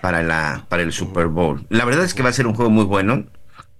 para 0.00 0.22
la, 0.22 0.66
para 0.68 0.82
el 0.82 0.92
Super 0.92 1.26
Bowl. 1.26 1.66
La 1.68 1.84
verdad 1.84 2.04
es 2.04 2.14
que 2.14 2.22
va 2.22 2.30
a 2.30 2.32
ser 2.32 2.46
un 2.46 2.54
juego 2.54 2.70
muy 2.70 2.84
bueno. 2.84 3.26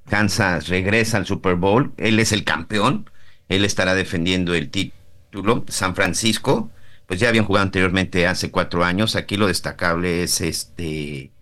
Kansas 0.08 0.68
regresa 0.68 1.16
al 1.16 1.26
Super 1.26 1.54
Bowl. 1.56 1.92
Él 1.96 2.20
es 2.20 2.32
el 2.32 2.44
campeón. 2.44 3.10
Él 3.48 3.64
estará 3.64 3.94
defendiendo 3.94 4.54
el 4.54 4.70
título. 4.70 5.64
San 5.68 5.94
Francisco, 5.94 6.70
pues 7.06 7.18
ya 7.18 7.28
habían 7.28 7.44
jugado 7.44 7.64
anteriormente 7.64 8.26
hace 8.26 8.50
cuatro 8.50 8.84
años. 8.84 9.16
Aquí 9.16 9.36
lo 9.36 9.46
destacable 9.46 10.22
es 10.22 10.40
este 10.40 11.32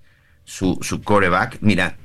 su, 0.45 0.79
su 0.83 1.03
coreback. 1.03 1.59
Mira, 1.61 1.97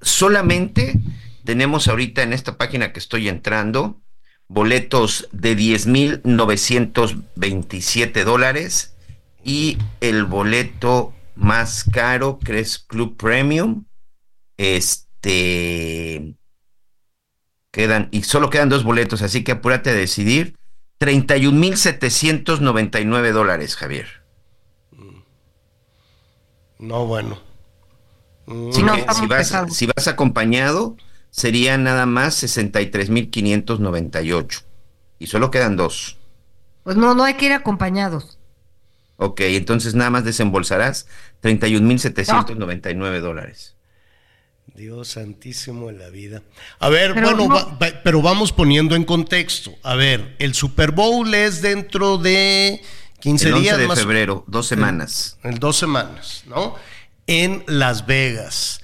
solamente 0.00 0.98
tenemos 1.44 1.88
ahorita 1.88 2.22
en 2.22 2.32
esta 2.32 2.56
página 2.56 2.92
que 2.92 2.98
estoy 2.98 3.28
entrando 3.28 4.00
boletos 4.48 5.28
de 5.32 5.56
10.927 5.56 8.24
dólares 8.24 8.96
y 9.44 9.78
el 10.00 10.24
boleto 10.24 11.12
más 11.34 11.84
caro 11.84 12.38
que 12.38 12.58
es 12.58 12.78
Club 12.78 13.16
Premium. 13.16 13.84
Este 14.56 16.34
quedan 17.70 18.08
y 18.10 18.22
solo 18.22 18.48
quedan 18.50 18.70
dos 18.70 18.84
boletos, 18.84 19.22
así 19.22 19.44
que 19.44 19.52
apúrate 19.52 19.90
a 19.90 19.94
decidir. 19.94 20.56
31.799 20.98 23.32
dólares, 23.32 23.76
Javier. 23.76 24.06
No, 26.78 27.06
bueno. 27.06 27.45
Si, 28.72 28.82
vas, 29.26 29.52
si 29.70 29.86
vas 29.86 30.08
acompañado, 30.08 30.96
sería 31.30 31.78
nada 31.78 32.06
más 32.06 32.42
63.598. 32.42 34.62
Y 35.18 35.26
solo 35.26 35.50
quedan 35.50 35.76
dos. 35.76 36.16
Pues 36.84 36.96
no, 36.96 37.14
no 37.14 37.24
hay 37.24 37.34
que 37.34 37.46
ir 37.46 37.52
acompañados. 37.52 38.38
Ok, 39.16 39.40
entonces 39.42 39.94
nada 39.94 40.10
más 40.10 40.24
desembolsarás 40.24 41.06
31.799 41.42 43.20
dólares. 43.20 43.74
Dios 44.74 45.08
santísimo 45.08 45.88
en 45.88 45.98
la 45.98 46.10
vida. 46.10 46.42
A 46.80 46.90
ver, 46.90 47.14
bueno, 47.14 47.78
pero 48.04 48.20
vamos 48.20 48.52
poniendo 48.52 48.94
en 48.94 49.04
contexto. 49.04 49.72
A 49.82 49.94
ver, 49.94 50.36
el 50.38 50.54
Super 50.54 50.90
Bowl 50.90 51.32
es 51.34 51.62
dentro 51.62 52.18
de 52.18 52.82
15 53.20 53.48
el 53.48 53.54
11 53.54 53.62
días 53.62 53.78
de 53.78 53.88
más. 53.88 53.98
febrero, 53.98 54.44
dos 54.46 54.66
semanas. 54.66 55.38
En, 55.42 55.58
dos 55.58 55.78
semanas, 55.78 56.44
¿no? 56.46 56.74
En 57.26 57.64
Las 57.66 58.06
Vegas. 58.06 58.80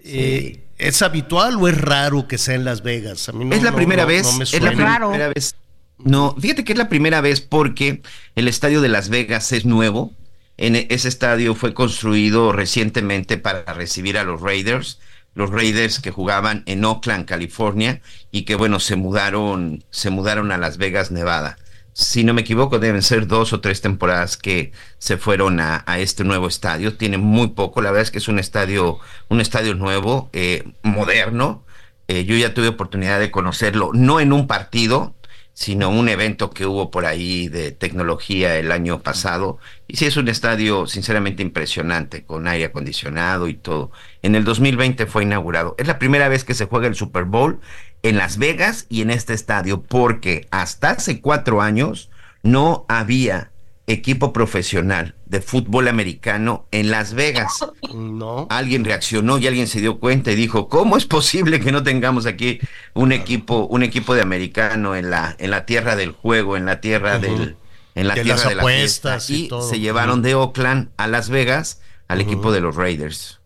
Eh, 0.00 0.62
¿Es 0.78 1.02
habitual 1.02 1.56
o 1.56 1.68
es 1.68 1.80
raro 1.80 2.28
que 2.28 2.38
sea 2.38 2.54
en 2.54 2.64
Las 2.64 2.82
Vegas? 2.82 3.28
A 3.28 3.32
mí 3.32 3.44
no, 3.44 3.54
es 3.54 3.62
la 3.62 3.70
no, 3.70 3.76
primera 3.76 4.02
no, 4.02 4.08
vez. 4.08 4.26
me 4.36 4.44
es 4.44 4.52
la 4.52 4.72
suena. 4.72 4.98
primera 4.98 5.28
vez. 5.28 5.56
No, 5.98 6.36
fíjate 6.38 6.64
que 6.64 6.72
es 6.72 6.78
la 6.78 6.88
primera 6.88 7.20
vez 7.20 7.40
porque 7.40 8.02
el 8.34 8.48
estadio 8.48 8.80
de 8.80 8.88
Las 8.88 9.08
Vegas 9.08 9.52
es 9.52 9.64
nuevo. 9.64 10.12
En 10.58 10.76
e, 10.76 10.86
ese 10.90 11.08
estadio 11.08 11.54
fue 11.54 11.74
construido 11.74 12.52
recientemente 12.52 13.38
para 13.38 13.64
recibir 13.72 14.18
a 14.18 14.24
los 14.24 14.40
Raiders, 14.40 15.00
los 15.34 15.50
Raiders 15.50 16.00
que 16.00 16.10
jugaban 16.10 16.62
en 16.66 16.84
Oakland, 16.84 17.24
California, 17.24 18.00
y 18.30 18.42
que 18.42 18.54
bueno, 18.54 18.78
se 18.80 18.96
mudaron, 18.96 19.84
se 19.90 20.10
mudaron 20.10 20.52
a 20.52 20.58
Las 20.58 20.76
Vegas, 20.76 21.10
Nevada. 21.10 21.58
Si 21.98 22.24
no 22.24 22.34
me 22.34 22.42
equivoco, 22.42 22.78
deben 22.78 23.00
ser 23.00 23.26
dos 23.26 23.54
o 23.54 23.62
tres 23.62 23.80
temporadas 23.80 24.36
que 24.36 24.70
se 24.98 25.16
fueron 25.16 25.60
a, 25.60 25.82
a 25.86 25.98
este 25.98 26.24
nuevo 26.24 26.46
estadio. 26.46 26.94
Tiene 26.94 27.16
muy 27.16 27.48
poco, 27.48 27.80
la 27.80 27.90
verdad 27.90 28.02
es 28.02 28.10
que 28.10 28.18
es 28.18 28.28
un 28.28 28.38
estadio, 28.38 28.98
un 29.28 29.40
estadio 29.40 29.74
nuevo, 29.74 30.28
eh, 30.34 30.64
moderno. 30.82 31.64
Eh, 32.06 32.26
yo 32.26 32.36
ya 32.36 32.52
tuve 32.52 32.68
oportunidad 32.68 33.18
de 33.18 33.30
conocerlo, 33.30 33.92
no 33.94 34.20
en 34.20 34.34
un 34.34 34.46
partido, 34.46 35.15
sino 35.56 35.88
un 35.88 36.10
evento 36.10 36.50
que 36.50 36.66
hubo 36.66 36.90
por 36.90 37.06
ahí 37.06 37.48
de 37.48 37.72
tecnología 37.72 38.58
el 38.58 38.70
año 38.70 39.00
pasado. 39.00 39.56
Y 39.88 39.96
sí 39.96 40.04
es 40.04 40.18
un 40.18 40.28
estadio 40.28 40.86
sinceramente 40.86 41.42
impresionante, 41.42 42.24
con 42.26 42.46
aire 42.46 42.66
acondicionado 42.66 43.48
y 43.48 43.54
todo. 43.54 43.90
En 44.20 44.34
el 44.34 44.44
2020 44.44 45.06
fue 45.06 45.22
inaugurado. 45.22 45.74
Es 45.78 45.86
la 45.86 45.98
primera 45.98 46.28
vez 46.28 46.44
que 46.44 46.52
se 46.52 46.66
juega 46.66 46.88
el 46.88 46.94
Super 46.94 47.24
Bowl 47.24 47.58
en 48.02 48.18
Las 48.18 48.36
Vegas 48.36 48.84
y 48.90 49.00
en 49.00 49.08
este 49.10 49.32
estadio, 49.32 49.82
porque 49.82 50.46
hasta 50.50 50.90
hace 50.90 51.22
cuatro 51.22 51.62
años 51.62 52.10
no 52.42 52.84
había 52.86 53.50
equipo 53.86 54.34
profesional 54.34 55.15
de 55.26 55.40
fútbol 55.40 55.88
americano 55.88 56.66
en 56.70 56.90
Las 56.90 57.14
Vegas. 57.14 57.66
No. 57.92 58.46
Alguien 58.48 58.84
reaccionó 58.84 59.38
y 59.38 59.46
alguien 59.46 59.66
se 59.66 59.80
dio 59.80 59.98
cuenta 59.98 60.30
y 60.30 60.36
dijo, 60.36 60.68
¿cómo 60.68 60.96
es 60.96 61.04
posible 61.04 61.60
que 61.60 61.72
no 61.72 61.82
tengamos 61.82 62.26
aquí 62.26 62.60
un 62.94 63.12
equipo, 63.12 63.66
un 63.66 63.82
equipo 63.82 64.14
de 64.14 64.22
americano 64.22 64.94
en 64.94 65.10
la, 65.10 65.34
en 65.38 65.50
la 65.50 65.66
tierra 65.66 65.96
del 65.96 66.12
juego, 66.12 66.56
en 66.56 66.64
la 66.64 66.80
tierra 66.80 67.18
del, 67.18 67.56
en 67.96 68.08
la 68.08 68.14
De 68.14 68.22
tierra 68.22 68.38
las 68.40 68.48
de 68.48 68.54
la 68.54 68.64
fiesta? 68.64 69.18
y 69.28 69.34
Y 69.34 69.48
todo. 69.48 69.68
se 69.68 69.80
llevaron 69.80 70.22
de 70.22 70.34
Oakland 70.36 70.90
a 70.96 71.08
Las 71.08 71.28
Vegas 71.28 71.80
al 72.08 72.20
equipo 72.20 72.52
de 72.52 72.60
los 72.60 72.76
Raiders. 72.76 73.40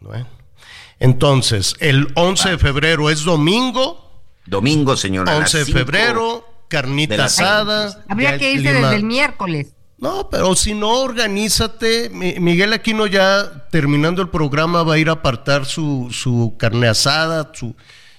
Bueno. 0.00 0.26
Entonces, 0.98 1.74
el 1.80 2.08
11 2.14 2.50
de 2.50 2.58
febrero 2.58 3.10
es 3.10 3.24
domingo. 3.24 4.22
Domingo, 4.46 4.96
señora. 4.96 5.32
a 5.32 5.40
las 5.40 5.54
11 5.54 5.66
de 5.66 5.78
febrero, 5.78 6.46
carnita 6.68 7.24
asada. 7.24 8.04
Habría 8.08 8.38
que 8.38 8.52
irse 8.52 8.72
desde 8.72 8.96
el 8.96 9.04
miércoles. 9.04 9.74
No, 9.98 10.28
pero 10.30 10.54
si 10.56 10.74
no, 10.74 10.90
organízate. 11.00 12.10
Mi- 12.10 12.34
Miguel 12.40 12.72
Aquino 12.72 13.06
ya 13.06 13.68
terminando 13.70 14.20
el 14.22 14.28
programa 14.28 14.82
va 14.82 14.94
a 14.94 14.98
ir 14.98 15.08
a 15.08 15.12
apartar 15.12 15.64
su, 15.64 16.08
su 16.12 16.56
carne 16.58 16.88
asada, 16.88 17.50
su, 17.54 17.74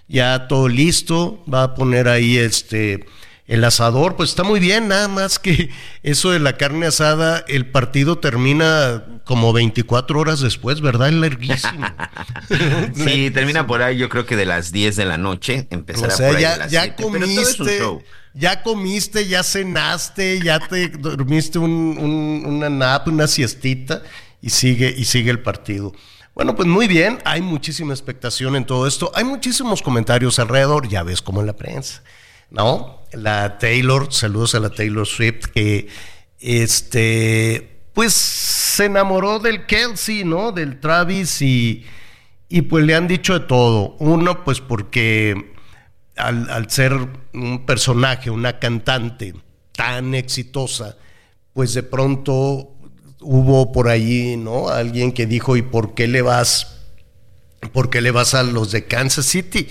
ya 0.07 0.47
todo 0.47 0.67
listo. 0.67 1.43
Va 1.51 1.63
a 1.63 1.75
poner 1.75 2.07
ahí 2.07 2.37
este 2.37 3.05
el 3.47 3.63
asador. 3.63 4.15
Pues 4.15 4.29
está 4.29 4.43
muy 4.43 4.59
bien, 4.59 4.87
nada 4.87 5.07
más 5.07 5.37
que 5.37 5.69
eso 6.03 6.31
de 6.31 6.39
la 6.39 6.57
carne 6.57 6.87
asada, 6.87 7.43
el 7.47 7.67
partido 7.69 8.17
termina 8.17 9.03
como 9.25 9.53
24 9.53 10.19
horas 10.19 10.39
después, 10.39 10.81
¿verdad? 10.81 11.09
Es 11.09 11.13
larguísimo. 11.15 11.85
Sí, 12.95 13.29
termina 13.31 13.67
por 13.67 13.81
ahí, 13.81 13.97
yo 13.97 14.09
creo 14.09 14.25
que 14.25 14.35
de 14.35 14.45
las 14.45 14.71
10 14.71 14.95
de 14.95 15.05
la 15.05 15.17
noche, 15.17 15.67
empezará 15.71 16.13
O 16.13 16.17
sea, 16.17 16.27
por 16.27 16.37
ahí 16.37 16.43
a 16.45 16.51
ya, 16.51 16.57
las 16.57 16.71
ya 16.71 16.81
7, 16.83 16.95
pero 16.97 17.09
todo 17.09 17.17
es 17.25 17.27
un 17.27 17.35
comiste, 17.57 17.79
show. 17.79 18.03
Ya 18.35 18.61
comiste, 18.61 19.27
ya 19.27 19.41
cenaste, 19.43 20.41
ya 20.43 20.59
te 20.59 20.89
dormiste 20.89 21.57
un, 21.57 21.71
un- 21.97 22.43
una 22.45 22.69
nap, 22.69 23.07
una 23.07 23.27
siestita 23.27 24.03
y 24.41 24.49
sigue, 24.49 24.93
y 24.95 25.05
sigue 25.05 25.31
el 25.31 25.39
partido. 25.41 25.93
Bueno, 26.35 26.53
pues 26.55 26.67
muy 26.67 26.87
bien, 26.87 27.19
hay 27.23 27.41
muchísima 27.41 27.93
expectación 27.93 28.57
en 28.57 28.65
todo 28.65 28.87
esto, 28.87 29.09
hay 29.15 29.23
muchísimos 29.23 29.81
comentarios 29.81 30.37
alrededor, 30.37 30.87
ya 30.89 31.01
ves 31.01 31.21
como 31.21 31.39
en 31.39 31.47
la 31.47 31.55
prensa, 31.55 32.03
¿no? 32.51 33.01
La 33.13 33.57
Taylor, 33.57 34.11
saludos 34.13 34.53
a 34.53 34.59
la 34.59 34.69
Taylor 34.69 35.07
Swift, 35.07 35.45
que 35.53 35.87
este, 36.41 37.79
pues 37.93 38.13
se 38.13 38.85
enamoró 38.85 39.39
del 39.39 39.65
Kelsey, 39.65 40.25
¿no? 40.25 40.51
Del 40.51 40.79
Travis 40.81 41.41
y, 41.41 41.85
y 42.49 42.63
pues 42.63 42.85
le 42.85 42.95
han 42.95 43.07
dicho 43.07 43.33
de 43.39 43.45
todo. 43.45 43.95
Uno, 43.99 44.43
pues 44.43 44.59
porque 44.59 45.53
al, 46.15 46.69
ser 46.69 46.93
un 47.33 47.65
personaje, 47.65 48.29
una 48.29 48.59
cantante 48.59 49.33
tan 49.71 50.15
exitosa, 50.15 50.97
pues 51.53 51.73
de 51.73 51.83
pronto 51.83 52.75
hubo 53.21 53.71
por 53.71 53.89
ahí, 53.89 54.37
¿no? 54.37 54.69
Alguien 54.69 55.11
que 55.11 55.25
dijo, 55.25 55.57
¿y 55.57 55.61
por 55.61 55.93
qué 55.93 56.07
le 56.07 56.21
vas, 56.21 56.81
por 57.73 57.89
qué 57.89 58.01
le 58.01 58.11
vas 58.11 58.33
a 58.33 58.43
los 58.43 58.71
de 58.71 58.85
Kansas 58.85 59.25
City? 59.25 59.67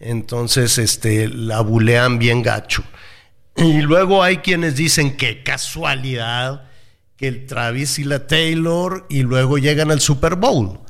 Entonces, 0.00 0.78
este, 0.78 1.28
la 1.28 1.60
bulean 1.60 2.18
bien 2.18 2.42
gacho. 2.42 2.82
Y 3.56 3.82
luego 3.82 4.22
hay 4.22 4.38
quienes 4.38 4.76
dicen 4.76 5.16
que 5.16 5.42
casualidad 5.42 6.68
que 7.16 7.28
el 7.28 7.46
Travis 7.46 7.98
y 7.98 8.04
la 8.04 8.26
Taylor 8.26 9.06
y 9.08 9.22
luego 9.22 9.58
llegan 9.58 9.90
al 9.90 10.00
Super 10.00 10.36
Bowl. 10.36 10.80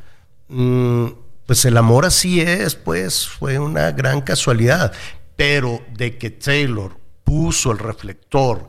Mm, 0.49 1.07
pues 1.53 1.67
el 1.67 1.77
amor 1.77 2.07
así 2.07 2.41
es, 2.41 2.77
pues 2.77 3.29
fue 3.29 3.59
una 3.59 3.91
gran 3.91 4.23
casualidad. 4.23 4.95
Pero 5.37 5.83
de 5.93 6.17
que 6.17 6.31
Taylor 6.31 6.97
puso 7.25 7.73
el 7.73 7.79
reflector 7.79 8.69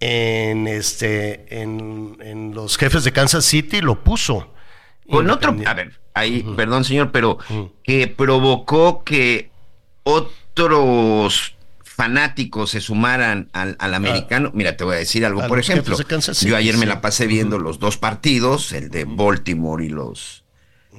en 0.00 0.66
este 0.66 1.62
en, 1.62 2.16
en 2.20 2.52
los 2.52 2.76
jefes 2.78 3.04
de 3.04 3.12
Kansas 3.12 3.44
City, 3.44 3.80
lo 3.80 4.02
puso. 4.02 4.52
Con 5.08 5.30
otro, 5.30 5.54
a 5.64 5.74
ver, 5.74 6.00
ahí, 6.12 6.44
perdón 6.56 6.82
señor, 6.82 7.12
pero 7.12 7.38
que 7.84 8.08
provocó 8.08 9.04
que 9.04 9.52
otros 10.02 11.54
fanáticos 11.84 12.70
se 12.72 12.80
sumaran 12.80 13.50
al, 13.52 13.76
al 13.78 13.94
americano. 13.94 14.50
Mira, 14.52 14.76
te 14.76 14.82
voy 14.82 14.96
a 14.96 14.98
decir 14.98 15.24
algo, 15.24 15.42
a 15.42 15.46
por 15.46 15.60
ejemplo. 15.60 15.96
Kansas 16.08 16.40
Yo 16.40 16.56
ayer 16.56 16.76
me 16.76 16.86
la 16.86 17.00
pasé 17.00 17.28
viendo 17.28 17.60
los 17.60 17.78
dos 17.78 17.98
partidos, 17.98 18.72
el 18.72 18.90
de 18.90 19.04
Baltimore 19.04 19.84
y 19.84 19.90
los 19.90 20.42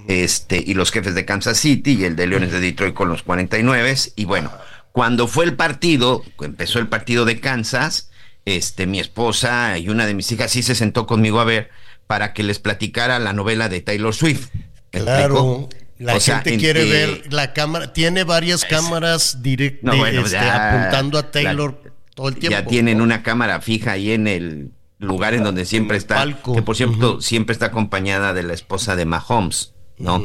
este 0.07 0.61
y 0.65 0.73
los 0.73 0.91
jefes 0.91 1.15
de 1.15 1.25
Kansas 1.25 1.57
City 1.57 1.97
y 1.99 2.05
el 2.05 2.15
de 2.15 2.27
Leones 2.27 2.51
de 2.51 2.59
Detroit 2.59 2.93
con 2.93 3.09
los 3.09 3.23
49 3.23 3.95
y 4.15 4.25
bueno, 4.25 4.51
cuando 4.91 5.27
fue 5.27 5.45
el 5.45 5.55
partido, 5.55 6.23
empezó 6.41 6.79
el 6.79 6.87
partido 6.87 7.23
de 7.25 7.39
Kansas, 7.39 8.09
este 8.45 8.87
mi 8.87 8.99
esposa 8.99 9.77
y 9.77 9.89
una 9.89 10.05
de 10.05 10.13
mis 10.13 10.31
hijas 10.31 10.51
sí 10.51 10.63
se 10.63 10.75
sentó 10.75 11.05
conmigo 11.07 11.39
a 11.39 11.45
ver 11.45 11.69
para 12.07 12.33
que 12.33 12.43
les 12.43 12.59
platicara 12.59 13.19
la 13.19 13.31
novela 13.33 13.69
de 13.69 13.79
Taylor 13.81 14.13
Swift. 14.13 14.49
¿Me 14.91 14.99
Claro, 15.01 15.69
la 15.97 16.15
O 16.15 16.19
gente 16.19 16.53
en 16.55 16.59
quiere 16.59 16.83
que- 16.83 16.91
ver 16.91 17.33
la 17.33 17.53
cámara, 17.53 17.93
tiene 17.93 18.23
varias 18.25 18.65
cámaras 18.65 19.41
directas 19.41 19.83
No, 19.83 19.95
bueno, 19.97 20.25
ya- 20.27 20.81
apuntando 20.81 21.17
a 21.19 21.31
Taylor 21.31 21.81
todo 22.15 22.27
el 22.29 22.35
tiempo. 22.35 22.57
Ya 22.59 22.65
tienen 22.65 22.99
una 22.99 23.23
cámara 23.23 23.61
fija 23.61 23.93
ahí 23.93 24.11
en 24.11 24.27
el 24.27 24.71
lugar 24.99 25.33
en 25.35 25.43
donde 25.43 25.63
siempre 25.65 25.95
está, 25.97 26.15
palco. 26.15 26.53
que 26.53 26.61
por 26.61 26.75
cierto 26.75 27.21
siempre 27.21 27.53
está 27.53 27.67
acompañada 27.67 28.33
de 28.33 28.43
la 28.43 28.53
esposa 28.53 28.95
de 28.97 29.05
Mahomes, 29.05 29.73
¿no? 30.01 30.23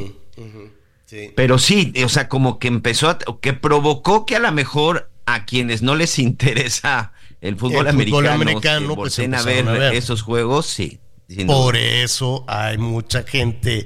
Pero 1.35 1.57
sí, 1.57 1.93
o 2.03 2.09
sea, 2.09 2.27
como 2.27 2.59
que 2.59 2.67
empezó, 2.67 3.09
a, 3.09 3.19
que 3.41 3.53
provocó 3.53 4.25
que 4.25 4.35
a 4.35 4.39
lo 4.39 4.51
mejor 4.51 5.09
a 5.25 5.45
quienes 5.45 5.81
no 5.81 5.95
les 5.95 6.19
interesa 6.19 7.13
el 7.41 7.55
fútbol, 7.55 7.87
El 7.87 7.93
fútbol 7.93 8.27
americano, 8.27 8.33
americano, 8.33 8.95
pues, 8.95 9.17
a, 9.19 9.21
ver 9.21 9.25
empezaron 9.25 9.67
a 9.69 9.71
ver. 9.73 9.93
esos 9.93 10.21
juegos, 10.21 10.65
sí. 10.65 10.99
Por 11.45 11.75
eso 11.75 12.45
hay 12.47 12.77
mucha 12.77 13.23
gente, 13.23 13.83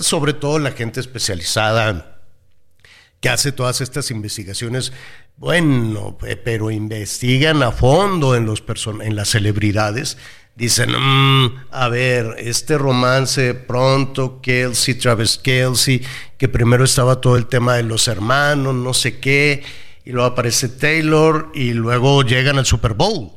sobre 0.00 0.32
todo 0.32 0.58
la 0.58 0.72
gente 0.72 1.00
especializada 1.00 2.17
que 3.20 3.28
hace 3.28 3.52
todas 3.52 3.80
estas 3.80 4.10
investigaciones. 4.10 4.92
Bueno, 5.36 6.16
pe- 6.18 6.36
pero 6.36 6.70
investigan 6.70 7.62
a 7.62 7.72
fondo 7.72 8.34
en 8.36 8.46
los 8.46 8.62
en 9.02 9.16
las 9.16 9.28
celebridades. 9.30 10.16
Dicen, 10.56 10.90
"Mm, 10.90 11.66
a 11.70 11.88
ver, 11.88 12.34
este 12.38 12.76
romance 12.78 13.54
pronto, 13.54 14.40
Kelsey, 14.40 14.94
Travis 14.94 15.38
Kelsey, 15.38 16.02
que 16.36 16.48
primero 16.48 16.84
estaba 16.84 17.20
todo 17.20 17.36
el 17.36 17.46
tema 17.46 17.74
de 17.76 17.84
los 17.84 18.08
hermanos, 18.08 18.74
no 18.74 18.92
sé 18.92 19.18
qué, 19.20 19.62
y 20.04 20.10
luego 20.10 20.26
aparece 20.28 20.68
Taylor 20.68 21.50
y 21.54 21.74
luego 21.74 22.22
llegan 22.22 22.58
al 22.58 22.66
Super 22.66 22.94
Bowl. 22.94 23.30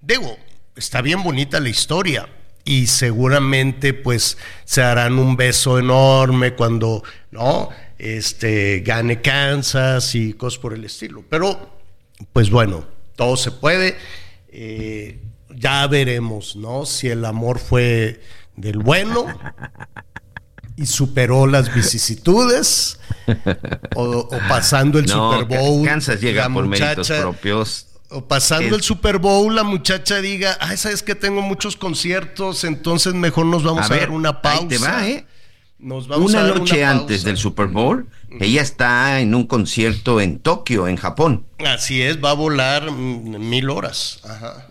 Digo, 0.00 0.36
está 0.76 1.00
bien 1.02 1.22
bonita 1.24 1.58
la 1.60 1.70
historia 1.70 2.28
y 2.64 2.86
seguramente 2.86 3.92
pues 3.94 4.38
se 4.64 4.82
harán 4.82 5.18
un 5.18 5.36
beso 5.36 5.78
enorme 5.78 6.54
cuando, 6.54 7.02
¿no? 7.32 7.70
Este, 7.98 8.80
gane 8.80 9.20
Kansas 9.20 10.14
y 10.14 10.32
cosas 10.34 10.58
por 10.58 10.74
el 10.74 10.84
estilo. 10.84 11.24
Pero, 11.28 11.78
pues 12.32 12.50
bueno, 12.50 12.84
todo 13.16 13.36
se 13.36 13.50
puede. 13.50 13.96
Eh, 14.48 15.20
ya 15.56 15.86
veremos, 15.86 16.56
¿no? 16.56 16.84
Si 16.86 17.08
el 17.08 17.24
amor 17.24 17.58
fue 17.58 18.20
del 18.56 18.78
bueno 18.78 19.26
y 20.76 20.86
superó 20.86 21.46
las 21.46 21.72
vicisitudes 21.74 22.98
o, 23.94 24.02
o 24.04 24.28
pasando 24.48 24.98
el 24.98 25.06
No, 25.06 25.38
Super 25.40 25.58
Bowl. 25.58 25.84
Kansas 25.86 26.20
llega 26.20 26.48
por 26.48 26.66
méritos 26.66 27.08
propios. 27.08 27.86
o 28.10 28.24
pasando 28.26 28.66
Es- 28.68 28.72
el 28.74 28.82
Super 28.82 29.18
Bowl, 29.18 29.54
la 29.54 29.62
muchacha 29.62 30.20
diga, 30.20 30.56
ay, 30.60 30.76
sabes 30.76 31.02
que 31.04 31.14
tengo 31.14 31.42
muchos 31.42 31.76
conciertos, 31.76 32.64
entonces 32.64 33.14
mejor 33.14 33.46
nos 33.46 33.62
vamos 33.62 33.82
a, 33.82 33.86
A 33.86 33.88
ver, 33.88 34.00
dar 34.00 34.10
una 34.10 34.42
pausa. 34.42 34.58
ahí 34.62 34.68
te 34.68 34.78
va, 34.78 35.08
¿eh? 35.08 35.26
Nos 35.84 36.08
vamos 36.08 36.30
una 36.30 36.40
a 36.40 36.46
dar 36.46 36.58
noche 36.58 36.82
antes 36.82 37.24
del 37.24 37.36
Super 37.36 37.66
Bowl, 37.66 38.08
Ella 38.40 38.62
está 38.62 39.20
en 39.20 39.34
un 39.34 39.46
concierto 39.46 40.18
en 40.18 40.38
Tokio, 40.38 40.88
en 40.88 40.96
Japón. 40.96 41.44
Así 41.58 42.00
es, 42.00 42.24
va 42.24 42.30
a 42.30 42.34
volar 42.34 42.90
mil 42.90 43.68
horas. 43.68 44.22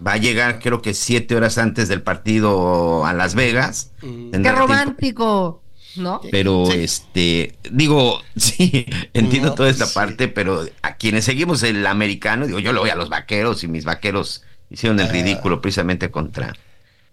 Va 0.05 0.13
a 0.13 0.17
llegar 0.17 0.57
creo 0.57 0.81
que 0.81 0.95
siete 0.95 1.35
horas 1.35 1.59
antes 1.59 1.87
del 1.87 2.01
partido 2.01 3.05
a 3.05 3.13
Las 3.13 3.35
Vegas. 3.35 3.91
¡Qué 4.01 4.51
romántico! 4.51 5.61
¿No? 5.97 6.19
Pero 6.31 6.71
este, 6.71 7.59
digo, 7.69 8.19
sí, 8.35 8.87
entiendo 9.13 9.53
toda 9.53 9.69
esta 9.69 9.85
parte, 9.85 10.29
pero 10.29 10.65
a 10.81 10.95
quienes 10.95 11.25
seguimos 11.25 11.61
el 11.61 11.85
americano, 11.85 12.47
digo, 12.47 12.57
yo 12.57 12.73
lo 12.73 12.81
voy 12.81 12.89
a 12.89 12.95
los 12.95 13.09
vaqueros 13.09 13.63
y 13.63 13.67
mis 13.67 13.85
vaqueros 13.85 14.41
hicieron 14.71 14.99
el 14.99 15.09
ridículo 15.09 15.61
precisamente 15.61 16.09
contra 16.09 16.55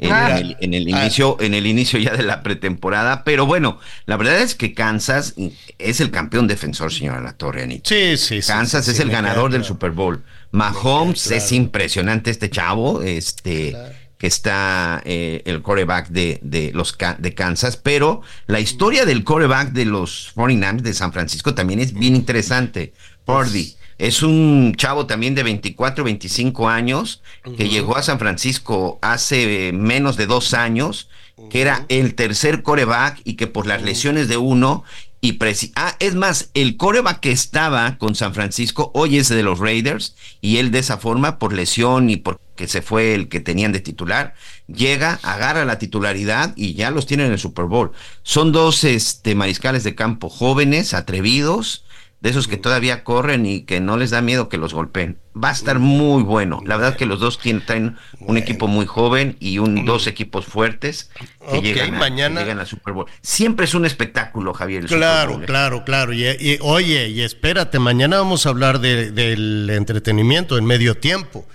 Ah. 0.08 0.40
en, 0.40 0.74
el, 0.74 0.86
ah. 0.94 1.02
inicio, 1.02 1.36
en 1.40 1.54
el 1.54 1.66
inicio 1.66 1.98
ya 1.98 2.16
de 2.16 2.22
la 2.22 2.42
pretemporada. 2.42 3.24
Pero 3.24 3.46
bueno, 3.46 3.78
la 4.06 4.16
verdad 4.16 4.40
es 4.40 4.54
que 4.54 4.72
Kansas 4.72 5.34
es 5.78 6.00
el 6.00 6.10
campeón 6.10 6.46
defensor, 6.46 6.92
señora 6.92 7.20
La 7.20 7.34
Torre, 7.34 7.64
Anita. 7.64 7.88
Sí, 7.88 8.16
sí, 8.16 8.40
Kansas 8.46 8.88
es 8.88 9.00
el 9.00 9.10
ganador 9.10 9.50
del 9.50 9.64
Super 9.64 9.90
Bowl. 9.90 10.22
Mahomes 10.52 11.30
es 11.30 11.52
impresionante 11.52 12.30
este 12.30 12.50
chavo, 12.50 13.02
este 13.02 13.76
que 14.18 14.26
está 14.26 15.00
eh, 15.06 15.40
el 15.46 15.62
coreback 15.62 16.08
de, 16.08 16.40
de 16.42 16.72
los 16.74 16.96
de 17.18 17.34
Kansas, 17.34 17.78
pero 17.78 18.20
la 18.46 18.60
historia 18.60 19.06
del 19.06 19.24
coreback 19.24 19.72
de 19.72 19.86
los 19.86 20.34
49ers 20.34 20.82
de 20.82 20.92
San 20.92 21.14
Francisco 21.14 21.54
también 21.54 21.80
es 21.80 21.94
bien 21.94 22.14
interesante. 22.14 22.92
Purdy 23.24 23.74
es 24.00 24.22
un 24.22 24.74
chavo 24.76 25.04
también 25.04 25.34
de 25.34 25.42
24, 25.42 26.04
25 26.04 26.68
años 26.70 27.22
que 27.58 27.68
llegó 27.68 27.98
a 27.98 28.02
San 28.02 28.18
Francisco 28.18 28.98
hace 29.02 29.72
menos 29.74 30.16
de 30.16 30.26
dos 30.26 30.54
años, 30.54 31.10
que 31.50 31.60
era 31.60 31.84
el 31.88 32.14
tercer 32.14 32.62
coreback 32.62 33.20
y 33.24 33.34
que 33.34 33.46
por 33.46 33.66
las 33.66 33.82
lesiones 33.82 34.28
de 34.28 34.38
uno 34.38 34.84
y 35.22 35.38
ah, 35.76 35.96
es 35.98 36.14
más, 36.14 36.48
el 36.54 36.78
coreback 36.78 37.20
que 37.20 37.30
estaba 37.30 37.98
con 37.98 38.14
San 38.14 38.32
Francisco 38.32 38.90
hoy 38.94 39.18
es 39.18 39.28
de 39.28 39.42
los 39.42 39.58
Raiders 39.58 40.16
y 40.40 40.56
él 40.56 40.70
de 40.70 40.78
esa 40.78 40.96
forma 40.96 41.38
por 41.38 41.52
lesión 41.52 42.08
y 42.08 42.16
porque 42.16 42.66
se 42.66 42.80
fue 42.80 43.12
el 43.12 43.28
que 43.28 43.40
tenían 43.40 43.72
de 43.72 43.80
titular, 43.80 44.32
llega, 44.66 45.20
agarra 45.22 45.66
la 45.66 45.78
titularidad 45.78 46.54
y 46.56 46.72
ya 46.72 46.90
los 46.90 47.04
tiene 47.04 47.26
en 47.26 47.32
el 47.32 47.38
Super 47.38 47.66
Bowl. 47.66 47.92
Son 48.22 48.50
dos 48.50 48.82
este, 48.82 49.34
mariscales 49.34 49.84
de 49.84 49.94
campo 49.94 50.30
jóvenes, 50.30 50.94
atrevidos, 50.94 51.84
de 52.20 52.28
esos 52.28 52.48
que 52.48 52.58
todavía 52.58 53.02
corren 53.02 53.46
y 53.46 53.62
que 53.62 53.80
no 53.80 53.96
les 53.96 54.10
da 54.10 54.20
miedo 54.20 54.50
que 54.50 54.58
los 54.58 54.74
golpeen. 54.74 55.18
Va 55.42 55.48
a 55.48 55.52
estar 55.52 55.78
muy 55.78 56.22
bueno. 56.22 56.60
La 56.66 56.76
verdad 56.76 56.96
que 56.96 57.06
los 57.06 57.18
dos 57.18 57.38
tienen, 57.38 57.96
un 58.20 58.36
equipo 58.36 58.66
muy 58.66 58.84
joven 58.84 59.36
y 59.40 59.58
un 59.58 59.86
dos 59.86 60.06
equipos 60.06 60.44
fuertes 60.44 61.10
que, 61.50 61.62
llegan, 61.62 61.94
a, 61.94 61.98
mañana... 61.98 62.40
llegan, 62.40 62.58
al 62.58 62.66
Super 62.66 62.92
Bowl. 62.92 63.06
Siempre 63.22 63.64
es 63.64 63.74
un 63.74 63.86
espectáculo, 63.86 64.52
Javier. 64.52 64.84
claro, 64.84 65.40
claro, 65.46 65.84
claro. 65.84 66.12
Y, 66.12 66.58
oye, 66.60 67.08
y 67.08 67.22
espérate, 67.22 67.78
mañana 67.78 68.18
vamos 68.18 68.44
a 68.44 68.50
hablar 68.50 68.80
del 68.80 69.70
entretenimiento 69.70 70.58
en 70.58 70.66
medio 70.66 70.98
tiempo, 70.98 71.46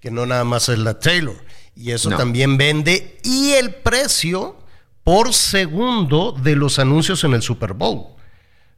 que 0.00 0.10
no 0.10 0.26
nada 0.26 0.44
más 0.44 0.68
es 0.68 0.80
la 0.80 0.98
Taylor. 0.98 1.36
Y 1.76 1.92
eso 1.92 2.10
también 2.10 2.56
vende. 2.56 3.18
Y 3.22 3.52
el 3.52 3.72
precio 3.72 4.56
por 5.04 5.32
segundo 5.32 6.32
de 6.32 6.56
los 6.56 6.80
anuncios 6.80 7.22
en 7.22 7.34
el 7.34 7.42
Super 7.42 7.72
Bowl. 7.74 8.17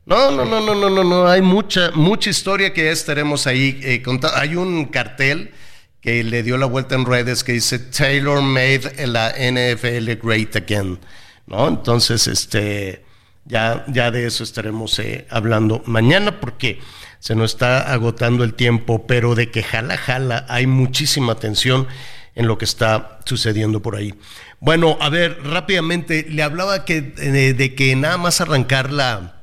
No, 0.07 0.31
no, 0.31 0.45
no, 0.45 0.61
no, 0.61 0.75
no, 0.75 0.91
no, 0.91 1.05
no. 1.05 1.29
Hay 1.29 1.43
mucha, 1.43 1.91
mucha 1.93 2.31
historia 2.31 2.73
que 2.73 2.91
estaremos 2.91 3.47
ahí 3.47 3.79
eh, 3.83 4.03
contando. 4.03 4.37
Hay 4.37 4.57
un 4.57 4.87
cartel 4.87 5.53
que 6.01 6.25
le 6.25 6.43
dio 6.43 6.57
la 6.57 6.67
vuelta 6.67 6.95
en 6.95 7.05
redes 7.05 7.45
que 7.45 7.53
dice 7.53 7.79
Taylor 7.79 8.43
made 8.43 9.07
la 9.07 9.31
NFL 9.31 10.13
great 10.23 10.57
again. 10.57 10.99
¿No? 11.47 11.69
Entonces, 11.69 12.27
este, 12.27 13.05
ya, 13.45 13.85
ya 13.89 14.11
de 14.11 14.27
eso 14.27 14.43
estaremos 14.43 14.99
eh, 14.99 15.27
hablando 15.31 15.83
mañana 15.87 16.41
porque 16.41 16.81
se 17.19 17.35
nos 17.35 17.53
está 17.53 17.93
agotando 17.93 18.45
el 18.45 18.55
tiempo, 18.55 19.07
pero 19.07 19.35
de 19.35 19.51
que 19.51 19.63
jala, 19.63 19.99
jala, 19.99 20.47
hay 20.49 20.67
muchísima 20.67 21.33
atención 21.33 21.87
en 22.35 22.47
lo 22.47 22.57
que 22.57 22.65
está 22.65 23.19
sucediendo 23.25 23.83
por 23.83 23.97
ahí. 23.97 24.15
Bueno, 24.61 24.97
a 25.01 25.11
ver, 25.11 25.39
rápidamente, 25.45 26.27
le 26.29 26.43
hablaba 26.43 26.85
que, 26.85 27.15
eh, 27.19 27.55
de 27.55 27.75
que 27.75 27.95
nada 27.97 28.17
más 28.17 28.41
arrancar 28.41 28.93
la 28.93 29.40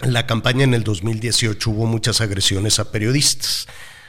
la 0.00 0.26
campaña 0.26 0.64
en 0.64 0.74
el 0.74 0.84
2018 0.84 1.70
hubo 1.70 1.86
muchas 1.86 2.20
agresiones 2.20 2.78
a 2.78 2.92
periodistas, 2.92 3.66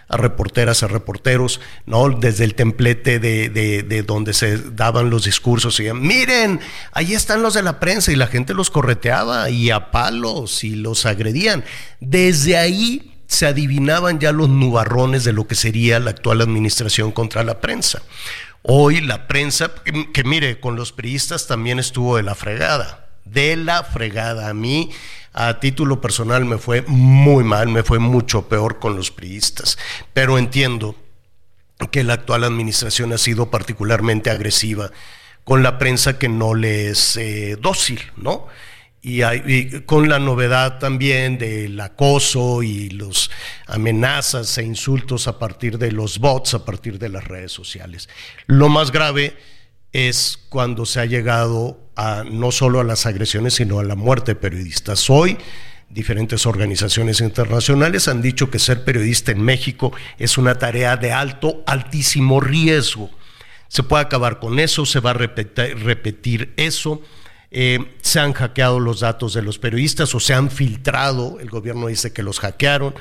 a 0.08 0.18
reporteras, 0.18 0.84
a 0.84 0.88
reporteros, 0.88 1.62
¿no? 1.86 2.10
Desde 2.10 2.44
el 2.44 2.56
templete 2.56 3.20
de, 3.20 3.50
de, 3.50 4.04
donde 4.04 4.34
se 4.34 4.58
daban 4.58 5.10
los 5.10 5.26
discursos, 5.26 5.80
y 5.80 5.92
miren, 5.94 6.60
ahí 6.92 7.14
están 7.14 7.42
los 7.42 7.54
de 7.54 7.64
la 7.64 7.80
prensa, 7.80 8.12
y 8.12 8.16
la 8.16 8.28
gente 8.28 8.54
los 8.54 8.70
correteaba 8.70 9.50
y 9.50 9.70
a 9.70 9.92
palos 9.92 10.64
y 10.64 10.76
los 10.76 11.06
agredían. 11.06 11.64
Desde 12.00 12.58
ahí 12.58 13.24
se 13.28 13.46
adivinaban 13.46 14.20
ya 14.20 14.32
los 14.32 14.50
nubarrones 14.50 15.24
de 15.24 15.34
lo 15.34 15.48
que 15.48 15.56
sería 15.56 16.00
la 16.00 16.10
actual 16.12 16.42
administración 16.42 17.12
contra 17.12 17.44
la 17.44 17.62
prensa. 17.62 18.02
Hoy 18.64 19.02
la 19.02 19.28
prensa, 19.28 19.72
que, 19.86 20.12
que 20.12 20.24
mire, 20.24 20.60
con 20.60 20.76
los 20.76 20.92
periodistas 20.92 21.48
también 21.48 21.78
estuvo 21.78 22.18
de 22.18 22.24
la 22.24 22.36
fregada, 22.36 23.09
de 23.32 23.56
la 23.56 23.84
fregada. 23.84 24.50
A 24.50 24.54
mí 24.54 24.92
a 25.34 25.60
título 25.60 26.02
personal 26.02 26.46
me 26.46 26.58
fue 26.58 26.84
muy 26.88 27.44
mal, 27.44 27.68
me 27.70 27.84
fue 27.84 28.00
mucho 28.00 28.48
peor 28.48 28.80
con 28.80 28.96
los 28.96 29.12
priistas, 29.12 29.78
pero 30.14 30.38
entiendo 30.38 30.96
que 31.92 32.04
la 32.04 32.14
actual 32.14 32.44
administración 32.44 33.14
ha 33.14 33.18
sido 33.18 33.50
particularmente 33.50 34.30
agresiva 34.30 34.92
con 35.44 35.64
la 35.64 35.78
prensa 35.78 36.20
que 36.20 36.30
no 36.30 36.54
le 36.54 36.90
es 36.90 37.16
eh, 37.18 37.58
dócil, 37.60 38.02
¿no? 38.18 38.48
Y, 39.02 39.22
con 39.86 40.10
la 40.10 40.20
novedad 40.20 40.78
también 40.78 41.38
del 41.38 41.80
acoso 41.80 42.62
y 42.64 42.90
las 42.90 43.30
amenazas 43.66 44.58
e 44.58 44.64
insultos 44.64 45.30
a 45.30 45.40
partir 45.40 45.78
de 45.78 45.94
los 45.94 46.20
bots, 46.20 46.54
a 46.54 46.66
partir 46.66 47.00
de 47.00 47.08
las 47.08 47.24
redes 47.24 47.54
sociales. 47.54 48.10
Lo 48.46 48.68
más 48.68 48.92
grave 48.92 49.38
es 49.94 50.38
cuando 50.50 50.86
se 50.86 51.00
ha 51.00 51.06
llegado 51.06 51.89
no 52.30 52.52
solo 52.52 52.80
a 52.80 52.84
las 52.84 53.06
agresiones, 53.06 53.56
sino 53.56 53.80
a 53.80 53.84
la 53.84 53.96
muerte 53.96 54.34
de 54.34 54.40
periodistas. 54.40 55.10
Hoy, 55.10 55.38
diferentes 55.90 56.46
organizaciones 56.46 57.20
internacionales 57.20 58.08
han 58.08 58.22
dicho 58.22 58.50
que 58.50 58.60
ser 58.60 58.84
periodista 58.84 59.32
en 59.32 59.42
México 59.42 59.92
es 60.18 60.38
una 60.38 60.56
tarea 60.56 60.98
de 60.98 61.12
alto, 61.12 61.64
altísimo 61.66 62.40
riesgo. 62.40 63.10
Se 63.68 63.84
puede 63.84 64.04
acabar 64.04 64.40
con 64.40 64.60
eso, 64.60 64.86
se 64.86 65.00
va 65.00 65.12
a 65.12 65.14
repetir, 65.14 66.54
eso. 66.58 67.02
Eh, 67.52 67.96
se 68.02 68.20
han 68.20 68.34
hackeado 68.34 68.80
los 68.80 69.00
datos 69.00 69.34
de 69.34 69.42
los 69.42 69.58
periodistas 69.58 70.14
o 70.14 70.20
se 70.20 70.34
han 70.34 70.52
filtrado, 70.52 71.40
el 71.40 71.50
gobierno 71.50 71.88
dice 71.88 72.14
que 72.14 72.22
los 72.22 72.40
hackearon, 72.40 72.94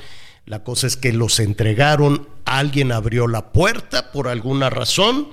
la 0.45 0.63
cosa 0.63 0.87
es 0.87 0.97
que 0.97 1.13
los 1.13 1.39
entregaron, 1.39 2.27
alguien 2.45 2.91
abrió 2.91 3.27
la 3.27 3.51
puerta 3.53 4.11
por 4.11 4.27
alguna 4.27 4.71
razón 4.71 5.29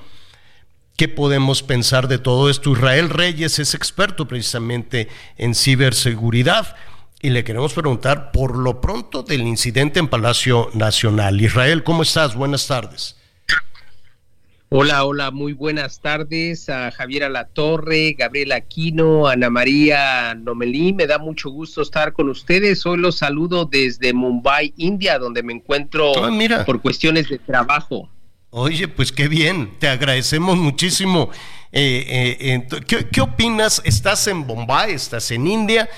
¿Qué 0.97 1.09
podemos 1.09 1.63
pensar 1.63 2.09
de 2.09 2.19
todo 2.19 2.49
esto? 2.49 2.73
Israel 2.73 3.11
Reyes 3.11 3.59
es 3.59 3.75
experto 3.75 4.27
precisamente 4.27 5.09
en 5.37 5.55
ciberseguridad 5.55 6.75
y 7.21 7.29
le 7.31 7.45
queremos 7.45 7.75
preguntar 7.75 8.33
por 8.33 8.57
lo 8.57 8.81
pronto 8.81 9.23
del 9.23 9.43
incidente 9.43 10.01
en 10.01 10.09
Palacio 10.09 10.71
Nacional. 10.73 11.39
Israel, 11.39 11.85
¿cómo 11.85 12.03
estás? 12.03 12.35
Buenas 12.35 12.67
tardes. 12.67 13.17
Hola, 14.71 15.05
hola, 15.05 15.31
muy 15.31 15.53
buenas 15.53 16.01
tardes 16.01 16.71
a 16.71 16.91
Javier 16.91 17.25
Alatorre, 17.25 18.15
Gabriel 18.15 18.53
Aquino, 18.53 19.29
Ana 19.29 19.51
María 19.51 20.35
Nomelí. 20.35 20.95
Me 20.95 21.07
da 21.07 21.19
mucho 21.19 21.51
gusto 21.51 21.83
estar 21.83 22.15
con 22.15 22.31
ustedes. 22.31 22.87
Hoy 22.87 22.97
los 22.97 23.19
saludo 23.19 23.67
desde 23.67 24.15
Mumbai, 24.15 24.73
India, 24.79 25.19
donde 25.19 25.43
me 25.43 25.53
encuentro 25.53 26.13
ah, 26.17 26.65
por 26.65 26.81
cuestiones 26.81 27.29
de 27.29 27.39
trabajo. 27.39 28.09
Oye, 28.59 28.89
pues 28.89 29.13
qué 29.13 29.29
bien, 29.29 29.75
te 29.79 29.87
agradecemos 29.87 30.57
muchísimo. 30.57 31.29
Eh, 31.73 32.39
eh, 32.41 33.07
¿qué, 33.13 33.21
opinas? 33.21 33.83
Estás 33.85 34.27
en 34.29 34.47
Bombay, 34.47 34.93
estás 34.93 35.31
en 35.31 35.47
India, 35.47 35.91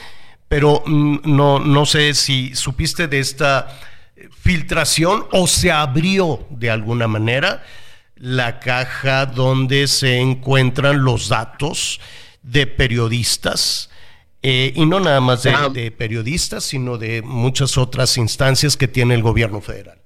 pero 0.49 0.83
mm, 0.85 1.19
no, 1.23 1.61
no 1.61 1.87
sé 1.87 2.15
si 2.15 2.57
supiste 2.57 3.07
de 3.07 3.21
esta 3.21 3.79
filtración 4.41 5.27
o 5.31 5.47
se 5.47 5.71
abrió 5.71 6.49
de 6.51 6.69
alguna 6.69 7.07
manera 7.07 7.63
la 8.17 8.59
caja 8.59 9.27
donde 9.27 9.87
se 9.87 10.19
encuentran 10.19 11.05
los 11.05 11.29
datos 11.29 12.01
de 12.43 12.67
periodistas. 12.67 13.89
Eh, 14.43 14.73
y 14.75 14.85
no 14.85 14.99
nada 14.99 15.21
más 15.21 15.45
de 15.45 15.93
periodistas, 15.93 16.65
sino 16.65 16.99
de 16.99 17.23
muchas 17.23 17.79
otras 17.79 18.17
instancias 18.17 18.77
que 18.77 18.89
tiene 18.89 19.15
el 19.15 19.23
gobierno 19.23 19.61
federal. 19.61 19.98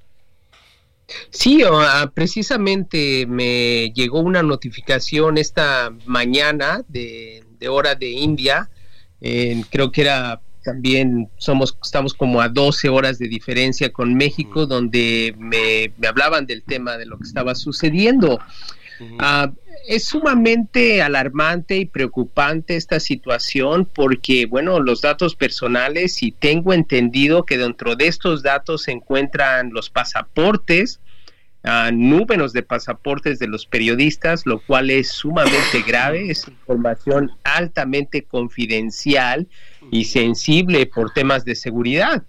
Sí, 1.30 1.62
ah, 1.64 2.10
precisamente 2.14 3.26
me 3.26 3.92
llegó 3.94 4.20
una 4.20 4.42
notificación 4.42 5.38
esta 5.38 5.92
mañana 6.06 6.82
de, 6.88 7.44
hora 7.68 7.94
de 7.94 8.10
India. 8.10 8.68
creo 9.70 9.92
que 9.92 10.00
era 10.02 10.40
también 10.62 11.28
somos 11.38 11.76
estamos 11.82 12.14
como 12.14 12.40
a 12.40 12.48
12 12.48 12.88
horas 12.88 13.18
de 13.18 13.28
diferencia 13.28 13.92
con 13.92 14.14
México, 14.14 14.66
donde 14.66 15.34
me, 15.38 15.92
hablaban 16.06 16.46
del 16.46 16.62
tema 16.62 16.96
de 16.96 17.06
lo 17.06 17.18
que 17.18 17.24
estaba 17.24 17.54
sucediendo. 17.54 18.40
Ah, 19.18 19.50
es 19.88 20.04
sumamente 20.04 21.02
alarmante 21.02 21.76
y 21.76 21.86
preocupante 21.86 22.76
esta 22.76 23.00
situación 23.00 23.88
porque, 23.92 24.46
bueno, 24.46 24.78
los 24.78 25.00
datos 25.00 25.34
personales 25.34 26.22
y 26.22 26.30
tengo 26.30 26.72
entendido 26.72 27.44
que 27.44 27.58
dentro 27.58 27.96
de 27.96 28.06
estos 28.06 28.44
datos 28.44 28.82
se 28.82 28.92
encuentran 28.92 29.72
los 29.72 29.90
pasaportes, 29.90 31.00
uh, 31.64 31.92
números 31.92 32.52
de 32.52 32.62
pasaportes 32.62 33.38
de 33.38 33.48
los 33.48 33.66
periodistas, 33.66 34.46
lo 34.46 34.60
cual 34.60 34.90
es 34.90 35.08
sumamente 35.08 35.82
grave, 35.86 36.30
es 36.30 36.48
información 36.48 37.30
altamente 37.44 38.24
confidencial 38.24 39.48
y 39.90 40.04
sensible 40.04 40.86
por 40.86 41.12
temas 41.12 41.44
de 41.44 41.54
seguridad. 41.54 42.24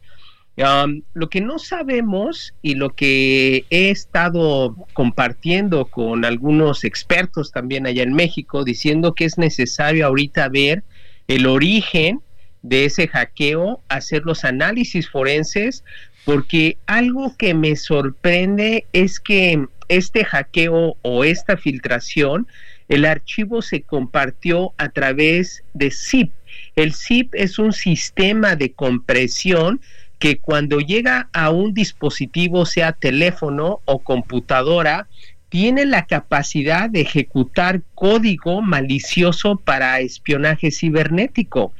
Lo 0.55 1.29
que 1.29 1.41
no 1.41 1.57
sabemos 1.57 2.53
y 2.61 2.75
lo 2.75 2.91
que 2.91 3.65
he 3.71 3.89
estado 3.89 4.75
compartiendo 4.93 5.85
con 5.85 6.25
algunos 6.25 6.83
expertos 6.83 7.51
también 7.51 7.87
allá 7.87 8.03
en 8.03 8.13
México, 8.13 8.63
diciendo 8.63 9.15
que 9.15 9.25
es 9.25 9.39
necesario 9.39 10.05
ahorita 10.05 10.49
ver 10.49 10.83
el 11.27 11.47
origen 11.47 12.21
de 12.61 12.85
ese 12.85 13.07
hackeo, 13.07 13.81
hacer 13.89 14.25
los 14.25 14.43
análisis 14.45 15.09
forenses, 15.09 15.83
porque 16.25 16.77
algo 16.85 17.35
que 17.37 17.53
me 17.53 17.75
sorprende 17.75 18.85
es 18.93 19.19
que 19.19 19.67
este 19.89 20.23
hackeo 20.23 20.97
o 21.01 21.23
esta 21.23 21.57
filtración, 21.57 22.47
el 22.89 23.05
archivo 23.05 23.61
se 23.61 23.81
compartió 23.81 24.73
a 24.77 24.89
través 24.89 25.63
de 25.73 25.91
ZIP. 25.91 26.31
El 26.75 26.93
ZIP 26.93 27.33
es 27.35 27.59
un 27.59 27.73
sistema 27.73 28.55
de 28.55 28.71
compresión 28.71 29.81
que 30.19 30.37
cuando 30.37 30.79
llega 30.79 31.29
a 31.33 31.49
un 31.49 31.73
dispositivo, 31.73 32.65
sea 32.65 32.93
teléfono 32.93 33.81
o 33.85 33.99
computadora, 33.99 35.07
tiene 35.49 35.85
la 35.85 36.05
capacidad 36.07 36.89
de 36.89 37.01
ejecutar 37.01 37.81
código 37.93 38.61
malicioso 38.61 39.57
para 39.57 39.99
espionaje 39.99 40.71
cibernético. 40.71 41.73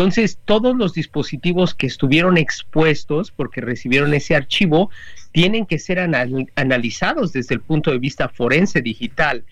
Entonces, 0.00 0.38
todos 0.46 0.74
los 0.74 0.94
dispositivos 0.94 1.74
que 1.74 1.86
estuvieron 1.86 2.38
expuestos 2.38 3.30
porque 3.30 3.60
recibieron 3.60 4.14
ese 4.14 4.34
archivo 4.34 4.88
tienen 5.30 5.66
que 5.66 5.78
ser 5.78 5.98
analizados 5.98 7.34
desde 7.34 7.56
el 7.56 7.60
punto 7.60 7.90
de 7.90 7.98
vista 7.98 8.30
forense 8.30 8.80
digital. 8.80 9.44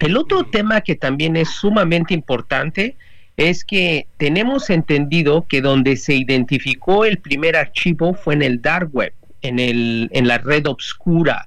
El 0.00 0.16
otro 0.16 0.44
tema 0.44 0.80
que 0.80 0.94
también 0.94 1.36
es 1.36 1.50
sumamente 1.50 2.14
importante 2.14 2.96
es 3.36 3.62
que 3.62 4.06
tenemos 4.16 4.70
entendido 4.70 5.46
que 5.46 5.60
donde 5.60 5.98
se 5.98 6.14
identificó 6.14 7.04
el 7.04 7.18
primer 7.18 7.54
archivo 7.54 8.14
fue 8.14 8.32
en 8.32 8.40
el 8.40 8.62
dark 8.62 8.88
web, 8.94 9.12
en, 9.42 9.58
el, 9.58 10.08
en 10.14 10.28
la 10.28 10.38
red 10.38 10.66
oscura. 10.66 11.46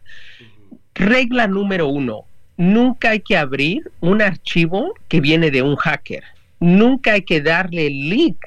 Regla 0.94 1.48
número 1.48 1.88
uno, 1.88 2.26
nunca 2.56 3.10
hay 3.10 3.22
que 3.22 3.36
abrir 3.36 3.90
un 4.00 4.22
archivo 4.22 4.94
que 5.08 5.22
viene 5.22 5.50
de 5.50 5.64
un 5.64 5.76
hacker. 5.76 6.24
Nunca 6.62 7.14
hay 7.14 7.24
que 7.24 7.42
darle 7.42 7.90
link 7.90 8.38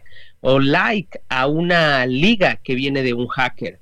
o 0.40 0.58
like 0.58 1.20
a 1.28 1.46
una 1.46 2.06
liga 2.06 2.56
que 2.64 2.74
viene 2.74 3.02
de 3.02 3.12
un 3.12 3.28
hacker. 3.28 3.78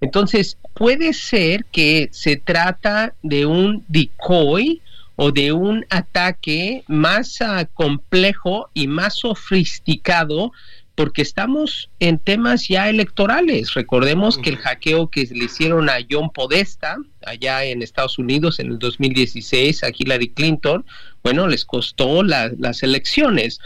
Entonces, 0.00 0.58
puede 0.74 1.12
ser 1.12 1.64
que 1.66 2.08
se 2.10 2.36
trata 2.36 3.14
de 3.22 3.46
un 3.46 3.84
decoy 3.88 4.82
o 5.16 5.30
de 5.30 5.52
un 5.52 5.86
ataque 5.90 6.84
más 6.88 7.40
uh, 7.40 7.66
complejo 7.74 8.68
y 8.74 8.88
más 8.88 9.14
sofisticado 9.14 10.52
porque 10.94 11.22
estamos 11.22 11.90
en 11.98 12.18
temas 12.18 12.68
ya 12.68 12.88
electorales. 12.88 13.74
Recordemos 13.74 14.38
que 14.38 14.50
el 14.50 14.58
hackeo 14.58 15.08
que 15.08 15.24
le 15.24 15.46
hicieron 15.46 15.88
a 15.88 15.96
John 16.08 16.30
Podesta 16.30 16.96
allá 17.26 17.64
en 17.64 17.82
Estados 17.82 18.18
Unidos 18.18 18.60
en 18.60 18.68
el 18.68 18.78
2016 18.78 19.82
a 19.82 19.88
Hillary 19.96 20.28
Clinton, 20.28 20.84
bueno, 21.24 21.48
les 21.48 21.64
costó 21.64 22.22
las 22.22 22.82
elecciones. 22.82 23.58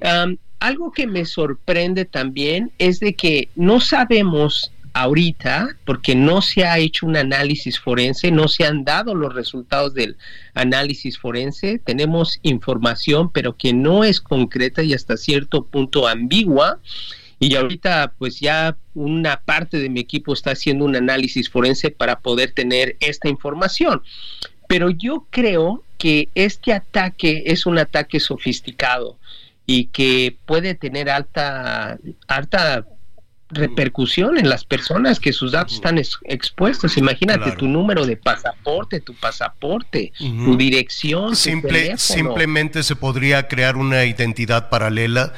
Um, 0.00 0.36
algo 0.60 0.92
que 0.92 1.08
me 1.08 1.24
sorprende 1.24 2.04
también 2.04 2.70
es 2.78 3.00
de 3.00 3.14
que 3.14 3.48
no 3.56 3.80
sabemos 3.80 4.72
ahorita, 4.92 5.76
porque 5.84 6.14
no 6.14 6.40
se 6.40 6.64
ha 6.64 6.78
hecho 6.78 7.06
un 7.06 7.16
análisis 7.16 7.80
forense, 7.80 8.30
no 8.30 8.46
se 8.46 8.64
han 8.64 8.84
dado 8.84 9.16
los 9.16 9.34
resultados 9.34 9.92
del 9.94 10.16
análisis 10.54 11.18
forense, 11.18 11.80
tenemos 11.84 12.38
información, 12.42 13.30
pero 13.32 13.56
que 13.56 13.72
no 13.72 14.04
es 14.04 14.20
concreta 14.20 14.84
y 14.84 14.94
hasta 14.94 15.16
cierto 15.16 15.64
punto 15.64 16.06
ambigua. 16.06 16.78
Y 17.40 17.56
ahorita 17.56 18.12
pues 18.18 18.38
ya 18.38 18.76
una 18.94 19.40
parte 19.40 19.78
de 19.78 19.88
mi 19.88 20.00
equipo 20.00 20.32
está 20.32 20.52
haciendo 20.52 20.84
un 20.84 20.94
análisis 20.94 21.48
forense 21.48 21.90
para 21.90 22.20
poder 22.20 22.52
tener 22.52 22.96
esta 23.00 23.28
información. 23.28 24.02
Pero 24.68 24.90
yo 24.90 25.26
creo 25.30 25.82
que 26.00 26.30
este 26.34 26.72
ataque 26.72 27.42
es 27.44 27.66
un 27.66 27.78
ataque 27.78 28.20
sofisticado 28.20 29.18
y 29.66 29.84
que 29.84 30.34
puede 30.46 30.74
tener 30.74 31.10
alta, 31.10 31.98
alta 32.26 32.86
repercusión 33.50 34.38
en 34.38 34.48
las 34.48 34.64
personas 34.64 35.20
que 35.20 35.34
sus 35.34 35.52
datos 35.52 35.74
están 35.74 35.98
expuestos. 35.98 36.96
Imagínate 36.96 37.52
tu 37.52 37.68
número 37.68 38.06
de 38.06 38.16
pasaporte, 38.16 39.00
tu 39.00 39.14
pasaporte, 39.14 40.14
tu 40.18 40.56
dirección. 40.56 41.36
Simple, 41.36 41.98
simplemente 41.98 42.82
se 42.82 42.96
podría 42.96 43.46
crear 43.46 43.76
una 43.76 44.06
identidad 44.06 44.70
paralela 44.70 45.34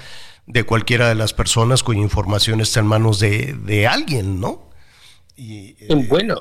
de 0.47 0.62
cualquiera 0.62 1.09
de 1.09 1.16
las 1.16 1.34
personas 1.34 1.82
cuya 1.82 2.02
información 2.02 2.60
está 2.60 2.78
en 2.78 2.86
manos 2.86 3.18
de, 3.18 3.89
alguien, 3.90 4.39
¿no? 4.39 4.70
Y, 5.36 5.74
eh, 5.80 6.06
bueno. 6.09 6.40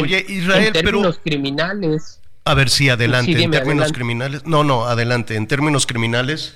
Oye, 0.00 0.24
Israel, 0.26 0.68
en 0.68 0.72
términos 0.72 1.20
criminales. 1.22 2.17
A 2.48 2.54
ver, 2.54 2.70
sí, 2.70 2.88
adelante. 2.88 3.42
en 3.42 3.50
términos 3.50 3.92
criminales. 3.92 4.46
No, 4.46 4.64
no, 4.64 4.86
adelante. 4.86 5.36
En 5.36 5.46
términos 5.46 5.86
criminales 5.86 6.54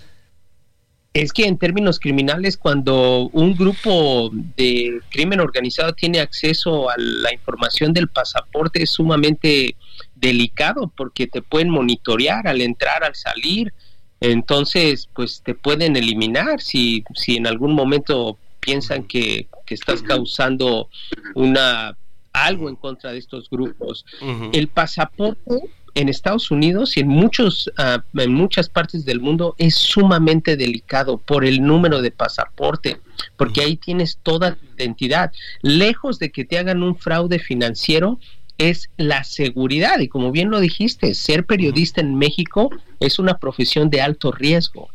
es 1.14 1.32
que 1.32 1.44
en 1.44 1.58
términos 1.58 2.00
criminales, 2.00 2.56
cuando 2.56 3.28
un 3.32 3.54
grupo 3.54 4.30
de 4.56 5.00
crimen 5.10 5.40
organizado 5.40 5.92
tiene 5.92 6.20
acceso 6.20 6.88
a 6.88 6.94
la 6.96 7.32
información 7.34 7.92
del 7.92 8.08
pasaporte, 8.08 8.82
es 8.82 8.90
sumamente 8.92 9.76
delicado 10.14 10.90
porque 10.96 11.26
te 11.26 11.42
pueden 11.42 11.68
monitorear 11.68 12.48
al 12.48 12.62
entrar, 12.62 13.04
al 13.04 13.14
salir. 13.14 13.74
Entonces, 14.20 15.10
pues 15.12 15.42
te 15.44 15.54
pueden 15.54 15.96
eliminar 15.96 16.62
si, 16.62 17.04
si 17.14 17.36
en 17.36 17.46
algún 17.46 17.74
momento 17.74 18.38
piensan 18.60 19.04
que, 19.04 19.48
que 19.66 19.74
estás 19.74 20.00
causando 20.02 20.88
una 21.34 21.94
algo 22.32 22.70
en 22.70 22.76
contra 22.76 23.12
de 23.12 23.18
estos 23.18 23.50
grupos. 23.50 24.06
El 24.54 24.68
pasaporte 24.68 25.68
en 25.94 26.08
Estados 26.08 26.50
Unidos 26.50 26.96
y 26.96 27.00
en 27.00 27.08
muchos 27.08 27.70
ah, 27.78 28.02
en 28.14 28.32
muchas 28.32 28.68
partes 28.68 29.04
del 29.04 29.20
mundo 29.20 29.54
es 29.58 29.74
sumamente 29.74 30.56
delicado 30.56 31.18
por 31.18 31.44
el 31.44 31.62
número 31.62 32.00
de 32.02 32.10
pasaporte, 32.10 33.00
porque 33.36 33.60
ahí 33.60 33.76
tienes 33.76 34.18
toda 34.22 34.54
tu 34.54 34.66
identidad. 34.76 35.32
Lejos 35.60 36.18
de 36.18 36.30
que 36.30 36.44
te 36.44 36.58
hagan 36.58 36.82
un 36.82 36.96
fraude 36.96 37.38
financiero, 37.38 38.18
es 38.58 38.90
la 38.96 39.24
seguridad. 39.24 39.98
Y 39.98 40.08
como 40.08 40.30
bien 40.30 40.50
lo 40.50 40.60
dijiste, 40.60 41.14
ser 41.14 41.46
periodista 41.46 42.00
en 42.00 42.16
México 42.16 42.70
es 43.00 43.18
una 43.18 43.38
profesión 43.38 43.90
de 43.90 44.00
alto 44.00 44.30
riesgo. 44.30 44.88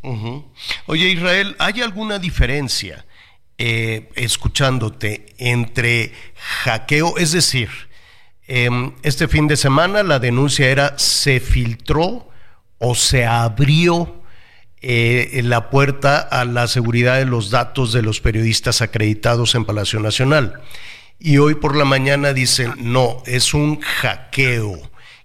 Oye, 0.86 1.10
Israel, 1.10 1.56
¿hay 1.60 1.82
alguna 1.82 2.20
diferencia, 2.20 3.06
eh, 3.58 4.10
escuchándote, 4.16 5.34
entre 5.38 6.14
hackeo, 6.36 7.18
es 7.18 7.32
decir, 7.32 7.70
Em, 8.48 8.94
este 9.04 9.28
fin 9.28 9.48
de 9.48 9.58
semana 9.58 10.04
la 10.04 10.20
denuncia 10.20 10.70
era 10.70 10.98
se 10.98 11.42
filtró 11.42 12.30
o 12.80 12.96
se 12.96 13.26
abrió 13.26 14.22
eh, 14.82 15.42
la 15.44 15.70
puerta 15.70 16.20
a 16.20 16.46
la 16.46 16.68
seguridad 16.68 17.18
de 17.18 17.26
los 17.26 17.50
datos 17.50 17.92
de 17.92 18.04
los 18.04 18.22
periodistas 18.22 18.82
acreditados 18.82 19.56
en 19.56 19.66
Palacio 19.66 20.00
Nacional. 20.00 20.62
Y 21.20 21.40
hoy 21.40 21.56
por 21.56 21.76
la 21.76 21.84
mañana 21.84 22.32
dicen, 22.32 22.74
no, 22.78 23.22
es 23.26 23.54
un 23.54 23.82
hackeo. 23.82 24.80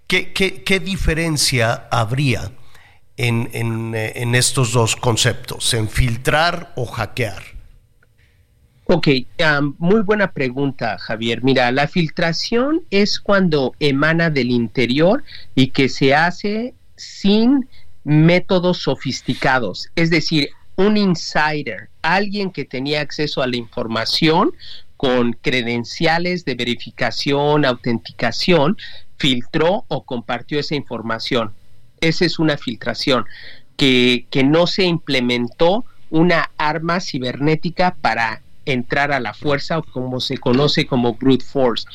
¿Qué, 0.07 0.33
qué, 0.33 0.79
diferencia 0.79 1.87
habría 1.91 2.51
en, 3.15 3.49
en, 3.53 3.95
eh, 3.95 4.13
en 4.15 4.35
estos 4.35 4.73
dos 4.73 4.95
conceptos, 4.95 5.73
en 5.73 5.87
filtrar 5.87 6.73
o 6.75 6.85
hackear? 6.85 7.52
Ok, 8.85 9.07
muy 9.77 10.01
buena 10.01 10.31
pregunta, 10.31 10.97
Javier. 10.97 11.41
Mira, 11.41 11.71
la 11.71 11.87
filtración 11.87 12.81
es 12.89 13.19
cuando 13.19 13.73
emana 13.79 14.29
del 14.29 14.51
interior 14.51 15.23
y 15.55 15.67
que 15.67 15.87
se 15.87 16.13
hace 16.13 16.73
sin 16.97 17.69
métodos 18.03 18.79
sofisticados, 18.79 19.89
es 19.95 20.09
decir, 20.09 20.49
un 20.75 20.97
insider, 20.97 21.89
alguien 22.01 22.51
que 22.51 22.65
tenía 22.65 22.99
acceso 22.99 23.41
a 23.41 23.47
la 23.47 23.55
información 23.55 24.53
con 24.97 25.33
credenciales 25.33 26.43
de 26.43 26.55
verificación, 26.55 27.65
autenticación, 27.65 28.77
filtró 29.17 29.85
o 29.87 30.03
compartió 30.03 30.59
esa 30.59 30.75
información. 30.75 31.53
Esa 32.01 32.25
es 32.25 32.39
una 32.39 32.57
filtración 32.57 33.25
que, 33.77 34.25
que 34.29 34.43
no 34.43 34.67
se 34.67 34.83
implementó 34.83 35.85
una 36.09 36.51
arma 36.57 36.99
cibernética 36.99 37.95
para 38.01 38.41
entrar 38.65 39.11
a 39.11 39.19
la 39.19 39.33
fuerza 39.33 39.79
o 39.79 39.83
como 39.83 40.19
se 40.19 40.37
conoce 40.37 40.85
como 40.85 41.13
brute 41.15 41.43
force. 41.43 41.85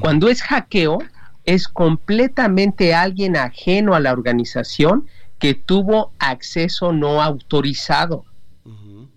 Cuando 0.00 0.28
es 0.28 0.42
hackeo, 0.42 0.98
es 1.44 1.68
completamente 1.68 2.94
alguien 2.94 3.36
ajeno 3.36 3.94
a 3.94 4.00
la 4.00 4.12
organización 4.12 5.06
que 5.38 5.54
tuvo 5.54 6.12
acceso 6.18 6.92
no 6.92 7.22
autorizado. 7.22 8.24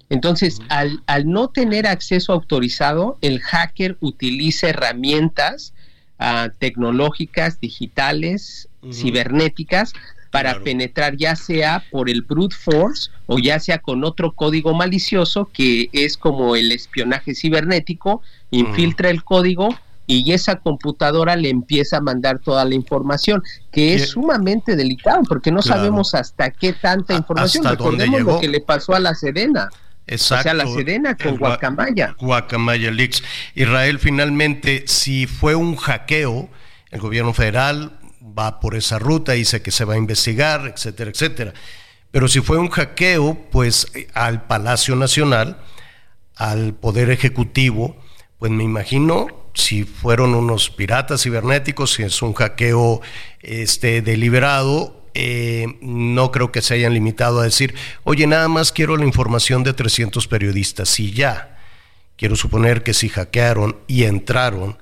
Entonces, 0.10 0.62
al, 0.70 1.04
al, 1.06 1.30
no 1.30 1.50
tener 1.50 1.86
acceso 1.86 2.32
autorizado, 2.32 3.18
el 3.22 3.42
hacker 3.42 3.98
utiliza 4.00 4.70
herramientas 4.70 5.74
uh, 6.20 6.50
tecnológicas, 6.60 7.60
digitales, 7.60 8.70
cibernéticas, 8.92 9.94
para 10.32 10.60
penetrar 10.62 11.16
ya 11.18 11.36
sea 11.36 11.84
por 11.92 12.10
el 12.10 12.22
brute 12.22 12.56
force 12.56 13.10
o 13.26 13.40
ya 13.40 13.60
sea 13.60 13.80
con 13.80 14.04
otro 14.04 14.34
código 14.34 14.74
malicioso 14.74 15.50
que 15.54 15.90
es 15.94 16.18
como 16.18 16.56
el 16.56 16.72
espionaje 16.72 17.34
cibernético, 17.36 18.22
infiltra 18.52 19.10
el 19.10 19.24
código 19.24 19.70
y 20.10 20.32
esa 20.32 20.56
computadora 20.56 21.36
le 21.36 21.50
empieza 21.50 21.98
a 21.98 22.02
mandar 22.02 22.40
toda 22.40 22.64
la 22.64 22.76
información, 22.76 23.44
que 23.72 23.94
es 23.94 24.12
sumamente 24.12 24.78
delicado 24.78 25.22
porque 25.28 25.52
no 25.52 25.60
Claro. 25.60 25.80
sabemos 25.82 26.16
hasta 26.16 26.50
qué 26.52 26.72
tanta 26.72 27.14
información. 27.14 27.68
¿Hasta 27.68 27.76
dónde 27.84 28.06
Recordemos 28.06 28.20
llegó? 28.20 28.32
lo 28.36 28.40
que 28.40 28.48
le 28.48 28.62
pasó 28.62 28.94
a 28.96 29.00
la 29.02 29.14
Sedena. 29.16 29.70
Exacto. 30.10 30.40
O 30.40 30.44
sea, 30.44 30.54
la 30.54 30.66
Sedena 30.68 31.18
con 31.18 31.36
Guacamaya. 31.36 32.16
Guacamaya 32.20 32.90
Leaks. 32.92 33.22
Israel, 33.56 34.00
finalmente, 34.00 34.84
si 34.88 35.28
fue 35.28 35.56
un 35.56 35.76
hackeo, 35.76 36.48
el 36.92 37.02
gobierno 37.02 37.34
federal 37.34 37.97
va 38.38 38.60
por 38.60 38.76
esa 38.76 39.00
ruta, 39.00 39.34
dice 39.34 39.62
que 39.62 39.72
se 39.72 39.86
va 39.86 39.96
a 39.96 39.98
investigar, 39.98 40.68
etcétera, 40.68 41.12
etcétera. 41.12 41.54
Pero 42.12 42.28
si 42.28 42.42
fue 42.42 42.58
un 42.58 42.70
hackeo, 42.70 43.38
pues 43.52 43.88
eh, 43.94 44.08
al 44.14 44.48
Palacio 44.48 44.96
Nacional, 44.96 45.60
al 46.36 46.74
Poder 46.74 47.10
Ejecutivo, 47.10 47.98
pues 48.40 48.52
me 48.52 48.64
imagino 48.64 49.28
si 49.54 49.84
fueron 49.84 50.36
unos 50.36 50.70
piratas 50.70 51.24
cibernéticos, 51.24 51.94
si 51.94 52.04
es 52.04 52.22
un 52.22 52.34
hackeo 52.34 53.02
este, 53.42 54.04
deliberado, 54.04 55.10
eh, 55.16 55.80
no 55.82 56.32
creo 56.32 56.52
que 56.52 56.62
se 56.62 56.76
hayan 56.76 56.94
limitado 56.94 57.40
a 57.40 57.44
decir, 57.44 57.74
oye, 58.04 58.28
nada 58.28 58.48
más 58.50 58.72
quiero 58.72 58.98
la 58.98 59.06
información 59.06 59.64
de 59.64 59.74
300 59.74 60.28
periodistas. 60.28 60.90
Si 60.90 61.12
ya, 61.12 61.58
quiero 62.18 62.36
suponer 62.36 62.84
que 62.84 62.94
si 62.94 63.10
hackearon 63.10 63.78
y 63.88 64.04
entraron 64.04 64.78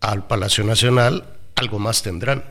al 0.00 0.26
Palacio 0.26 0.64
Nacional, 0.64 1.35
algo 1.56 1.78
más 1.78 2.02
tendrán. 2.02 2.42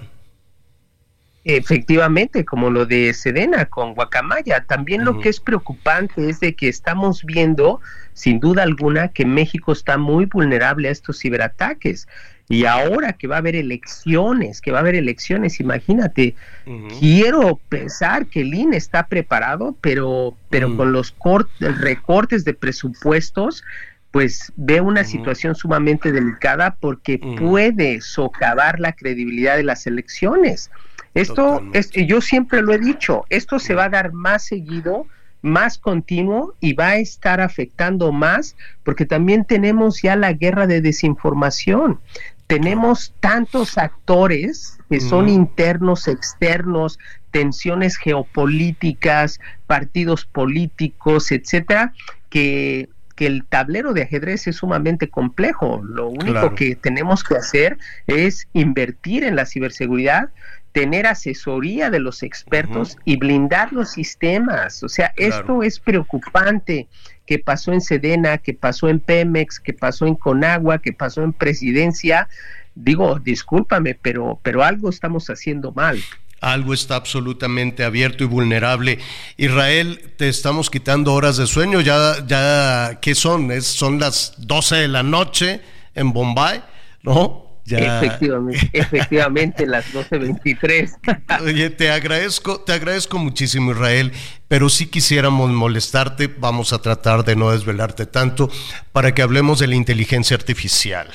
Efectivamente, 1.48 2.44
como 2.44 2.72
lo 2.72 2.88
de 2.88 3.14
Sedena 3.14 3.66
con 3.66 3.94
Guacamaya. 3.94 4.66
También 4.66 5.06
lo 5.06 5.20
que 5.20 5.30
es 5.30 5.40
preocupante 5.40 6.28
es 6.28 6.40
de 6.40 6.56
que 6.56 6.68
estamos 6.68 7.24
viendo, 7.24 7.82
sin 8.14 8.40
duda 8.40 8.64
alguna, 8.64 9.10
que 9.10 9.26
México 9.26 9.72
está 9.72 10.00
muy 10.00 10.26
vulnerable 10.26 10.88
a 10.88 10.92
estos 10.92 11.20
ciberataques. 11.20 12.08
Y 12.50 12.66
ahora 12.66 13.14
que 13.14 13.28
va 13.28 13.36
a 13.36 13.40
haber 13.40 13.56
elecciones, 13.56 14.60
que 14.60 14.72
va 14.72 14.80
a 14.80 14.82
haber 14.82 14.96
elecciones, 14.96 15.60
imagínate, 15.60 16.36
quiero 17.00 17.60
pensar 17.70 18.26
que 18.26 18.42
el 18.42 18.54
INE 18.54 18.78
está 18.78 19.06
preparado, 19.08 19.76
pero, 19.82 20.36
pero 20.50 20.76
con 20.76 20.92
los 20.92 21.16
cort- 21.16 21.50
recortes 21.60 22.44
de 22.44 22.54
presupuestos, 22.56 23.64
pues 24.16 24.54
ve 24.56 24.80
una 24.80 25.04
situación 25.04 25.56
sumamente 25.56 26.14
delicada 26.14 26.78
porque 26.80 27.20
puede 27.38 28.00
socavar 28.00 28.80
la 28.80 28.94
credibilidad 28.94 29.58
de 29.58 29.64
las 29.64 29.88
elecciones. 29.88 30.72
Esto, 31.14 31.62
es, 31.74 31.92
yo 31.92 32.22
siempre 32.22 32.62
lo 32.62 32.72
he 32.72 32.78
dicho, 32.78 33.26
esto 33.30 33.60
se 33.60 33.76
va 33.76 33.84
a 33.84 33.90
dar 33.90 34.14
más 34.14 34.46
seguido, 34.46 35.06
más 35.42 35.78
continuo 35.78 36.56
y 36.62 36.72
va 36.72 36.92
a 36.92 36.96
estar 36.96 37.42
afectando 37.42 38.14
más 38.14 38.56
porque 38.86 39.06
también 39.06 39.44
tenemos 39.44 40.02
ya 40.02 40.16
la 40.16 40.32
guerra 40.32 40.66
de 40.66 40.80
desinformación. 40.80 42.00
Tenemos 42.48 43.14
tantos 43.20 43.78
actores 43.78 44.78
que 44.90 45.02
son 45.02 45.28
internos, 45.28 46.08
externos, 46.08 47.00
tensiones 47.32 47.98
geopolíticas, 47.98 49.42
partidos 49.68 50.26
políticos, 50.26 51.34
etcétera, 51.34 51.92
que, 52.30 52.88
que 53.16 53.26
el 53.28 53.46
tablero 53.46 53.94
de 53.94 54.04
ajedrez 54.04 54.46
es 54.48 54.58
sumamente 54.58 55.10
complejo. 55.10 55.82
Lo 55.84 56.10
único 56.10 56.32
Claro. 56.34 56.56
que 56.56 56.76
tenemos 56.76 57.24
que 57.24 57.36
hacer 57.36 57.78
es 58.08 58.48
invertir 58.54 59.24
en 59.24 59.36
la 59.36 59.46
ciberseguridad, 59.46 60.30
tener 60.74 61.08
asesoría 61.08 61.90
de 61.90 62.00
los 62.00 62.22
expertos 62.22 62.98
y 63.06 63.16
blindar 63.16 63.72
los 63.72 63.92
sistemas. 63.92 64.84
O 64.84 64.90
sea, 64.90 65.14
Claro. 65.16 65.38
esto 65.40 65.64
es 65.64 65.80
preocupante 65.80 66.88
que 67.26 67.40
pasó 67.40 67.72
en 67.72 67.80
Sedena, 67.82 68.38
que 68.38 68.54
pasó 68.54 68.90
en 68.90 69.00
Pemex, 69.00 69.60
que 69.62 69.72
pasó 69.74 70.06
en 70.06 70.16
Conagua, 70.16 70.80
que 70.80 70.92
pasó 70.92 71.24
en 71.24 71.32
Presidencia. 71.32 72.28
Digo, 72.76 73.20
discúlpame, 73.20 73.98
pero, 74.02 74.38
pero 74.44 74.62
algo 74.64 74.90
estamos 74.90 75.30
haciendo 75.30 75.72
mal. 75.72 75.98
Algo 76.42 76.74
está 76.74 76.96
absolutamente 76.96 77.84
abierto 77.84 78.24
y 78.24 78.28
vulnerable. 78.28 79.00
Israel, 79.38 80.14
te 80.18 80.30
estamos 80.30 80.70
quitando 80.70 81.14
horas 81.14 81.38
de 81.38 81.48
sueño. 81.48 81.82
Ya, 81.82 82.26
ya, 82.28 83.00
¿qué 83.02 83.16
son? 83.16 83.52
Es, 83.52 83.66
son 83.66 84.00
las 84.00 84.34
12 84.38 84.76
de 84.76 84.88
la 84.88 85.04
noche 85.04 85.62
en 85.96 86.14
Bombay, 86.14 86.64
¿no? 87.04 87.46
Ya. 87.66 87.98
Efectivamente, 87.98 88.70
efectivamente, 88.74 89.66
las 89.66 89.92
12.23. 89.92 91.42
Oye, 91.42 91.72
te 91.72 91.90
agradezco, 91.90 92.62
te 92.62 92.74
agradezco 92.74 93.18
muchísimo, 93.18 93.72
Israel, 93.72 94.12
pero 94.48 94.70
si 94.70 94.86
quisiéramos 94.86 95.50
molestarte, 95.50 96.28
vamos 96.28 96.74
a 96.74 96.82
tratar 96.84 97.26
de 97.26 97.36
no 97.36 97.50
desvelarte 97.50 98.06
tanto 98.06 98.52
para 98.92 99.16
que 99.16 99.24
hablemos 99.24 99.58
de 99.58 99.68
la 99.68 99.76
inteligencia 99.76 100.38
artificial 100.38 101.08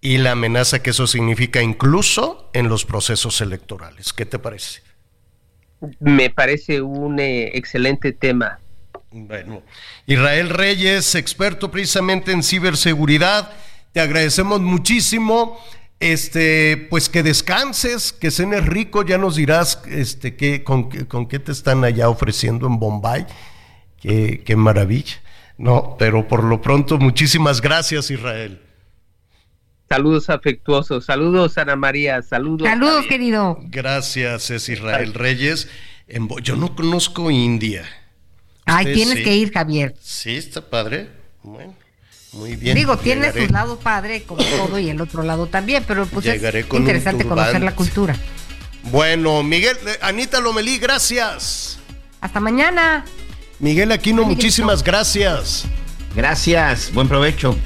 y 0.00 0.18
la 0.18 0.32
amenaza 0.32 0.82
que 0.82 0.90
eso 0.90 1.06
significa 1.06 1.62
incluso 1.62 2.50
en 2.52 2.68
los 2.68 2.84
procesos 2.84 3.40
electorales. 3.40 4.12
¿Qué 4.12 4.26
te 4.26 4.38
parece? 4.38 4.82
Me 6.00 6.30
parece 6.30 6.80
un 6.82 7.20
eh, 7.20 7.56
excelente 7.56 8.12
tema. 8.12 8.58
Bueno, 9.10 9.62
Israel 10.06 10.50
Reyes, 10.50 11.14
experto 11.14 11.70
precisamente 11.70 12.32
en 12.32 12.42
ciberseguridad, 12.42 13.52
te 13.92 14.00
agradecemos 14.00 14.60
muchísimo. 14.60 15.58
Este, 16.00 16.86
pues 16.90 17.08
que 17.08 17.24
descanses, 17.24 18.12
que 18.12 18.30
cenes 18.30 18.64
rico, 18.66 19.04
ya 19.04 19.18
nos 19.18 19.34
dirás 19.34 19.82
este, 19.88 20.36
qué, 20.36 20.62
con, 20.62 20.88
qué- 20.88 21.08
con 21.08 21.26
qué 21.26 21.40
te 21.40 21.50
están 21.50 21.82
allá 21.84 22.08
ofreciendo 22.08 22.68
en 22.68 22.78
Bombay. 22.78 23.26
Qué, 24.00 24.42
qué 24.44 24.54
maravilla. 24.54 25.14
No, 25.56 25.96
pero 25.98 26.28
por 26.28 26.44
lo 26.44 26.60
pronto, 26.60 26.98
muchísimas 26.98 27.60
gracias, 27.60 28.10
Israel. 28.12 28.60
Saludos 29.88 30.28
afectuosos, 30.28 31.06
saludos 31.06 31.56
Ana 31.56 31.74
María, 31.76 32.20
saludos. 32.22 32.68
Saludos, 32.68 33.06
querido. 33.06 33.58
Gracias, 33.64 34.50
es 34.50 34.68
Israel 34.68 35.14
Reyes. 35.14 35.68
En 36.08 36.28
Bo- 36.28 36.40
Yo 36.40 36.56
no 36.56 36.74
conozco 36.76 37.30
India. 37.30 37.84
Ay, 38.66 38.92
tienes 38.92 39.18
sí. 39.18 39.24
que 39.24 39.34
ir, 39.36 39.52
Javier. 39.52 39.94
Sí, 40.00 40.36
está 40.36 40.60
padre. 40.68 41.08
Bueno, 41.42 41.74
muy 42.32 42.54
bien. 42.56 42.74
Digo, 42.76 42.98
tiene 42.98 43.32
su 43.32 43.50
lado 43.50 43.78
padre 43.78 44.24
como 44.24 44.44
todo 44.44 44.78
y 44.78 44.90
el 44.90 45.00
otro 45.00 45.22
lado 45.22 45.46
también, 45.46 45.84
pero 45.88 46.04
pues 46.04 46.26
Llegaré 46.26 46.60
es 46.60 46.66
con 46.66 46.80
interesante 46.82 47.24
conocer 47.24 47.62
la 47.62 47.74
cultura. 47.74 48.14
Bueno, 48.84 49.42
Miguel, 49.42 49.76
eh, 49.86 49.98
Anita 50.02 50.40
Lomelí, 50.40 50.78
gracias. 50.78 51.78
Hasta 52.20 52.40
mañana. 52.40 53.04
Miguel 53.58 53.90
Aquino, 53.92 54.24
muchísimas 54.24 54.84
gracias. 54.84 55.64
Gracias, 56.14 56.92
buen 56.92 57.08
provecho. 57.08 57.56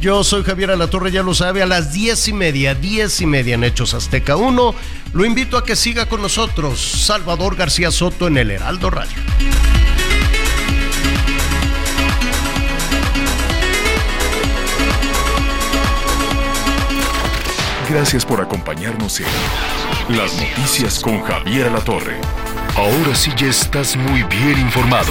Yo 0.00 0.24
soy 0.24 0.42
Javier 0.42 0.70
Alatorre, 0.70 1.10
ya 1.10 1.22
lo 1.22 1.34
sabe, 1.34 1.62
a 1.62 1.66
las 1.66 1.92
diez 1.92 2.28
y 2.28 2.32
media, 2.32 2.74
diez 2.74 3.20
y 3.20 3.26
media 3.26 3.54
en 3.54 3.64
Hechos 3.64 3.94
Azteca 3.94 4.36
1. 4.36 4.74
Lo 5.12 5.24
invito 5.24 5.56
a 5.56 5.64
que 5.64 5.74
siga 5.74 6.06
con 6.06 6.20
nosotros, 6.20 6.80
Salvador 6.80 7.56
García 7.56 7.90
Soto 7.90 8.26
en 8.26 8.36
el 8.36 8.50
Heraldo 8.50 8.90
Radio. 8.90 9.16
Gracias 17.88 18.24
por 18.24 18.40
acompañarnos 18.40 19.18
en 19.20 20.16
Las 20.16 20.32
Noticias 20.34 21.00
con 21.00 21.22
Javier 21.22 21.72
La 21.72 21.80
Torre. 21.80 22.20
Ahora 22.76 23.14
sí 23.16 23.32
ya 23.36 23.48
estás 23.48 23.96
muy 23.96 24.22
bien 24.24 24.60
informado. 24.60 25.10